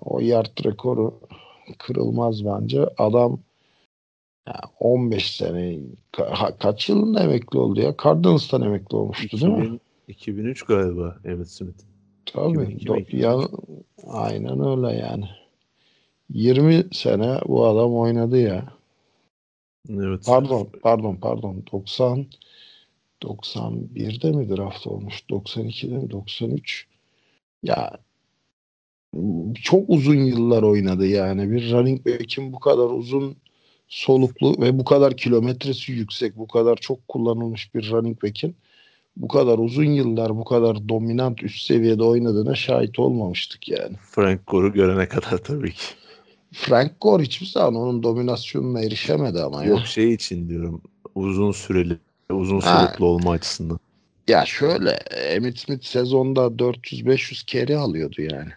o 0.00 0.20
yard 0.20 0.64
rekoru 0.64 1.20
kırılmaz 1.78 2.44
bence. 2.44 2.86
Adam 2.98 3.38
ya 4.48 4.60
15 4.80 5.36
sene 5.36 5.78
ka- 6.12 6.58
kaç 6.58 6.88
yılında 6.88 7.22
emekli 7.22 7.58
oldu 7.58 7.80
ya? 7.80 7.94
Cardinals'tan 8.04 8.62
emekli 8.62 8.96
olmuştu 8.96 9.40
değil 9.40 9.52
mi? 9.52 9.58
2000 9.64 9.80
2003 10.08 10.62
galiba 10.62 11.16
Emmitt 11.24 11.48
Smith. 11.48 11.82
Tabii. 12.26 12.52
2002, 12.52 12.86
Do- 12.86 13.00
2003. 13.00 13.22
ya, 13.24 13.48
aynen 14.06 14.60
öyle 14.66 14.96
yani. 14.98 15.24
20 16.30 16.84
sene 16.92 17.38
bu 17.48 17.66
adam 17.66 17.94
oynadı 17.96 18.38
ya. 18.38 18.72
Evet. 19.88 20.22
Pardon, 20.26 20.68
pardon, 20.82 21.16
pardon. 21.16 21.64
90 21.72 22.26
91'de 23.22 24.32
mi 24.32 24.56
draft 24.56 24.86
olmuş? 24.86 25.22
92'de 25.30 25.98
mi? 25.98 26.10
93. 26.10 26.86
Ya 27.62 27.98
çok 29.62 29.84
uzun 29.90 30.24
yıllar 30.24 30.62
oynadı 30.62 31.06
yani. 31.06 31.50
Bir 31.50 31.72
running 31.72 32.06
back'in 32.06 32.52
bu 32.52 32.60
kadar 32.60 32.84
uzun 32.84 33.36
soluklu 33.88 34.60
ve 34.60 34.78
bu 34.78 34.84
kadar 34.84 35.16
kilometresi 35.16 35.92
yüksek, 35.92 36.36
bu 36.36 36.48
kadar 36.48 36.76
çok 36.76 37.08
kullanılmış 37.08 37.74
bir 37.74 37.90
running 37.90 38.22
back'in 38.22 38.56
bu 39.16 39.28
kadar 39.28 39.58
uzun 39.58 39.84
yıllar 39.84 40.36
bu 40.36 40.44
kadar 40.44 40.88
dominant 40.88 41.42
üst 41.42 41.66
seviyede 41.66 42.02
oynadığına 42.02 42.54
şahit 42.54 42.98
olmamıştık 42.98 43.68
yani. 43.68 43.96
Frank 44.10 44.46
Gore'u 44.46 44.72
görene 44.72 45.08
kadar 45.08 45.38
tabii 45.38 45.72
ki. 45.72 45.84
Frank 46.52 47.00
Gore 47.00 47.22
hiçbir 47.22 47.46
zaman 47.46 47.74
onun 47.74 48.02
dominasyonuna 48.02 48.80
erişemedi 48.80 49.42
ama 49.42 49.64
ya. 49.64 49.70
Yok 49.70 49.86
şey 49.86 50.14
için 50.14 50.48
diyorum. 50.48 50.82
Uzun 51.14 51.52
süreli, 51.52 51.98
uzun 52.30 52.60
soluklu 52.60 53.06
olma 53.06 53.30
açısından. 53.30 53.78
Ya 54.28 54.44
şöyle 54.46 54.90
Emmitt 55.10 55.58
Smith 55.58 55.84
sezonda 55.84 56.40
400-500 56.40 57.46
kere 57.46 57.76
alıyordu 57.76 58.22
yani. 58.22 58.50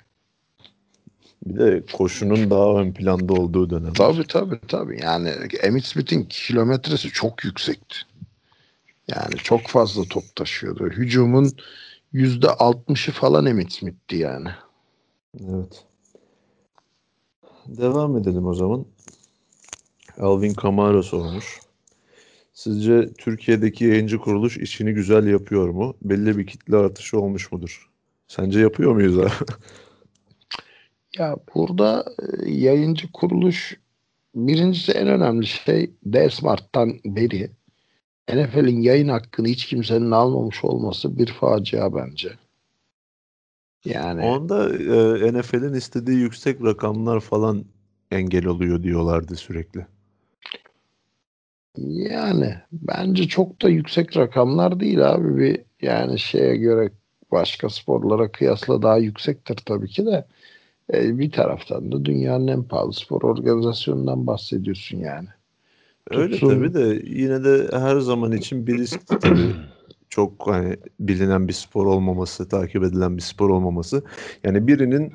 Bir 1.45 1.59
de 1.59 1.83
koşunun 1.93 2.49
daha 2.49 2.81
ön 2.81 2.91
planda 2.91 3.33
olduğu 3.33 3.69
dönem. 3.69 3.93
Tabii 3.93 4.27
tabii 4.27 4.59
tabii. 4.67 5.01
Yani 5.01 5.29
Emmitt 5.61 5.85
Smith'in 5.85 6.23
kilometresi 6.23 7.09
çok 7.09 7.43
yüksekti. 7.45 7.95
Yani 9.07 9.35
çok 9.35 9.67
fazla 9.67 10.03
top 10.03 10.35
taşıyordu. 10.35 10.89
Hücumun 10.89 11.51
yüzde 12.13 12.49
altmışı 12.49 13.11
falan 13.11 13.45
Emmitt 13.45 13.73
Smith'ti 13.73 14.15
yani. 14.15 14.49
Evet. 15.39 15.85
Devam 17.67 18.17
edelim 18.17 18.47
o 18.47 18.53
zaman. 18.53 18.85
Alvin 20.19 20.53
Kamara 20.53 21.03
sormuş. 21.03 21.59
Sizce 22.53 23.13
Türkiye'deki 23.13 23.85
yayıncı 23.85 24.17
kuruluş 24.17 24.57
işini 24.57 24.93
güzel 24.93 25.27
yapıyor 25.27 25.69
mu? 25.69 25.95
Belli 26.01 26.37
bir 26.37 26.47
kitle 26.47 26.77
artışı 26.77 27.19
olmuş 27.19 27.51
mudur? 27.51 27.89
Sence 28.27 28.59
yapıyor 28.59 28.93
muyuz 28.93 29.19
abi? 29.19 29.29
Ya 31.17 31.35
burada 31.55 32.05
e, 32.19 32.51
yayıncı 32.51 33.11
kuruluş 33.11 33.79
birincisi 34.35 34.91
en 34.91 35.07
önemli 35.07 35.45
şey 35.47 35.91
D-Smart'tan 36.05 36.93
beri 37.05 37.51
NFL'in 38.33 38.81
yayın 38.81 39.07
hakkını 39.07 39.47
hiç 39.47 39.65
kimsenin 39.65 40.11
almamış 40.11 40.63
olması 40.63 41.17
bir 41.17 41.27
facia 41.27 41.95
bence. 41.95 42.29
Yani 43.85 44.21
Onda 44.21 44.69
e, 44.69 45.33
NFL'in 45.33 45.73
istediği 45.73 46.17
yüksek 46.17 46.63
rakamlar 46.63 47.19
falan 47.19 47.65
engel 48.11 48.45
oluyor 48.45 48.83
diyorlardı 48.83 49.35
sürekli. 49.35 49.85
yani 51.77 52.55
bence 52.71 53.27
çok 53.27 53.61
da 53.61 53.69
yüksek 53.69 54.17
rakamlar 54.17 54.79
değil 54.79 55.09
abi 55.11 55.37
bir 55.37 55.61
yani 55.81 56.19
şeye 56.19 56.55
göre 56.55 56.89
başka 57.31 57.69
sporlara 57.69 58.31
kıyasla 58.31 58.81
daha 58.81 58.97
yüksektir 58.97 59.55
tabii 59.55 59.87
ki 59.87 60.05
de 60.05 60.25
E, 60.93 61.19
bir 61.19 61.31
taraftan 61.31 61.91
da 61.91 62.05
dünyanın 62.05 62.47
en 62.47 62.63
pahalı 62.63 62.93
spor 62.93 63.21
organizasyonundan 63.21 64.27
bahsediyorsun 64.27 64.97
yani. 64.97 65.27
Öyle 66.09 66.31
Tutsun. 66.31 66.49
tabii 66.49 66.73
de 66.73 67.01
yine 67.05 67.43
de 67.43 67.79
her 67.79 67.99
zaman 67.99 68.31
için 68.31 68.67
bir 68.67 68.77
risk 68.77 69.07
tabii. 69.07 69.55
Çok 70.13 70.47
hani 70.47 70.77
bilinen 70.99 71.47
bir 71.47 71.53
spor 71.53 71.85
olmaması, 71.85 72.49
takip 72.49 72.83
edilen 72.83 73.17
bir 73.17 73.21
spor 73.21 73.49
olmaması. 73.49 74.03
Yani 74.43 74.67
birinin 74.67 75.13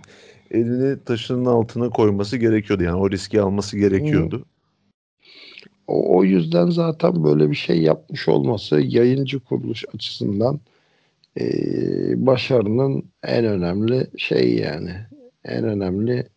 elini 0.50 1.04
taşının 1.04 1.44
altına 1.44 1.90
koyması 1.90 2.36
gerekiyordu. 2.36 2.82
Yani 2.82 2.96
o 2.96 3.10
riski 3.10 3.40
alması 3.40 3.78
gerekiyordu. 3.78 4.44
O, 5.86 6.16
o 6.16 6.24
yüzden 6.24 6.70
zaten 6.70 7.24
böyle 7.24 7.50
bir 7.50 7.54
şey 7.54 7.82
yapmış 7.82 8.28
olması 8.28 8.80
yayıncı 8.80 9.40
kuruluş 9.40 9.84
açısından 9.94 10.60
e, 11.40 11.46
başarının 12.26 13.04
en 13.22 13.44
önemli 13.44 14.06
şey 14.16 14.54
yani. 14.54 14.94
En 15.44 15.64
önemli 15.64 16.28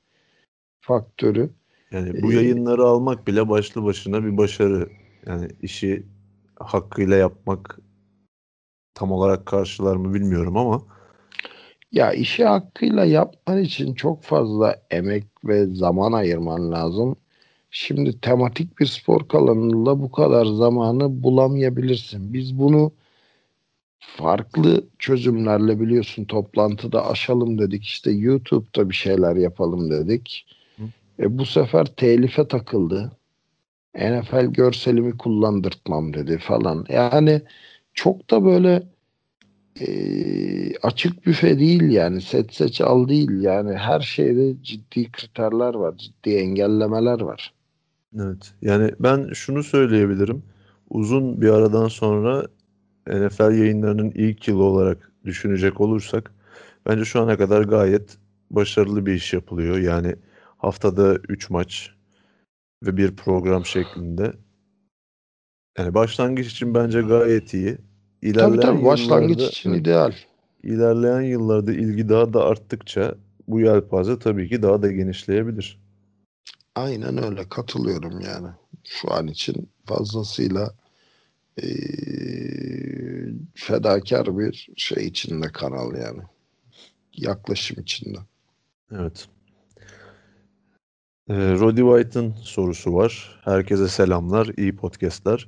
faktörü. 0.82 1.50
Yani 1.92 2.22
bu 2.24 2.32
Ee, 2.32 2.36
yayınları 2.36 2.84
almak 2.84 3.28
bile 3.28 3.50
başlı 3.50 3.84
başına 3.84 4.24
bir 4.24 4.38
başarı. 4.38 4.90
Yani 5.28 5.48
işi 5.62 6.04
hakkıyla 6.60 7.16
yapmak 7.16 7.80
tam 8.94 9.12
olarak 9.12 9.46
karşılar 9.46 9.96
mı 9.96 10.14
bilmiyorum 10.14 10.58
ama 10.58 10.82
Ya 11.92 12.14
işi 12.14 12.46
hakkıyla 12.46 13.06
yapman 13.06 13.58
için 13.58 13.94
çok 13.94 14.24
fazla 14.24 14.76
emek 14.92 15.24
ve 15.46 15.66
zaman 15.66 16.12
ayırman 16.12 16.72
lazım. 16.72 17.16
Şimdi 17.72 18.22
tematik 18.22 18.80
bir 18.80 18.86
spor 18.86 19.28
kanalında 19.28 20.02
bu 20.02 20.12
kadar 20.12 20.46
zamanı 20.46 21.24
bulamayabilirsin. 21.24 22.34
Biz 22.34 22.60
bunu 22.60 22.92
farklı 24.00 24.84
çözümlerle 25.00 25.80
biliyorsun 25.80 26.26
toplantıda 26.26 27.10
aşalım 27.10 27.60
dedik. 27.60 27.84
İşte 27.84 28.12
YouTube'da 28.12 28.90
bir 28.90 28.96
şeyler 28.96 29.36
yapalım 29.36 29.92
dedik. 29.92 30.46
Hı. 30.78 30.84
E 31.20 31.38
bu 31.38 31.46
sefer 31.46 31.86
telife 31.86 32.48
takıldı. 32.48 33.12
NFL 33.96 34.46
görselimi 34.46 35.18
kullandırtmam 35.18 36.14
dedi 36.14 36.38
falan. 36.38 36.86
Yani 36.90 37.42
çok 37.94 38.32
da 38.32 38.46
böyle 38.46 38.84
e, 39.80 39.88
açık 40.78 41.26
büfe 41.26 41.60
değil 41.60 41.82
yani 41.82 42.22
set 42.22 42.54
seç 42.54 42.82
al 42.82 43.08
değil 43.08 43.42
yani 43.42 43.74
her 43.74 44.00
şeyde 44.00 44.64
ciddi 44.64 45.12
kriterler 45.12 45.74
var 45.74 45.98
ciddi 45.98 46.36
engellemeler 46.36 47.22
var. 47.22 47.54
evet. 48.16 48.54
Yani 48.62 48.92
ben 49.00 49.30
şunu 49.34 49.64
söyleyebilirim. 49.64 50.44
Uzun 50.90 51.42
bir 51.42 51.50
aradan 51.50 51.88
sonra 51.88 52.48
NFL 53.08 53.58
yayınlarının 53.60 54.12
ilk 54.16 54.48
yılı 54.48 54.64
olarak 54.64 55.12
düşünecek 55.26 55.82
olursak 55.82 56.32
bence 56.86 57.06
şu 57.06 57.22
ana 57.22 57.38
kadar 57.38 57.64
gayet 57.64 58.18
başarılı 58.52 59.06
bir 59.06 59.14
iş 59.14 59.34
yapılıyor. 59.34 59.78
Yani 59.78 60.16
haftada 60.58 61.16
3 61.16 61.50
maç 61.50 61.92
ve 62.86 62.98
bir 62.98 63.16
program 63.16 63.66
şeklinde. 63.66 64.34
Yani 65.77 65.93
başlangıç 65.93 66.48
için 66.48 66.73
bence 66.73 67.02
gayet 67.02 67.53
iyi. 67.53 67.76
Tabii 67.76 68.30
İlerleyen 68.31 68.61
tabii 68.61 68.85
başlangıç 68.85 69.39
yıllarda- 69.39 69.49
için 69.49 69.73
ideal. 69.73 70.14
İlerleyen 70.64 71.22
yıllarda 71.22 71.73
ilgi 71.73 72.10
daha 72.10 72.34
da 72.34 72.45
arttıkça 72.45 73.15
bu 73.48 73.60
yelpaze 73.60 74.19
tabii 74.19 74.49
ki 74.49 74.61
daha 74.61 74.81
da 74.81 74.91
genişleyebilir. 74.91 75.80
Aynen 76.76 77.23
öyle 77.23 77.49
katılıyorum 77.49 78.19
yani. 78.22 78.48
Şu 78.84 79.14
an 79.14 79.27
için 79.27 79.69
fazlasıyla 79.85 80.73
e, 81.64 81.68
fedakar 83.56 84.38
bir 84.38 84.69
şey 84.77 85.07
içinde 85.07 85.48
kanal 85.48 85.95
yani. 85.95 86.22
Yaklaşım 87.18 87.81
içinde. 87.81 88.18
Evet. 88.91 89.27
Ee, 91.32 91.34
Roddy 91.34 91.82
White'ın 91.82 92.34
sorusu 92.41 92.94
var. 92.94 93.40
Herkese 93.45 93.88
selamlar, 93.88 94.49
iyi 94.58 94.76
podcastler. 94.76 95.48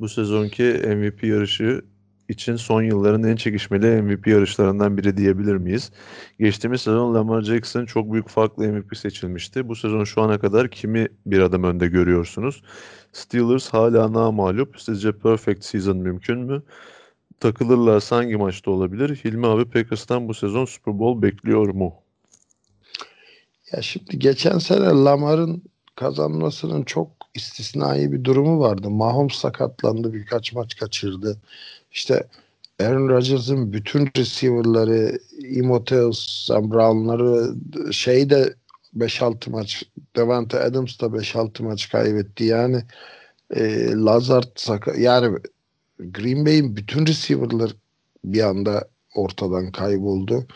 Bu 0.00 0.08
sezonki 0.08 0.62
MVP 0.86 1.24
yarışı 1.24 1.82
için 2.28 2.56
son 2.56 2.82
yılların 2.82 3.22
en 3.22 3.36
çekişmeli 3.36 4.02
MVP 4.02 4.26
yarışlarından 4.26 4.96
biri 4.96 5.16
diyebilir 5.16 5.56
miyiz? 5.56 5.92
Geçtiğimiz 6.38 6.80
sezon 6.82 7.14
Lamar 7.14 7.42
Jackson 7.42 7.86
çok 7.86 8.12
büyük 8.12 8.28
farklı 8.28 8.68
MVP 8.68 8.96
seçilmişti. 8.96 9.68
Bu 9.68 9.76
sezon 9.76 10.04
şu 10.04 10.22
ana 10.22 10.38
kadar 10.38 10.70
kimi 10.70 11.08
bir 11.26 11.40
adım 11.40 11.64
önde 11.64 11.86
görüyorsunuz? 11.86 12.62
Steelers 13.12 13.68
hala 13.68 14.12
namağlup. 14.12 14.80
Sizce 14.80 15.12
perfect 15.18 15.64
season 15.64 15.96
mümkün 15.96 16.38
mü? 16.38 16.62
Takılırlarsa 17.40 18.16
hangi 18.16 18.36
maçta 18.36 18.70
olabilir? 18.70 19.20
Hilmi 19.24 19.46
abi 19.46 19.64
Packers'tan 19.70 20.28
bu 20.28 20.34
sezon 20.34 20.64
Super 20.64 20.98
Bowl 20.98 21.22
bekliyor 21.22 21.68
mu? 21.68 22.03
Ya 23.76 23.82
şimdi 23.82 24.18
geçen 24.18 24.58
sene 24.58 24.84
Lamar'ın 24.84 25.62
kazanmasının 25.96 26.82
çok 26.82 27.10
istisnai 27.34 28.12
bir 28.12 28.24
durumu 28.24 28.60
vardı. 28.60 28.90
Mahomes 28.90 29.34
sakatlandı, 29.34 30.12
birkaç 30.12 30.52
maç 30.52 30.76
kaçırdı. 30.76 31.40
İşte 31.90 32.28
Aaron 32.80 33.08
Rodgers'ın 33.08 33.72
bütün 33.72 34.08
receiver'ları, 34.16 35.18
Imoteus, 35.38 36.46
Sam 36.46 36.70
Brown'ları 36.70 37.54
şeyde 37.92 38.54
5-6 38.96 39.50
maç, 39.50 39.84
Devante 40.16 40.60
Adams 40.60 41.00
da 41.00 41.06
5-6 41.06 41.62
maç 41.62 41.88
kaybetti. 41.88 42.44
Yani 42.44 42.82
e, 43.56 43.90
Lazard 43.92 44.48
sakat, 44.56 44.98
yani 44.98 45.38
Green 45.98 46.46
Bay'in 46.46 46.76
bütün 46.76 47.06
receiver'ları 47.06 47.72
bir 48.24 48.42
anda 48.42 48.88
ortadan 49.14 49.72
kayboldu. 49.72 50.46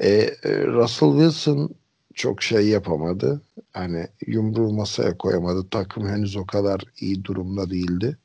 E, 0.00 0.08
e, 0.44 0.66
Russell 0.66 1.10
Wilson 1.10 1.74
çok 2.14 2.42
şey 2.42 2.68
yapamadı. 2.68 3.42
Hani 3.72 4.06
yumruğu 4.26 4.72
masaya 4.72 5.18
koyamadı. 5.18 5.68
Takım 5.70 6.08
henüz 6.08 6.36
o 6.36 6.46
kadar 6.46 6.82
iyi 7.00 7.24
durumda 7.24 7.70
değildi. 7.70 8.18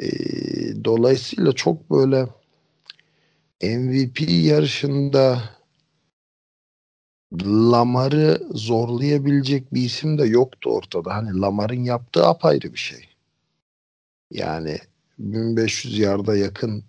Ee, 0.00 0.84
dolayısıyla 0.84 1.52
çok 1.52 1.90
böyle 1.90 2.26
MVP 3.62 4.20
yarışında 4.30 5.42
Lamar'ı 7.44 8.40
zorlayabilecek 8.50 9.74
bir 9.74 9.82
isim 9.82 10.18
de 10.18 10.24
yoktu 10.24 10.70
ortada. 10.70 11.14
Hani 11.14 11.40
Lamar'ın 11.40 11.84
yaptığı 11.84 12.26
apayrı 12.26 12.72
bir 12.72 12.78
şey. 12.78 13.08
Yani 14.30 14.78
1500 15.18 15.98
yarda 15.98 16.36
yakın 16.36 16.78
e, 16.78 16.82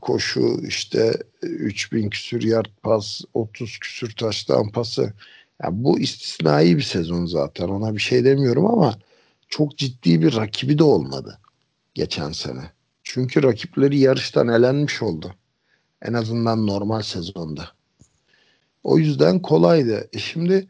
koşu 0.00 0.60
işte 0.66 1.12
3000 1.42 2.10
küsür 2.10 2.42
yard 2.42 2.66
pas 2.82 3.20
30 3.34 3.78
küsür 3.78 4.16
taştan 4.16 4.70
pası 4.70 5.12
ya 5.62 5.68
bu 5.72 6.00
istisnai 6.00 6.76
bir 6.76 6.82
sezon 6.82 7.26
zaten 7.26 7.68
ona 7.68 7.94
bir 7.94 8.00
şey 8.00 8.24
demiyorum 8.24 8.66
ama 8.66 8.98
çok 9.48 9.78
ciddi 9.78 10.22
bir 10.22 10.36
rakibi 10.36 10.78
de 10.78 10.82
olmadı 10.82 11.38
geçen 11.94 12.32
sene. 12.32 12.70
Çünkü 13.02 13.42
rakipleri 13.42 13.98
yarıştan 13.98 14.48
elenmiş 14.48 15.02
oldu. 15.02 15.34
En 16.02 16.12
azından 16.12 16.66
normal 16.66 17.02
sezonda. 17.02 17.68
O 18.84 18.98
yüzden 18.98 19.42
kolaydı. 19.42 20.08
E 20.12 20.18
şimdi 20.18 20.68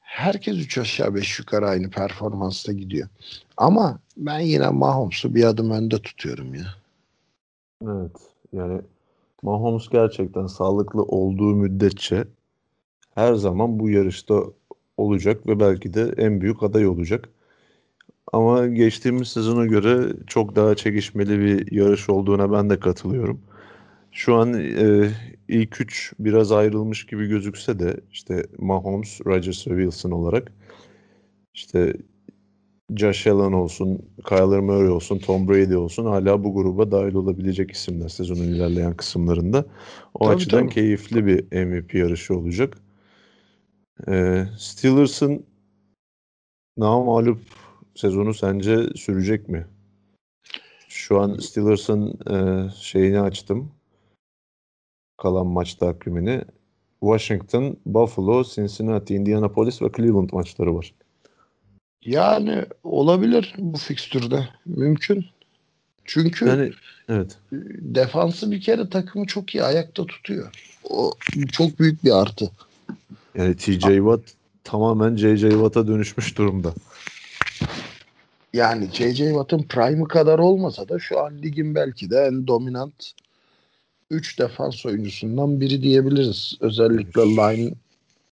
herkes 0.00 0.56
3 0.56 0.78
aşağı 0.78 1.14
5 1.14 1.38
yukarı 1.38 1.68
aynı 1.68 1.90
performansta 1.90 2.72
gidiyor. 2.72 3.08
Ama 3.56 3.98
ben 4.16 4.40
yine 4.40 4.68
Mahomes'u 4.68 5.34
bir 5.34 5.44
adım 5.44 5.70
önde 5.70 6.02
tutuyorum 6.02 6.54
ya. 6.54 6.74
Evet. 7.84 8.12
Yani 8.52 8.80
Mahomes 9.42 9.88
gerçekten 9.88 10.46
sağlıklı 10.46 11.02
olduğu 11.02 11.54
müddetçe 11.54 12.24
her 13.14 13.34
zaman 13.34 13.78
bu 13.80 13.90
yarışta 13.90 14.42
olacak 14.96 15.46
ve 15.46 15.60
belki 15.60 15.94
de 15.94 16.14
en 16.16 16.40
büyük 16.40 16.62
aday 16.62 16.86
olacak. 16.86 17.28
Ama 18.32 18.66
geçtiğimiz 18.66 19.28
sezona 19.28 19.66
göre 19.66 20.12
çok 20.26 20.56
daha 20.56 20.74
çekişmeli 20.74 21.40
bir 21.40 21.72
yarış 21.72 22.10
olduğuna 22.10 22.52
ben 22.52 22.70
de 22.70 22.80
katılıyorum. 22.80 23.40
Şu 24.12 24.34
an 24.36 24.54
e, 24.54 25.10
ilk 25.48 25.80
üç 25.80 26.12
biraz 26.18 26.52
ayrılmış 26.52 27.06
gibi 27.06 27.26
gözükse 27.28 27.78
de 27.78 28.00
işte 28.12 28.46
Mahomes, 28.58 29.20
Rodgers 29.26 29.68
ve 29.68 29.70
Wilson 29.70 30.10
olarak 30.10 30.52
işte 31.54 31.94
Josh 32.96 33.26
Allen 33.26 33.52
olsun, 33.52 34.02
Kyler 34.28 34.60
Murray 34.60 34.88
olsun, 34.88 35.18
Tom 35.18 35.48
Brady 35.48 35.76
olsun 35.76 36.04
hala 36.04 36.44
bu 36.44 36.54
gruba 36.54 36.90
dahil 36.90 37.14
olabilecek 37.14 37.70
isimler 37.70 38.08
sezonun 38.08 38.42
ilerleyen 38.42 38.96
kısımlarında. 38.96 39.64
O 40.14 40.24
Tabii, 40.24 40.36
açıdan 40.36 40.60
tabii. 40.60 40.74
keyifli 40.74 41.26
bir 41.26 41.66
MVP 41.66 41.98
yarışı 41.98 42.36
olacak. 42.36 42.78
Ee, 44.08 44.44
Steelers'ın 44.58 45.46
namağlup 46.76 47.40
sezonu 47.94 48.34
sence 48.34 48.88
sürecek 48.96 49.48
mi? 49.48 49.66
Şu 50.88 51.20
an 51.20 51.34
Steelers'ın 51.34 52.18
e, 52.30 52.68
şeyini 52.80 53.20
açtım. 53.20 53.72
Kalan 55.16 55.46
maç 55.46 55.74
takvimini. 55.74 56.42
Washington, 57.00 57.76
Buffalo, 57.86 58.44
Cincinnati, 58.44 59.14
Indianapolis 59.14 59.82
ve 59.82 59.86
Cleveland 59.96 60.30
maçları 60.32 60.74
var. 60.74 60.94
Yani 62.04 62.64
olabilir 62.84 63.54
bu 63.58 63.78
fikstürde. 63.78 64.48
Mümkün. 64.66 65.26
Çünkü 66.04 66.46
Yani 66.46 66.72
evet. 67.08 67.38
defansı 67.80 68.50
bir 68.50 68.60
kere 68.60 68.88
takımı 68.88 69.26
çok 69.26 69.54
iyi 69.54 69.64
ayakta 69.64 70.06
tutuyor. 70.06 70.50
O 70.90 71.12
çok 71.52 71.78
büyük 71.78 72.04
bir 72.04 72.20
artı. 72.22 72.50
Yani 73.34 73.56
TJ 73.56 73.80
Watt 73.80 74.20
tamamen 74.64 75.16
JJ 75.16 75.40
Watt'a 75.40 75.86
dönüşmüş 75.86 76.38
durumda. 76.38 76.74
Yani 78.52 78.88
J.J. 78.92 79.28
Watt'ın 79.28 79.62
prime'ı 79.62 80.08
kadar 80.08 80.38
olmasa 80.38 80.88
da 80.88 80.98
şu 80.98 81.20
an 81.20 81.42
ligin 81.42 81.74
belki 81.74 82.10
de 82.10 82.18
en 82.18 82.46
dominant 82.46 83.12
3 84.10 84.38
defans 84.38 84.86
oyuncusundan 84.86 85.60
biri 85.60 85.82
diyebiliriz. 85.82 86.56
Özellikle 86.60 87.22
line 87.22 87.74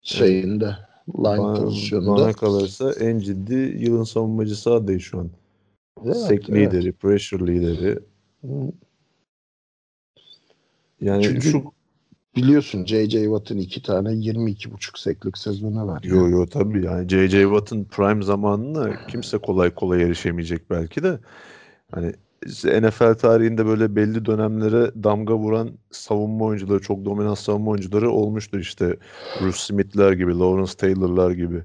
şeyinde, 0.03 0.77
line 1.09 1.39
Bana, 1.39 1.55
pozisyonunda. 1.65 2.11
bana 2.23 2.33
kalırsa 2.33 2.93
en 2.93 3.19
ciddi 3.19 3.55
yılın 3.55 4.05
savunmacısı 4.05 4.73
adayı 4.73 5.01
şu 5.01 5.19
an. 5.19 5.31
Evet, 6.05 6.17
Sek 6.17 6.51
evet. 6.51 6.73
lideri, 6.73 6.93
pressure 6.93 7.47
lideri. 7.47 7.99
Yani 11.01 11.23
Çünkü 11.23 11.51
şu 11.51 11.65
biliyorsun 12.37 12.85
J.J. 12.85 13.23
Watt'ın 13.23 13.59
iki 13.59 13.83
tane 13.83 14.09
22,5 14.09 15.01
seklik 15.01 15.39
sezonu 15.39 15.87
var. 15.87 16.03
Yo 16.03 16.29
yo 16.29 16.47
tabii 16.47 16.85
yani 16.85 17.09
JJ 17.09 17.33
Watt'ın 17.33 17.85
prime 17.85 18.23
zamanına 18.23 19.07
kimse 19.07 19.39
kolay 19.39 19.75
kolay 19.75 20.03
erişemeyecek 20.03 20.71
belki 20.71 21.03
de. 21.03 21.19
Hani 21.91 22.13
NFL 22.65 23.15
tarihinde 23.15 23.67
böyle 23.67 23.97
belli 23.97 24.25
dönemlere 24.25 24.91
damga 25.05 25.37
vuran 25.37 25.71
savunma 25.91 26.45
oyuncuları, 26.45 26.81
çok 26.81 27.05
dominant 27.05 27.39
savunma 27.39 27.71
oyuncuları 27.71 28.11
olmuştur 28.11 28.59
işte. 28.59 28.97
Bruce 29.41 29.59
Smith'ler 29.59 30.13
gibi, 30.13 30.39
Lawrence 30.39 30.73
Taylor'lar 30.73 31.31
gibi, 31.31 31.65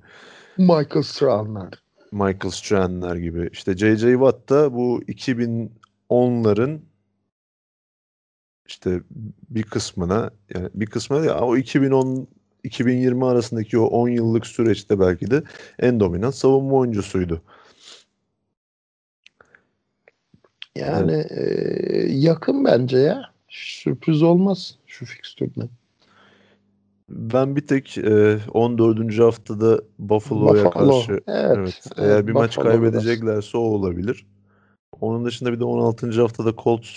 Michael 0.58 1.04
Strahan'lar. 1.04 1.74
Michael 2.12 2.52
Strahan'lar 2.52 3.16
gibi. 3.16 3.49
İşte 3.52 3.78
JJ 3.78 4.02
Watt 4.02 4.49
da 4.49 4.74
bu 4.74 5.02
2010'ların 5.02 6.80
işte 8.68 9.02
bir 9.49 9.64
kısmına 9.64 10.32
yani 10.56 10.70
bir 10.74 10.86
kısmına 10.86 11.22
değil, 11.22 11.34
o 11.41 11.58
2010 11.58 12.28
2020 12.64 13.26
arasındaki 13.26 13.80
o 13.80 13.86
10 13.86 14.10
yıllık 14.10 14.48
süreçte 14.48 14.99
belki 14.99 15.32
de 15.32 15.44
en 15.80 15.99
dominant 15.99 16.36
savunma 16.36 16.76
oyuncusuydu. 16.76 17.41
Yani 20.80 21.26
e, 21.30 21.44
yakın 22.10 22.66
bence 22.66 22.98
ya. 22.98 23.22
Sürpriz 23.49 24.24
olmaz 24.24 24.76
şu 24.88 25.06
fikstürde. 25.06 25.62
Ben 27.10 27.56
bir 27.56 27.68
tek 27.68 27.98
e, 27.98 28.38
14. 28.54 29.20
haftada 29.20 29.82
Buffalo'ya 29.99 30.66
Buffalo. 30.66 30.91
karşı 30.91 31.20
Evet. 31.28 31.58
evet, 31.58 31.82
eğer 31.98 32.28
bir 32.28 32.32
maç 32.32 32.58
Buffalo 32.58 32.66
biraz. 32.66 32.82
kaybedeceklerse 32.82 33.58
o 33.58 33.62
olabilir. 33.62 34.26
Onun 35.02 35.26
dışında 35.26 35.54
bir 35.54 35.60
de 35.60 35.64
16. 35.64 36.22
haftada 36.22 36.54
Colts 36.64 36.90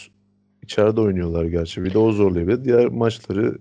içeride 0.62 1.00
oynuyorlar 1.00 1.44
gerçi. 1.44 1.84
Bir 1.84 1.94
de 1.94 1.98
o 1.98 2.12
zorlayabilir. 2.12 2.64
Diğer 2.64 2.86
maçları 2.86 3.58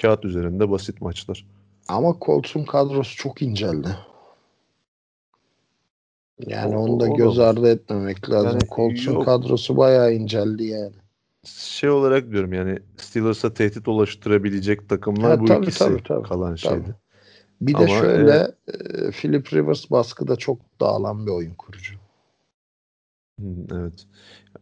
kağıt 0.00 0.24
üzerinde 0.24 0.70
basit 0.70 1.00
maçlar. 1.00 1.46
Ama 1.88 2.16
Colts'un 2.20 2.64
kadrosu 2.64 3.16
çok 3.16 3.42
inceldi. 3.42 3.88
Yani 6.46 6.76
O- 6.76 6.80
onu 6.80 7.00
da 7.00 7.04
o- 7.04 7.16
göz 7.16 7.38
ardı 7.38 7.70
etmemek 7.70 8.30
lazım. 8.30 8.50
Yani 8.50 8.68
Colts'un 8.76 9.12
yok. 9.12 9.24
kadrosu 9.24 9.76
bayağı 9.76 10.14
inceldi 10.14 10.64
yani. 10.64 10.92
Şey 11.44 11.90
olarak 11.90 12.30
diyorum 12.30 12.52
yani 12.52 12.78
Steelers'a 12.96 13.54
tehdit 13.54 13.88
ulaştırabilecek 13.88 14.88
takımlar 14.88 15.30
Ha, 15.30 15.40
bu 15.40 15.44
tabii, 15.44 15.62
ikisi 15.66 15.78
tabii, 15.78 16.02
tabii. 16.02 16.28
kalan 16.28 16.46
Tabii. 16.48 16.58
şeydi. 16.58 16.94
Bir 17.60 17.74
de 17.74 17.76
Ama, 17.78 17.88
şöyle 17.88 18.54
e, 18.68 19.10
Philip 19.10 19.52
Rivers 19.52 19.90
baskıda 19.90 20.36
çok 20.36 20.58
dağılan 20.80 21.26
bir 21.26 21.30
oyun 21.30 21.54
kurucu. 21.54 21.94
Evet. 23.72 24.06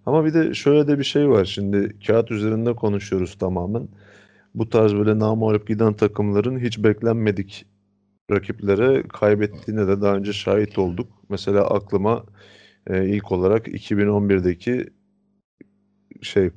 Ama 0.07 0.25
bir 0.25 0.35
de 0.35 0.55
şöyle 0.55 0.89
de 0.89 0.99
bir 0.99 1.05
şey 1.05 1.29
var. 1.29 1.45
Şimdi 1.45 1.97
kağıt 2.07 2.31
üzerinde 2.31 2.75
konuşuyoruz 2.75 3.39
tamamen. 3.39 3.89
Bu 4.55 4.69
tarz 4.69 4.95
böyle 4.95 5.19
namağlup 5.19 5.69
giden 5.69 5.95
takımların 5.95 6.59
hiç 6.59 6.79
beklenmedik 6.85 7.67
rakiplere 8.31 9.03
kaybettiğine 9.03 9.89
de 9.89 10.01
daha 10.01 10.17
önce 10.17 10.33
şahit 10.33 10.79
olduk. 10.79 11.09
Mesela 11.29 11.67
aklıma 11.71 12.25
e, 12.87 13.09
ilk 13.09 13.33
olarak 13.33 13.69
2011'deki 13.69 14.87
şey 16.23 16.51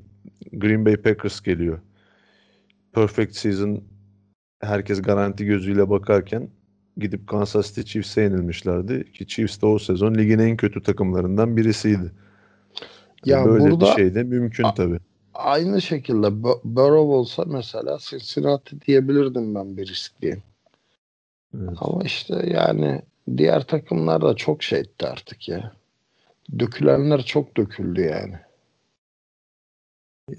Green 0.52 0.84
Bay 0.86 0.96
Packers 0.96 1.40
geliyor. 1.40 1.78
Perfect 2.92 3.34
season 3.36 3.82
herkes 4.60 5.02
garanti 5.02 5.44
gözüyle 5.44 5.90
bakarken 5.90 6.48
gidip 6.96 7.28
Kansas 7.28 7.68
City 7.68 7.80
Chiefs'e 7.80 8.20
yenilmişlerdi 8.22 9.12
ki 9.12 9.26
Chiefs 9.26 9.60
de 9.62 9.66
o 9.66 9.78
sezon 9.78 10.14
ligin 10.14 10.38
en 10.38 10.56
kötü 10.56 10.82
takımlarından 10.82 11.56
birisiydi. 11.56 12.12
Ya 13.24 13.44
Böyle 13.46 13.70
burada 13.70 13.80
bir 13.80 13.86
şey 13.86 14.14
de 14.14 14.22
mümkün 14.22 14.64
A- 14.64 14.74
tabii. 14.74 14.98
aynı 15.34 15.82
şekilde 15.82 16.42
Bu- 16.42 16.60
Burrow 16.64 17.12
olsa 17.14 17.44
mesela 17.46 17.98
Cincinnati 18.00 18.80
diyebilirdim 18.80 19.54
ben 19.54 19.76
bir 19.76 19.86
risk 19.88 20.22
diye. 20.22 20.38
Evet. 21.54 21.76
Ama 21.80 22.02
işte 22.04 22.50
yani 22.54 23.02
diğer 23.36 23.66
takımlar 23.66 24.22
da 24.22 24.36
çok 24.36 24.62
şey 24.62 24.80
etti 24.80 25.06
artık 25.06 25.48
ya. 25.48 25.72
Dökülenler 26.58 27.22
çok 27.22 27.56
döküldü 27.56 28.00
yani. 28.00 28.34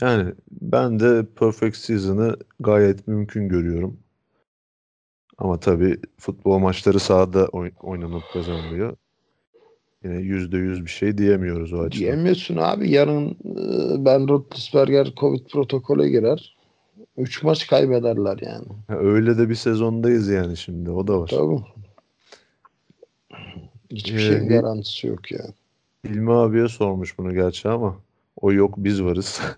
Yani 0.02 0.34
ben 0.52 1.00
de 1.00 1.26
Perfect 1.40 1.76
Season'ı 1.78 2.36
gayet 2.60 3.08
mümkün 3.08 3.50
görüyorum. 3.50 4.00
Ama 5.38 5.60
tabii 5.60 5.98
futbol 6.18 6.60
maçları 6.60 7.00
sahada 7.00 7.48
oy- 7.48 7.72
oynanıp 7.82 8.30
kazanılıyor. 8.30 8.98
Yine 10.04 10.16
yüzde 10.16 10.58
yüz 10.58 10.86
bir 10.86 10.90
şey 10.90 11.18
diyemiyoruz 11.18 11.74
o 11.74 11.78
açıdan. 11.78 11.92
Diyemiyorsun 11.92 12.58
abi 12.58 12.92
yarın 12.92 13.30
e, 13.30 14.06
Ben 14.06 14.28
Roethlisberger 14.28 15.14
Covid 15.18 15.46
protokole 15.46 16.10
girer. 16.10 16.55
Üç 17.18 17.44
maç 17.44 17.68
kaybederler 17.68 18.40
yani. 18.42 18.66
Ha, 18.88 18.96
öyle 18.98 19.38
de 19.38 19.50
bir 19.50 19.56
sezondayız 19.56 20.28
yani 20.28 20.58
şimdi 20.58 20.92
o 20.92 21.08
da 21.08 21.20
var. 21.22 21.28
Tabii. 21.28 21.64
Hiçbir 23.92 24.16
Ee, 24.16 24.20
şeyin 24.20 24.48
garantisi 24.48 25.08
yok 25.08 25.32
yani. 25.32 25.54
İlmi 26.04 26.34
abiye 26.34 26.68
sormuş 26.68 27.18
bunu 27.18 27.34
gerçi 27.34 27.70
ama 27.70 27.96
o 28.42 28.52
yok 28.54 28.74
biz 28.78 29.04
varız. 29.04 29.42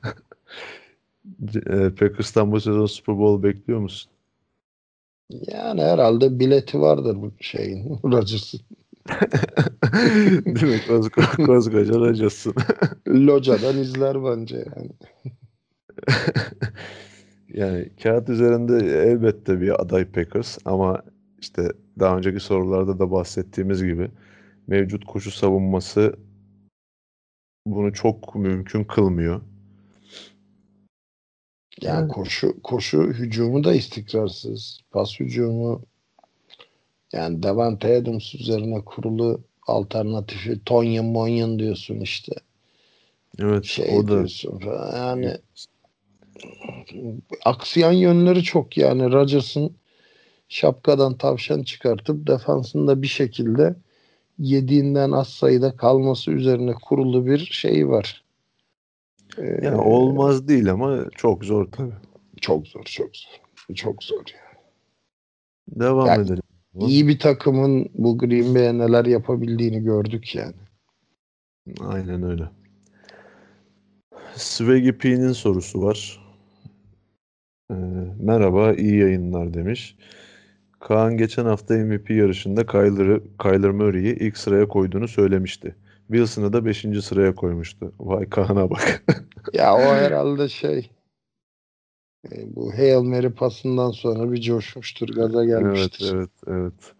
E, 1.55 1.89
Packers'tan 1.99 2.51
bu 2.51 2.61
sezon 2.61 2.85
Super 2.85 3.17
Bowl 3.17 3.43
bekliyor 3.43 3.79
musun? 3.79 4.11
Yani 5.47 5.81
herhalde 5.81 6.39
bileti 6.39 6.81
vardır 6.81 7.15
bu 7.21 7.31
şeyin. 7.39 7.99
Rodgers'ın. 8.03 8.59
Değil 10.45 10.63
mi? 10.73 10.81
Kosko- 10.87 11.45
Koskoca 11.45 11.93
Rodgers'ın. 11.93 12.53
Locadan 13.07 13.77
izler 13.77 14.23
bence 14.23 14.57
yani. 14.57 14.89
Yani 17.57 17.89
kağıt 18.03 18.29
üzerinde 18.29 18.75
elbette 19.11 19.61
bir 19.61 19.81
aday 19.81 20.05
Packers 20.05 20.57
ama 20.65 21.01
işte 21.39 21.71
daha 21.99 22.17
önceki 22.17 22.39
sorularda 22.39 22.99
da 22.99 23.11
bahsettiğimiz 23.11 23.83
gibi 23.83 24.11
mevcut 24.67 25.05
koşu 25.05 25.31
savunması 25.31 26.15
bunu 27.67 27.93
çok 27.93 28.35
mümkün 28.35 28.83
kılmıyor. 28.83 29.41
Yani 31.81 31.99
Evet. 32.03 32.11
koşu 32.11 32.61
koşu 32.61 33.03
hücumu 33.03 33.63
da 33.63 33.73
istikrarsız. 33.73 34.81
Pas 34.91 35.19
hücumu 35.19 35.81
yani 37.13 37.43
Davante 37.43 37.97
Adams 37.97 38.35
üzerine 38.35 38.85
kurulu 38.85 39.41
alternatifi 39.67 40.63
Tonyan 40.65 41.05
Monyan 41.05 41.59
diyorsun 41.59 41.99
işte. 41.99 42.33
Evet 43.39 43.65
şey 43.65 43.97
o 43.97 44.03
da 44.03 44.07
diyorsun 44.07 44.59
falan. 44.59 44.97
Yani 44.97 45.37
aksiyon 47.45 47.91
yönleri 47.91 48.43
çok 48.43 48.77
yani 48.77 49.11
Rodgers'ın 49.11 49.75
şapkadan 50.49 51.17
tavşan 51.17 51.63
çıkartıp 51.63 52.27
defansında 52.27 53.01
bir 53.01 53.07
şekilde 53.07 53.75
yediğinden 54.39 55.11
az 55.11 55.27
sayıda 55.27 55.75
kalması 55.75 56.31
üzerine 56.31 56.73
kurulu 56.73 57.25
bir 57.25 57.37
şey 57.37 57.89
var. 57.89 58.23
Ee, 59.37 59.59
ya 59.65 59.77
olmaz 59.77 60.47
değil 60.47 60.71
ama 60.71 61.05
çok 61.15 61.45
zor 61.45 61.71
tabii. 61.71 61.93
Çok 62.41 62.67
zor, 62.67 62.83
çok 62.83 63.09
zor. 63.17 63.75
Çok 63.75 64.03
zor 64.03 64.23
yani. 64.33 64.57
Devam 65.79 66.07
Yani- 66.07 66.25
edelim. 66.25 66.43
İyi 66.79 67.07
bir 67.07 67.19
takımın 67.19 67.89
bu 67.93 68.17
Green 68.17 68.55
Bay'e 68.55 68.77
neler 68.77 69.05
yapabildiğini 69.05 69.83
gördük 69.83 70.35
yani. 70.35 70.53
Aynen 71.79 72.23
öyle. 72.23 72.43
Swaggy 74.35 74.91
P'nin 74.91 75.31
sorusu 75.33 75.81
var. 75.81 76.26
Ee, 77.71 77.73
merhaba, 78.19 78.73
iyi 78.73 78.97
yayınlar 78.99 79.53
demiş. 79.53 79.95
Kaan 80.79 81.17
geçen 81.17 81.45
hafta 81.45 81.73
MVP 81.73 82.09
yarışında 82.13 82.65
Kyler'ı, 82.65 83.23
Kyler 83.41 83.71
Murray'i 83.71 84.15
ilk 84.15 84.37
sıraya 84.37 84.67
koyduğunu 84.67 85.07
söylemişti. 85.07 85.75
Wilson'ı 86.07 86.53
da 86.53 86.65
5. 86.65 87.01
sıraya 87.01 87.35
koymuştu. 87.35 87.93
Vay 87.99 88.29
Kaan'a 88.29 88.69
bak. 88.69 89.03
Ya 89.53 89.75
o 89.75 89.95
herhalde 89.95 90.49
şey 90.49 90.91
e, 92.31 92.55
bu 92.55 92.73
Hail 92.73 93.01
Mary 93.01 93.29
pasından 93.29 93.91
sonra 93.91 94.31
bir 94.31 94.41
coşmuştur, 94.41 95.09
gaza 95.09 95.43
Evet, 95.43 95.47
gelmiştir. 95.47 96.13
evet, 96.13 96.29
evet. 96.47 96.93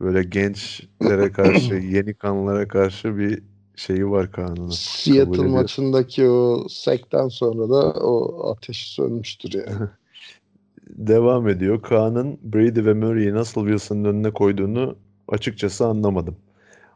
Böyle 0.00 0.22
gençlere 0.22 1.32
karşı, 1.32 1.74
yeni 1.92 2.14
kanlara 2.14 2.68
karşı 2.68 3.18
bir 3.18 3.42
şeyi 3.76 4.10
var. 4.10 4.32
Kabul 4.32 4.70
Seattle 4.70 5.42
maçındaki 5.42 6.28
o 6.28 6.68
sekten 6.68 7.28
sonra 7.28 7.70
da 7.70 7.92
o 8.00 8.50
ateş 8.50 8.88
sönmüştür 8.88 9.52
yani. 9.52 9.88
Devam 10.88 11.48
ediyor. 11.48 11.82
Kaan'ın 11.82 12.38
Brady 12.42 12.84
ve 12.84 12.94
Murray'i 12.94 13.34
nasıl 13.34 13.60
Wilson'ın 13.60 14.04
önüne 14.04 14.30
koyduğunu 14.30 14.96
açıkçası 15.28 15.86
anlamadım. 15.86 16.36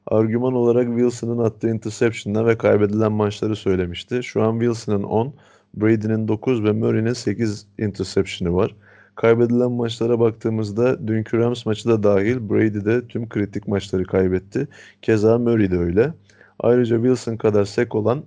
Argüman 0.06 0.54
olarak 0.54 0.86
Wilson'ın 0.86 1.38
attığı 1.38 1.68
interception'lar 1.68 2.46
ve 2.46 2.58
kaybedilen 2.58 3.12
maçları 3.12 3.56
söylemişti. 3.56 4.22
Şu 4.22 4.42
an 4.42 4.58
Wilson'ın 4.58 5.02
10, 5.02 5.34
Brady'nin 5.74 6.28
9 6.28 6.64
ve 6.64 6.72
Murray'nin 6.72 7.12
8 7.12 7.66
interception'ı 7.78 8.54
var. 8.54 8.74
Kaybedilen 9.14 9.72
maçlara 9.72 10.20
baktığımızda 10.20 11.08
dünkü 11.08 11.38
Rams 11.38 11.66
maçı 11.66 11.88
da 11.88 12.02
dahil 12.02 12.50
Brady 12.50 12.84
de 12.84 13.06
tüm 13.06 13.28
kritik 13.28 13.68
maçları 13.68 14.04
kaybetti. 14.04 14.68
Keza 15.02 15.38
Murray 15.38 15.70
de 15.70 15.78
öyle. 15.78 16.12
Ayrıca 16.60 16.96
Wilson 16.96 17.36
kadar 17.36 17.64
sek 17.64 17.94
olan 17.94 18.24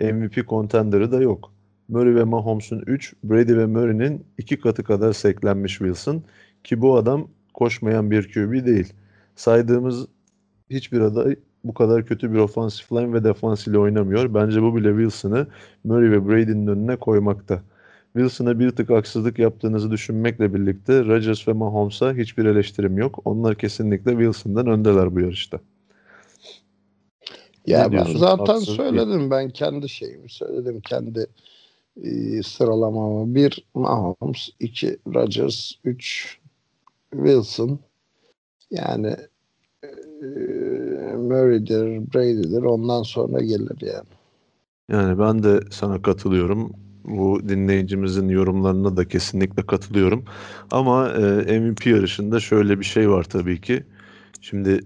MVP 0.00 0.48
contender'ı 0.48 1.12
da 1.12 1.20
yok. 1.20 1.52
Murray 1.88 2.14
ve 2.14 2.24
Mahomes'un 2.24 2.82
3, 2.86 3.14
Brady 3.24 3.56
ve 3.56 3.66
Murray'nin 3.66 4.24
2 4.38 4.60
katı 4.60 4.84
kadar 4.84 5.12
seklenmiş 5.12 5.72
Wilson 5.78 6.22
ki 6.64 6.80
bu 6.80 6.96
adam 6.96 7.28
koşmayan 7.54 8.10
bir 8.10 8.32
QB 8.32 8.66
değil. 8.66 8.92
Saydığımız 9.36 10.06
hiçbir 10.70 11.00
aday 11.00 11.36
bu 11.64 11.74
kadar 11.74 12.06
kötü 12.06 12.32
bir 12.32 12.38
offensive 12.38 13.00
line 13.00 13.12
ve 13.12 13.24
defans 13.24 13.66
ile 13.66 13.78
oynamıyor. 13.78 14.34
Bence 14.34 14.62
bu 14.62 14.76
bile 14.76 14.88
Wilson'ı 14.88 15.46
Murray 15.84 16.10
ve 16.10 16.28
Brady'nin 16.28 16.66
önüne 16.66 16.96
koymakta. 16.96 17.62
Wilson'a 18.12 18.58
bir 18.58 18.70
tık 18.70 18.90
haksızlık 18.90 19.38
yaptığınızı 19.38 19.90
düşünmekle 19.90 20.54
birlikte 20.54 21.04
Rodgers 21.04 21.48
ve 21.48 21.52
Mahomes'a 21.52 22.14
hiçbir 22.14 22.44
eleştirim 22.44 22.98
yok. 22.98 23.20
Onlar 23.24 23.54
kesinlikle 23.54 24.10
Wilson'dan 24.10 24.66
öndeler 24.66 25.14
bu 25.14 25.20
yarışta. 25.20 25.60
Ya 27.68 27.92
ben 27.92 28.04
zaten 28.16 28.44
Haksız 28.46 28.68
söyledim. 28.68 29.30
Ben 29.30 29.50
kendi 29.50 29.88
şeyimi 29.88 30.30
söyledim. 30.30 30.80
Kendi 30.80 31.26
e, 32.02 32.42
sıralamamı. 32.42 33.34
Bir 33.34 33.64
Mahomes, 33.74 34.48
iki 34.60 34.96
Rodgers, 35.14 35.72
üç 35.84 36.38
Wilson. 37.12 37.78
Yani 38.70 39.16
e, 39.82 39.88
Murray'dir, 41.16 42.14
Brady'dir. 42.14 42.62
Ondan 42.62 43.02
sonra 43.02 43.40
gelir 43.40 43.80
yani. 43.80 44.08
Yani 44.90 45.18
ben 45.18 45.42
de 45.42 45.60
sana 45.70 46.02
katılıyorum. 46.02 46.72
Bu 47.04 47.48
dinleyicimizin 47.48 48.28
yorumlarına 48.28 48.96
da 48.96 49.08
kesinlikle 49.08 49.66
katılıyorum. 49.66 50.24
Ama 50.70 51.08
e, 51.08 51.60
MVP 51.60 51.86
yarışında 51.86 52.40
şöyle 52.40 52.78
bir 52.78 52.84
şey 52.84 53.10
var 53.10 53.24
tabii 53.24 53.60
ki. 53.60 53.84
Şimdi 54.40 54.80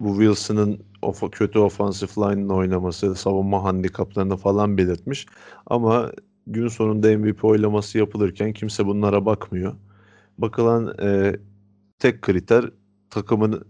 bu 0.00 0.12
Wilson'ın 0.12 0.87
of- 1.02 1.30
kötü 1.30 1.58
offensive 1.58 2.10
line'ın 2.16 2.48
oynaması, 2.48 3.14
savunma 3.14 3.64
handikaplarını 3.64 4.36
falan 4.36 4.78
belirtmiş. 4.78 5.26
Ama 5.66 6.12
gün 6.46 6.68
sonunda 6.68 7.18
MVP 7.18 7.44
oylaması 7.44 7.98
yapılırken 7.98 8.52
kimse 8.52 8.86
bunlara 8.86 9.26
bakmıyor. 9.26 9.74
Bakılan 10.38 10.94
e, 11.02 11.36
tek 11.98 12.22
kriter 12.22 12.64
takımın 13.10 13.64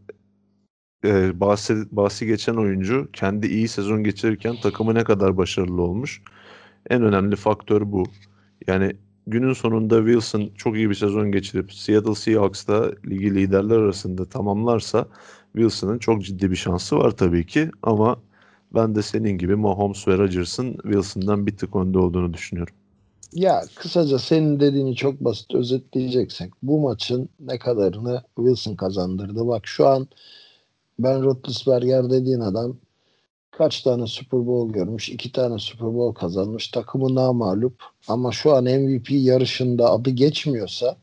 e, 1.04 1.40
bahsi, 1.40 1.96
bahsi 1.96 2.26
geçen 2.26 2.54
oyuncu 2.54 3.08
kendi 3.12 3.46
iyi 3.46 3.68
sezon 3.68 4.04
geçirirken 4.04 4.56
takımı 4.62 4.94
ne 4.94 5.04
kadar 5.04 5.36
başarılı 5.36 5.82
olmuş. 5.82 6.22
En 6.90 7.02
önemli 7.02 7.36
faktör 7.36 7.82
bu. 7.92 8.04
Yani 8.66 8.96
günün 9.26 9.52
sonunda 9.52 9.98
Wilson 9.98 10.50
çok 10.56 10.76
iyi 10.76 10.90
bir 10.90 10.94
sezon 10.94 11.32
geçirip 11.32 11.72
Seattle 11.72 12.14
Seahawks'ta 12.14 12.92
ligi 13.06 13.34
liderler 13.34 13.76
arasında 13.76 14.24
tamamlarsa 14.28 15.08
Wilson'ın 15.58 15.98
çok 15.98 16.24
ciddi 16.24 16.50
bir 16.50 16.56
şansı 16.56 16.96
var 16.96 17.10
tabii 17.10 17.46
ki 17.46 17.70
ama 17.82 18.16
ben 18.74 18.94
de 18.94 19.02
senin 19.02 19.38
gibi 19.38 19.56
Mahomes 19.56 20.08
ve 20.08 20.18
Rodgers'ın 20.18 20.72
Wilson'dan 20.72 21.46
bir 21.46 21.56
tık 21.56 21.76
önde 21.76 21.98
olduğunu 21.98 22.34
düşünüyorum. 22.34 22.74
Ya 23.32 23.64
kısaca 23.74 24.18
senin 24.18 24.60
dediğini 24.60 24.96
çok 24.96 25.20
basit 25.20 25.54
özetleyeceksek 25.54 26.52
bu 26.62 26.80
maçın 26.80 27.28
ne 27.40 27.58
kadarını 27.58 28.22
Wilson 28.36 28.74
kazandırdı. 28.74 29.48
Bak 29.48 29.66
şu 29.66 29.86
an 29.86 30.08
Ben 30.98 31.22
Roethlisberger 31.22 32.10
dediğin 32.10 32.40
adam 32.40 32.76
kaç 33.50 33.82
tane 33.82 34.06
Super 34.06 34.46
Bowl 34.46 34.72
görmüş, 34.72 35.08
iki 35.08 35.32
tane 35.32 35.58
Super 35.58 35.94
Bowl 35.94 36.20
kazanmış, 36.20 36.68
takımı 36.68 37.14
namağlup 37.14 37.82
ama 38.08 38.32
şu 38.32 38.54
an 38.54 38.64
MVP 38.64 39.10
yarışında 39.10 39.90
adı 39.90 40.10
geçmiyorsa 40.10 40.96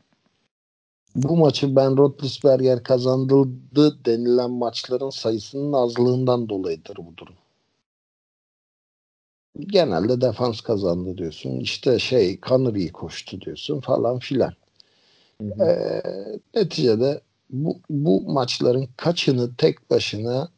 bu 1.15 1.37
maçı 1.37 1.75
Ben 1.75 1.97
Roethlisberger 1.97 2.83
kazandırdı 2.83 4.05
denilen 4.05 4.51
maçların 4.51 5.09
sayısının 5.09 5.73
azlığından 5.73 6.49
dolayıdır 6.49 6.97
bu 6.97 7.17
durum. 7.17 7.33
Genelde 9.59 10.21
defans 10.21 10.61
kazandı 10.61 11.17
diyorsun. 11.17 11.59
İşte 11.59 11.99
şey 11.99 12.39
Connery 12.41 12.79
iyi 12.79 12.91
koştu 12.91 13.41
diyorsun 13.41 13.79
falan 13.79 14.19
filan. 14.19 14.53
Ee, 15.41 16.01
neticede 16.55 17.21
bu, 17.49 17.77
bu 17.89 18.21
maçların 18.21 18.87
kaçını 18.97 19.55
tek 19.55 19.89
başına 19.89 20.49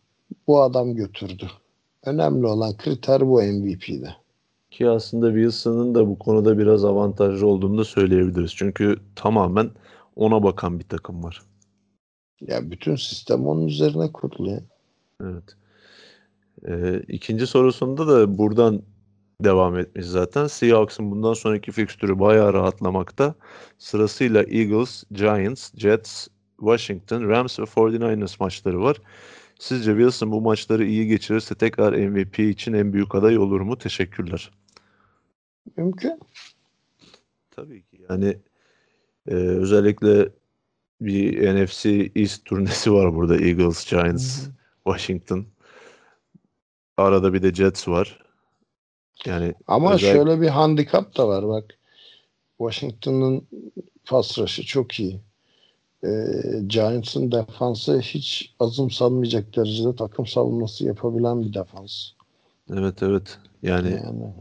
bu 0.47 0.61
adam 0.61 0.95
götürdü. 0.95 1.47
Önemli 2.05 2.47
olan 2.47 2.77
kriter 2.77 3.27
bu 3.27 3.41
MVP'de. 3.41 4.15
Ki 4.71 4.89
aslında 4.89 5.27
Wilson'ın 5.27 5.95
da 5.95 6.07
bu 6.07 6.19
konuda 6.19 6.57
biraz 6.57 6.85
avantajlı 6.85 7.47
olduğunu 7.47 7.77
da 7.77 7.85
söyleyebiliriz. 7.85 8.51
Çünkü 8.55 8.97
tamamen 9.15 9.69
ona 10.17 10.43
bakan 10.43 10.79
bir 10.79 10.87
takım 10.87 11.23
var. 11.23 11.41
Ya 12.41 12.71
bütün 12.71 12.95
sistem 12.95 13.47
onun 13.47 13.67
üzerine 13.67 14.11
kurulu. 14.11 14.59
Evet. 15.23 15.55
Ee, 16.67 17.01
ikinci 17.07 17.47
sorusunda 17.47 18.07
da 18.07 18.37
buradan 18.37 18.81
devam 19.43 19.77
etmiş 19.77 20.05
zaten. 20.05 20.47
Seahawks'ın 20.47 21.11
bundan 21.11 21.33
sonraki 21.33 21.71
fikstürü 21.71 22.19
bayağı 22.19 22.53
rahatlamakta. 22.53 23.35
Sırasıyla 23.77 24.43
Eagles, 24.43 25.03
Giants, 25.11 25.75
Jets, 25.75 26.27
Washington, 26.59 27.29
Rams 27.29 27.59
ve 27.59 27.63
49ers 27.63 28.35
maçları 28.39 28.81
var. 28.81 28.97
Sizce 29.59 29.91
Wilson 29.91 30.31
bu 30.31 30.41
maçları 30.41 30.85
iyi 30.85 31.07
geçirirse 31.07 31.55
tekrar 31.55 31.93
MVP 31.93 32.39
için 32.39 32.73
en 32.73 32.93
büyük 32.93 33.15
aday 33.15 33.37
olur 33.37 33.61
mu? 33.61 33.77
Teşekkürler. 33.77 34.51
Mümkün. 35.77 36.19
Tabii 37.51 37.81
ki. 37.81 37.97
Yani 38.09 38.37
e, 39.27 39.33
özellikle 39.33 40.29
bir 41.01 41.55
NFC 41.55 42.11
East 42.15 42.45
turnesi 42.45 42.93
var 42.93 43.15
burada. 43.15 43.35
Eagles, 43.37 43.89
Giants, 43.89 44.47
Washington. 44.87 45.45
Arada 46.97 47.33
bir 47.33 47.43
de 47.43 47.53
Jets 47.53 47.87
var. 47.87 48.19
Yani 49.25 49.53
Ama 49.67 49.93
özel- 49.93 50.11
şöyle 50.13 50.41
bir 50.41 50.47
handikap 50.47 51.17
da 51.17 51.27
var 51.27 51.47
bak. 51.47 51.65
Washington'ın 52.57 53.47
pass 54.05 54.37
rush'ı 54.39 54.63
çok 54.65 54.99
iyi. 54.99 55.19
Ee, 56.03 56.07
Giants'ın 56.67 57.31
defansı 57.31 57.99
hiç 57.99 58.55
azımsanmayacak 58.59 59.55
derecede 59.55 59.95
takım 59.95 60.27
savunması 60.27 60.85
yapabilen 60.85 61.41
bir 61.41 61.53
defans. 61.53 62.09
evet 62.73 63.03
evet. 63.03 63.39
Yani 63.63 63.89
Yani 63.91 64.33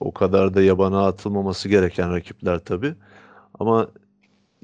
o 0.00 0.12
kadar 0.12 0.54
da 0.54 0.62
yabana 0.62 1.06
atılmaması 1.06 1.68
gereken 1.68 2.10
rakipler 2.12 2.58
tabii. 2.58 2.94
Ama 3.60 3.88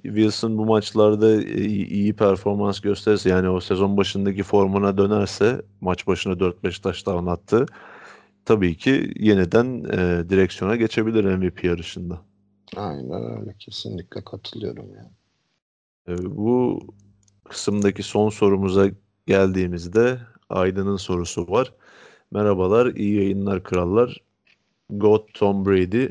Wilson 0.02 0.58
bu 0.58 0.64
maçlarda 0.66 1.42
iyi, 1.42 1.86
iyi 1.86 2.12
performans 2.16 2.80
gösterirse 2.80 3.30
yani 3.30 3.48
o 3.48 3.60
sezon 3.60 3.96
başındaki 3.96 4.42
formuna 4.42 4.98
dönerse 4.98 5.62
maç 5.80 6.06
başına 6.06 6.32
4-5 6.32 6.82
touchdown 6.82 7.26
attı. 7.26 7.66
tabii 8.44 8.76
ki 8.76 9.12
yeniden 9.16 9.84
e, 9.84 10.28
direksiyona 10.30 10.76
geçebilir 10.76 11.24
MVP 11.24 11.64
yarışında. 11.64 12.22
Aynen 12.76 13.40
öyle. 13.40 13.54
Kesinlikle 13.58 14.24
katılıyorum 14.24 14.86
yani. 14.96 15.10
E, 16.08 16.36
bu 16.36 16.80
kısımdaki 17.44 18.02
son 18.02 18.28
sorumuza 18.28 18.90
geldiğimizde 19.26 20.18
Aydın'ın 20.48 20.96
sorusu 20.96 21.48
var. 21.48 21.72
Merhabalar, 22.30 22.86
iyi 22.86 23.16
yayınlar 23.16 23.62
krallar. 23.62 24.16
God 24.90 25.28
Tom 25.34 25.66
Brady 25.66 26.08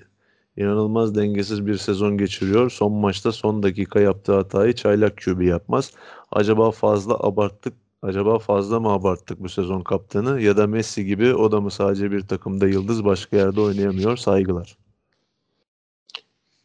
inanılmaz 0.60 1.16
dengesiz 1.16 1.66
bir 1.66 1.78
sezon 1.78 2.18
geçiriyor. 2.18 2.70
Son 2.70 2.92
maçta 2.94 3.32
son 3.32 3.64
dakika 3.64 4.00
yaptığı 4.00 4.34
hatayı 4.34 4.74
çaylak 4.74 5.18
QB 5.18 5.42
yapmaz. 5.42 5.92
Acaba 6.32 6.72
fazla 6.72 7.14
abarttık 7.14 7.74
Acaba 8.02 8.40
fazla 8.40 8.80
mı 8.80 8.90
abarttık 8.90 9.40
bu 9.40 9.50
sezon 9.50 9.82
kaptanı 9.82 10.42
ya 10.42 10.58
da 10.58 10.68
Messi 10.68 11.06
gibi 11.06 11.36
o 11.36 11.52
da 11.52 11.62
mı 11.62 11.72
sadece 11.72 12.12
bir 12.12 12.22
takımda 12.22 12.68
yıldız 12.68 13.06
başka 13.06 13.38
yerde 13.38 13.62
oynayamıyor 13.62 14.18
saygılar. 14.18 14.78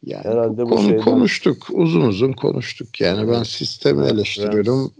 Yani 0.03 0.23
Herhalde 0.23 0.65
bu 0.65 0.69
konu 0.69 0.81
şeyden... 0.81 1.03
konuştuk 1.03 1.67
uzun 1.71 2.01
uzun 2.01 2.31
konuştuk 2.31 3.01
yani 3.01 3.31
ben 3.31 3.43
sistemi 3.43 4.05
eleştiriyorum. 4.05 4.91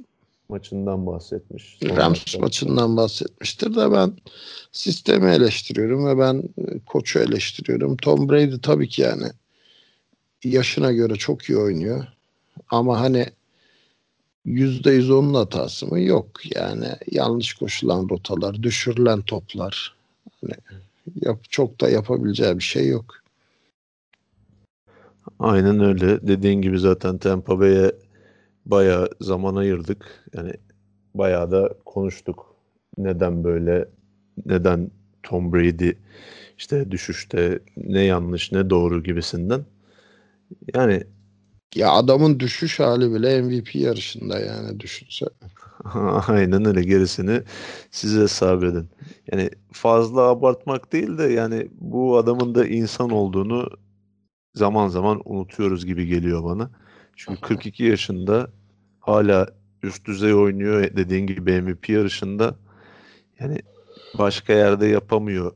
Maçından 0.50 1.06
bahsetmiş. 1.06 1.80
Rams 1.84 2.38
maçından 2.40 2.98
bahsetmiştir 2.98 3.76
de 3.76 3.92
ben 3.92 4.14
sistemi 4.72 5.32
eleştiriyorum 5.32 6.08
ve 6.08 6.20
ben 6.20 6.44
e, 6.58 6.80
koçu 6.86 7.20
eleştiriyorum. 7.20 7.98
Tom 7.98 8.30
Brady 8.30 8.60
tabii 8.62 8.90
ki 8.90 9.02
yani 9.02 9.28
yaşına 10.44 10.92
göre 10.92 11.16
çok 11.16 11.44
iyi 11.44 11.58
oynuyor. 11.58 12.06
Ama 12.70 13.00
hani 13.00 13.26
yüzde 14.46 14.92
yüz 14.92 15.12
onun 15.12 15.34
hatası 15.34 15.88
mı? 15.88 16.00
Yok. 16.00 16.56
Yani 16.56 16.88
yanlış 17.12 17.54
koşulan 17.54 18.10
rotalar, 18.10 18.64
düşürülen 18.64 19.22
toplar. 19.22 19.96
Hani 20.42 20.54
yap, 21.22 21.40
çok 21.50 21.82
da 21.82 21.90
yapabileceği 21.90 22.58
bir 22.58 22.64
şey 22.64 22.88
yok. 22.88 23.06
Aynen 25.40 25.80
öyle. 25.80 26.28
Dediğin 26.28 26.62
gibi 26.62 26.80
zaten 26.80 27.18
Tampa 27.18 27.60
Bay'e 27.60 27.92
bayağı 28.66 29.10
zaman 29.22 29.56
ayırdık. 29.56 30.26
Yani 30.36 30.52
bayağı 31.14 31.52
da 31.52 31.70
konuştuk. 31.86 32.56
Neden 32.98 33.44
böyle, 33.44 33.90
neden 34.46 34.92
Tom 35.24 35.54
Brady 35.54 35.92
işte 36.58 36.92
düşüşte 36.92 37.60
ne 37.78 38.02
yanlış 38.02 38.52
ne 38.52 38.70
doğru 38.70 39.04
gibisinden. 39.04 39.66
Yani 40.74 41.04
ya 41.76 41.92
adamın 41.92 42.40
düşüş 42.40 42.80
hali 42.80 43.14
bile 43.14 43.42
MVP 43.42 43.76
yarışında 43.76 44.40
yani 44.40 44.80
düşünse. 44.80 45.26
Aynen 46.28 46.66
öyle 46.66 46.84
gerisini 46.84 47.42
size 47.92 48.22
hesap 48.22 48.64
edin. 48.64 48.90
Yani 49.32 49.50
fazla 49.72 50.22
abartmak 50.22 50.94
değil 50.94 51.18
de 51.18 51.24
yani 51.24 51.68
bu 51.82 52.18
adamın 52.18 52.56
da 52.56 52.68
insan 52.68 53.10
olduğunu 53.10 53.70
zaman 54.56 54.88
zaman 54.88 55.22
unutuyoruz 55.26 55.86
gibi 55.86 56.08
geliyor 56.08 56.44
bana. 56.44 56.70
Çünkü 57.16 57.42
42 57.42 57.84
yaşında 57.84 58.50
hala 59.06 59.48
üst 59.84 60.06
düzey 60.06 60.34
oynuyor 60.34 60.96
dediğin 60.98 61.28
gibi 61.28 61.62
MVP 61.62 61.90
yarışında. 61.90 62.56
Yani 63.40 63.58
başka 64.18 64.54
yerde 64.54 64.88
yapamıyor 64.88 65.56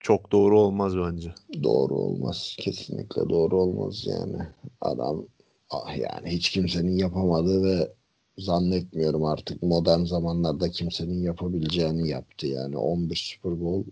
çok 0.00 0.32
doğru 0.32 0.60
olmaz 0.60 0.96
bence. 0.96 1.34
Doğru 1.62 1.94
olmaz. 1.94 2.56
Kesinlikle 2.58 3.28
doğru 3.28 3.60
olmaz 3.60 4.06
yani. 4.06 4.38
Adam 4.80 5.26
ah 5.70 5.96
yani 5.98 6.30
hiç 6.30 6.50
kimsenin 6.50 6.96
yapamadığı 6.96 7.62
ve 7.62 7.92
zannetmiyorum 8.38 9.24
artık 9.24 9.62
modern 9.62 10.04
zamanlarda 10.04 10.70
kimsenin 10.70 11.22
yapabileceğini 11.22 12.08
yaptı 12.08 12.46
yani 12.46 12.76
11 12.76 13.16
Super 13.16 13.60
Bowl 13.60 13.90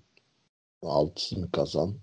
6'sını 0.82 1.50
kazan. 1.50 1.94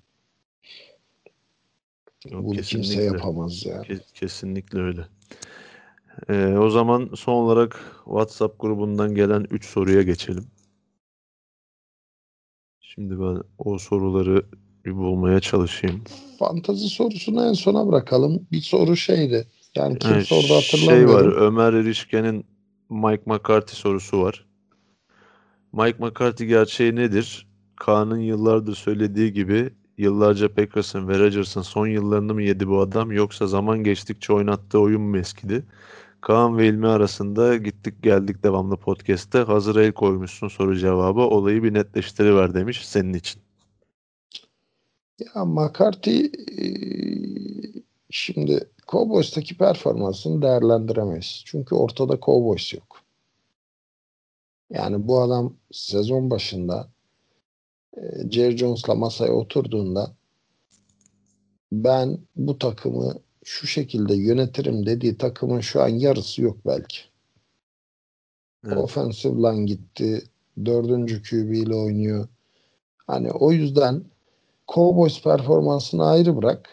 Yok, 2.29 2.43
Bunu 2.43 2.61
kimse 2.61 3.03
yapamaz 3.03 3.65
yani. 3.65 3.99
Kesinlikle 4.13 4.79
öyle. 4.79 5.05
Ee, 6.29 6.57
o 6.57 6.69
zaman 6.69 7.09
son 7.15 7.33
olarak 7.33 7.79
WhatsApp 8.05 8.59
grubundan 8.59 9.15
gelen 9.15 9.45
3 9.51 9.65
soruya 9.65 10.01
geçelim. 10.01 10.45
Şimdi 12.81 13.19
ben 13.19 13.41
o 13.57 13.77
soruları 13.77 14.45
bir 14.85 14.95
bulmaya 14.95 15.39
çalışayım. 15.39 16.03
Fantazi 16.39 16.89
sorusunu 16.89 17.45
en 17.45 17.53
sona 17.53 17.87
bırakalım. 17.87 18.47
Bir 18.51 18.61
soru 18.61 18.95
şeydi. 18.95 19.47
Yani 19.75 19.99
kim 19.99 20.11
yani 20.11 20.25
sordu 20.25 20.55
hatırlamıyorum. 20.55 21.19
Şey 21.19 21.29
var 21.29 21.41
Ömer 21.41 21.73
Erişken'in 21.73 22.45
Mike 22.89 23.23
McCarthy 23.25 23.75
sorusu 23.75 24.21
var. 24.21 24.45
Mike 25.73 25.97
McCarthy 25.99 26.49
gerçeği 26.49 26.95
nedir? 26.95 27.47
Kaan'ın 27.75 28.19
yıllardır 28.19 28.75
söylediği 28.75 29.33
gibi 29.33 29.73
yıllarca 29.97 30.53
Packers'ın 30.53 31.07
ve 31.07 31.19
Rodgers'ın 31.19 31.61
son 31.61 31.87
yıllarını 31.87 32.33
mı 32.33 32.43
yedi 32.43 32.67
bu 32.67 32.81
adam 32.81 33.11
yoksa 33.11 33.47
zaman 33.47 33.83
geçtikçe 33.83 34.33
oynattığı 34.33 34.79
oyun 34.79 35.01
mu 35.01 35.17
eskidi? 35.17 35.65
Kaan 36.23 36.57
ve 36.57 36.67
İlmi 36.67 36.87
arasında 36.87 37.57
gittik 37.57 38.03
geldik 38.03 38.43
devamlı 38.43 38.77
podcast'te. 38.77 39.39
Hazır 39.39 39.75
el 39.75 39.91
koymuşsun 39.91 40.47
soru 40.47 40.77
cevabı. 40.77 41.21
Olayı 41.21 41.63
bir 41.63 41.73
netleştiriver 41.73 42.53
demiş 42.53 42.87
senin 42.87 43.13
için. 43.13 43.41
Ya 45.19 45.45
McCarthy 45.45 46.25
e, 46.25 46.65
şimdi 48.09 48.69
Cowboys'taki 48.87 49.57
performansını 49.57 50.41
değerlendiremeyiz. 50.41 51.41
Çünkü 51.45 51.75
ortada 51.75 52.19
Cowboys 52.21 52.73
yok. 52.73 52.99
Yani 54.69 55.07
bu 55.07 55.21
adam 55.21 55.53
sezon 55.71 56.29
başında 56.29 56.87
e, 57.97 58.01
Jerry 58.31 58.57
Jones'la 58.57 58.95
masaya 58.95 59.31
oturduğunda 59.31 60.15
ben 61.71 62.17
bu 62.35 62.57
takımı 62.57 63.13
şu 63.43 63.67
şekilde 63.67 64.13
yönetirim 64.13 64.85
dediği 64.85 65.17
takımın 65.17 65.59
şu 65.59 65.81
an 65.81 65.87
yarısı 65.87 66.41
yok 66.41 66.57
belki. 66.65 66.97
Evet. 68.65 68.77
Offensive 68.77 69.33
line 69.33 69.65
gitti. 69.65 70.23
Dördüncü 70.65 71.23
QB 71.23 71.51
ile 71.51 71.75
oynuyor. 71.75 72.27
Hani 73.07 73.31
o 73.31 73.51
yüzden 73.51 74.03
Cowboys 74.67 75.23
performansını 75.23 76.09
ayrı 76.09 76.37
bırak. 76.37 76.69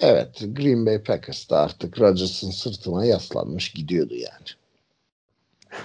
Evet 0.00 0.40
Green 0.40 0.86
Bay 0.86 1.02
Packers 1.02 1.50
da 1.50 1.58
artık 1.58 2.00
Rodgers'ın 2.00 2.50
sırtına 2.50 3.04
yaslanmış 3.04 3.72
gidiyordu 3.72 4.14
yani. 4.14 4.46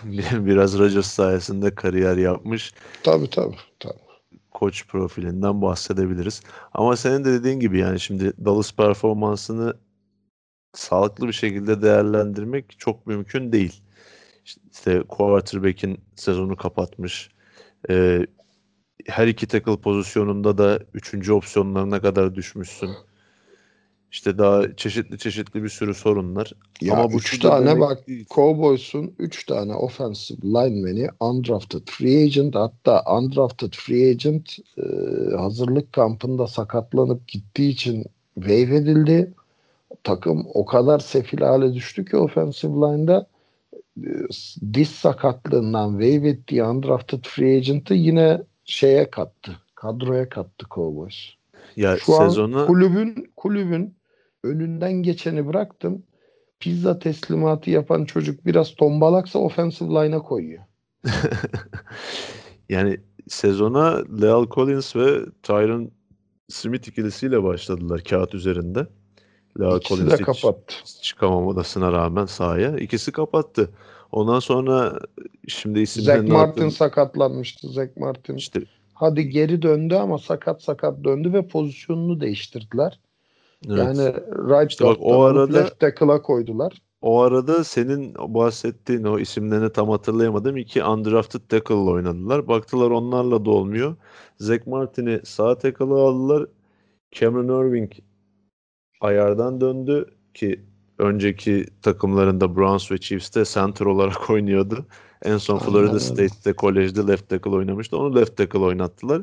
Biraz 0.45 0.77
Rodgers 0.77 1.07
sayesinde 1.07 1.75
kariyer 1.75 2.17
yapmış. 2.17 2.73
Tabii 3.03 3.29
tabii. 3.29 3.55
tabii. 3.79 3.93
Koç 4.51 4.87
profilinden 4.87 5.61
bahsedebiliriz. 5.61 6.41
Ama 6.73 6.95
senin 6.95 7.25
de 7.25 7.33
dediğin 7.33 7.59
gibi 7.59 7.79
yani 7.79 7.99
şimdi 7.99 8.33
Dallas 8.45 8.73
performansını 8.73 9.73
sağlıklı 10.77 11.27
bir 11.27 11.33
şekilde 11.33 11.81
değerlendirmek 11.81 12.79
çok 12.79 13.07
mümkün 13.07 13.51
değil. 13.51 13.81
İşte 14.71 15.03
quarterback'in 15.09 15.99
sezonu 16.15 16.55
kapatmış. 16.55 17.29
Ee, 17.89 18.25
her 19.05 19.27
iki 19.27 19.47
tackle 19.47 19.77
pozisyonunda 19.77 20.57
da 20.57 20.79
üçüncü 20.93 21.33
opsiyonlarına 21.33 22.01
kadar 22.01 22.35
düşmüşsün. 22.35 22.89
İşte 24.11 24.37
daha 24.37 24.75
çeşitli 24.75 25.17
çeşitli 25.17 25.63
bir 25.63 25.69
sürü 25.69 25.93
sorunlar. 25.93 26.51
Ya 26.81 26.93
Ama 26.93 27.11
bu 27.11 27.17
üç 27.17 27.39
tane 27.39 27.79
bak 27.79 28.07
değil. 28.07 28.25
Cowboys'un 28.29 29.15
üç 29.19 29.45
tane 29.45 29.73
offensive 29.75 30.37
lineman'i 30.43 31.09
undrafted 31.19 31.87
free 31.87 32.23
agent 32.23 32.55
hatta 32.55 33.03
undrafted 33.17 33.73
free 33.73 34.09
agent 34.09 34.57
e, 34.77 34.81
hazırlık 35.35 35.93
kampında 35.93 36.47
sakatlanıp 36.47 37.27
gittiği 37.27 37.69
için 37.69 38.05
waive 38.35 38.75
edildi 38.75 39.33
takım 40.03 40.47
o 40.53 40.65
kadar 40.65 40.99
sefil 40.99 41.39
hale 41.39 41.73
düştü 41.73 42.05
ki 42.05 42.17
offensive 42.17 42.73
line'da 42.73 43.27
e, 43.97 44.11
diz 44.73 44.89
sakatlığından 44.89 45.91
wave 45.91 46.29
ettiği 46.29 46.63
undrafted 46.63 47.23
free 47.23 47.57
agent'ı 47.57 47.93
yine 47.93 48.41
şeye 48.65 49.09
kattı. 49.09 49.51
Kadroya 49.75 50.29
kattı 50.29 50.65
Cowboys. 50.71 51.15
Ya 51.75 51.97
Şu 51.97 52.11
sezonu... 52.11 52.59
an 52.59 52.67
kulübün 52.67 53.31
kulübün 53.35 53.95
önünden 54.43 54.93
geçeni 54.93 55.47
bıraktım. 55.47 56.03
Pizza 56.59 56.99
teslimatı 56.99 57.69
yapan 57.69 58.05
çocuk 58.05 58.45
biraz 58.45 58.75
tombalaksa 58.75 59.39
offensive 59.39 59.89
line'a 59.89 60.19
koyuyor. 60.19 60.63
yani 62.69 62.97
sezona 63.27 64.03
Leal 64.21 64.47
Collins 64.49 64.95
ve 64.95 65.25
Tyron 65.43 65.91
Smith 66.49 66.87
ikilisiyle 66.87 67.43
başladılar 67.43 68.01
kağıt 68.09 68.35
üzerinde. 68.35 68.87
La 69.59 69.77
İkisi 69.77 70.09
de 70.09 70.17
kapattı. 70.17 70.75
Çıkamamasına 71.01 71.91
rağmen 71.91 72.25
sahaya. 72.25 72.77
ikisi 72.77 73.11
kapattı. 73.11 73.69
Ondan 74.11 74.39
sonra 74.39 74.99
şimdi 75.47 75.79
isimlerini 75.79 76.27
Zach 76.27 76.37
Martin 76.37 76.61
attım. 76.61 76.71
sakatlanmıştı. 76.71 77.67
Zach 77.67 77.97
Martin. 77.97 78.35
İşte, 78.35 78.61
Hadi 78.93 79.29
geri 79.29 79.61
döndü 79.61 79.95
ama 79.95 80.17
sakat 80.17 80.61
sakat 80.61 81.03
döndü 81.03 81.33
ve 81.33 81.47
pozisyonunu 81.47 82.21
değiştirdiler. 82.21 82.99
Evet. 83.69 83.77
Yani 83.77 84.13
right 84.49 84.71
işte 84.71 84.85
bak, 84.85 84.97
o 84.99 85.21
arada 85.23 85.57
left 85.57 85.79
tackle'a 85.79 86.21
koydular. 86.21 86.81
o 87.01 87.21
arada 87.21 87.63
senin 87.63 88.13
bahsettiğin 88.15 89.03
o 89.03 89.19
isimlerini 89.19 89.71
tam 89.71 89.89
hatırlayamadım. 89.89 90.57
iki 90.57 90.83
undrafted 90.83 91.39
tackle 91.49 91.73
oynadılar. 91.75 92.47
Baktılar 92.47 92.91
onlarla 92.91 93.45
da 93.45 93.49
olmuyor. 93.49 93.95
Zach 94.39 94.67
Martin'i 94.67 95.19
sağ 95.23 95.57
tackle'a 95.57 96.07
aldılar. 96.07 96.47
Cameron 97.11 97.67
Irving 97.67 97.91
ayardan 99.01 99.61
döndü 99.61 100.05
ki 100.33 100.59
önceki 100.97 101.65
takımlarında 101.81 102.55
Browns 102.55 102.91
ve 102.91 102.97
Chiefs'te 102.97 103.43
center 103.45 103.85
olarak 103.85 104.29
oynuyordu. 104.29 104.85
En 105.23 105.37
son 105.37 105.57
Florida 105.57 105.87
Aynen. 105.87 105.97
State'te 105.97 106.53
kolejde 106.53 107.07
left 107.07 107.29
tackle 107.29 107.49
oynamıştı. 107.49 107.97
Onu 107.97 108.15
left 108.15 108.37
tackle 108.37 108.59
oynattılar. 108.59 109.21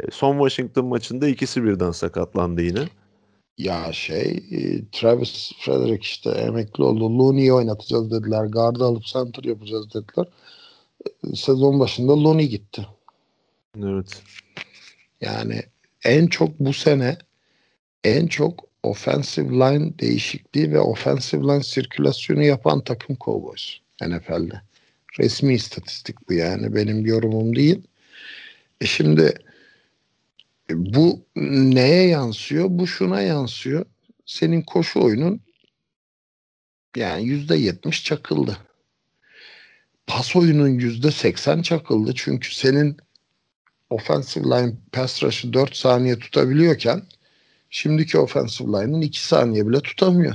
E, 0.00 0.10
Son 0.10 0.32
Washington 0.32 0.86
maçında 0.86 1.28
ikisi 1.28 1.64
birden 1.64 1.90
sakatlandı 1.90 2.62
yine. 2.62 2.88
Ya 3.58 3.92
şey 3.92 4.44
e, 4.50 4.90
Travis 4.92 5.52
Frederick 5.60 6.02
işte 6.02 6.30
emekli 6.30 6.84
oldu. 6.84 7.18
Looney'i 7.18 7.52
oynatacağız 7.52 8.10
dediler. 8.10 8.44
Guard'ı 8.44 8.84
alıp 8.84 9.04
center 9.04 9.44
yapacağız 9.44 9.94
dediler. 9.94 10.26
E, 11.06 11.36
Sezon 11.36 11.80
başında 11.80 12.24
Looney 12.24 12.48
gitti. 12.48 12.86
Evet. 13.82 14.22
Yani 15.20 15.62
en 16.04 16.26
çok 16.26 16.60
bu 16.60 16.72
sene 16.72 17.18
en 18.04 18.26
çok 18.26 18.64
offensive 18.84 19.48
line 19.48 19.98
değişikliği 19.98 20.72
ve 20.72 20.80
offensive 20.80 21.42
line 21.42 21.62
sirkülasyonu 21.62 22.42
yapan 22.42 22.84
takım 22.84 23.16
Cowboys 23.20 23.78
NFL'de. 24.02 24.60
Resmi 25.18 25.54
istatistik 25.54 26.28
bu 26.28 26.32
yani 26.32 26.74
benim 26.74 27.06
yorumum 27.06 27.56
değil. 27.56 27.82
E 28.80 28.86
şimdi 28.86 29.34
e, 30.70 30.94
bu 30.94 31.26
neye 31.36 32.06
yansıyor? 32.06 32.66
Bu 32.68 32.86
şuna 32.86 33.20
yansıyor. 33.20 33.86
Senin 34.26 34.62
koşu 34.62 35.00
oyunun 35.00 35.40
yani 36.96 37.24
yüzde 37.24 37.56
yetmiş 37.56 38.04
çakıldı. 38.04 38.58
Pas 40.06 40.36
oyunun 40.36 40.68
yüzde 40.68 41.10
seksen 41.10 41.62
çakıldı. 41.62 42.12
Çünkü 42.14 42.54
senin 42.54 42.96
offensive 43.90 44.44
line 44.44 44.72
pass 44.92 45.22
rush'ı 45.22 45.52
4 45.52 45.76
saniye 45.76 46.18
tutabiliyorken 46.18 47.02
şimdiki 47.74 48.18
offensive 48.18 48.68
line'ın 48.68 49.00
2 49.00 49.26
saniye 49.26 49.68
bile 49.68 49.80
tutamıyor. 49.80 50.34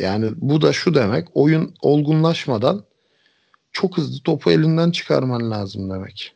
Yani 0.00 0.30
bu 0.36 0.62
da 0.62 0.72
şu 0.72 0.94
demek 0.94 1.28
oyun 1.34 1.74
olgunlaşmadan 1.82 2.84
çok 3.72 3.96
hızlı 3.98 4.22
topu 4.22 4.50
elinden 4.50 4.90
çıkarman 4.90 5.50
lazım 5.50 5.90
demek. 5.90 6.34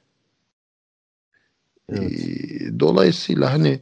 Evet. 1.88 2.12
Ee, 2.12 2.80
Dolayısıyla 2.80 3.52
hani 3.52 3.80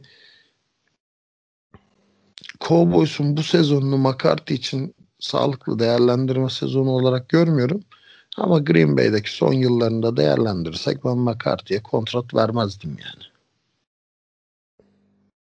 Cowboys'un 2.61 3.37
bu 3.37 3.43
sezonunu 3.43 3.97
McCarthy 3.97 4.57
için 4.57 4.95
sağlıklı 5.19 5.79
değerlendirme 5.79 6.49
sezonu 6.49 6.89
olarak 6.89 7.29
görmüyorum. 7.29 7.83
Ama 8.37 8.59
Green 8.59 8.97
Bay'deki 8.97 9.35
son 9.35 9.53
yıllarında 9.53 10.17
değerlendirirsek 10.17 11.05
ben 11.05 11.17
McCarthy'ye 11.17 11.83
kontrat 11.83 12.33
vermezdim 12.33 12.89
yani. 12.89 13.28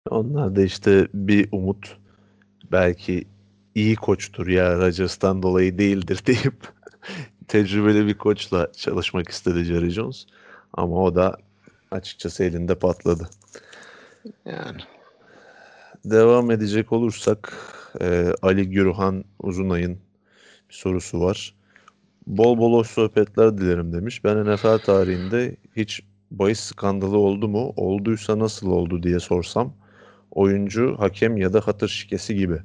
Onlar 0.09 0.55
da 0.55 0.61
işte 0.61 1.07
bir 1.13 1.49
umut 1.51 1.97
belki 2.71 3.25
iyi 3.75 3.95
koçtur 3.95 4.47
ya 4.47 4.77
Rodgers'tan 4.77 5.43
dolayı 5.43 5.77
değildir 5.77 6.19
deyip 6.27 6.67
tecrübeli 7.47 8.07
bir 8.07 8.17
koçla 8.17 8.71
çalışmak 8.71 9.29
istedi 9.29 9.63
Jerry 9.63 9.89
Jones. 9.89 10.25
Ama 10.73 11.03
o 11.03 11.15
da 11.15 11.37
açıkçası 11.91 12.43
elinde 12.43 12.75
patladı. 12.75 13.29
Yani 14.45 14.81
Devam 16.05 16.51
edecek 16.51 16.91
olursak 16.91 17.53
e, 18.01 18.33
Ali 18.41 18.69
Gürhan 18.69 19.23
Uzunay'ın 19.39 19.97
bir 20.69 20.73
sorusu 20.73 21.21
var. 21.21 21.55
Bol 22.27 22.57
bol 22.57 22.73
hoş 22.73 22.87
sohbetler 22.87 23.57
dilerim 23.57 23.93
demiş. 23.93 24.23
Ben 24.23 24.45
NFL 24.45 24.77
tarihinde 24.77 25.55
hiç 25.75 26.01
bahis 26.31 26.59
skandalı 26.59 27.17
oldu 27.17 27.47
mu? 27.47 27.73
Olduysa 27.75 28.39
nasıl 28.39 28.71
oldu 28.71 29.03
diye 29.03 29.19
sorsam 29.19 29.73
oyuncu, 30.31 30.95
hakem 30.99 31.37
ya 31.37 31.53
da 31.53 31.67
hatır 31.67 31.87
şikesi 31.87 32.35
gibi. 32.35 32.57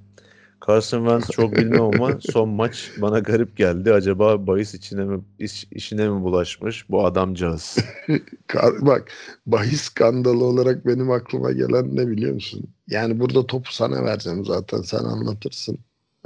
Carson 0.66 0.98
Wentz 0.98 1.30
çok 1.30 1.58
bilmem 1.58 1.80
ama 1.80 2.18
son 2.20 2.48
maç 2.48 2.90
bana 2.96 3.18
garip 3.18 3.56
geldi. 3.56 3.92
Acaba 3.92 4.46
bahis 4.46 4.74
içine 4.74 5.04
mi, 5.04 5.20
iş- 5.38 5.66
işine 5.70 6.08
mi 6.08 6.22
bulaşmış 6.22 6.90
bu 6.90 7.06
adamcağız? 7.06 7.76
Bak 8.80 9.10
bahis 9.46 9.80
skandalı 9.80 10.44
olarak 10.44 10.86
benim 10.86 11.10
aklıma 11.10 11.52
gelen 11.52 11.96
ne 11.96 12.08
biliyor 12.08 12.34
musun? 12.34 12.64
Yani 12.88 13.20
burada 13.20 13.46
topu 13.46 13.72
sana 13.72 14.04
vereceğim 14.04 14.44
zaten 14.44 14.82
sen 14.82 15.04
anlatırsın. 15.04 15.78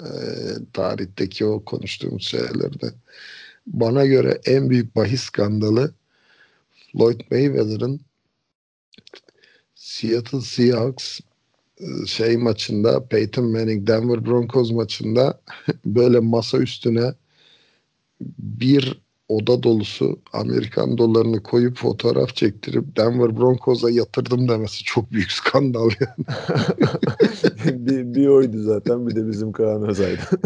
Ee, 0.03 0.05
tarihteki 0.73 1.45
o 1.45 1.65
konuştuğumuz 1.65 2.27
şeyleri 2.27 2.81
de. 2.81 2.93
Bana 3.67 4.07
göre 4.07 4.41
en 4.45 4.71
büyük 4.71 4.97
bahis 4.97 5.23
skandalı 5.23 5.95
Floyd 6.93 7.21
Mayweather'ın 7.31 8.01
Seattle 9.75 10.41
Seahawks 10.41 11.21
şey 12.07 12.37
maçında 12.37 13.09
Peyton 13.09 13.45
Manning 13.45 13.87
Denver 13.87 14.27
Broncos 14.27 14.73
maçında 14.73 15.41
böyle 15.85 16.21
masa 16.21 16.59
üstüne 16.59 17.15
bir 18.39 19.03
oda 19.29 19.63
dolusu 19.63 20.21
Amerikan 20.33 20.99
dolarını 20.99 21.43
koyup 21.43 21.77
fotoğraf 21.77 22.37
çektirip 22.37 22.97
Denver 22.97 23.37
Broncos'a 23.37 23.91
yatırdım 23.91 24.49
demesi 24.49 24.85
çok 24.85 25.13
büyük 25.13 25.33
skandal 25.33 25.91
yani. 26.01 26.27
bir, 27.87 28.15
bir 28.15 28.27
oydu 28.27 28.63
zaten 28.63 29.09
bir 29.09 29.17
de 29.17 29.29
bizim 29.29 29.53
Kaan 29.53 29.89
Özay'dı. 29.89 30.23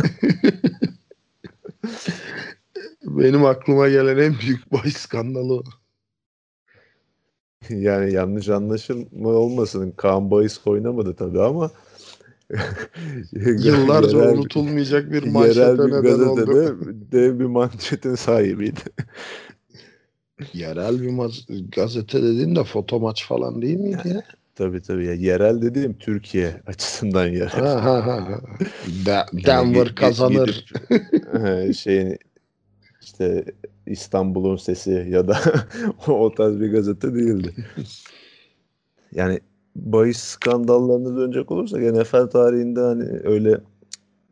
Benim 3.05 3.45
aklıma 3.45 3.89
gelen 3.89 4.19
en 4.19 4.39
büyük 4.39 4.73
bahis 4.73 4.97
skandalı 4.97 5.55
o. 5.55 5.63
Yani 7.71 8.13
yanlış 8.13 8.49
anlaşılma 8.49 9.29
olmasın. 9.29 9.91
Kaan 9.97 10.31
Bayis 10.31 10.61
oynamadı 10.67 11.15
tabii 11.17 11.43
ama 11.43 11.71
Yıllarca 13.33 14.19
yerel- 14.19 14.35
unutulmayacak 14.35 15.13
bir 15.13 15.23
yerel 15.23 15.77
manşete 15.77 15.79
bir 15.79 15.91
neden 15.93 16.19
oldu. 16.29 16.79
dev 17.13 17.39
bir 17.39 17.45
manşetin 17.45 18.15
sahibiydi. 18.15 18.81
Yerel 20.55 21.03
bir 21.03 21.09
ma- 21.09 21.71
gazete 21.71 22.23
dediğin 22.23 22.57
de 22.57 22.65
foto 22.65 23.01
maç 23.01 23.27
falan 23.27 23.63
değil 23.63 23.77
miydi 23.79 24.09
ya? 24.09 24.23
tabii 24.55 24.83
tabii. 24.83 25.07
Ya, 25.07 25.15
yerel 25.15 25.63
dediğim 25.63 25.99
Türkiye 25.99 26.61
açısından 26.67 27.27
yerel. 27.27 27.49
Ha, 27.49 27.85
ha, 27.85 28.07
ha, 28.07 28.17
ha. 28.29 28.41
De- 29.07 29.11
Yani 29.11 29.47
Denver 29.47 29.87
gi- 29.87 29.95
kazanır. 29.95 30.65
gidip, 30.91 31.75
şeyin 31.77 32.19
işte 33.03 33.45
İstanbul'un 33.87 34.57
sesi 34.57 35.07
ya 35.11 35.29
da 35.29 35.39
o 36.09 36.35
tarz 36.35 36.61
bir 36.61 36.73
gazete 36.73 37.15
değildi. 37.15 37.55
Yani 39.13 39.41
bahis 39.77 40.19
skandallarına 40.19 41.17
dönecek 41.17 41.51
olursak 41.51 41.81
NFL 41.81 42.27
tarihinde 42.27 42.81
hani 42.81 43.05
öyle 43.25 43.61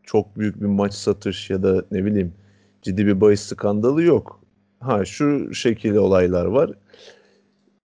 çok 0.02 0.38
büyük 0.38 0.60
bir 0.60 0.66
maç 0.66 0.94
satış 0.94 1.50
ya 1.50 1.62
da 1.62 1.84
ne 1.90 2.04
bileyim 2.04 2.32
ciddi 2.82 3.06
bir 3.06 3.20
bahis 3.20 3.40
skandalı 3.40 4.02
yok. 4.02 4.40
Ha 4.80 5.04
şu 5.04 5.54
şekilde 5.54 6.00
olaylar 6.00 6.44
var. 6.44 6.72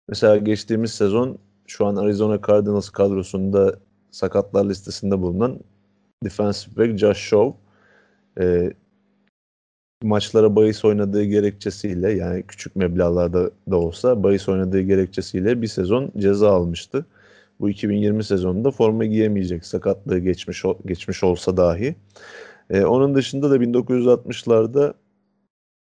Mesela 0.10 0.38
geçtiğimiz 0.38 0.92
sezon 0.92 1.38
şu 1.68 1.86
an 1.86 1.96
Arizona 1.96 2.40
Cardinals 2.48 2.90
kadrosunda 2.90 3.76
sakatlar 4.12 4.70
listesinde 4.70 5.22
bulunan 5.22 5.60
defensive 6.24 6.76
back 6.76 7.00
Josh 7.00 7.18
Shaw 7.18 7.58
e, 8.40 8.74
maçlara 10.04 10.56
bahis 10.56 10.86
oynadığı 10.86 11.24
gerekçesiyle 11.24 12.12
yani 12.12 12.44
küçük 12.44 12.76
meblağlarda 12.76 13.52
da 13.72 13.78
olsa 13.78 14.24
bahis 14.24 14.50
oynadığı 14.50 14.82
gerekçesiyle 14.82 15.62
bir 15.62 15.68
sezon 15.68 16.12
ceza 16.18 16.52
almıştı. 16.52 17.06
Bu 17.60 17.70
2020 17.70 18.24
sezonunda 18.24 18.72
forma 18.72 19.06
giyemeyecek 19.06 19.66
sakatlığı 19.66 20.20
geçmiş 20.20 20.64
geçmiş 20.86 21.24
olsa 21.24 21.58
dahi. 21.58 21.96
E, 22.70 22.86
onun 22.86 23.16
dışında 23.16 23.52
da 23.52 23.58
1960'larda 23.58 24.94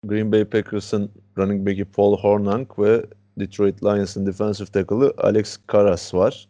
Green 0.06 0.32
Bay 0.32 0.46
Packers'ın 0.46 1.10
running 1.38 1.68
back'i 1.68 1.86
Paul 1.86 2.18
Hornung 2.18 2.80
ve 2.80 3.06
Detroit 3.40 3.84
Lions'ın 3.84 4.26
defensive 4.26 4.68
tackle'ı 4.68 5.14
Alex 5.18 5.58
Karras 5.68 6.14
var. 6.14 6.48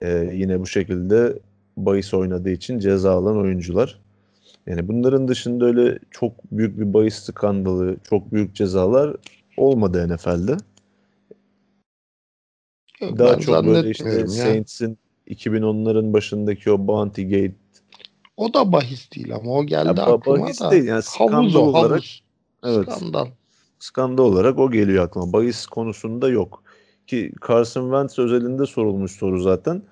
E, 0.00 0.30
yine 0.32 0.60
bu 0.60 0.66
şekilde 0.66 1.38
bahis 1.76 2.14
oynadığı 2.14 2.50
için 2.50 2.78
ceza 2.78 3.12
alan 3.12 3.36
oyuncular. 3.36 4.00
Yani 4.66 4.88
bunların 4.88 5.28
dışında 5.28 5.64
öyle 5.64 5.98
çok 6.10 6.32
büyük 6.52 6.78
bir 6.78 6.94
bahis 6.94 7.14
skandalı, 7.14 7.96
çok 8.10 8.32
büyük 8.32 8.54
cezalar 8.54 9.16
olmadı 9.56 10.08
NFL'de. 10.08 10.56
Yok, 13.00 13.18
Daha 13.18 13.38
çok 13.38 13.66
böyle 13.66 13.90
işte. 13.90 14.26
Saints'in 14.26 14.98
2010'ların 15.28 16.12
başındaki 16.12 16.70
o 16.70 16.86
Bounty 16.86 17.22
Gate 17.22 17.54
O 18.36 18.54
da 18.54 18.72
bahis 18.72 19.12
değil 19.12 19.34
ama 19.34 19.50
o 19.50 19.64
geldi 19.64 20.00
Ya, 20.00 20.06
aklıma 20.06 20.40
bahis 20.42 20.60
da. 20.60 20.70
değil 20.70 20.84
yani 20.84 21.02
skandal 21.02 21.32
havuz 21.36 21.56
o 21.56 21.60
olarak 21.60 21.90
havuz. 21.90 22.22
evet 22.64 22.92
Skandal. 22.92 23.26
skandal 23.78 24.24
olarak 24.24 24.58
o 24.58 24.70
geliyor 24.70 25.04
aklıma. 25.04 25.32
Bahis 25.32 25.66
konusunda 25.66 26.28
yok. 26.28 26.62
Ki 27.06 27.32
Carson 27.48 27.82
Wentz 27.82 28.18
özelinde 28.18 28.66
sorulmuş 28.66 29.12
soru 29.12 29.40
zaten. 29.40 29.82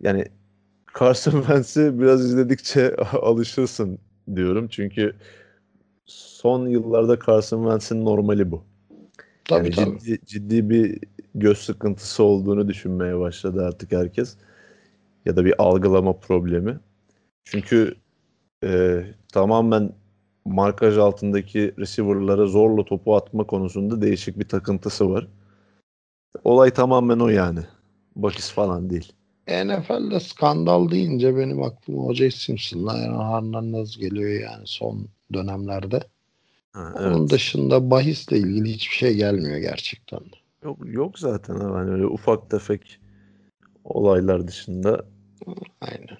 Yani 0.00 0.24
Carson 1.00 1.32
Wentz'i 1.40 2.00
biraz 2.00 2.24
izledikçe 2.24 2.96
alışırsın 3.22 3.98
diyorum. 4.34 4.68
Çünkü 4.68 5.16
son 6.06 6.66
yıllarda 6.66 7.18
Carson 7.26 7.62
Wentz'in 7.62 8.04
normali 8.04 8.50
bu. 8.50 8.64
Tabii 9.44 9.64
yani 9.64 9.70
tabii. 9.70 9.98
Ciddi, 9.98 10.26
ciddi 10.26 10.70
bir 10.70 10.98
göz 11.34 11.58
sıkıntısı 11.58 12.22
olduğunu 12.22 12.68
düşünmeye 12.68 13.18
başladı 13.18 13.66
artık 13.66 13.92
herkes. 13.92 14.36
Ya 15.26 15.36
da 15.36 15.44
bir 15.44 15.54
algılama 15.62 16.12
problemi. 16.12 16.80
Çünkü 17.44 17.94
e, 18.64 19.02
tamamen 19.32 19.92
markaj 20.44 20.98
altındaki 20.98 21.74
receiver'lara 21.78 22.46
zorla 22.46 22.84
topu 22.84 23.16
atma 23.16 23.44
konusunda 23.44 24.02
değişik 24.02 24.38
bir 24.38 24.48
takıntısı 24.48 25.10
var. 25.10 25.28
Olay 26.44 26.70
tamamen 26.70 27.18
o 27.18 27.28
yani. 27.28 27.60
Bakis 28.16 28.52
falan 28.52 28.90
değil. 28.90 29.12
NFL'de 29.48 30.20
skandal 30.20 30.90
deyince 30.90 31.36
benim 31.36 31.62
aklıma 31.62 32.02
O.J. 32.02 32.30
Simpson'la 32.30 32.92
Aaron 32.92 33.32
Hernandez 33.32 33.98
geliyor 33.98 34.40
yani 34.40 34.62
son 34.66 35.08
dönemlerde. 35.32 36.00
Ha, 36.72 36.92
Onun 36.98 37.20
evet. 37.20 37.30
dışında 37.30 37.90
bahisle 37.90 38.38
ilgili 38.38 38.68
hiçbir 38.72 38.96
şey 38.96 39.14
gelmiyor 39.14 39.56
gerçekten. 39.58 40.20
Yok, 40.64 40.78
yok 40.84 41.18
zaten. 41.18 41.54
Hani 41.54 41.90
öyle 41.90 42.06
ufak 42.06 42.50
tefek 42.50 43.00
olaylar 43.84 44.48
dışında. 44.48 45.04
Aynen. 45.80 46.18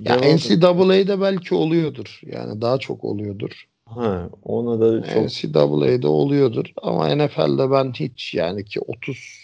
Ya 0.00 0.16
Devam- 0.16 0.36
NCAA'de 0.36 1.20
belki 1.20 1.54
oluyordur. 1.54 2.20
Yani 2.26 2.60
daha 2.60 2.78
çok 2.78 3.04
oluyordur. 3.04 3.68
Ha, 3.86 4.30
ona 4.42 4.80
da 4.80 5.04
çok 5.06 5.22
NCAA'de 5.22 6.06
oluyordur 6.06 6.72
ama 6.82 7.14
NFL'de 7.14 7.70
ben 7.70 7.92
hiç 7.92 8.34
yani 8.34 8.64
ki 8.64 8.80
30 8.80 9.43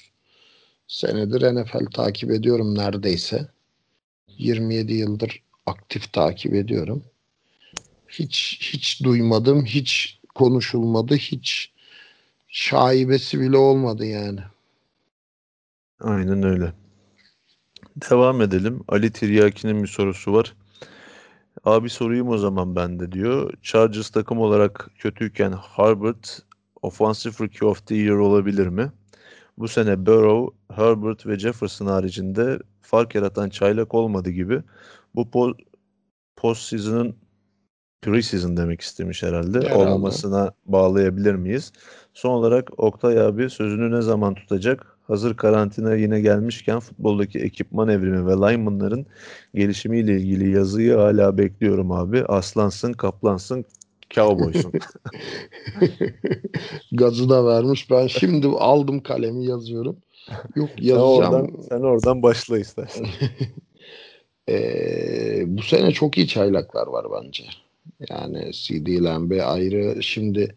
senedir 0.90 1.54
NFL 1.54 1.86
takip 1.94 2.30
ediyorum 2.30 2.74
neredeyse. 2.74 3.48
27 4.28 4.92
yıldır 4.92 5.42
aktif 5.66 6.12
takip 6.12 6.54
ediyorum. 6.54 7.04
Hiç 8.08 8.58
hiç 8.72 9.04
duymadım, 9.04 9.64
hiç 9.64 10.20
konuşulmadı, 10.34 11.14
hiç 11.14 11.72
şaibesi 12.48 13.40
bile 13.40 13.56
olmadı 13.56 14.06
yani. 14.06 14.40
Aynen 16.00 16.42
öyle. 16.42 16.72
Devam 18.10 18.42
edelim. 18.42 18.84
Ali 18.88 19.12
Tiryaki'nin 19.12 19.82
bir 19.82 19.88
sorusu 19.88 20.32
var. 20.32 20.54
Abi 21.64 21.90
sorayım 21.90 22.28
o 22.28 22.38
zaman 22.38 22.76
ben 22.76 23.00
de 23.00 23.12
diyor. 23.12 23.52
Chargers 23.62 24.10
takım 24.10 24.38
olarak 24.38 24.90
kötüyken 24.98 25.52
Harvard 25.52 26.24
Offensive 26.82 27.34
Rookie 27.40 27.68
of 27.68 27.86
the 27.86 27.94
Year 27.94 28.16
olabilir 28.16 28.66
mi? 28.66 28.92
Bu 29.58 29.68
sene 29.68 30.06
Burrow, 30.06 30.56
Herbert 30.74 31.26
ve 31.26 31.38
Jefferson 31.38 31.86
haricinde 31.86 32.58
fark 32.82 33.14
yaratan 33.14 33.48
çaylak 33.48 33.94
olmadı 33.94 34.30
gibi. 34.30 34.62
Bu 35.14 35.22
po- 35.22 35.58
postseason'ın 36.36 37.16
preseason 38.02 38.56
demek 38.56 38.80
istemiş 38.80 39.22
herhalde. 39.22 39.58
Herhalde. 39.58 39.74
Olmamasına 39.74 40.52
bağlayabilir 40.66 41.34
miyiz? 41.34 41.72
Son 42.14 42.30
olarak 42.30 42.78
Oktay 42.78 43.20
abi 43.20 43.50
sözünü 43.50 43.90
ne 43.90 44.02
zaman 44.02 44.34
tutacak? 44.34 44.96
Hazır 45.06 45.36
karantina 45.36 45.94
yine 45.94 46.20
gelmişken 46.20 46.80
futboldaki 46.80 47.38
ekipman 47.38 47.88
evrimi 47.88 48.26
ve 48.26 48.32
linemanların 48.32 49.06
gelişimiyle 49.54 50.20
ilgili 50.20 50.50
yazıyı 50.50 50.94
hala 50.94 51.38
bekliyorum 51.38 51.92
abi. 51.92 52.24
Aslansın, 52.24 52.92
kaplansın, 52.92 53.64
cowboysun. 54.10 54.72
Gazı 56.92 57.28
da 57.28 57.46
vermiş. 57.46 57.90
Ben 57.90 58.06
şimdi 58.06 58.46
aldım 58.46 59.02
kalemi 59.02 59.46
yazıyorum. 59.46 59.96
Yok 60.56 60.70
sen, 60.78 60.84
yazacağım. 60.84 61.34
oradan, 61.34 61.62
sen 61.68 61.80
oradan 61.80 62.22
başla 62.22 62.58
istersen. 62.58 63.06
Ee, 64.48 65.42
bu 65.46 65.62
sene 65.62 65.92
çok 65.92 66.18
iyi 66.18 66.28
çaylaklar 66.28 66.86
var 66.86 67.06
bence. 67.12 67.44
Yani 68.08 68.52
CD 68.52 69.04
Lamb 69.04 69.30
ayrı. 69.30 70.02
Şimdi 70.02 70.54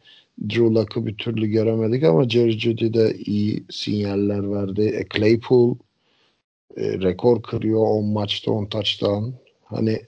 Drew 0.49 0.65
Luck'ı 0.65 1.05
bir 1.05 1.17
türlü 1.17 1.47
göremedik 1.47 2.03
ama 2.03 2.30
Jerry 2.30 2.59
Judy 2.59 2.93
de 2.93 3.17
iyi 3.25 3.63
sinyaller 3.69 4.51
verdi. 4.51 4.81
E, 4.81 5.17
Claypool 5.17 5.75
e, 6.77 6.99
rekor 6.99 7.43
kırıyor 7.43 7.81
10 7.81 8.05
maçta 8.05 8.51
10 8.51 8.65
touchdown. 8.65 9.30
Hani 9.63 10.01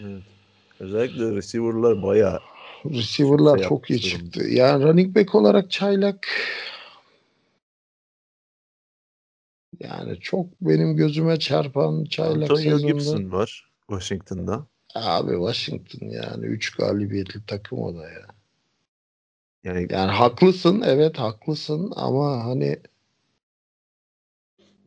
Evet. 0.00 0.22
Özellikle 0.80 1.36
receiver'lar 1.36 2.02
bayağı 2.02 2.40
receiver'lar 2.84 3.58
Şey 3.58 3.68
çok 3.68 3.90
iyi 3.90 4.00
çıktı. 4.00 4.44
Yani 4.48 4.84
running 4.84 5.16
back 5.16 5.34
olarak 5.34 5.70
çaylak 5.70 6.26
yani 9.80 10.20
çok 10.20 10.46
benim 10.60 10.96
gözüme 10.96 11.38
çarpan 11.38 12.04
çaylak 12.04 12.42
Antonio 12.42 12.56
sezonda. 12.56 12.86
Gibson 12.86 13.32
var 13.32 13.70
Washington'da. 13.88 14.66
Abi 14.94 15.30
Washington 15.30 16.06
yani 16.06 16.46
3 16.46 16.70
galibiyetli 16.76 17.46
takım 17.46 17.78
o 17.78 17.94
da 17.96 18.10
ya. 18.10 18.26
Yani 19.64 19.86
Yani 19.90 20.10
haklısın 20.10 20.82
evet 20.86 21.18
haklısın 21.18 21.92
ama 21.96 22.44
hani 22.44 22.78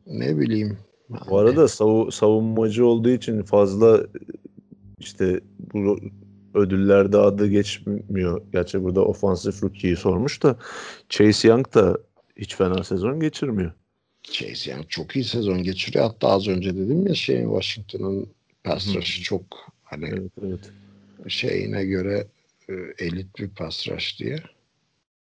ne 0.06 0.38
bileyim. 0.38 0.78
Bu 1.28 1.38
arada 1.38 1.68
savu- 1.68 2.12
savunmacı 2.12 2.86
olduğu 2.86 3.10
için 3.10 3.42
fazla 3.42 4.06
işte 4.98 5.40
bu 5.74 5.98
ödüllerde 6.54 7.18
adı 7.18 7.46
geçmiyor. 7.46 8.42
Gerçi 8.52 8.82
burada 8.82 9.04
ofansif 9.04 9.62
rookie'yi 9.62 9.96
sormuş 9.96 10.42
da 10.42 10.56
Chase 11.08 11.48
Young 11.48 11.74
da 11.74 11.98
hiç 12.36 12.56
fena 12.56 12.84
sezon 12.84 13.20
geçirmiyor. 13.20 13.72
Chase 14.22 14.70
Young 14.70 14.84
çok 14.88 15.16
iyi 15.16 15.24
sezon 15.24 15.62
geçiriyor. 15.62 16.04
Hatta 16.04 16.28
az 16.28 16.48
önce 16.48 16.76
dedim 16.76 17.06
ya 17.06 17.14
şey 17.14 17.42
Washington'ın 17.42 18.26
pass 18.64 18.94
Hı. 18.94 18.98
rush'ı 18.98 19.22
çok 19.22 19.44
hani 19.84 20.08
Evet, 20.08 20.32
evet. 20.42 20.72
şeyine 21.28 21.84
göre 21.84 22.26
e, 22.68 22.74
elit 22.98 23.38
bir 23.38 23.48
pass 23.48 23.88
rush 23.88 24.18
diye. 24.18 24.36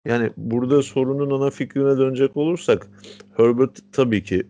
Yani 0.04 0.30
burada 0.36 0.82
sorunun 0.82 1.40
ana 1.40 1.50
fikrine 1.50 1.98
dönecek 1.98 2.36
olursak 2.36 2.88
Herbert 3.36 3.78
tabii 3.92 4.24
ki 4.24 4.46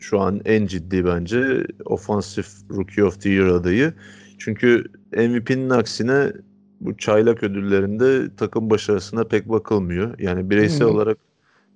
şu 0.00 0.20
an 0.20 0.40
en 0.44 0.66
ciddi 0.66 1.04
bence 1.04 1.66
Offensive 1.84 2.46
Rookie 2.70 3.04
of 3.04 3.20
the 3.22 3.30
Year 3.30 3.46
adayı. 3.46 3.94
Çünkü 4.40 4.84
MVP'nin 5.12 5.70
aksine 5.70 6.32
bu 6.80 6.96
çaylak 6.96 7.42
ödüllerinde 7.42 8.36
takım 8.36 8.70
başarısına 8.70 9.24
pek 9.24 9.48
bakılmıyor. 9.48 10.18
Yani 10.18 10.50
bireysel 10.50 10.86
hı. 10.88 10.90
olarak 10.90 11.18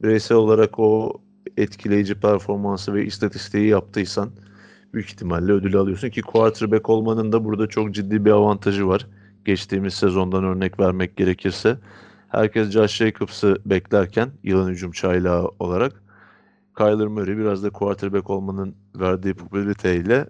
bireysel 0.02 0.36
olarak 0.36 0.78
o 0.78 1.20
etkileyici 1.56 2.14
performansı 2.14 2.94
ve 2.94 3.06
istatistiği 3.06 3.68
yaptıysan 3.68 4.30
büyük 4.94 5.08
ihtimalle 5.08 5.52
ödülü 5.52 5.78
alıyorsun 5.78 6.10
ki 6.10 6.22
quarterback 6.22 6.90
olmanın 6.90 7.32
da 7.32 7.44
burada 7.44 7.66
çok 7.66 7.94
ciddi 7.94 8.24
bir 8.24 8.30
avantajı 8.30 8.86
var. 8.86 9.06
Geçtiğimiz 9.44 9.94
sezondan 9.94 10.44
örnek 10.44 10.80
vermek 10.80 11.16
gerekirse 11.16 11.78
herkes 12.28 12.70
Josh 12.70 12.96
Jacobs'ı 12.96 13.56
beklerken 13.66 14.30
yılın 14.42 14.70
hücum 14.70 14.92
çaylağı 14.92 15.50
olarak 15.58 16.02
Kyler 16.78 17.06
Murray 17.06 17.38
biraz 17.38 17.62
da 17.62 17.70
quarterback 17.70 18.30
olmanın 18.30 18.74
verdiği 18.96 19.34
popülariteyle 19.34 20.26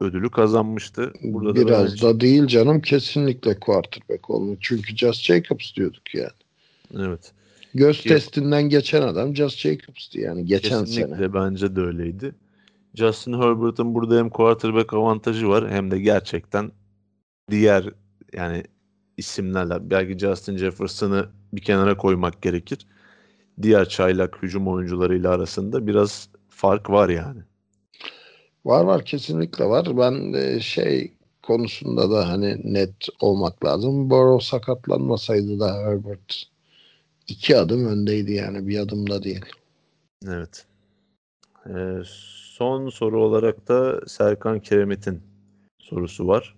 ödülü 0.00 0.30
kazanmıştı. 0.30 1.12
Burada 1.22 1.56
da 1.60 1.66
Biraz 1.66 1.90
bence- 1.92 2.06
da 2.06 2.20
değil 2.20 2.46
canım 2.46 2.80
kesinlikle 2.80 3.60
quarterback 3.60 4.30
olmuş. 4.30 4.58
Çünkü 4.60 4.96
Just 4.96 5.24
Jacobs 5.24 5.74
diyorduk 5.74 6.14
yani. 6.14 6.30
evet. 6.96 7.32
Göz 7.74 8.00
Ki- 8.00 8.08
testinden 8.08 8.62
geçen 8.68 9.02
adam 9.02 9.36
Just 9.36 9.58
Jacobs'tı 9.58 10.20
yani 10.20 10.46
geçen 10.46 10.84
Kesinlikle 10.84 11.16
sene. 11.16 11.34
bence 11.34 11.76
de 11.76 11.80
öyleydi. 11.80 12.34
Justin 12.94 13.32
Herbert'ın 13.32 13.94
burada 13.94 14.18
hem 14.18 14.30
quarterback 14.30 14.94
avantajı 14.94 15.48
var 15.48 15.70
hem 15.70 15.90
de 15.90 15.98
gerçekten 16.00 16.70
diğer 17.50 17.90
yani 18.32 18.64
isimlerle 19.16 19.90
belki 19.90 20.18
Justin 20.18 20.56
Jefferson'ı 20.56 21.26
bir 21.52 21.60
kenara 21.60 21.96
koymak 21.96 22.42
gerekir. 22.42 22.78
Diğer 23.62 23.88
çaylak 23.88 24.42
hücum 24.42 24.68
oyuncularıyla 24.68 25.30
arasında 25.30 25.86
biraz 25.86 26.28
fark 26.48 26.90
var 26.90 27.08
yani. 27.08 27.40
Var 28.64 28.84
var 28.84 29.04
kesinlikle 29.04 29.64
var. 29.64 29.96
Ben 29.96 30.32
de 30.34 30.60
şey 30.60 31.12
konusunda 31.42 32.10
da 32.10 32.28
hani 32.28 32.74
net 32.74 33.08
olmak 33.20 33.64
lazım. 33.64 34.10
Burrow 34.10 34.46
sakatlanmasaydı 34.46 35.60
da 35.60 35.74
Herbert 35.74 36.44
iki 37.28 37.56
adım 37.56 37.86
öndeydi 37.86 38.32
yani 38.32 38.68
bir 38.68 38.78
adım 38.78 39.10
da 39.10 39.22
değil. 39.22 39.44
Evet. 40.26 40.66
Ee, 41.66 42.02
son 42.58 42.90
soru 42.90 43.24
olarak 43.24 43.68
da 43.68 44.00
Serkan 44.06 44.60
Keremet'in 44.60 45.22
sorusu 45.78 46.26
var. 46.26 46.54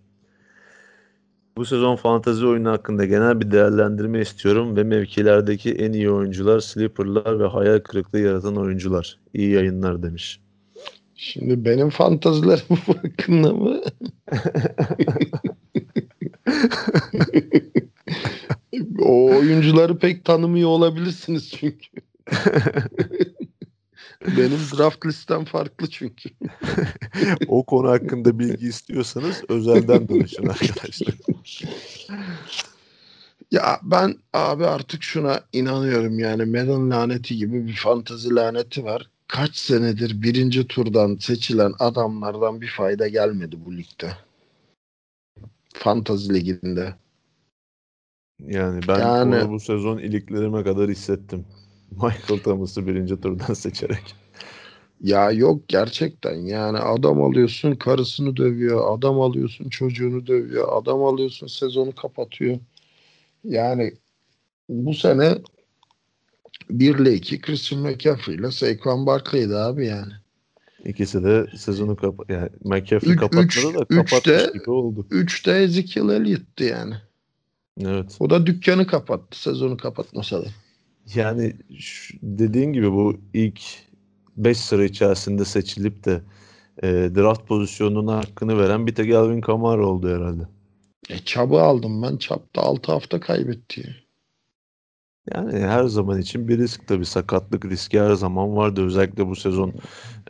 Bu 1.57 1.65
sezon 1.65 1.97
fantezi 1.97 2.47
oyunu 2.47 2.71
hakkında 2.71 3.05
genel 3.05 3.41
bir 3.41 3.51
değerlendirme 3.51 4.21
istiyorum 4.21 4.77
ve 4.77 4.85
mevkilerdeki 4.85 5.73
en 5.75 5.93
iyi 5.93 6.11
oyuncular, 6.11 6.61
sleeperlar 6.61 7.41
ve 7.41 7.47
hayal 7.47 7.79
kırıklığı 7.79 8.19
yaratan 8.19 8.57
oyuncular. 8.57 9.19
İyi 9.35 9.51
yayınlar 9.51 10.03
demiş. 10.03 10.41
Şimdi 11.21 11.65
benim 11.65 11.91
fantazilerim 11.91 12.77
hakkında 12.87 13.53
mı? 13.53 13.83
o 19.03 19.27
oyuncuları 19.27 19.99
pek 19.99 20.25
tanımıyor 20.25 20.69
olabilirsiniz 20.69 21.51
çünkü. 21.51 21.89
Benim 24.27 24.59
draft 24.79 25.07
listem 25.07 25.45
farklı 25.45 25.91
çünkü. 25.91 26.31
o 27.49 27.65
konu 27.65 27.91
hakkında 27.91 28.39
bilgi 28.39 28.67
istiyorsanız 28.67 29.43
özelden 29.49 30.09
danışın 30.09 30.47
arkadaşlar. 30.47 31.15
Ya 33.51 33.81
ben 33.83 34.17
abi 34.33 34.67
artık 34.67 35.03
şuna 35.03 35.41
inanıyorum 35.53 36.19
yani 36.19 36.45
Madden 36.45 36.91
laneti 36.91 37.37
gibi 37.37 37.67
bir 37.67 37.77
fantazi 37.77 38.35
laneti 38.35 38.85
var. 38.85 39.11
Kaç 39.31 39.57
senedir 39.57 40.23
birinci 40.23 40.67
turdan 40.67 41.17
seçilen 41.17 41.73
adamlardan 41.79 42.61
bir 42.61 42.69
fayda 42.69 43.09
gelmedi 43.09 43.57
bu 43.67 43.77
ligde. 43.77 44.13
Fantazi 45.75 46.35
liginde. 46.35 46.95
Yani 48.41 48.81
ben 48.89 48.99
Yani- 48.99 49.51
bu 49.51 49.61
sezon 49.61 49.99
iliklerime 49.99 50.65
kadar 50.65 50.91
hissettim. 50.91 51.45
Michael 51.91 52.43
Thomas'ı 52.45 52.87
birinci 52.87 53.21
turdan 53.21 53.55
seçerek. 53.55 54.15
Ya 55.01 55.31
yok 55.31 55.69
gerçekten 55.69 56.35
yani 56.35 56.79
adam 56.79 57.23
alıyorsun 57.23 57.75
karısını 57.75 58.37
dövüyor, 58.37 58.99
adam 58.99 59.21
alıyorsun 59.21 59.69
çocuğunu 59.69 60.27
dövüyor, 60.27 60.69
adam 60.83 61.05
alıyorsun 61.05 61.47
sezonu 61.47 61.95
kapatıyor. 61.95 62.59
Yani 63.45 63.93
bu 64.69 64.95
sene 64.95 65.39
1 66.71 66.99
ile 66.99 67.15
2 67.15 67.41
Christian 67.41 67.83
McCaffrey 67.83 68.35
ile 68.35 68.51
Saquon 68.51 69.07
Barkley'di 69.07 69.57
abi 69.57 69.87
yani. 69.87 70.13
İkisi 70.85 71.25
de 71.25 71.47
sezonu 71.57 71.97
kapa 71.97 72.25
yani 72.29 72.49
McCaffrey 72.65 73.13
Üç- 73.13 73.19
kapatmadı 73.21 73.47
üç- 73.47 73.75
da 73.75 73.85
kapatmış 73.85 74.27
de- 74.27 74.51
gibi 74.55 74.71
oldu. 74.71 75.07
3 75.11 75.47
de 75.47 75.53
Ezekiel 75.53 76.09
Elliott'ti 76.09 76.65
yani. 76.65 76.95
Evet. 77.81 78.17
O 78.21 78.31
da 78.31 78.47
dükkanı 78.47 78.87
kapattı 78.87 79.43
sezonu 79.43 79.77
kapatmasa 79.77 80.43
da. 80.43 80.47
Yani 81.15 81.57
şu- 81.79 82.19
dediğin 82.23 82.73
gibi 82.73 82.93
bu 82.93 83.17
ilk 83.35 83.61
5 84.37 84.59
sıra 84.59 84.85
içerisinde 84.85 85.45
seçilip 85.45 86.05
de 86.05 86.21
e, 86.83 86.89
draft 86.89 87.49
pozisyonuna 87.49 88.17
hakkını 88.17 88.59
veren 88.59 88.87
bir 88.87 88.95
tek 88.95 89.15
Alvin 89.15 89.41
Kamara 89.41 89.87
oldu 89.87 90.09
herhalde. 90.09 90.43
E 91.11 91.19
çabı 91.19 91.61
aldım 91.61 92.03
ben. 92.03 92.17
Çapta 92.17 92.61
6 92.63 92.93
hafta 92.93 93.21
kaybetti. 93.21 93.97
Yani 95.35 95.53
her 95.53 95.85
zaman 95.85 96.21
için 96.21 96.49
bir 96.49 96.59
risk 96.59 96.89
tabii 96.89 97.05
sakatlık 97.07 97.65
riski 97.65 98.01
her 98.01 98.13
zaman 98.15 98.57
vardı. 98.57 98.85
Özellikle 98.85 99.27
bu 99.27 99.37
sezon 99.37 99.75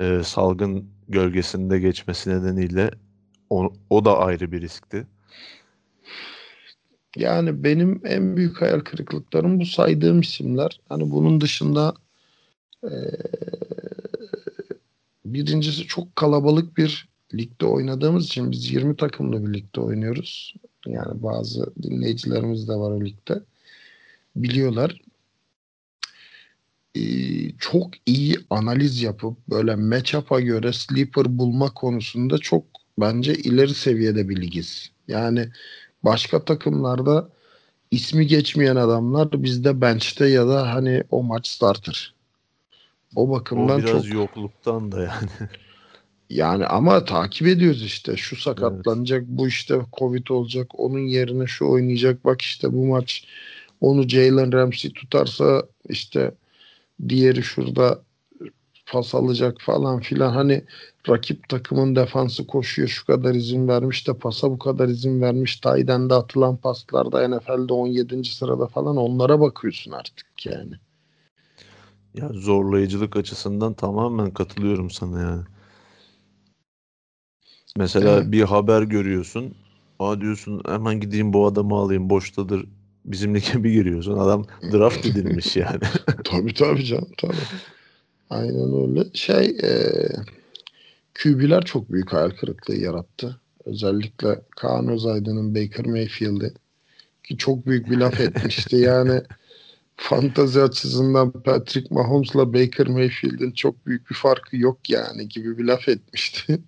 e, 0.01 0.23
salgın 0.25 0.91
gölgesinde 1.09 1.79
geçmesi 1.79 2.31
nedeniyle 2.31 2.91
o, 3.51 3.73
o 3.91 4.05
da 4.05 4.19
ayrı 4.19 4.53
bir 4.53 4.61
riskti. 4.61 5.07
Yani 7.17 7.65
benim 7.65 8.03
en 8.05 8.37
büyük 8.37 8.63
hayal 8.63 8.81
kırıklıklarım 8.81 9.61
bu 9.61 9.67
saydığım 9.67 10.21
isimler. 10.21 10.81
Hani 10.89 11.11
bunun 11.11 11.41
dışında 11.41 11.95
eee, 12.85 13.13
birincisi 15.25 15.87
çok 15.87 16.17
kalabalık 16.17 16.77
bir 16.77 17.09
ligde 17.35 17.67
oynadığımız 17.67 18.25
için 18.27 18.51
biz 18.51 18.71
20 18.73 18.97
takımlı 18.97 19.47
bir 19.47 19.55
ligde 19.55 19.81
oynuyoruz. 19.81 20.55
Yani 20.87 21.23
bazı 21.23 21.75
dinleyicilerimiz 21.83 22.69
de 22.69 22.73
var 22.73 22.91
o 22.91 23.01
ligde. 23.05 23.43
Biliyorlar. 24.37 25.01
Eee, 26.95 27.53
çok 27.59 27.91
iyi 28.07 28.37
analiz 28.51 29.03
yapıp 29.03 29.49
böyle 29.49 29.75
matchup'a 29.75 30.41
göre 30.41 30.73
sleeper 30.73 31.39
bulma 31.39 31.75
konusunda 31.75 32.39
çok 32.39 32.65
bence 33.01 33.35
ileri 33.35 33.75
seviyede 33.75 34.29
bir 34.29 34.41
ligiz. 34.41 34.91
Yani 35.09 35.49
başka 36.03 36.45
takımlarda 36.45 37.29
ismi 37.91 38.27
geçmeyen 38.27 38.77
adamlar 38.77 39.43
bizde 39.43 39.81
bench'te 39.81 40.27
ya 40.27 40.49
da 40.49 40.75
hani 40.75 41.03
o 41.11 41.23
maç 41.23 41.47
starter. 41.49 42.15
O 43.17 43.23
O 43.23 43.31
bakımdan 43.31 43.79
biraz 43.79 44.03
çok 44.05 44.13
yokluktan 44.13 44.93
da 44.93 45.01
yani. 45.01 45.29
yani 46.31 46.67
ama 46.67 47.05
takip 47.05 47.49
ediyoruz 47.49 47.83
işte. 47.83 48.17
Şu 48.17 48.37
sakatlanacak, 48.37 49.27
bu 49.27 49.49
işte 49.49 49.81
Covid 49.99 50.29
olacak, 50.29 50.81
onun 50.81 50.99
yerine 50.99 51.47
şu 51.47 51.67
oynayacak. 51.67 52.25
Bak 52.25 52.43
işte 52.43 52.73
bu 52.73 52.87
maç 52.87 53.25
onu 53.81 54.09
Jalen 54.09 54.53
Ramsey 54.53 54.93
tutarsa 54.93 55.63
işte 55.89 56.35
diğeri 57.09 57.43
şurada 57.43 58.03
pas 58.93 59.15
alacak 59.15 59.57
falan 59.61 60.01
filan. 60.01 60.33
Hani 60.33 60.65
rakip 61.09 61.49
takımın 61.49 61.97
defansı 61.97 62.47
koşuyor 62.47 62.89
şu 62.89 63.07
kadar 63.07 63.35
izin 63.35 63.69
vermiş 63.69 64.09
de 64.09 64.15
pasa 64.15 64.51
bu 64.51 64.59
kadar 64.59 64.89
izin 64.89 65.21
vermiş. 65.21 65.57
Tayden'de 65.61 66.15
atılan 66.15 66.57
paslarda 66.57 67.29
NFL'de 67.29 67.73
17. 67.73 68.31
sırada 68.31 68.67
falan 68.67 68.97
onlara 68.97 69.41
bakıyorsun 69.41 69.93
artık 69.93 70.47
yani. 70.47 70.75
Ya 72.15 72.29
zorlayıcılık 72.33 73.17
açısından 73.17 73.75
tamamen 73.75 74.31
katılıyorum 74.31 74.91
sana 74.91 75.21
yani. 75.21 75.45
Mesela 77.77 78.17
Evet. 78.17 78.33
bir 78.33 78.43
haber 78.43 78.83
görüyorsun. 78.83 79.55
Aa 79.99 80.21
diyorsun 80.21 80.63
hemen 80.67 81.01
gideyim 81.01 81.33
bu 81.33 81.47
adamı 81.47 81.75
alayım 81.75 82.11
boştadır. 82.11 82.67
Bizim 83.05 83.35
lige 83.35 83.65
bir 83.65 83.73
giriyorsun. 83.73 84.19
Adam 84.19 84.47
draft 84.73 85.07
edilmiş 85.07 85.57
yani. 85.57 85.81
Tabii 86.25 86.55
tabii 86.55 86.85
canım 86.85 87.11
tabii. 87.19 87.35
Aynen 88.31 88.89
öyle. 88.89 89.09
Şey 89.15 89.57
e, 89.63 89.73
QB'ler 91.23 91.65
çok 91.65 91.93
büyük 91.93 92.13
hayal 92.13 92.31
kırıklığı 92.31 92.77
yarattı. 92.77 93.41
Özellikle 93.65 94.41
Kaan 94.57 94.89
Özaydın'ın 94.89 95.55
Baker 95.55 95.87
Mayfield'i 95.87 96.53
ki 97.25 97.37
çok 97.37 97.67
büyük 97.67 97.91
bir 97.91 97.97
laf 97.97 98.21
etmişti. 98.21 98.77
Yani 98.91 99.21
fantazi 99.97 100.63
açısından 100.63 101.31
Patrick 101.33 101.95
Mahomes'la 101.95 102.53
Baker 102.53 102.89
Mayfield'in 102.89 103.51
çok 103.51 103.87
büyük 103.87 104.11
bir 104.11 104.15
farkı 104.15 104.57
yok 104.57 104.91
yani 104.91 105.29
gibi 105.29 105.59
bir 105.59 105.65
laf 105.65 105.89
etmişti. 105.89 106.61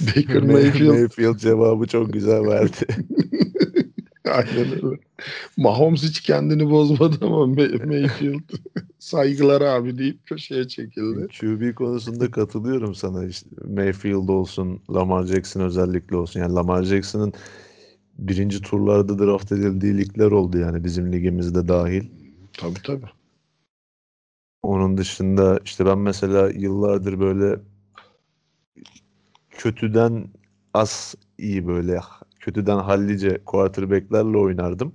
Baker 0.00 0.42
Mayfield 0.42 0.88
Mayfield 0.88 1.36
cevabı 1.36 1.86
çok 1.86 2.12
güzel 2.12 2.46
verdi. 2.46 2.86
Aynen 4.32 4.72
öyle. 4.84 4.96
Mahomes 5.56 6.02
hiç 6.02 6.20
kendini 6.20 6.70
bozmadı 6.70 7.16
ama 7.22 7.36
May- 7.46 7.86
Mayfield 7.86 8.40
saygılar 8.98 9.60
abi 9.60 9.98
deyip 9.98 10.26
köşeye 10.26 10.68
çekildi. 10.68 11.26
QB 11.40 11.74
konusunda 11.74 12.30
katılıyorum 12.30 12.94
sana. 12.94 13.24
İşte 13.24 13.48
Mayfield 13.68 14.28
olsun, 14.28 14.80
Lamar 14.90 15.24
Jackson 15.26 15.60
özellikle 15.60 16.16
olsun. 16.16 16.40
Yani 16.40 16.54
Lamar 16.54 16.82
Jackson'ın 16.82 17.32
birinci 18.18 18.62
turlarda 18.62 19.18
draft 19.18 19.52
edildiği 19.52 19.98
ligler 19.98 20.30
oldu 20.30 20.58
yani 20.58 20.84
bizim 20.84 21.12
ligimizde 21.12 21.68
dahil. 21.68 22.04
Tabii 22.52 22.82
tabii. 22.84 23.06
Onun 24.62 24.96
dışında 24.98 25.60
işte 25.64 25.86
ben 25.86 25.98
mesela 25.98 26.50
yıllardır 26.50 27.20
böyle 27.20 27.60
kötüden 29.50 30.28
az 30.74 31.14
iyi 31.38 31.66
böyle 31.66 32.00
kötüden 32.42 32.78
hallice 32.78 33.38
quarterback'lerle 33.46 34.38
oynardım. 34.38 34.92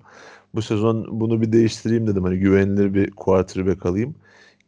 Bu 0.55 0.61
sezon 0.61 1.19
bunu 1.19 1.41
bir 1.41 1.51
değiştireyim 1.51 2.07
dedim. 2.07 2.23
Hani 2.23 2.39
güvenilir 2.39 2.93
bir 2.93 3.11
quarterback 3.11 3.85
alayım. 3.85 4.15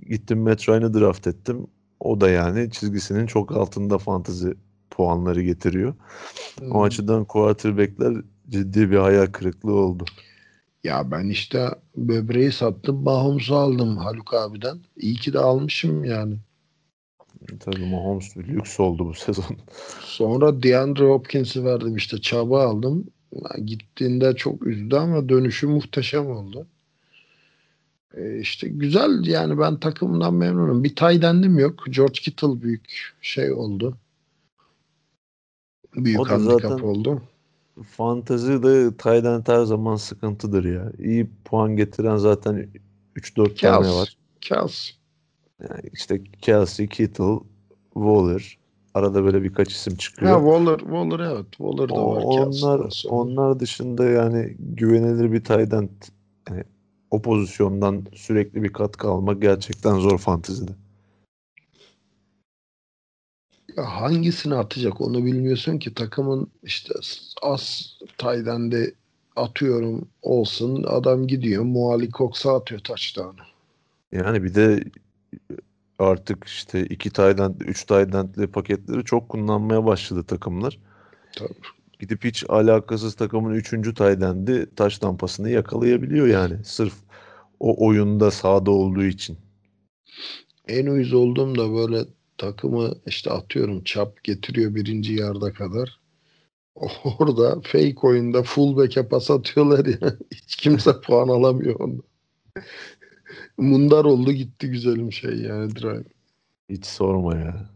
Gittim 0.10 0.40
Matt 0.40 0.70
Ryan'ı 0.70 0.94
draft 0.94 1.28
ettim. 1.28 1.68
O 2.00 2.22
da 2.22 2.30
yani 2.30 2.72
çizgisinin 2.72 3.26
çok 3.26 3.52
altında 3.58 3.98
fantasy 3.98 4.50
puanları 4.90 5.42
getiriyor. 5.42 5.94
Hmm. 6.60 6.72
O 6.72 6.84
açıdan 6.84 7.26
quarterback'ler 7.26 8.14
ciddi 8.50 8.92
bir 8.92 8.98
hayal 8.98 9.26
kırıklığı 9.26 9.76
oldu. 9.76 10.06
Ya 10.84 11.12
ben 11.12 11.30
işte 11.30 11.70
böbreği 11.98 12.52
sattım. 12.52 13.04
Mahomes'u 13.04 13.56
aldım 13.56 13.98
Haluk 13.98 14.34
abiden. 14.34 14.78
İyi 14.98 15.16
ki 15.16 15.34
de 15.34 15.40
almışım 15.40 16.04
yani. 16.04 16.36
Tabii 17.60 17.86
Mahomes 17.86 18.36
bir 18.36 18.48
lüks 18.48 18.80
oldu 18.80 19.06
bu 19.06 19.14
sezon. 19.14 19.58
Sonra 20.00 20.64
DeAndre 20.64 21.04
Hopkins'i 21.04 21.66
verdim 21.66 21.96
işte 21.96 22.22
çaba 22.22 22.68
aldım. 22.68 23.06
Gittiğinde 23.66 24.36
çok 24.36 24.68
üzdü 24.68 24.96
ama 24.96 25.30
dönüşü 25.30 25.68
muhteşem 25.68 26.28
oldu. 26.32 26.68
E 28.14 28.40
işte 28.40 28.68
güzel 28.68 29.26
yani 29.26 29.60
ben 29.60 29.80
takımdan 29.80 30.34
memnunum. 30.34 30.84
Bir 30.84 30.96
Tayden'im 30.96 31.60
yok. 31.60 31.84
George 31.90 32.14
Kittle 32.14 32.62
büyük 32.62 33.16
şey 33.22 33.52
oldu. 33.52 33.98
Büyük 35.96 36.20
O 36.20 36.30
handikap 36.30 36.84
oldu. 36.84 37.22
Fantezi 37.84 38.64
de 38.64 39.28
end 39.28 39.48
her 39.48 39.64
zaman 39.64 39.96
sıkıntıdır 39.96 40.64
ya. 40.66 40.92
İyi 41.00 41.30
puan 41.46 41.76
getiren 41.76 42.18
zaten 42.18 42.70
3-4 43.16 43.62
tane 43.62 43.88
var. 43.88 44.18
Kels. 44.42 44.90
Yani 45.62 45.82
işte 45.94 46.24
Kelsey, 46.42 46.88
Kittle, 46.88 47.40
Waller. 47.94 48.58
Arada 48.94 49.24
böyle 49.24 49.44
birkaç 49.44 49.72
isim 49.72 49.96
çıkıyor. 49.96 50.32
Ha 50.32 50.38
Waller, 50.40 50.80
Waller 50.80 51.20
evet. 51.20 51.52
Waller 51.52 51.90
da 51.90 51.94
O- 51.94 52.16
var. 52.16 52.24
onlar 52.48 53.04
onlar 53.10 53.60
dışında 53.60 54.06
yani 54.06 54.56
güvenilir 54.60 55.32
bir 55.32 55.44
tight 55.44 55.74
end 55.74 55.90
yani 56.50 56.64
o 57.12 57.22
pozisyondan 57.22 58.06
sürekli 58.14 58.64
bir 58.64 58.74
katkı 58.74 59.08
almak 59.08 59.42
gerçekten 59.42 60.00
zor 60.00 60.18
fantezide. 60.18 60.72
Ya 63.78 64.02
hangisini 64.02 64.56
atacak 64.56 65.02
onu 65.02 65.26
bilmiyorsun 65.26 65.78
ki 65.78 65.94
takımın 65.94 66.48
işte 66.64 66.94
az 67.42 67.94
Tayden'de 68.18 68.94
atıyorum 69.36 70.08
olsun 70.22 70.84
adam 70.84 71.28
gidiyor 71.28 71.64
Muali 71.64 72.10
Cox'a 72.10 72.56
atıyor 72.56 72.82
touchdown'u. 72.82 73.42
Yani 74.12 74.44
bir 74.44 74.56
de 74.56 74.84
artık 76.00 76.44
işte 76.44 76.86
iki 76.86 77.10
Tayland, 77.10 77.62
üç 77.62 77.86
Tayland'li 77.86 78.48
paketleri 78.48 79.04
çok 79.04 79.30
kullanmaya 79.30 79.86
başladı 79.86 80.24
takımlar. 80.24 80.80
Tabii. 81.38 81.54
Gidip 82.00 82.24
hiç 82.24 82.44
alakasız 82.50 83.16
takımın 83.16 83.54
üçüncü 83.54 83.94
Tayland'i 83.94 84.76
taş 84.76 85.04
lampasını 85.04 85.50
yakalayabiliyor 85.50 86.28
yani. 86.28 86.64
Sırf 86.64 86.94
o 87.60 87.88
oyunda 87.88 88.32
sahada 88.32 88.72
olduğu 88.72 89.04
için. 89.04 89.38
En 90.68 90.86
uyuz 90.86 91.14
olduğum 91.14 91.56
da 91.56 91.74
böyle 91.74 92.06
takımı 92.38 92.96
işte 93.06 93.32
atıyorum 93.32 93.84
çap 93.84 94.24
getiriyor 94.24 94.76
birinci 94.76 95.14
yarda 95.14 95.54
kadar. 95.54 96.00
Orada 97.20 97.62
fake 97.62 97.96
oyunda 98.02 98.44
fullback'e 98.44 99.08
pas 99.08 99.32
atıyorlar 99.32 99.86
ya. 99.86 100.14
Hiç 100.32 100.56
kimse 100.56 101.02
puan 101.02 101.28
alamıyor 101.28 101.80
onda. 101.80 102.02
Mundar 103.60 104.06
oldu 104.06 104.32
gitti 104.32 104.70
güzelim 104.70 105.12
şey 105.12 105.38
yani 105.38 105.76
drive. 105.76 106.04
Hiç 106.70 106.86
sorma 106.86 107.36
ya. 107.36 107.70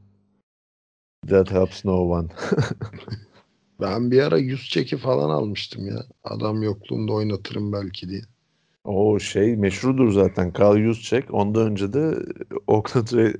That 1.27 1.51
helps 1.51 1.85
no 1.85 1.95
one. 1.95 2.27
Ben 3.81 4.11
bir 4.11 4.21
ara 4.21 4.37
yüz 4.37 4.69
çeki 4.69 4.97
falan 4.97 5.29
almıştım 5.29 5.87
ya. 5.87 6.05
Adam 6.23 6.63
yokluğunda 6.63 7.13
oynatırım 7.13 7.73
belki 7.73 8.09
diye. 8.09 8.21
O 8.83 9.19
şey 9.19 9.55
meşrudur 9.55 10.11
zaten. 10.11 10.53
Carl 10.59 10.77
Juszczyk. 10.77 11.33
Ondan 11.33 11.71
önce 11.71 11.93
de 11.93 12.15
Oakland 12.67 13.07
Ra- 13.07 13.37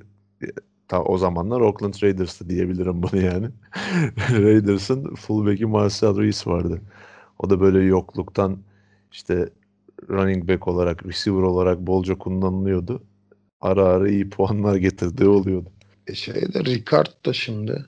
ta 0.88 1.02
o 1.02 1.18
zamanlar 1.18 1.60
Oakland 1.60 1.94
Raiders'tı 2.02 2.48
diyebilirim 2.48 3.02
bunu 3.02 3.20
yani. 3.20 3.48
Raiders'ın 4.30 5.14
fullback'i 5.14 5.66
Marcel 5.66 6.18
Reese 6.18 6.50
vardı. 6.50 6.80
O 7.38 7.50
da 7.50 7.60
böyle 7.60 7.78
yokluktan 7.84 8.58
işte 9.12 9.48
running 10.08 10.48
back 10.48 10.68
olarak, 10.68 11.06
receiver 11.06 11.42
olarak 11.42 11.78
bolca 11.80 12.18
kullanılıyordu. 12.18 13.02
Ara 13.60 13.84
ara 13.84 14.08
iyi 14.08 14.30
puanlar 14.30 14.76
getirdiği 14.76 15.28
oluyordu. 15.28 15.70
E 16.06 16.14
şeyde 16.14 16.64
Ricard 16.64 17.26
da 17.26 17.32
şimdi. 17.32 17.84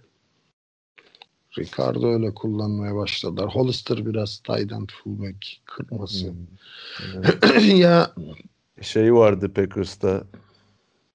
Ricardo 1.59 2.13
öyle 2.13 2.35
kullanmaya 2.35 2.95
başladılar. 2.95 3.49
Hollister 3.55 4.07
biraz 4.07 4.39
tight 4.39 4.73
end 4.73 4.89
fullback 5.03 5.47
kırması. 5.65 6.27
Hmm. 6.29 6.37
Evet. 7.17 7.63
ya 7.79 8.11
Şey 8.81 9.15
vardı 9.15 9.53
Packers'ta 9.55 10.23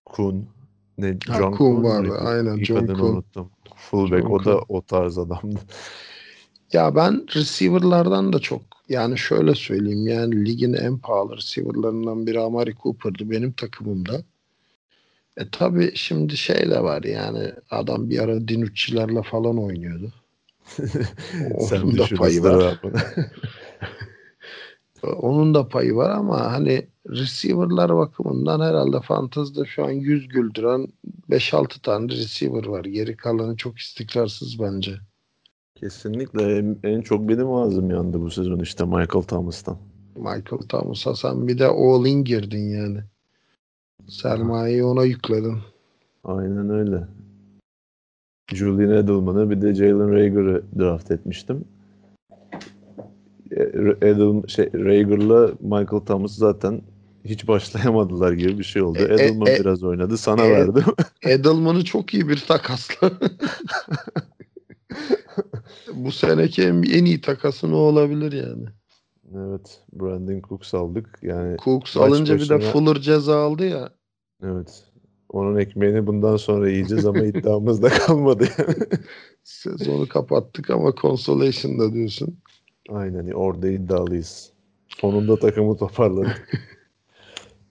Kun. 0.06 0.50
Ne? 0.98 1.18
Ha, 1.28 1.38
John 1.38 1.52
Kuhn 1.52 1.84
vardı, 1.84 2.08
muydu? 2.08 2.22
aynen, 2.26 2.58
İlk 2.58 2.66
John 2.66 2.88
Kuhn. 2.88 3.00
unuttum. 3.00 3.50
Fullback 3.76 4.24
John 4.24 4.32
o 4.32 4.46
da 4.46 4.60
Kuhn. 4.60 4.66
o 4.76 4.82
tarz 4.82 5.18
adamdı. 5.18 5.60
ya 6.74 6.96
ben 6.96 7.26
receiver'lardan 7.36 8.34
da 8.34 8.40
çok 8.40 8.62
yani 8.92 9.18
şöyle 9.18 9.56
söyleyeyim 9.56 10.08
yani 10.08 10.46
ligin 10.46 10.74
en 10.74 10.98
pahalı 10.98 11.38
receiver'larından 11.38 12.28
biri 12.28 12.40
Amari 12.40 12.76
Cooper'dı 12.84 13.32
benim 13.32 13.52
takımımda. 13.52 14.24
E 15.38 15.50
tabi 15.52 15.92
şimdi 15.96 16.38
şey 16.38 16.70
de 16.70 16.84
var 16.84 17.04
yani 17.04 17.52
adam 17.70 18.10
bir 18.10 18.20
ara 18.20 18.48
Dinucci'lerle 18.48 19.22
falan 19.24 19.58
oynuyordu. 19.64 20.14
Onun 21.54 21.98
da 21.98 22.06
payı 22.18 22.44
var. 22.44 22.82
Onun 25.04 25.54
da 25.54 25.68
payı 25.68 25.96
var 25.96 26.10
ama 26.10 26.52
hani 26.52 26.88
receiver'lar 27.10 27.96
bakımından 27.96 28.62
herhalde 28.62 29.02
fantezide 29.02 29.66
şu 29.66 29.86
an 29.86 29.92
100 29.92 30.28
güldüren 30.28 30.88
5-6 31.30 31.82
tane 31.82 32.12
receiver 32.12 32.66
var. 32.66 32.86
Geri 32.86 33.18
kalanı 33.18 33.58
çok 33.58 33.80
istikrarsız 33.80 34.60
bence. 34.60 34.92
Kesinlikle 35.82 36.58
en, 36.58 36.78
en 36.84 37.02
çok 37.02 37.30
benim 37.30 37.52
ağzım 37.52 37.92
yandı 37.92 38.22
bu 38.22 38.32
sezon 38.32 38.60
işte 38.60 38.86
Michael 38.86 39.24
Thomas'tan. 39.28 39.78
Michael 40.16 40.62
Thomas'a 40.70 41.16
sen 41.16 41.48
bir 41.48 41.60
de 41.60 41.68
all 41.68 42.06
in 42.06 42.24
girdin 42.24 42.70
yani. 42.70 43.00
Sermayeyi 44.08 44.84
ona 44.84 45.04
yükledin. 45.04 45.58
Aynen 46.24 46.70
öyle. 46.70 47.08
Julian 48.54 48.92
Edelman'ı 48.92 49.50
bir 49.50 49.62
de 49.62 49.76
Jalen 49.76 50.12
Rager'ı 50.12 50.64
draft 50.80 51.12
etmiştim. 51.12 51.66
E, 53.52 53.64
Edel, 54.02 54.48
şey, 54.48 54.66
Rager'la 54.74 55.52
Michael 55.60 56.02
Thomas 56.06 56.32
zaten 56.32 56.82
hiç 57.26 57.48
başlayamadılar 57.48 58.32
gibi 58.34 58.60
bir 58.60 58.64
şey 58.64 58.82
oldu. 58.82 59.00
E, 59.00 59.02
e, 59.02 59.16
Edelman 59.16 59.48
e, 59.48 59.60
biraz 59.60 59.84
oynadı. 59.84 60.18
Sana 60.18 60.46
e, 60.46 60.52
verdim. 60.52 60.84
Edelman'ı 61.24 61.84
çok 61.84 62.14
iyi 62.14 62.30
bir 62.30 62.44
takasla. 62.48 63.12
Bu 65.94 66.12
seneki 66.12 66.64
en, 66.64 66.84
en 66.84 67.06
iyi 67.06 67.22
takasın 67.22 67.72
o 67.74 67.78
olabilir 67.78 68.32
yani. 68.32 68.66
evet. 69.36 69.80
Brandon 69.94 70.42
Cooks 70.50 70.74
aldık. 70.74 71.20
Yani 71.22 71.58
Cooks 71.58 71.98
alınca 71.98 72.36
bir 72.36 72.50
de 72.50 72.56
başına- 72.56 72.72
Fuller 72.72 72.96
ceza 73.02 73.40
aldı 73.42 73.66
ya. 73.68 73.90
evet. 74.44 74.84
Onun 75.30 75.58
ekmeğini 75.60 76.08
bundan 76.08 76.38
sonra 76.38 76.70
yiyeceğiz 76.70 77.06
ama 77.06 77.24
iddiamız 77.24 77.82
da 77.82 77.90
kalmadı. 77.90 78.48
Sezonu 79.44 80.08
kapattık 80.08 80.70
ama 80.70 80.94
consolation'da 81.02 81.94
diyorsun. 81.94 82.38
Aynen 82.90 83.32
orada 83.32 83.70
iddialıyız. 83.70 84.52
Sonunda 84.88 85.40
takımı 85.40 85.78
toparladık. 85.78 86.50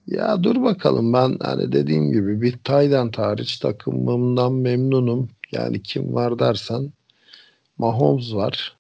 Ya 0.07 0.43
dur 0.43 0.63
bakalım 0.63 1.13
ben 1.13 1.37
hani 1.41 1.73
dediğim 1.73 2.13
gibi 2.13 2.41
bir 2.43 2.59
Tayland 2.65 3.15
hariç 3.15 3.59
takımımdan 3.59 4.53
memnunum. 4.53 5.29
Yani 5.53 5.83
kim 5.83 6.15
var 6.15 6.39
dersen 6.39 6.93
Mahomes 7.85 8.35
var. 8.35 8.77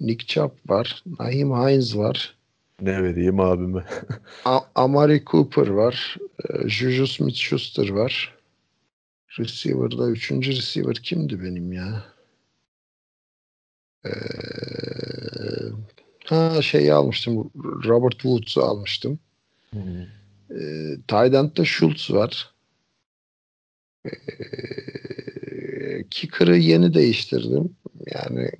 Nick 0.00 0.26
Chubb 0.26 0.52
var. 0.66 1.02
Naheem 1.18 1.50
Hines 1.50 1.96
var. 1.96 2.34
ne 2.80 3.02
vereyim 3.02 3.40
abime? 3.40 3.84
A- 4.44 4.60
Amari 4.74 5.24
Cooper 5.24 5.66
var. 5.68 6.16
E, 6.48 6.68
Juju 6.68 7.06
Smith-Schuster 7.06 7.88
var. 7.88 8.34
Receiver'da 9.38 10.08
üçüncü 10.10 10.50
receiver 10.52 10.94
kimdi 10.94 11.42
benim 11.42 11.72
ya? 11.72 12.04
Ee, 14.06 14.10
ha 16.26 16.62
şeyi 16.62 16.92
almıştım. 16.92 17.50
Robert 17.84 18.12
Woods'u 18.12 18.62
almıştım. 18.62 19.18
E, 20.50 20.58
tight 21.08 21.34
end'de 21.34 21.64
Schultz 21.64 22.10
var. 22.10 22.54
E, 24.06 24.10
kicker'ı 26.10 26.56
yeni 26.56 26.94
değiştirdim. 26.94 27.76
Yani 28.14 28.50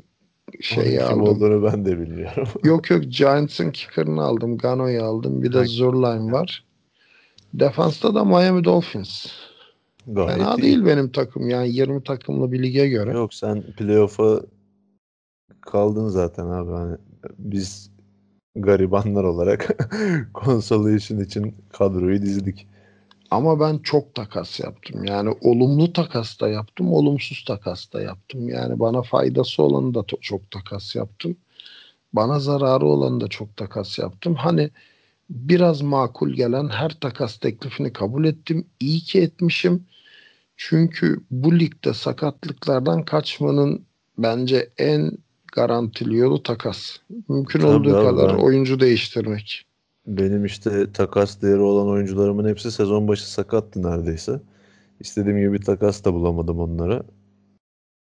şeyi 0.61 0.99
Kim 0.99 1.07
aldım. 1.07 1.21
olduğunu 1.23 1.65
ben 1.73 1.85
de 1.85 2.01
bilmiyorum. 2.01 2.49
Yok 2.65 2.91
yok 2.91 3.03
Giants'ın 3.09 3.71
kicker'ını 3.71 4.23
aldım. 4.23 4.59
Gano'yu 4.59 5.03
aldım. 5.05 5.43
Bir 5.43 5.53
de. 5.53 5.65
Zurline 5.65 6.33
var. 6.33 6.65
Defansta 7.55 8.15
da 8.15 8.25
Miami 8.25 8.65
Dolphins. 8.65 9.27
Gayet 10.07 10.31
Fena 10.31 10.55
iyi. 10.55 10.63
değil 10.63 10.85
benim 10.85 11.13
takım. 11.13 11.49
Yani 11.49 11.69
20 11.71 12.03
takımlı 12.05 12.53
bir 12.53 12.63
lige 12.63 12.89
göre. 12.89 13.13
Yok 13.13 13.35
sen 13.35 13.63
playoff'a 13.63 14.41
kaldın 15.61 16.09
zaten 16.09 16.47
abi. 16.47 16.71
Hani 16.71 16.97
biz 17.39 17.91
garibanlar 18.57 19.25
olarak 19.25 19.77
consolation 20.45 21.19
için 21.19 21.55
kadroyu 21.69 22.23
dizdik. 22.23 22.67
Ama 23.31 23.61
ben 23.61 23.79
çok 23.79 24.15
takas 24.15 24.61
yaptım. 24.61 25.05
Yani 25.05 25.37
olumlu 25.41 25.93
takas 25.93 26.41
da 26.41 26.49
yaptım, 26.49 26.93
olumsuz 26.93 27.45
takas 27.45 27.93
da 27.93 28.03
yaptım. 28.03 28.49
Yani 28.49 28.79
bana 28.79 29.03
faydası 29.03 29.63
olanı 29.63 29.95
da 29.95 30.05
çok 30.21 30.51
takas 30.51 30.97
yaptım. 30.97 31.37
Bana 32.13 32.41
zararı 32.41 32.87
olanı 32.87 33.21
da 33.21 33.29
çok 33.29 33.57
takas 33.57 33.99
yaptım. 33.99 34.35
Hani 34.35 34.71
biraz 35.31 35.83
makul 35.83 36.31
gelen 36.31 36.69
her 36.69 36.91
takas 37.01 37.39
teklifini 37.39 37.93
kabul 37.93 38.25
ettim. 38.25 38.67
İyi 38.81 39.01
ki 39.01 39.21
etmişim. 39.21 39.87
Çünkü 40.57 41.21
bu 41.31 41.59
ligde 41.59 41.95
sakatlıklardan 41.95 43.05
kaçmanın 43.05 43.87
bence 44.19 44.71
en 44.79 45.13
garantili 45.53 46.17
yolu 46.17 46.43
takas. 46.43 46.97
Mümkün 47.29 47.61
Tabii 47.61 47.71
olduğu 47.71 47.97
abi, 47.97 48.07
kadar 48.07 48.35
oyuncu 48.35 48.81
değiştirmek. 48.81 49.66
Benim 50.07 50.45
işte 50.45 50.93
takas 50.93 51.43
değeri 51.43 51.61
olan 51.61 51.89
oyuncularımın 51.89 52.49
hepsi 52.49 52.73
sezon 52.73 53.09
başı 53.09 53.33
sakattı 53.33 53.83
neredeyse. 53.83 54.41
İstediğim 55.01 55.39
gibi 55.39 55.61
takas 55.61 56.05
da 56.05 56.15
bulamadım 56.15 56.61
onlara. 56.61 57.03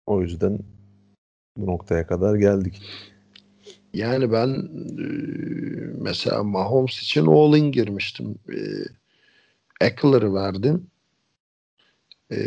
O 0.05 0.21
yüzden 0.21 0.59
bu 1.57 1.65
noktaya 1.65 2.07
kadar 2.07 2.35
geldik. 2.35 2.81
Yani 3.93 4.31
ben 4.31 4.49
e, 4.99 5.05
mesela 5.97 6.43
Mahomes 6.43 7.01
için 7.01 7.25
all-in 7.25 7.71
girmiştim. 7.71 8.35
E, 8.49 8.57
Eckler'ı 9.85 10.33
verdim. 10.33 10.87
E, 12.31 12.37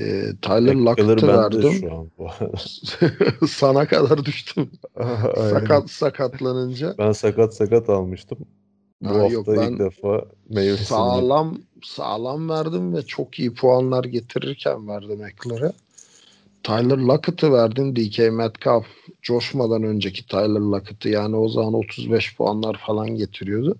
Tyler 0.42 0.74
Lockett'ı 0.74 1.26
verdim. 1.26 1.90
Sana 3.48 3.86
kadar 3.86 4.24
düştüm. 4.24 4.70
Sakat 5.36 5.90
sakatlanınca. 5.90 6.94
Ben 6.98 7.12
sakat 7.12 7.54
sakat 7.54 7.90
almıştım. 7.90 8.38
Bu 9.04 9.08
Ha, 9.08 9.14
hafta 9.14 9.32
yok, 9.32 9.46
ben 9.48 9.72
ilk 9.72 9.78
defa 9.78 10.24
meyvesini 10.48 10.86
Sağlam 10.86 11.58
sağlam 11.82 12.48
verdim 12.48 12.94
ve 12.94 13.02
çok 13.02 13.38
iyi 13.38 13.54
puanlar 13.54 14.04
getirirken 14.04 14.88
verdim 14.88 15.24
Eckler'ı. 15.24 15.72
Tyler 16.62 16.98
Lockett'ı 16.98 17.52
verdim. 17.52 17.96
DK 17.96 18.18
Metcalf 18.32 18.86
coşmadan 19.22 19.82
önceki 19.82 20.26
Tyler 20.26 20.60
Lockett'ı 20.60 21.08
yani 21.08 21.36
o 21.36 21.48
zaman 21.48 21.74
35 21.74 22.36
puanlar 22.36 22.80
falan 22.86 23.08
getiriyordu. 23.08 23.76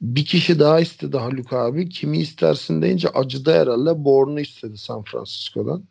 bir 0.00 0.24
kişi 0.24 0.58
daha 0.58 0.80
istedi 0.80 1.16
Haluk 1.16 1.52
abi. 1.52 1.88
Kimi 1.88 2.18
istersin 2.18 2.82
deyince 2.82 3.08
acıdı 3.08 3.52
herhalde. 3.52 4.04
Bourne'u 4.04 4.40
istedi 4.40 4.78
San 4.78 5.02
Francisco'dan. 5.02 5.84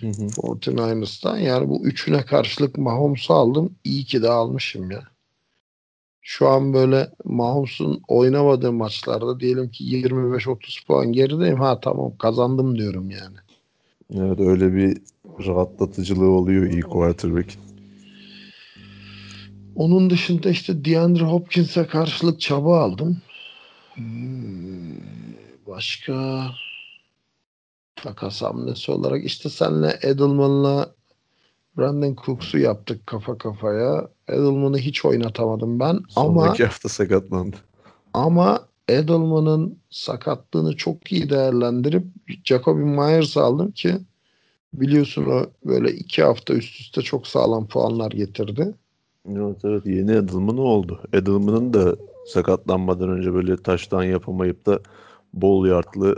Hı 0.00 0.06
hı. 0.06 0.26
49ers'tan. 0.36 1.38
Yani 1.38 1.68
bu 1.68 1.86
üçüne 1.86 2.24
karşılık 2.24 2.78
Mahomes'u 2.78 3.34
aldım. 3.34 3.74
İyi 3.84 4.04
ki 4.04 4.22
de 4.22 4.28
almışım 4.28 4.90
ya. 4.90 5.11
Şu 6.22 6.48
an 6.48 6.72
böyle 6.74 7.10
Mahomes'un 7.24 8.02
oynamadığı 8.08 8.72
maçlarda 8.72 9.40
diyelim 9.40 9.68
ki 9.70 9.84
25-30 9.84 10.86
puan 10.86 11.12
gerideyim. 11.12 11.60
Ha 11.60 11.80
tamam 11.80 12.16
kazandım 12.18 12.78
diyorum 12.78 13.10
yani. 13.10 13.36
Evet 14.14 14.40
öyle 14.40 14.74
bir 14.74 14.98
rahatlatıcılığı 15.46 16.30
oluyor 16.30 16.66
iyi 16.66 16.82
quarterback. 16.82 17.58
Onun 19.76 20.10
dışında 20.10 20.50
işte 20.50 20.84
DeAndre 20.84 21.24
Hopkins'e 21.24 21.86
karşılık 21.86 22.40
çaba 22.40 22.80
aldım. 22.80 23.18
Hmm, 23.94 24.96
Başka 25.66 26.44
takas 27.96 28.42
hamlesi 28.42 28.92
olarak 28.92 29.24
işte 29.24 29.48
senle 29.48 29.98
Edelman'la 30.02 30.94
Brandon 31.78 32.16
Cooks'u 32.26 32.58
yaptık 32.58 33.06
kafa 33.06 33.38
kafaya. 33.38 34.08
Edelman'ı 34.28 34.78
hiç 34.78 35.04
oynatamadım 35.04 35.80
ben 35.80 36.00
ama 36.16 36.40
Sonraki 36.40 36.64
hafta 36.64 36.88
sakatlandı. 36.88 37.56
ama 38.14 38.68
Edelman'ın 38.88 39.78
sakatlığını 39.90 40.76
çok 40.76 41.12
iyi 41.12 41.30
değerlendirip 41.30 42.06
Jacoby 42.44 42.82
Myers 42.82 43.36
aldım 43.36 43.70
ki 43.70 43.98
biliyorsun 44.74 45.24
o 45.24 45.46
böyle 45.64 45.92
iki 45.92 46.22
hafta 46.22 46.54
üst 46.54 46.80
üste 46.80 47.02
çok 47.02 47.26
sağlam 47.26 47.68
puanlar 47.68 48.10
getirdi. 48.10 48.74
Evet 49.30 49.56
evet 49.64 49.86
yeni 49.86 50.12
Edelman 50.12 50.58
oldu. 50.58 51.00
Edelman'ın 51.12 51.72
da 51.74 51.96
sakatlanmadan 52.26 53.08
önce 53.08 53.34
böyle 53.34 53.56
taştan 53.56 54.02
yapamayıp 54.02 54.66
da 54.66 54.80
bol 55.34 55.66
yardlı 55.66 56.16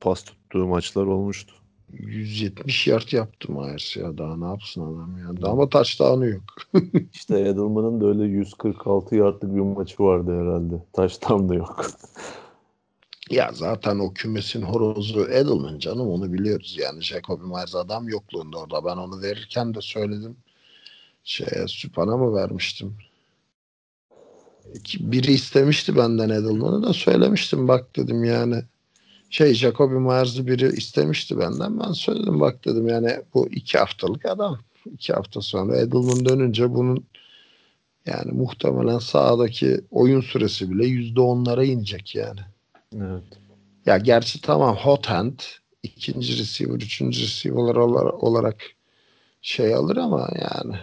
pas 0.00 0.24
tuttuğu 0.24 0.66
maçlar 0.66 1.06
olmuştu. 1.06 1.54
170 1.98 2.86
yard 2.86 3.12
yaptı 3.12 3.52
Myers 3.52 3.96
ya 3.96 4.18
daha 4.18 4.36
ne 4.36 4.44
yapsın 4.44 4.80
adam 4.80 5.18
ya. 5.18 5.50
Ama 5.50 5.68
touchdown'u 5.68 6.26
yok. 6.26 6.42
İşte 7.14 7.40
Edelman'ın 7.40 8.00
da 8.00 8.06
öyle 8.06 8.22
146 8.22 9.16
yardlık 9.16 9.54
bir 9.54 9.60
maçı 9.60 10.02
vardı 10.02 10.40
herhalde. 10.40 10.74
Taştan 10.92 11.48
da 11.48 11.54
yok. 11.54 11.86
Ya 13.30 13.50
zaten 13.52 13.98
o 13.98 14.14
kümesin 14.14 14.62
horozu 14.62 15.20
Edelman 15.20 15.78
canım 15.78 16.08
onu 16.08 16.32
biliyoruz 16.32 16.76
yani. 16.80 17.02
Jacoby 17.02 17.44
Myers 17.44 17.74
adam 17.74 18.08
yokluğunda 18.08 18.58
orada. 18.58 18.84
Ben 18.84 18.96
onu 18.96 19.22
verirken 19.22 19.74
de 19.74 19.80
söyledim. 19.80 20.36
Şeye 21.24 21.68
Süpan'a 21.68 22.16
mı 22.16 22.34
vermiştim? 22.34 22.96
Biri 25.00 25.32
istemişti 25.32 25.96
benden 25.96 26.28
Edelman'ı 26.28 26.82
da 26.82 26.92
söylemiştim. 26.92 27.68
Bak 27.68 27.96
dedim 27.96 28.24
yani 28.24 28.62
şey 29.34 29.54
Jacoby 29.54 29.94
Myers'ı 29.94 30.46
biri 30.46 30.66
istemişti 30.76 31.38
benden. 31.38 31.80
Ben 31.80 31.92
söyledim 31.92 32.40
bak 32.40 32.64
dedim 32.64 32.88
yani 32.88 33.20
bu 33.34 33.48
iki 33.48 33.78
haftalık 33.78 34.26
adam. 34.26 34.58
İki 34.92 35.12
hafta 35.12 35.40
sonra 35.40 35.76
Edelman 35.76 36.24
dönünce 36.24 36.74
bunun 36.74 37.04
yani 38.06 38.32
muhtemelen 38.32 38.98
sahadaki 38.98 39.80
oyun 39.90 40.20
süresi 40.20 40.70
bile 40.70 40.86
yüzde 40.86 41.20
onlara 41.20 41.64
inecek 41.64 42.14
yani. 42.14 42.40
Evet. 42.96 43.22
Ya 43.86 43.98
gerçi 43.98 44.40
tamam 44.40 44.76
hot 44.76 45.06
hand 45.06 45.38
ikinci 45.82 46.38
receiver, 46.38 46.76
üçüncü 46.76 47.22
receiver 47.22 47.74
olarak, 47.74 48.62
şey 49.42 49.74
alır 49.74 49.96
ama 49.96 50.28
yani 50.40 50.76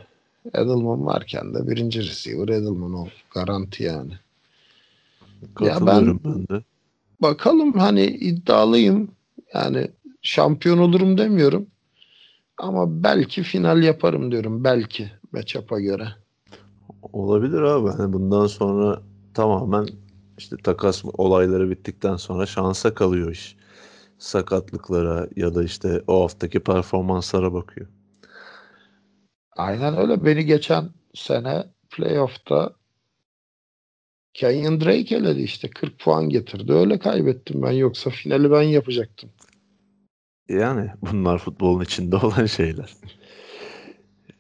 Edelman 0.54 1.06
varken 1.06 1.54
de 1.54 1.68
birinci 1.68 2.00
receiver 2.00 2.48
Edelman 2.48 2.94
ol. 2.94 3.08
Garanti 3.34 3.84
yani. 3.84 4.14
Katılıyorum 5.56 6.22
ben, 6.26 6.48
de. 6.48 6.64
Bakalım 7.22 7.74
hani 7.74 8.06
iddialıyım. 8.06 9.12
Yani 9.54 9.92
şampiyon 10.22 10.78
olurum 10.78 11.18
demiyorum. 11.18 11.68
Ama 12.58 13.04
belki 13.04 13.44
final 13.44 13.84
yaparım 13.84 14.32
diyorum. 14.32 14.64
Belki 14.64 15.12
matchup'a 15.32 15.80
göre. 15.80 16.08
Olabilir 17.14 17.62
abi. 17.62 17.90
Hani 17.90 18.14
bundan 18.14 18.48
sonra 18.48 19.02
tamamen 19.34 19.88
işte 20.38 20.56
takas 20.64 21.04
olayları 21.14 21.70
bittikten 21.70 22.16
sonra 22.16 22.46
şansa 22.46 22.94
kalıyor 22.94 23.32
iş. 23.32 23.56
Sakatlıklara 24.18 25.28
ya 25.36 25.56
da 25.56 25.64
işte 25.64 26.02
o 26.08 26.24
haftaki 26.24 26.60
performanslara 26.60 27.54
bakıyor. 27.54 27.88
Aynen 29.58 29.98
öyle. 29.98 30.26
Beni 30.26 30.46
geçen 30.46 30.90
sene 31.16 31.64
playoff'ta 31.90 32.74
Kenyon 34.34 34.82
Drake 34.82 35.16
eledi 35.16 35.42
işte. 35.42 35.70
40 35.70 36.00
puan 36.00 36.30
getirdi. 36.30 36.74
Öyle 36.74 37.00
kaybettim 37.00 37.62
ben. 37.62 37.72
Yoksa 37.72 38.10
finali 38.10 38.52
ben 38.52 38.62
yapacaktım. 38.62 39.30
Yani 40.50 40.92
bunlar 41.02 41.38
futbolun 41.38 41.84
içinde 41.84 42.16
olan 42.26 42.46
şeyler. 42.46 42.94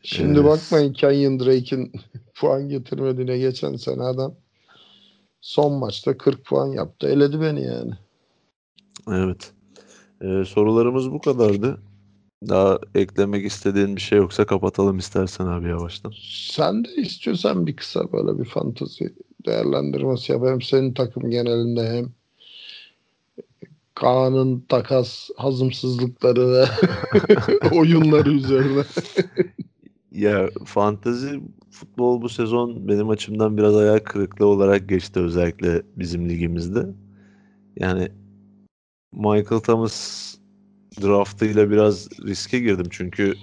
Şimdi 0.03 0.39
Evet. 0.39 0.49
bakmayın 0.49 0.93
Kenyon 0.93 1.39
Drake'in 1.39 1.91
puan 2.35 2.69
getirmediğine 2.69 3.37
geçen 3.37 3.75
sene 3.75 4.03
adam 4.03 4.35
son 5.41 5.73
maçta 5.73 6.17
40 6.17 6.45
puan 6.45 6.67
yaptı. 6.67 7.07
Eledi 7.07 7.41
beni 7.41 7.63
yani. 7.63 7.91
Evet. 9.11 9.51
Ee, 10.21 10.45
sorularımız 10.45 11.11
bu 11.11 11.21
kadardı. 11.21 11.81
Daha 12.49 12.79
eklemek 12.95 13.45
istediğin 13.45 13.95
bir 13.95 14.01
şey 14.01 14.17
yoksa 14.17 14.45
kapatalım 14.45 14.97
istersen 14.97 15.45
abi 15.45 15.67
yavaştan. 15.67 16.13
Sen 16.51 16.85
de 16.85 16.95
istiyorsan 16.95 17.67
bir 17.67 17.75
kısa 17.75 18.11
böyle 18.11 18.39
bir 18.39 18.45
fantazi 18.45 19.13
değerlendirmesi 19.45 20.31
yap. 20.31 20.41
Hem 20.45 20.61
senin 20.61 20.93
takım 20.93 21.29
genelinde 21.29 21.89
hem 21.89 22.11
Kaan'ın 23.95 24.59
takas 24.69 25.29
hazımsızlıkları 25.37 26.51
ve 26.53 26.65
oyunları 27.71 28.31
üzerine. 28.31 28.83
Ya 30.11 30.49
fantezi 30.65 31.41
futbol 31.71 32.21
bu 32.21 32.29
sezon 32.29 32.87
benim 32.87 33.09
açımdan 33.09 33.57
biraz 33.57 33.75
hayal 33.75 33.99
kırıklığı 33.99 34.45
olarak 34.45 34.89
geçti 34.89 35.19
özellikle 35.19 35.81
bizim 35.95 36.29
ligimizde. 36.29 36.85
Yani 37.79 38.07
Michael 39.13 39.61
Thomas 39.61 40.35
draftıyla 41.01 41.71
biraz 41.71 42.09
riske 42.25 42.59
girdim 42.59 42.87
çünkü 42.89 43.33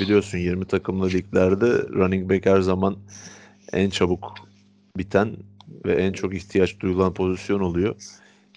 biliyorsun 0.00 0.38
20 0.38 0.64
takımlı 0.64 1.10
liglerde 1.10 1.66
running 1.88 2.30
back 2.30 2.46
her 2.46 2.60
zaman 2.60 2.96
en 3.72 3.90
çabuk 3.90 4.34
biten 4.98 5.36
ve 5.84 5.94
en 5.94 6.12
çok 6.12 6.34
ihtiyaç 6.34 6.80
duyulan 6.80 7.14
pozisyon 7.14 7.60
oluyor. 7.60 7.96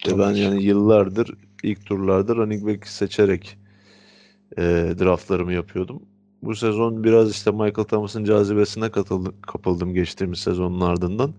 Ve 0.08 0.18
ben 0.18 0.30
yani 0.30 0.62
yıllardır 0.62 1.34
ilk 1.62 1.86
turlarda 1.86 2.36
running 2.36 2.66
back 2.66 2.86
seçerek 2.86 3.58
e, 4.58 4.62
draftlarımı 4.98 5.52
yapıyordum. 5.52 6.02
Bu 6.42 6.54
sezon 6.54 7.04
biraz 7.04 7.30
işte 7.30 7.50
Michael 7.50 7.84
Thomas'ın 7.84 8.24
cazibesine 8.24 8.90
katıldım, 8.90 9.34
kapıldım 9.42 9.94
geçtiğimiz 9.94 10.38
sezonun 10.38 10.80
ardından. 10.80 11.34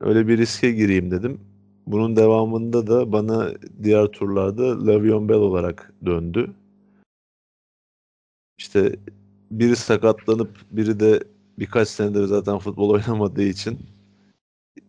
Öyle 0.00 0.28
bir 0.28 0.38
riske 0.38 0.72
gireyim 0.72 1.10
dedim. 1.10 1.40
Bunun 1.86 2.16
devamında 2.16 2.86
da 2.86 3.12
bana 3.12 3.52
diğer 3.82 4.06
turlarda 4.06 4.86
Le'Veon 4.86 5.28
Bell 5.28 5.36
olarak 5.36 5.92
döndü. 6.06 6.50
İşte 8.58 8.96
biri 9.50 9.76
sakatlanıp 9.76 10.50
biri 10.70 11.00
de 11.00 11.24
birkaç 11.58 11.88
senedir 11.88 12.24
zaten 12.24 12.58
futbol 12.58 12.90
oynamadığı 12.94 13.42
için 13.42 13.78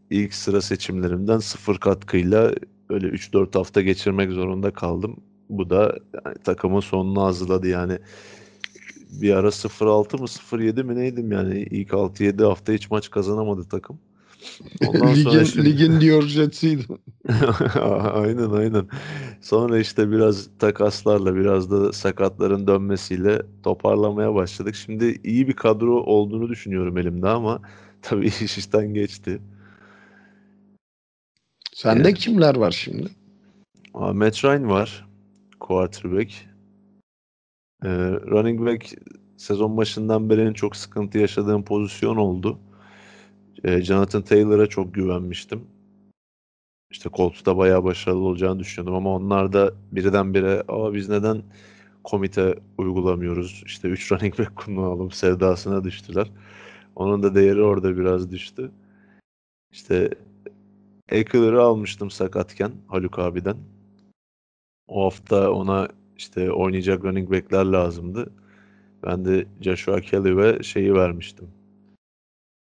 ilk 0.09 0.33
sıra 0.33 0.61
seçimlerimden 0.61 1.39
sıfır 1.39 1.77
katkıyla 1.77 2.53
öyle 2.89 3.07
3-4 3.07 3.55
hafta 3.57 3.81
geçirmek 3.81 4.31
zorunda 4.31 4.71
kaldım. 4.71 5.15
Bu 5.49 5.69
da 5.69 5.97
yani 6.25 6.37
takımın 6.43 6.79
sonunu 6.79 7.23
hazırladı 7.23 7.67
yani 7.67 7.99
bir 9.21 9.33
ara 9.33 9.47
0-6 9.47 10.17
mı 10.17 10.27
0-7 10.27 10.83
mi 10.83 10.95
neydim 10.95 11.31
yani 11.31 11.67
ilk 11.71 11.89
6-7 11.89 12.43
hafta 12.43 12.73
hiç 12.73 12.91
maç 12.91 13.09
kazanamadı 13.11 13.63
takım. 13.69 13.99
Ondan 14.87 15.13
sonra 15.13 15.33
ligin, 15.33 15.43
şimdi- 15.43 15.65
ligin 15.69 16.01
diyor 16.01 16.23
Jets'iydi. 16.23 16.83
aynen 18.13 18.49
aynen. 18.49 18.87
Sonra 19.41 19.79
işte 19.79 20.11
biraz 20.11 20.49
takaslarla 20.59 21.35
biraz 21.35 21.71
da 21.71 21.93
sakatların 21.93 22.67
dönmesiyle 22.67 23.41
toparlamaya 23.63 24.35
başladık. 24.35 24.75
Şimdi 24.75 25.21
iyi 25.23 25.47
bir 25.47 25.53
kadro 25.53 26.01
olduğunu 26.03 26.49
düşünüyorum 26.49 26.97
elimde 26.97 27.27
ama 27.29 27.61
tabii 28.01 28.27
iş 28.41 28.57
işten 28.57 28.93
geçti. 28.93 29.39
Sende 31.77 32.01
Evet. 32.09 32.17
kimler 32.17 32.55
var 32.55 32.71
şimdi? 32.71 33.09
Aa, 33.93 34.13
Matt 34.13 34.45
Ryan 34.45 34.69
var. 34.69 35.07
Quarterback. 35.59 36.31
Ee, 37.83 37.89
running 38.11 38.65
back 38.65 38.93
sezon 39.37 39.77
başından 39.77 40.29
beri 40.29 40.41
en 40.41 40.53
çok 40.53 40.75
sıkıntı 40.75 41.17
yaşadığım 41.17 41.63
pozisyon 41.63 42.15
oldu. 42.17 42.59
Ee, 43.63 43.81
Jonathan 43.81 44.21
Taylor'a 44.21 44.67
çok 44.67 44.93
güvenmiştim. 44.93 45.61
İşte 46.91 47.09
Colts'ta 47.13 47.57
bayağı 47.57 47.83
başarılı 47.83 48.23
olacağını 48.23 48.59
düşünüyordum 48.59 48.95
ama 48.95 49.15
onlar 49.15 49.53
da 49.53 49.73
birdenbire 49.91 50.63
Aa, 50.67 50.93
biz 50.93 51.09
neden 51.09 51.43
komite 52.03 52.59
uygulamıyoruz? 52.77 53.63
İşte 53.65 53.87
3 53.87 54.11
running 54.11 54.39
back 54.39 54.55
kullanalım 54.55 55.11
sevdasına 55.11 55.83
düştüler. 55.83 56.31
Onun 56.95 57.23
da 57.23 57.35
değeri 57.35 57.61
orada 57.61 57.97
biraz 57.97 58.31
düştü. 58.31 58.71
İşte 59.71 60.09
Eckler'ı 61.09 61.61
almıştım 61.61 62.11
sakatken 62.11 62.71
Haluk 62.87 63.19
abiden. 63.19 63.57
O 64.87 65.05
hafta 65.05 65.51
ona 65.51 65.87
işte 66.17 66.51
oynayacak 66.51 67.03
running 67.05 67.31
back'ler 67.31 67.65
lazımdı. 67.65 68.33
Ben 69.03 69.25
de 69.25 69.47
Joshua 69.61 70.01
Kelly 70.01 70.37
ve 70.37 70.63
şeyi 70.63 70.93
vermiştim. 70.93 71.47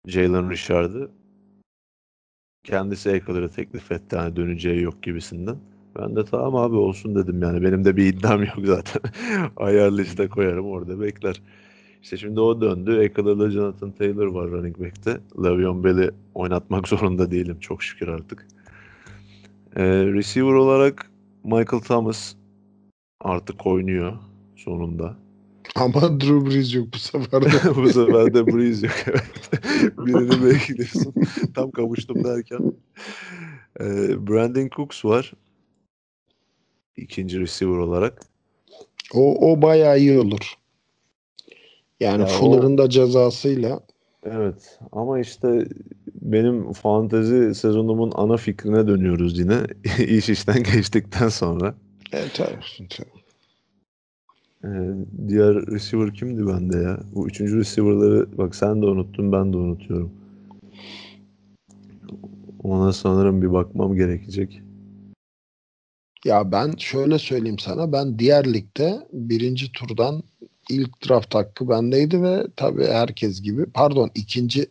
Jalen 0.06 0.50
Richard'ı. 0.50 1.10
Kendisi 2.64 3.10
Eckler'ı 3.10 3.50
teklif 3.50 3.92
etti. 3.92 4.16
Yani 4.16 4.36
döneceği 4.36 4.82
yok 4.82 5.02
gibisinden. 5.02 5.56
Ben 5.98 6.16
de 6.16 6.24
tamam 6.24 6.56
abi 6.56 6.76
olsun 6.76 7.14
dedim 7.14 7.42
yani. 7.42 7.62
Benim 7.62 7.84
de 7.84 7.96
bir 7.96 8.06
iddiam 8.06 8.42
yok 8.44 8.58
zaten. 8.64 9.02
Ayarlı 9.56 10.02
işte 10.02 10.28
koyarım 10.28 10.66
orada 10.66 11.00
bekler. 11.00 11.42
İşte 12.02 12.16
şimdi 12.16 12.40
o 12.40 12.60
döndü. 12.60 13.00
Eckler'la 13.02 13.50
Jonathan 13.50 13.92
Taylor 13.92 14.26
var 14.26 14.50
running 14.50 14.80
back'te. 14.80 15.20
Le'Veon 15.44 15.84
Bell'i 15.84 16.10
oynatmak 16.34 16.88
zorunda 16.88 17.30
değilim 17.30 17.60
çok 17.60 17.82
şükür 17.82 18.08
artık. 18.08 18.46
Ee, 19.76 19.84
receiver 19.84 20.52
olarak 20.52 21.10
Michael 21.44 21.82
Thomas 21.82 22.34
artık 23.20 23.66
oynuyor 23.66 24.12
sonunda. 24.56 25.16
Ama 25.76 26.20
Drew 26.20 26.46
Brees 26.46 26.74
yok 26.74 26.88
bu 26.94 26.98
sefer 26.98 27.42
de. 27.42 27.76
bu 27.76 27.88
sefer 27.88 28.34
de 28.34 28.46
Breeze 28.46 28.86
yok. 28.86 28.96
Evet. 29.06 29.50
Birini 29.98 30.44
bekliyorsun. 30.44 31.14
Tam 31.54 31.70
kavuştum 31.70 32.24
derken. 32.24 32.72
Ee, 33.80 34.26
Brandon 34.28 34.68
Cooks 34.76 35.04
var. 35.04 35.32
İkinci 36.96 37.40
receiver 37.40 37.76
olarak. 37.76 38.20
O, 39.14 39.52
o 39.52 39.62
bayağı 39.62 39.98
iyi 39.98 40.18
olur. 40.18 40.54
Yani 42.00 42.20
Ya 42.20 42.26
Fuller'ın 42.26 42.78
da 42.78 42.90
cezasıyla 42.90 43.80
Evet 44.24 44.78
ama 44.92 45.20
işte 45.20 45.68
benim 46.22 46.72
fantezi 46.72 47.54
sezonumun 47.54 48.12
ana 48.14 48.36
fikrine 48.36 48.86
dönüyoruz 48.86 49.38
yine. 49.38 49.58
İş 49.98 50.28
işten 50.28 50.62
geçtikten 50.62 51.28
sonra. 51.28 51.74
evet 52.12 52.30
tabii, 52.34 52.88
tabii. 52.88 53.20
Ee, 54.64 54.68
diğer 55.28 55.54
receiver 55.54 56.14
kimdi 56.14 56.46
bende 56.46 56.76
ya? 56.76 57.00
Bu 57.14 57.28
üçüncü 57.28 57.58
receiver'ları 57.58 58.38
bak 58.38 58.54
sen 58.54 58.82
de 58.82 58.86
unuttun 58.86 59.32
ben 59.32 59.52
de 59.52 59.56
unutuyorum. 59.56 60.12
Ona 62.62 62.92
sanırım 62.92 63.42
bir 63.42 63.52
bakmam 63.52 63.94
gerekecek. 63.94 64.62
Ya 66.24 66.52
ben 66.52 66.74
şöyle 66.78 67.18
söyleyeyim 67.18 67.58
sana. 67.58 67.92
Ben 67.92 68.18
diğer 68.18 68.54
ligde 68.54 69.08
birinci 69.12 69.72
turdan 69.72 70.22
ilk 70.70 71.08
draft 71.08 71.34
hakkı 71.34 71.68
bendeydi 71.68 72.22
ve 72.22 72.46
tabii 72.56 72.86
herkes 72.86 73.42
gibi 73.42 73.66
pardon 73.66 74.10
ikinci 74.14 74.66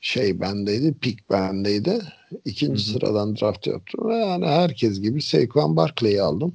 şey 0.00 0.40
bendeydi. 0.40 0.94
Pick 1.00 1.30
bendeydi. 1.30 2.02
İkinci 2.44 2.86
Hı 2.86 2.90
hı. 2.90 2.92
sıradan 2.92 3.36
draft 3.36 3.66
yaptım 3.66 4.08
ve 4.08 4.16
yani 4.16 4.46
herkes 4.46 5.00
gibi 5.00 5.22
Saquon 5.22 5.76
Barkley'i 5.76 6.22
aldım. 6.22 6.54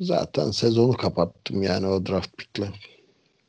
Zaten 0.00 0.50
sezonu 0.50 0.92
kapattım 0.92 1.62
yani 1.62 1.86
o 1.86 2.06
draft 2.06 2.36
pickle. 2.36 2.68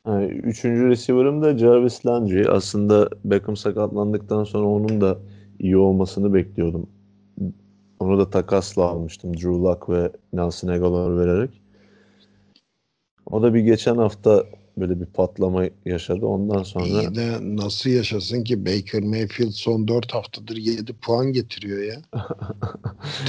Yani 0.06 0.24
üçüncü 0.24 0.88
receiver'ım 0.88 1.42
da 1.42 1.58
Jarvis 1.58 2.06
Landry. 2.06 2.48
Aslında 2.48 3.08
Beckham 3.24 3.56
sakatlandıktan 3.56 4.44
sonra 4.44 4.66
onun 4.66 5.00
da 5.00 5.18
iyi 5.58 5.76
olmasını 5.76 6.34
bekliyordum. 6.34 6.86
Onu 8.00 8.18
da 8.18 8.30
takasla 8.30 8.84
almıştım. 8.84 9.34
Drew 9.34 9.48
Luck 9.48 9.88
ve 9.88 10.12
Nelson 10.32 10.68
Aguilar 10.68 11.18
vererek. 11.18 11.61
O 13.30 13.42
da 13.42 13.54
bir 13.54 13.60
geçen 13.60 13.96
hafta 13.96 14.44
böyle 14.76 15.00
bir 15.00 15.06
patlama 15.06 15.64
yaşadı. 15.84 16.26
Ondan 16.26 16.62
sonra 16.62 16.84
İyi 16.84 17.14
de 17.14 17.38
nasıl 17.42 17.90
yaşasın 17.90 18.44
ki 18.44 18.66
Baker 18.66 19.02
Mayfield 19.02 19.50
son 19.50 19.88
4 19.88 20.14
haftadır 20.14 20.56
7 20.56 20.92
puan 20.92 21.32
getiriyor 21.32 21.82
ya. 21.82 22.02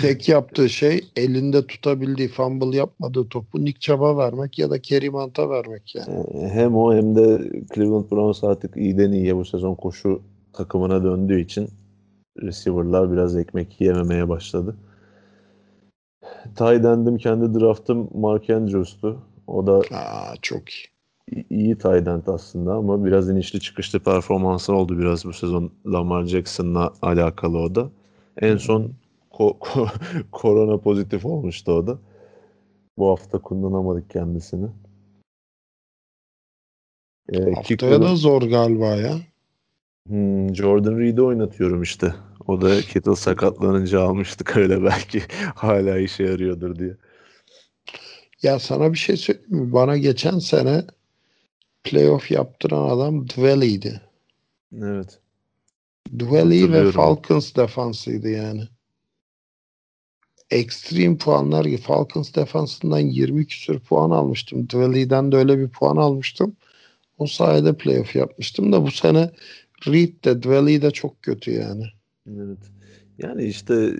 Tek 0.01 0.29
yaptığı 0.29 0.69
şey 0.69 1.01
elinde 1.15 1.67
tutabildiği 1.67 2.27
fumble 2.27 2.77
yapmadığı 2.77 3.29
topu 3.29 3.65
Nick 3.65 3.79
Chubb'a 3.79 4.17
vermek 4.17 4.59
ya 4.59 4.69
da 4.69 4.81
Kerim 4.81 5.13
Hunt'a 5.13 5.49
vermek 5.49 5.95
yani. 5.95 6.25
Ee, 6.33 6.47
hem 6.47 6.75
o 6.75 6.93
hem 6.95 7.15
de 7.15 7.51
Cleveland 7.75 8.11
Browns 8.11 8.43
artık 8.43 8.77
iyiden 8.77 9.11
iyiye 9.11 9.35
bu 9.35 9.45
sezon 9.45 9.75
koşu 9.75 10.21
takımına 10.53 11.03
döndüğü 11.03 11.41
için 11.41 11.69
receiver'lar 12.41 13.11
biraz 13.11 13.37
ekmek 13.37 13.81
yememeye 13.81 14.29
başladı. 14.29 14.75
Tight 16.55 16.85
end'im 16.85 17.17
kendi 17.17 17.59
draftım 17.59 18.09
Mark 18.13 18.49
Andrews'tu. 18.49 19.19
O 19.47 19.67
da 19.67 19.81
Aa 19.91 20.35
çok 20.41 20.69
iyi. 20.69 20.87
iyi 21.49 21.75
tight 21.77 22.07
end 22.07 22.27
aslında 22.27 22.73
ama 22.73 23.05
biraz 23.05 23.29
inişli 23.29 23.59
çıkışlı 23.59 23.99
performansı 23.99 24.73
oldu 24.73 24.99
biraz 24.99 25.25
bu 25.25 25.33
sezon 25.33 25.71
Lamar 25.85 26.25
Jackson'la 26.25 26.93
alakalı 27.01 27.57
o 27.59 27.75
da. 27.75 27.89
En 28.41 28.57
son 28.57 28.93
ko- 29.31 29.57
ko- 29.59 29.89
korona 30.31 30.77
pozitif 30.77 31.25
olmuştu 31.25 31.71
o 31.71 31.87
da. 31.87 31.97
Bu 32.97 33.09
hafta 33.09 33.37
kullanamadık 33.41 34.09
kendisini. 34.09 34.67
Ee, 37.33 37.51
Haftaya 37.53 38.01
da 38.01 38.15
zor 38.15 38.41
galiba 38.41 38.85
ya. 38.95 39.15
Hmm, 40.07 40.55
Jordan 40.55 40.99
Reed'i 40.99 41.21
oynatıyorum 41.21 41.81
işte. 41.81 42.13
O 42.47 42.61
da 42.61 42.81
Kittle 42.81 43.15
sakatlanınca 43.15 44.01
almıştık 44.01 44.57
öyle 44.57 44.83
belki 44.83 45.21
hala 45.55 45.97
işe 45.97 46.23
yarıyordur 46.23 46.75
diye. 46.79 46.97
Ya 48.43 48.59
sana 48.59 48.93
bir 48.93 48.97
şey 48.97 49.17
söyleyeyim 49.17 49.55
mi? 49.55 49.73
Bana 49.73 49.97
geçen 49.97 50.39
sene 50.39 50.83
playoff 51.83 52.31
yaptıran 52.31 52.89
adam 52.89 53.27
Dwelly'ydi. 53.27 54.01
Evet. 54.77 55.19
Dwelly 56.19 56.71
ve. 56.71 56.91
Falcons 56.91 57.55
defansıydı 57.55 58.29
yani. 58.29 58.63
Extreme 60.49 61.17
puanlar 61.17 61.77
Falcons 61.77 62.35
defansından 62.35 62.99
20 62.99 63.47
küsür 63.47 63.79
puan 63.79 64.09
almıştım. 64.09 64.69
Dwelly'den 64.69 65.31
de 65.31 65.35
öyle 65.35 65.59
bir 65.59 65.69
puan 65.69 65.97
almıştım. 65.97 66.55
O 67.17 67.27
sayede 67.27 67.77
playoff 67.77 68.15
yapmıştım 68.15 68.71
da 68.71 68.85
bu 68.85 68.91
sene 68.91 69.31
Reed 69.87 70.23
de 70.23 70.43
Dwelly 70.43 70.81
de 70.81 70.91
çok 70.91 71.21
kötü 71.21 71.51
yani. 71.51 71.85
Evet. 72.27 72.59
Yani 73.17 73.43
işte 73.43 73.93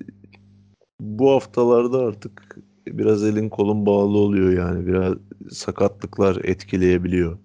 bu 1.00 1.32
haftalarda 1.32 1.98
artık 1.98 2.58
biraz 2.88 3.24
elin 3.24 3.50
kolun 3.50 3.86
bağlı 3.86 4.18
oluyor 4.18 4.54
yani. 4.54 4.88
Biraz 4.88 5.14
sakatlıklar 5.52 6.36
etkileyebiliyor. 6.44 7.38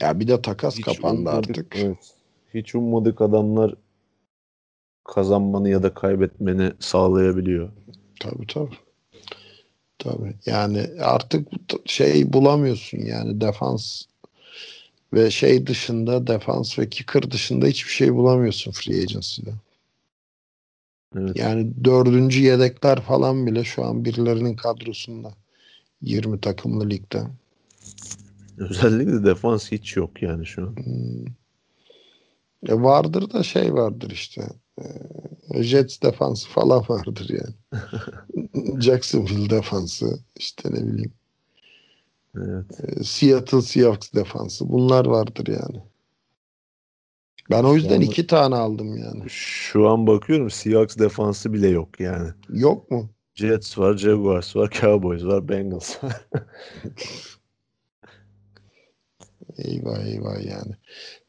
Ya 0.00 0.20
bir 0.20 0.28
de 0.28 0.42
takas 0.42 0.78
Hiç 0.78 0.84
kapandı 0.84 1.20
ummadık- 1.20 1.50
artık. 1.50 1.76
Evet. 1.76 2.14
Hiç 2.54 2.74
ummadık 2.74 3.20
adamlar 3.20 3.74
kazanmanı 5.04 5.68
ya 5.68 5.82
da 5.82 5.94
kaybetmeni 5.94 6.72
sağlayabiliyor. 6.80 7.68
Tabii 8.20 8.46
tabii. 8.46 8.76
Tabii. 9.98 10.34
Yani 10.46 10.86
artık 11.00 11.48
şey 11.86 12.32
bulamıyorsun 12.32 12.98
yani 12.98 13.40
defans 13.40 14.02
ve 15.12 15.30
şey 15.30 15.66
dışında 15.66 16.26
defans 16.26 16.78
ve 16.78 16.88
kicker 16.88 17.30
dışında 17.30 17.66
hiçbir 17.66 17.90
şey 17.92 18.14
bulamıyorsun 18.14 18.72
free 18.72 19.02
agency'de. 19.02 19.50
Evet. 21.16 21.36
Yani 21.36 21.84
dördüncü 21.84 22.42
yedekler 22.42 23.00
falan 23.00 23.46
bile 23.46 23.64
şu 23.64 23.84
an 23.84 24.04
birilerinin 24.04 24.56
kadrosunda. 24.56 25.32
20 26.02 26.40
takımlı 26.40 26.90
ligde. 26.90 27.22
Özellikle 28.58 29.24
defans 29.24 29.72
hiç 29.72 29.96
yok 29.96 30.22
yani 30.22 30.46
şu 30.46 30.62
an. 30.62 30.76
Hmm. 30.76 31.26
E 32.68 32.82
vardır 32.82 33.30
da 33.32 33.42
şey 33.42 33.74
vardır 33.74 34.10
işte. 34.10 34.48
E, 35.50 35.62
Jets 35.62 36.02
defansı 36.02 36.48
falan 36.48 36.84
vardır 36.88 37.30
yani. 37.30 37.82
Jacksonville 38.82 39.50
defansı 39.50 40.18
işte 40.36 40.70
ne 40.72 40.86
bileyim. 40.86 41.12
Evet. 42.36 42.64
E, 42.80 43.04
Seattle 43.04 43.62
Seahawks 43.62 44.12
defansı. 44.12 44.68
Bunlar 44.68 45.06
vardır 45.06 45.46
yani. 45.46 45.82
Ben 47.50 47.64
o 47.64 47.74
yüzden 47.74 47.94
Yani- 47.94 48.04
iki 48.04 48.26
tane 48.26 48.54
aldım 48.54 48.96
yani. 48.96 49.24
Şu 49.28 49.88
an 49.88 50.06
bakıyorum 50.06 50.50
Seahawks 50.50 50.96
defansı 50.98 51.52
bile 51.52 51.68
yok 51.68 52.00
yani. 52.00 52.28
Yok 52.48 52.90
mu? 52.90 53.10
Jets 53.34 53.78
var, 53.78 53.96
Jaguars 53.96 54.56
var, 54.56 54.70
Cowboys 54.80 55.24
var, 55.24 55.48
Bengals 55.48 56.04
var. 56.04 56.26
Eyvah 59.58 60.06
eyvah 60.06 60.44
yani. 60.46 60.72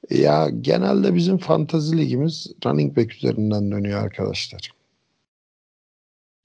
Ya 0.09 0.50
genelde 0.61 1.16
bizim 1.16 1.38
fantazi 1.38 1.98
ligimiz 1.98 2.48
running 2.66 2.98
back 2.98 3.16
üzerinden 3.16 3.72
dönüyor 3.72 4.03
arkadaşlar. 4.03 4.72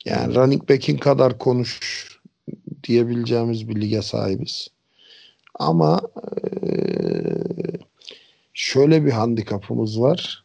Yani 0.05 0.35
running 0.35 0.69
back'in 0.69 0.97
kadar 0.99 1.39
konuş 1.39 1.81
diyebileceğimiz 2.85 3.69
bir 3.69 3.81
lige 3.81 4.03
sahibiz. 4.03 4.69
Ama 5.55 6.01
eee, 6.63 7.79
şöyle 8.57 9.05
bir 9.05 9.11
handikapımız 9.11 10.01
var. 10.01 10.45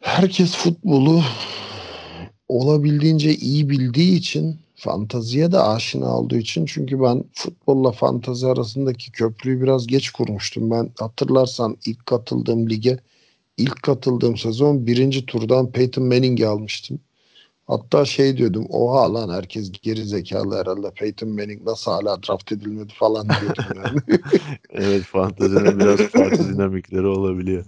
Herkes 0.00 0.54
futbolu 0.56 1.22
olabildiğince 2.48 3.34
iyi 3.34 3.70
bildiği 3.70 4.16
için 4.16 4.60
fantaziye 4.74 5.52
de 5.52 5.58
aşina 5.58 6.18
olduğu 6.18 6.36
için 6.36 6.66
çünkü 6.66 7.00
ben 7.00 7.24
futbolla 7.32 7.92
fantazi 7.92 8.46
arasındaki 8.46 9.12
köprüyü 9.12 9.62
biraz 9.62 9.86
geç 9.86 10.10
kurmuştum. 10.10 10.70
Ben 10.70 10.90
hatırlarsan 10.98 11.76
ilk 11.86 12.06
katıldığım 12.06 12.70
lige 12.70 12.98
ilk 13.56 13.82
katıldığım 13.82 14.36
sezon 14.36 14.86
birinci 14.86 15.26
turdan 15.26 15.72
Peyton 15.72 16.04
Manning'i 16.04 16.46
almıştım. 16.46 17.00
Hatta 17.70 18.04
şey 18.04 18.36
diyordum 18.36 18.66
oha 18.70 19.14
lan 19.14 19.28
herkes 19.34 19.72
geri 19.72 20.04
zekalı 20.04 20.56
herhalde 20.60 20.90
Peyton 20.94 21.28
Manning 21.28 21.62
nasıl 21.66 21.90
hala 21.90 22.22
draft 22.22 22.52
edilmedi 22.52 22.92
falan 22.96 23.28
diyordum 23.40 23.64
yani. 23.76 24.00
Evet 24.70 25.04
fantezinin 25.04 25.78
biraz 25.78 26.00
farklı 26.00 26.48
dinamikleri 26.54 27.06
olabiliyor. 27.06 27.64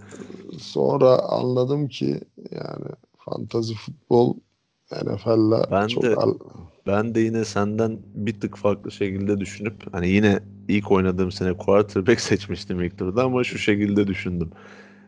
Sonra 0.58 1.18
anladım 1.18 1.88
ki 1.88 2.20
yani 2.50 2.86
fantazi 3.18 3.74
futbol 3.74 4.36
NFL'la 4.92 5.66
Ben 5.70 5.86
çok 5.86 6.02
de- 6.02 6.16
al- 6.16 6.38
Ben 6.86 7.14
de 7.14 7.20
yine 7.20 7.44
senden 7.44 7.98
bir 8.14 8.40
tık 8.40 8.56
farklı 8.56 8.90
şekilde 8.92 9.40
düşünüp 9.40 9.94
hani 9.94 10.08
yine 10.10 10.40
ilk 10.68 10.90
oynadığım 10.92 11.32
sene 11.32 11.56
quarterback 11.56 12.20
seçmiştim 12.30 12.82
ilk 12.82 12.98
turda 12.98 13.24
ama 13.24 13.44
şu 13.44 13.58
şekilde 13.58 14.06
düşündüm. 14.06 14.50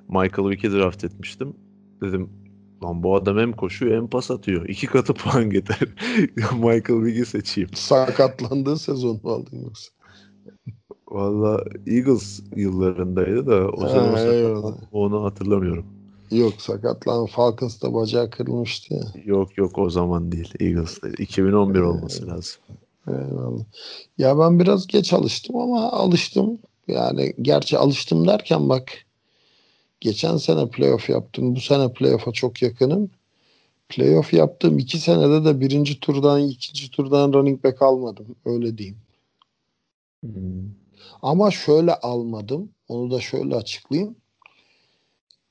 Michael 0.08 0.48
Vick'i 0.50 0.72
draft 0.72 1.04
etmiştim. 1.04 1.56
Dedim 2.02 2.30
lan 2.84 3.02
bu 3.02 3.16
adam 3.16 3.38
hem 3.38 3.52
koşuyor 3.52 3.96
hem 3.96 4.06
pas 4.08 4.30
atıyor. 4.30 4.68
İki 4.68 4.86
katı 4.86 5.14
puan 5.14 5.50
getirir. 5.50 5.94
Michael 6.52 7.02
Vick'i 7.04 7.26
seçeyim. 7.26 7.70
sakatlandığı 7.74 8.78
sezon 8.78 9.20
mu 9.22 9.30
aldın 9.30 9.62
yoksa? 9.62 9.90
Valla 11.08 11.64
Eagles 11.86 12.40
yıllarındaydı 12.56 13.46
da 13.46 13.68
o 13.68 13.88
sezon 13.88 14.54
mı 14.60 14.76
onu 14.92 15.24
hatırlamıyorum. 15.24 15.86
Yok 16.30 16.52
sakatlan 16.58 17.26
Falcons'ta 17.26 17.94
bacağı 17.94 18.30
kırılmıştı 18.30 18.94
ya. 18.94 19.02
Yok 19.24 19.58
yok 19.58 19.78
o 19.78 19.90
zaman 19.90 20.32
değil. 20.32 20.54
Eagles'taydı. 20.60 21.22
2011 21.22 21.78
Ee, 21.78 21.82
olması 21.82 22.26
lazım. 22.26 22.54
Eyvallah. 23.08 23.64
Ya 24.18 24.38
ben 24.38 24.60
biraz 24.60 24.86
geç 24.86 25.12
alıştım 25.12 25.56
ama 25.56 25.92
alıştım. 25.92 26.58
Yani 26.88 27.32
gerçi 27.42 27.78
alıştım 27.78 28.28
derken 28.28 28.68
bak 28.68 28.88
geçen 30.04 30.36
sene 30.36 30.68
playoff 30.70 31.10
yaptım. 31.10 31.56
Bu 31.56 31.60
sene 31.60 31.92
playoff'a 31.92 32.32
çok 32.32 32.62
yakınım. 32.62 33.10
Playoff 33.88 34.32
yaptığım 34.32 34.78
iki 34.78 34.98
senede 34.98 35.44
de 35.44 35.60
birinci 35.60 36.00
turdan 36.00 36.48
ikinci 36.48 36.90
turdan 36.90 37.32
running 37.32 37.64
back 37.64 37.82
almadım. 37.82 38.36
Öyle 38.44 38.78
diyeyim. 38.78 38.98
Hmm. 40.22 40.70
Ama 41.22 41.50
şöyle 41.50 41.94
almadım. 41.94 42.70
Onu 42.88 43.10
da 43.10 43.20
şöyle 43.20 43.56
açıklayayım. 43.56 44.16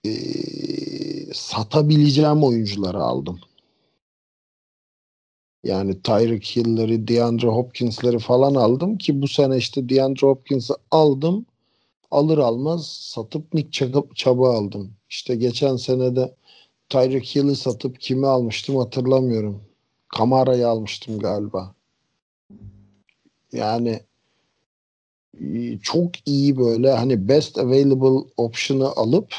Ee, 0.05 0.11
satabileceğim 1.33 2.43
oyuncuları 2.43 2.99
aldım. 2.99 3.39
Yani 5.63 6.01
Tyreek 6.01 6.45
Hill'leri, 6.55 7.07
DeAndre 7.07 7.47
Hopkins'leri 7.47 8.19
falan 8.19 8.55
aldım 8.55 8.97
ki 8.97 9.21
bu 9.21 9.27
sene 9.27 9.57
işte 9.57 9.89
DeAndre 9.89 10.27
Hopkins'i 10.27 10.73
aldım. 10.91 11.45
Alır 12.13 12.37
almaz 12.37 12.87
satıp 12.87 13.53
Nick 13.53 13.85
Chubb- 13.85 14.13
Chubb'ı 14.15 14.47
aldım. 14.47 14.91
İşte 15.09 15.35
geçen 15.35 15.75
sene 15.75 16.15
de 16.15 16.35
Tyreek 16.89 17.35
Hill'i 17.35 17.55
satıp 17.55 17.99
kimi 17.99 18.27
almıştım 18.27 18.77
hatırlamıyorum. 18.77 19.61
Kamara'yı 20.07 20.67
almıştım 20.67 21.19
galiba. 21.19 21.75
Yani 23.51 23.99
e, 25.41 25.77
çok 25.79 26.27
iyi 26.27 26.57
böyle 26.57 26.91
hani 26.91 27.27
best 27.27 27.57
available 27.57 28.29
option'ı 28.37 28.87
alıp 28.87 29.33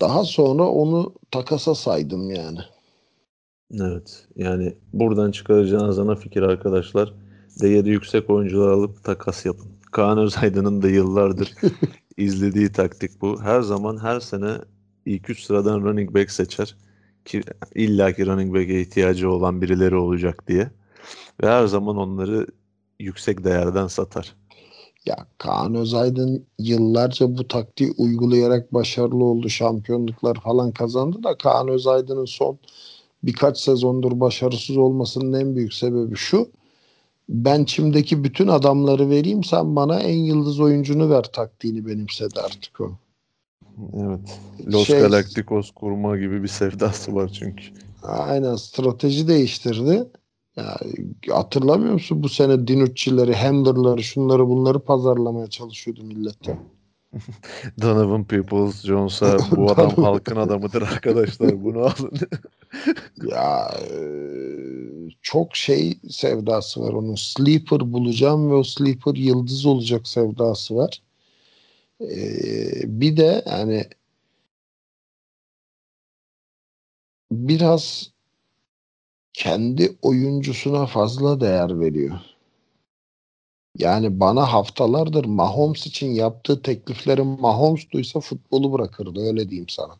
daha 0.00 0.24
sonra 0.24 0.62
onu 0.68 1.14
takasa 1.30 1.74
saydım 1.74 2.30
yani. 2.30 2.58
Evet. 3.80 4.26
Yani 4.36 4.74
buradan 4.92 5.30
çıkaracağınız 5.30 5.98
ana 5.98 6.14
fikir 6.14 6.42
arkadaşlar. 6.42 7.14
Değeri 7.60 7.88
yüksek 7.88 8.30
oyuncular 8.30 8.68
alıp 8.68 9.04
takas 9.04 9.46
yapın. 9.46 9.73
Kaan 9.94 10.18
Özaydın'ın 10.18 10.82
da 10.82 10.88
yıllardır 10.88 11.54
izlediği 12.16 12.72
taktik 12.72 13.20
bu. 13.20 13.42
Her 13.42 13.60
zaman 13.60 13.98
her 14.02 14.20
sene 14.20 14.52
ilk 15.06 15.30
üç 15.30 15.44
sıradan 15.44 15.80
running 15.82 16.14
back 16.14 16.30
seçer. 16.30 16.76
Ki 17.24 17.42
illaki 17.74 18.26
running 18.26 18.54
back'e 18.54 18.80
ihtiyacı 18.80 19.30
olan 19.30 19.62
birileri 19.62 19.96
olacak 19.96 20.48
diye. 20.48 20.70
Ve 21.42 21.48
her 21.48 21.66
zaman 21.66 21.96
onları 21.96 22.46
yüksek 23.00 23.44
değerden 23.44 23.86
satar. 23.86 24.36
Ya 25.06 25.26
Kaan 25.38 25.74
Özaydın 25.74 26.46
yıllarca 26.58 27.36
bu 27.36 27.48
taktiği 27.48 27.92
uygulayarak 27.98 28.74
başarılı 28.74 29.24
oldu. 29.24 29.48
Şampiyonluklar 29.48 30.40
falan 30.40 30.72
kazandı 30.72 31.22
da 31.22 31.38
Kaan 31.38 31.68
Özaydın'ın 31.68 32.24
son 32.24 32.58
birkaç 33.22 33.58
sezondur 33.58 34.20
başarısız 34.20 34.76
olmasının 34.76 35.40
en 35.40 35.56
büyük 35.56 35.74
sebebi 35.74 36.16
şu. 36.16 36.48
Ben 37.28 37.64
çimdeki 37.64 38.24
bütün 38.24 38.48
adamları 38.48 39.10
vereyim 39.10 39.44
sen 39.44 39.76
bana 39.76 40.00
en 40.00 40.18
yıldız 40.18 40.60
oyuncunu 40.60 41.10
ver 41.10 41.22
taktiğini 41.22 41.86
benimsedi 41.86 42.40
artık 42.40 42.80
o. 42.80 42.92
Evet. 43.96 44.40
Los 44.66 44.86
Şey- 44.86 45.00
Galacticos 45.00 45.70
kurma 45.70 46.16
gibi 46.18 46.42
bir 46.42 46.48
sevdası 46.48 47.14
var 47.14 47.28
çünkü. 47.28 47.64
Aynen 48.02 48.56
strateji 48.56 49.28
değiştirdi. 49.28 50.08
Ya, 50.56 50.76
hatırlamıyor 51.30 51.92
musun 51.92 52.22
bu 52.22 52.28
sene 52.28 52.68
Dinucci'leri, 52.68 53.34
Hamler'ları, 53.34 54.02
şunları 54.02 54.48
bunları 54.48 54.78
pazarlamaya 54.78 55.46
çalışıyordu 55.46 56.04
millete. 56.04 56.58
Donovan 57.82 58.24
Peoples 58.24 58.82
Jones'a 58.82 59.38
bu 59.56 59.70
adam 59.70 59.90
halkın 59.90 60.36
adamıdır 60.36 60.82
arkadaşlar 60.82 61.64
bunu 61.64 61.78
alın. 61.78 62.12
Ya 63.30 63.70
e, 63.90 63.96
çok 65.22 65.56
şey 65.56 65.98
sevdası 66.10 66.80
var 66.80 66.92
onun. 66.92 67.14
Sleeper 67.14 67.92
bulacağım 67.92 68.50
ve 68.50 68.54
o 68.54 68.62
sleeper 68.64 69.14
yıldız 69.14 69.66
olacak 69.66 70.08
sevdası 70.08 70.76
var. 70.76 71.02
E, 72.00 72.16
bir 72.84 73.16
de 73.16 73.42
yani 73.46 73.84
biraz 77.32 78.10
kendi 79.32 79.96
oyuncusuna 80.02 80.86
fazla 80.86 81.40
değer 81.40 81.80
veriyor. 81.80 82.20
Yani 83.78 84.20
bana 84.20 84.52
haftalardır 84.52 85.24
Mahomes 85.24 85.86
için 85.86 86.06
yaptığı 86.06 86.62
tekliflerin 86.62 87.40
Mahomes 87.40 87.90
duysa 87.90 88.20
futbolu 88.20 88.72
bırakırdı 88.72 89.20
öyle 89.20 89.48
diyeyim 89.48 89.68
sana. 89.68 89.94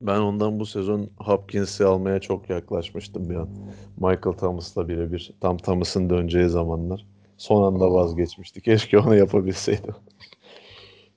Ben 0.00 0.18
ondan 0.20 0.60
bu 0.60 0.66
sezon 0.66 1.10
Hopkins'i 1.16 1.84
almaya 1.84 2.20
çok 2.20 2.50
yaklaşmıştım 2.50 3.30
bir 3.30 3.34
an. 3.34 3.48
Michael 3.96 4.36
Thomas'la 4.36 4.88
birebir. 4.88 5.32
Tam 5.40 5.56
Thomas'ın 5.56 6.10
döneceği 6.10 6.48
zamanlar. 6.48 7.06
Son 7.36 7.72
anda 7.72 7.92
vazgeçmişti. 7.92 8.60
Keşke 8.60 8.98
onu 8.98 9.16
yapabilseydim. 9.16 9.94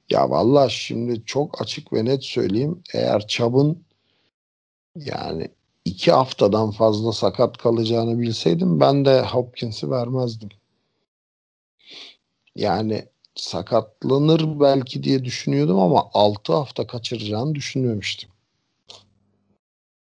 Ya 0.09 0.29
vallahi 0.29 0.71
şimdi 0.71 1.25
çok 1.25 1.61
açık 1.61 1.93
ve 1.93 2.05
net 2.05 2.23
söyleyeyim. 2.23 2.83
Eğer 2.93 3.27
Chubb'ın 3.27 3.83
yani 4.95 5.49
iki 5.85 6.11
haftadan 6.11 6.71
fazla 6.71 7.11
sakat 7.11 7.57
kalacağını 7.57 8.19
bilseydim 8.19 8.79
ben 8.79 9.05
de 9.05 9.21
Hopkins'i 9.21 9.91
vermezdim. 9.91 10.49
Yani 12.55 13.05
sakatlanır 13.35 14.59
belki 14.59 15.03
diye 15.03 15.25
düşünüyordum 15.25 15.79
ama 15.79 16.09
6 16.13 16.53
hafta 16.53 16.87
kaçıracağını 16.87 17.55
düşünmemiştim. 17.55 18.29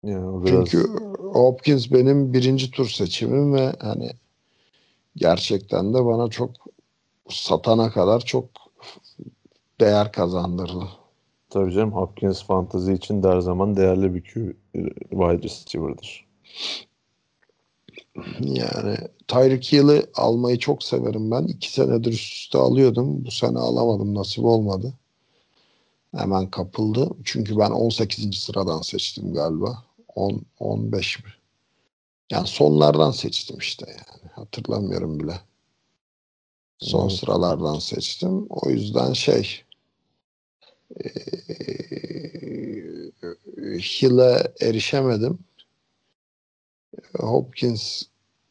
Yani 0.02 0.44
biraz 0.44 0.68
Çünkü 0.70 0.88
Hopkins 1.18 1.90
benim 1.90 2.32
birinci 2.32 2.70
tur 2.70 2.88
seçimim 2.88 3.54
ve 3.54 3.72
hani 3.80 4.10
gerçekten 5.16 5.94
de 5.94 6.04
bana 6.04 6.28
çok 6.28 6.50
satana 7.28 7.90
kadar 7.90 8.20
çok 8.20 8.44
değer 9.80 10.12
kazandırdı. 10.12 10.88
Tabii 11.56 11.72
canım 11.72 11.92
Hopkins 11.92 12.42
fantazi 12.44 12.92
için 12.92 13.22
de 13.22 13.28
her 13.28 13.40
zaman 13.40 13.76
değerli 13.76 14.14
bir 14.14 14.20
Q 14.20 14.56
wide 15.10 15.42
receiver'dır. 15.42 16.26
Yani 18.40 18.96
Tyreek 19.28 19.72
Hill'i 19.72 20.06
almayı 20.14 20.58
çok 20.58 20.82
severim 20.82 21.30
ben. 21.30 21.44
İki 21.44 21.72
senedir 21.72 22.12
üst 22.12 22.34
üste 22.34 22.58
alıyordum. 22.58 23.24
Bu 23.24 23.30
sene 23.30 23.58
alamadım. 23.58 24.14
Nasip 24.14 24.44
olmadı. 24.44 24.94
Hemen 26.16 26.50
kapıldı. 26.50 27.10
Çünkü 27.24 27.58
ben 27.58 27.70
18. 27.70 28.38
sıradan 28.38 28.80
seçtim 28.80 29.34
galiba. 29.34 29.84
10, 30.14 30.42
15 30.60 31.24
mi? 31.24 31.30
Yani 32.30 32.46
sonlardan 32.46 33.10
seçtim 33.10 33.58
işte 33.58 33.86
yani. 33.88 34.32
Hatırlamıyorum 34.32 35.20
bile. 35.20 35.40
Son 36.78 37.08
Evet. 37.08 37.18
sıralardan 37.18 37.78
seçtim. 37.78 38.46
O 38.50 38.70
yüzden 38.70 39.12
şey 39.12 39.65
Hill'e 43.78 44.52
erişemedim. 44.60 45.38
Hopkins 47.18 48.02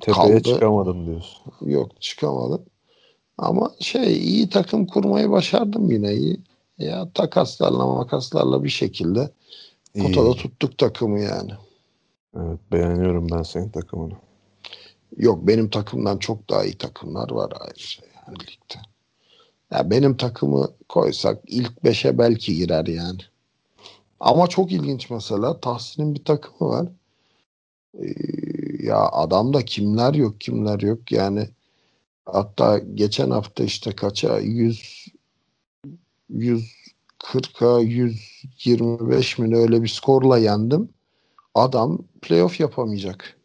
Tepeye 0.02 0.28
Kaldı. 0.38 0.44
çıkamadım 0.44 1.06
diyorsun. 1.06 1.54
Yok 1.62 2.02
çıkamadım. 2.02 2.66
Ama 3.38 3.72
şey 3.80 4.18
iyi 4.18 4.50
takım 4.50 4.88
kurmayı 4.88 5.30
başardım 5.32 5.92
yine 5.92 6.14
iyi. 6.14 6.40
Ya 6.78 7.10
takaslarla 7.14 7.86
makaslarla 7.88 8.64
bir 8.64 8.70
şekilde 8.70 9.32
İyi. 9.96 10.04
potada 10.04 10.34
tuttuk 10.34 10.78
takımı 10.78 11.20
yani. 11.20 11.52
Evet 12.38 12.60
beğeniyorum 12.72 13.28
ben 13.32 13.42
senin 13.44 13.70
takımını. 13.70 14.14
Yok 15.18 15.48
benim 15.48 15.70
takımdan 15.70 16.18
çok 16.18 16.50
daha 16.50 16.66
iyi 16.66 16.78
takımlar 16.78 17.32
var 17.32 17.54
ayrıca 17.60 18.04
yani 18.28 18.40
ligde. 18.40 18.80
Ya 19.72 19.90
benim 19.90 20.18
takımı 20.18 20.68
koysak 20.90 21.44
ilk 21.48 21.84
beşe 21.84 22.18
belki 22.18 22.56
girer 22.56 22.85
yani. 22.85 23.19
Ama 24.19 24.48
çok 24.48 24.72
ilginç 24.72 25.10
mesela 25.10 25.60
Tahsin'in 25.60 26.16
bir 26.16 26.24
takımı 26.24 26.69
var. 26.69 26.88
Ee, 28.00 28.06
ya 28.80 28.98
adamda 29.11 29.66
kimler 29.66 30.14
yok 30.14 30.42
kimler 30.42 30.80
yok 30.80 31.11
yani 31.11 31.50
hatta 32.26 32.80
geçen 32.80 33.32
hafta 33.32 33.64
işte 33.64 33.92
kaça 33.95 34.40
100 34.40 35.06
140'a 36.30 37.80
125 37.80 39.38
mi 39.40 39.58
öyle 39.58 39.84
bir 39.84 39.88
skorla 39.88 40.38
yendim. 40.38 40.90
Adam 41.56 42.00
playoff 42.22 42.60
yapamayacak. 42.60 43.40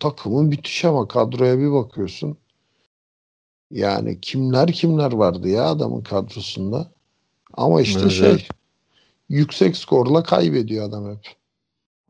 Takımın 0.00 0.50
bitiş 0.52 0.84
ama 0.84 1.08
kadroya 1.08 1.58
bir 1.58 1.72
bakıyorsun. 1.72 2.38
Yani 3.70 4.20
kimler 4.20 4.72
kimler 4.72 5.12
vardı 5.12 5.48
ya 5.48 5.64
adamın 5.64 6.00
kadrosunda. 6.00 6.90
Ama 7.54 7.80
işte 7.80 8.00
Evet. 8.02 8.12
şey 8.12 8.48
yüksek 9.28 9.76
skorla 9.76 10.22
kaybediyor 10.22 10.88
adam 10.88 11.10
hep. 11.10 11.26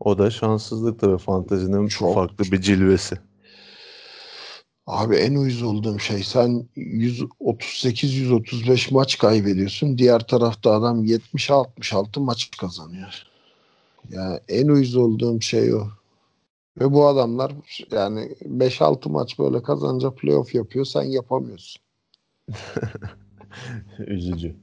O 0.01 0.19
da 0.19 0.31
şanssızlık 0.31 1.01
tabii 1.01 1.19
fantezinin 1.19 1.89
Çok. 1.89 2.15
farklı 2.15 2.53
bir 2.53 2.61
cilvesi. 2.61 3.17
Abi 4.87 5.17
en 5.17 5.35
uyuz 5.35 5.63
olduğum 5.63 5.99
şey 5.99 6.23
sen 6.23 6.69
138-135 6.77 8.95
maç 8.95 9.19
kaybediyorsun. 9.19 9.99
Diğer 9.99 10.27
tarafta 10.27 10.73
adam 10.73 11.05
70-66 11.05 12.21
maç 12.21 12.51
kazanıyor. 12.61 13.23
Yani 14.11 14.39
en 14.49 14.69
uyuz 14.69 14.97
olduğum 14.97 15.41
şey 15.41 15.75
o. 15.75 15.89
Ve 16.81 16.93
bu 16.93 17.07
adamlar 17.07 17.53
yani 17.91 18.21
5-6 18.43 19.09
maç 19.09 19.39
böyle 19.39 19.63
kazanınca 19.63 20.15
playoff 20.15 20.55
yapıyor. 20.55 20.85
Sen 20.85 21.03
yapamıyorsun. 21.03 21.83
Üzücü. 23.99 24.57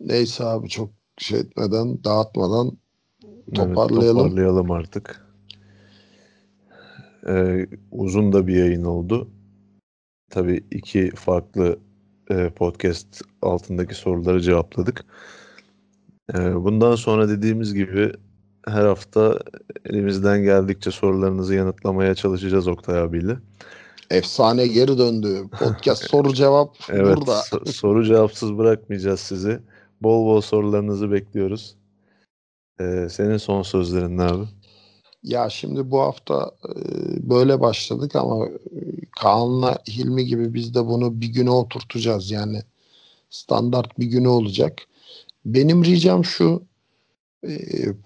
Neyse 0.00 0.44
abi 0.44 0.68
çok 0.68 0.90
şey 1.18 1.40
etmeden, 1.40 2.04
dağıtmadan 2.04 2.78
Evet, 3.24 3.54
Toparlayalım. 3.54 4.16
toparlayalım 4.16 4.70
artık. 4.70 5.26
Ee, 7.28 7.66
uzun 7.90 8.32
da 8.32 8.46
bir 8.46 8.56
yayın 8.56 8.84
oldu. 8.84 9.28
Tabii 10.30 10.64
iki 10.70 11.10
farklı 11.10 11.78
e, 12.30 12.50
podcast 12.50 13.22
altındaki 13.42 13.94
soruları 13.94 14.40
cevapladık. 14.40 15.04
Ee, 16.34 16.54
bundan 16.54 16.94
sonra 16.94 17.28
dediğimiz 17.28 17.74
gibi 17.74 18.12
her 18.68 18.84
hafta 18.86 19.38
elimizden 19.84 20.42
geldikçe 20.42 20.90
sorularınızı 20.90 21.54
yanıtlamaya 21.54 22.14
çalışacağız 22.14 22.68
Oktay 22.68 23.00
abiyle. 23.00 23.36
efsane 24.10 24.66
geri 24.66 24.98
döndü. 24.98 25.48
Podcast 25.58 26.04
soru 26.10 26.34
cevap 26.34 26.76
Evet, 26.88 27.16
burada. 27.16 27.32
so- 27.32 27.72
soru 27.72 28.04
cevapsız 28.04 28.58
bırakmayacağız 28.58 29.20
sizi. 29.20 29.58
Bol 30.02 30.26
bol 30.26 30.40
sorularınızı 30.40 31.12
bekliyoruz. 31.12 31.76
Ee, 32.80 33.08
senin 33.10 33.36
son 33.36 33.62
sözlerin 33.62 34.18
ne 34.18 34.22
abi? 34.22 34.44
Ya 35.22 35.50
şimdi 35.50 35.90
bu 35.90 36.00
hafta 36.00 36.50
e, 36.68 36.72
böyle 37.30 37.60
başladık 37.60 38.16
ama 38.16 38.46
e, 38.46 38.50
Kaan'la 39.20 39.78
Hilmi 39.88 40.24
gibi 40.26 40.54
biz 40.54 40.74
de 40.74 40.86
bunu 40.86 41.20
bir 41.20 41.26
güne 41.28 41.50
oturtacağız. 41.50 42.30
Yani 42.30 42.62
standart 43.30 43.98
bir 43.98 44.06
günü 44.06 44.28
olacak. 44.28 44.82
Benim 45.44 45.84
ricam 45.84 46.24
şu 46.24 46.62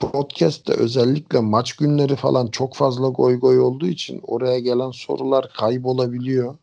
podcast'te 0.01 0.73
özellikle 0.73 1.41
maç 1.41 1.73
günleri 1.73 2.17
falan 2.17 2.47
çok 2.47 2.75
fazla 2.75 3.09
goy 3.09 3.41
goy 3.41 3.61
olduğu 3.61 3.87
için 3.87 4.21
oraya 4.27 4.59
gelen 4.59 4.91
sorular 4.91 5.53
kaybolabiliyor. 5.53 6.57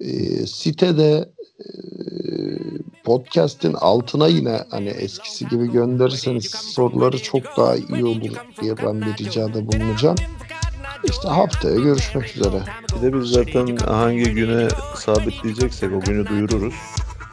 E, 0.00 0.10
sitede 0.46 1.32
e, 1.58 1.68
podcast'in 3.04 3.72
altına 3.72 4.28
yine 4.28 4.60
hani 4.70 4.88
eskisi 4.88 5.48
gibi 5.48 5.72
gönderirseniz 5.72 6.50
soruları 6.50 7.22
çok 7.22 7.42
daha 7.56 7.76
iyi 7.76 8.04
olur 8.04 8.36
diye 8.60 8.76
ben 8.76 9.00
bir 9.00 9.24
ricada 9.24 9.66
bulunacağım. 9.66 10.16
İşte 11.04 11.28
haftaya 11.28 11.76
görüşmek 11.76 12.36
üzere. 12.36 12.62
Bir 12.96 13.02
de 13.02 13.20
biz 13.20 13.30
zaten 13.30 13.76
hangi 13.76 14.34
güne 14.34 14.68
sabitleyeceksek 14.96 15.92
o 15.92 16.00
günü 16.00 16.26
duyururuz. 16.26 16.74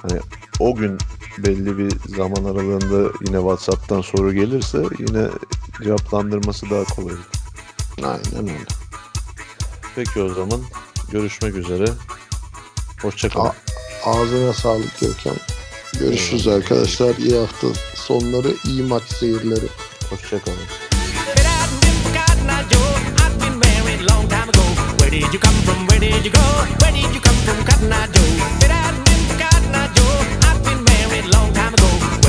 Hani 0.01 0.19
o 0.59 0.75
gün 0.75 0.97
belli 1.43 1.77
bir 1.77 1.91
zaman 2.15 2.43
aralığında 2.43 3.11
yine 3.27 3.37
WhatsApp'tan 3.37 4.01
soru 4.01 4.33
gelirse 4.33 4.83
yine 4.99 5.27
cevaplandırması 5.83 6.69
daha 6.69 6.83
kolay. 6.83 7.15
Aynen 8.03 8.49
öyle. 8.49 8.65
Peki 9.95 10.21
o 10.21 10.33
zaman 10.33 10.61
görüşmek 11.11 11.55
üzere. 11.55 11.85
Hoşçakalın. 13.01 13.45
A- 14.05 14.09
Ağzına 14.11 14.53
sağlık 14.53 14.99
Görkem. 14.99 15.35
Görüşürüz 15.99 16.47
arkadaşlar. 16.47 17.15
İyi 17.15 17.35
hafta 17.37 17.67
sonları, 17.95 18.53
iyi 18.65 18.83
maç 18.83 19.03
seyirleri. 19.03 19.65
Hoşçakalın. 20.09 20.57
Joe. 22.71 22.79
Where 24.97 25.11
did 25.11 25.33
you 25.33 25.39
come 25.39 25.61
from? 25.65 25.87
Where 25.87 25.99
did 25.99 26.25
you 26.25 26.31
go? 26.31 26.39
Where 26.79 26.91
did 26.93 27.15
you 27.15 27.21
come 27.21 27.39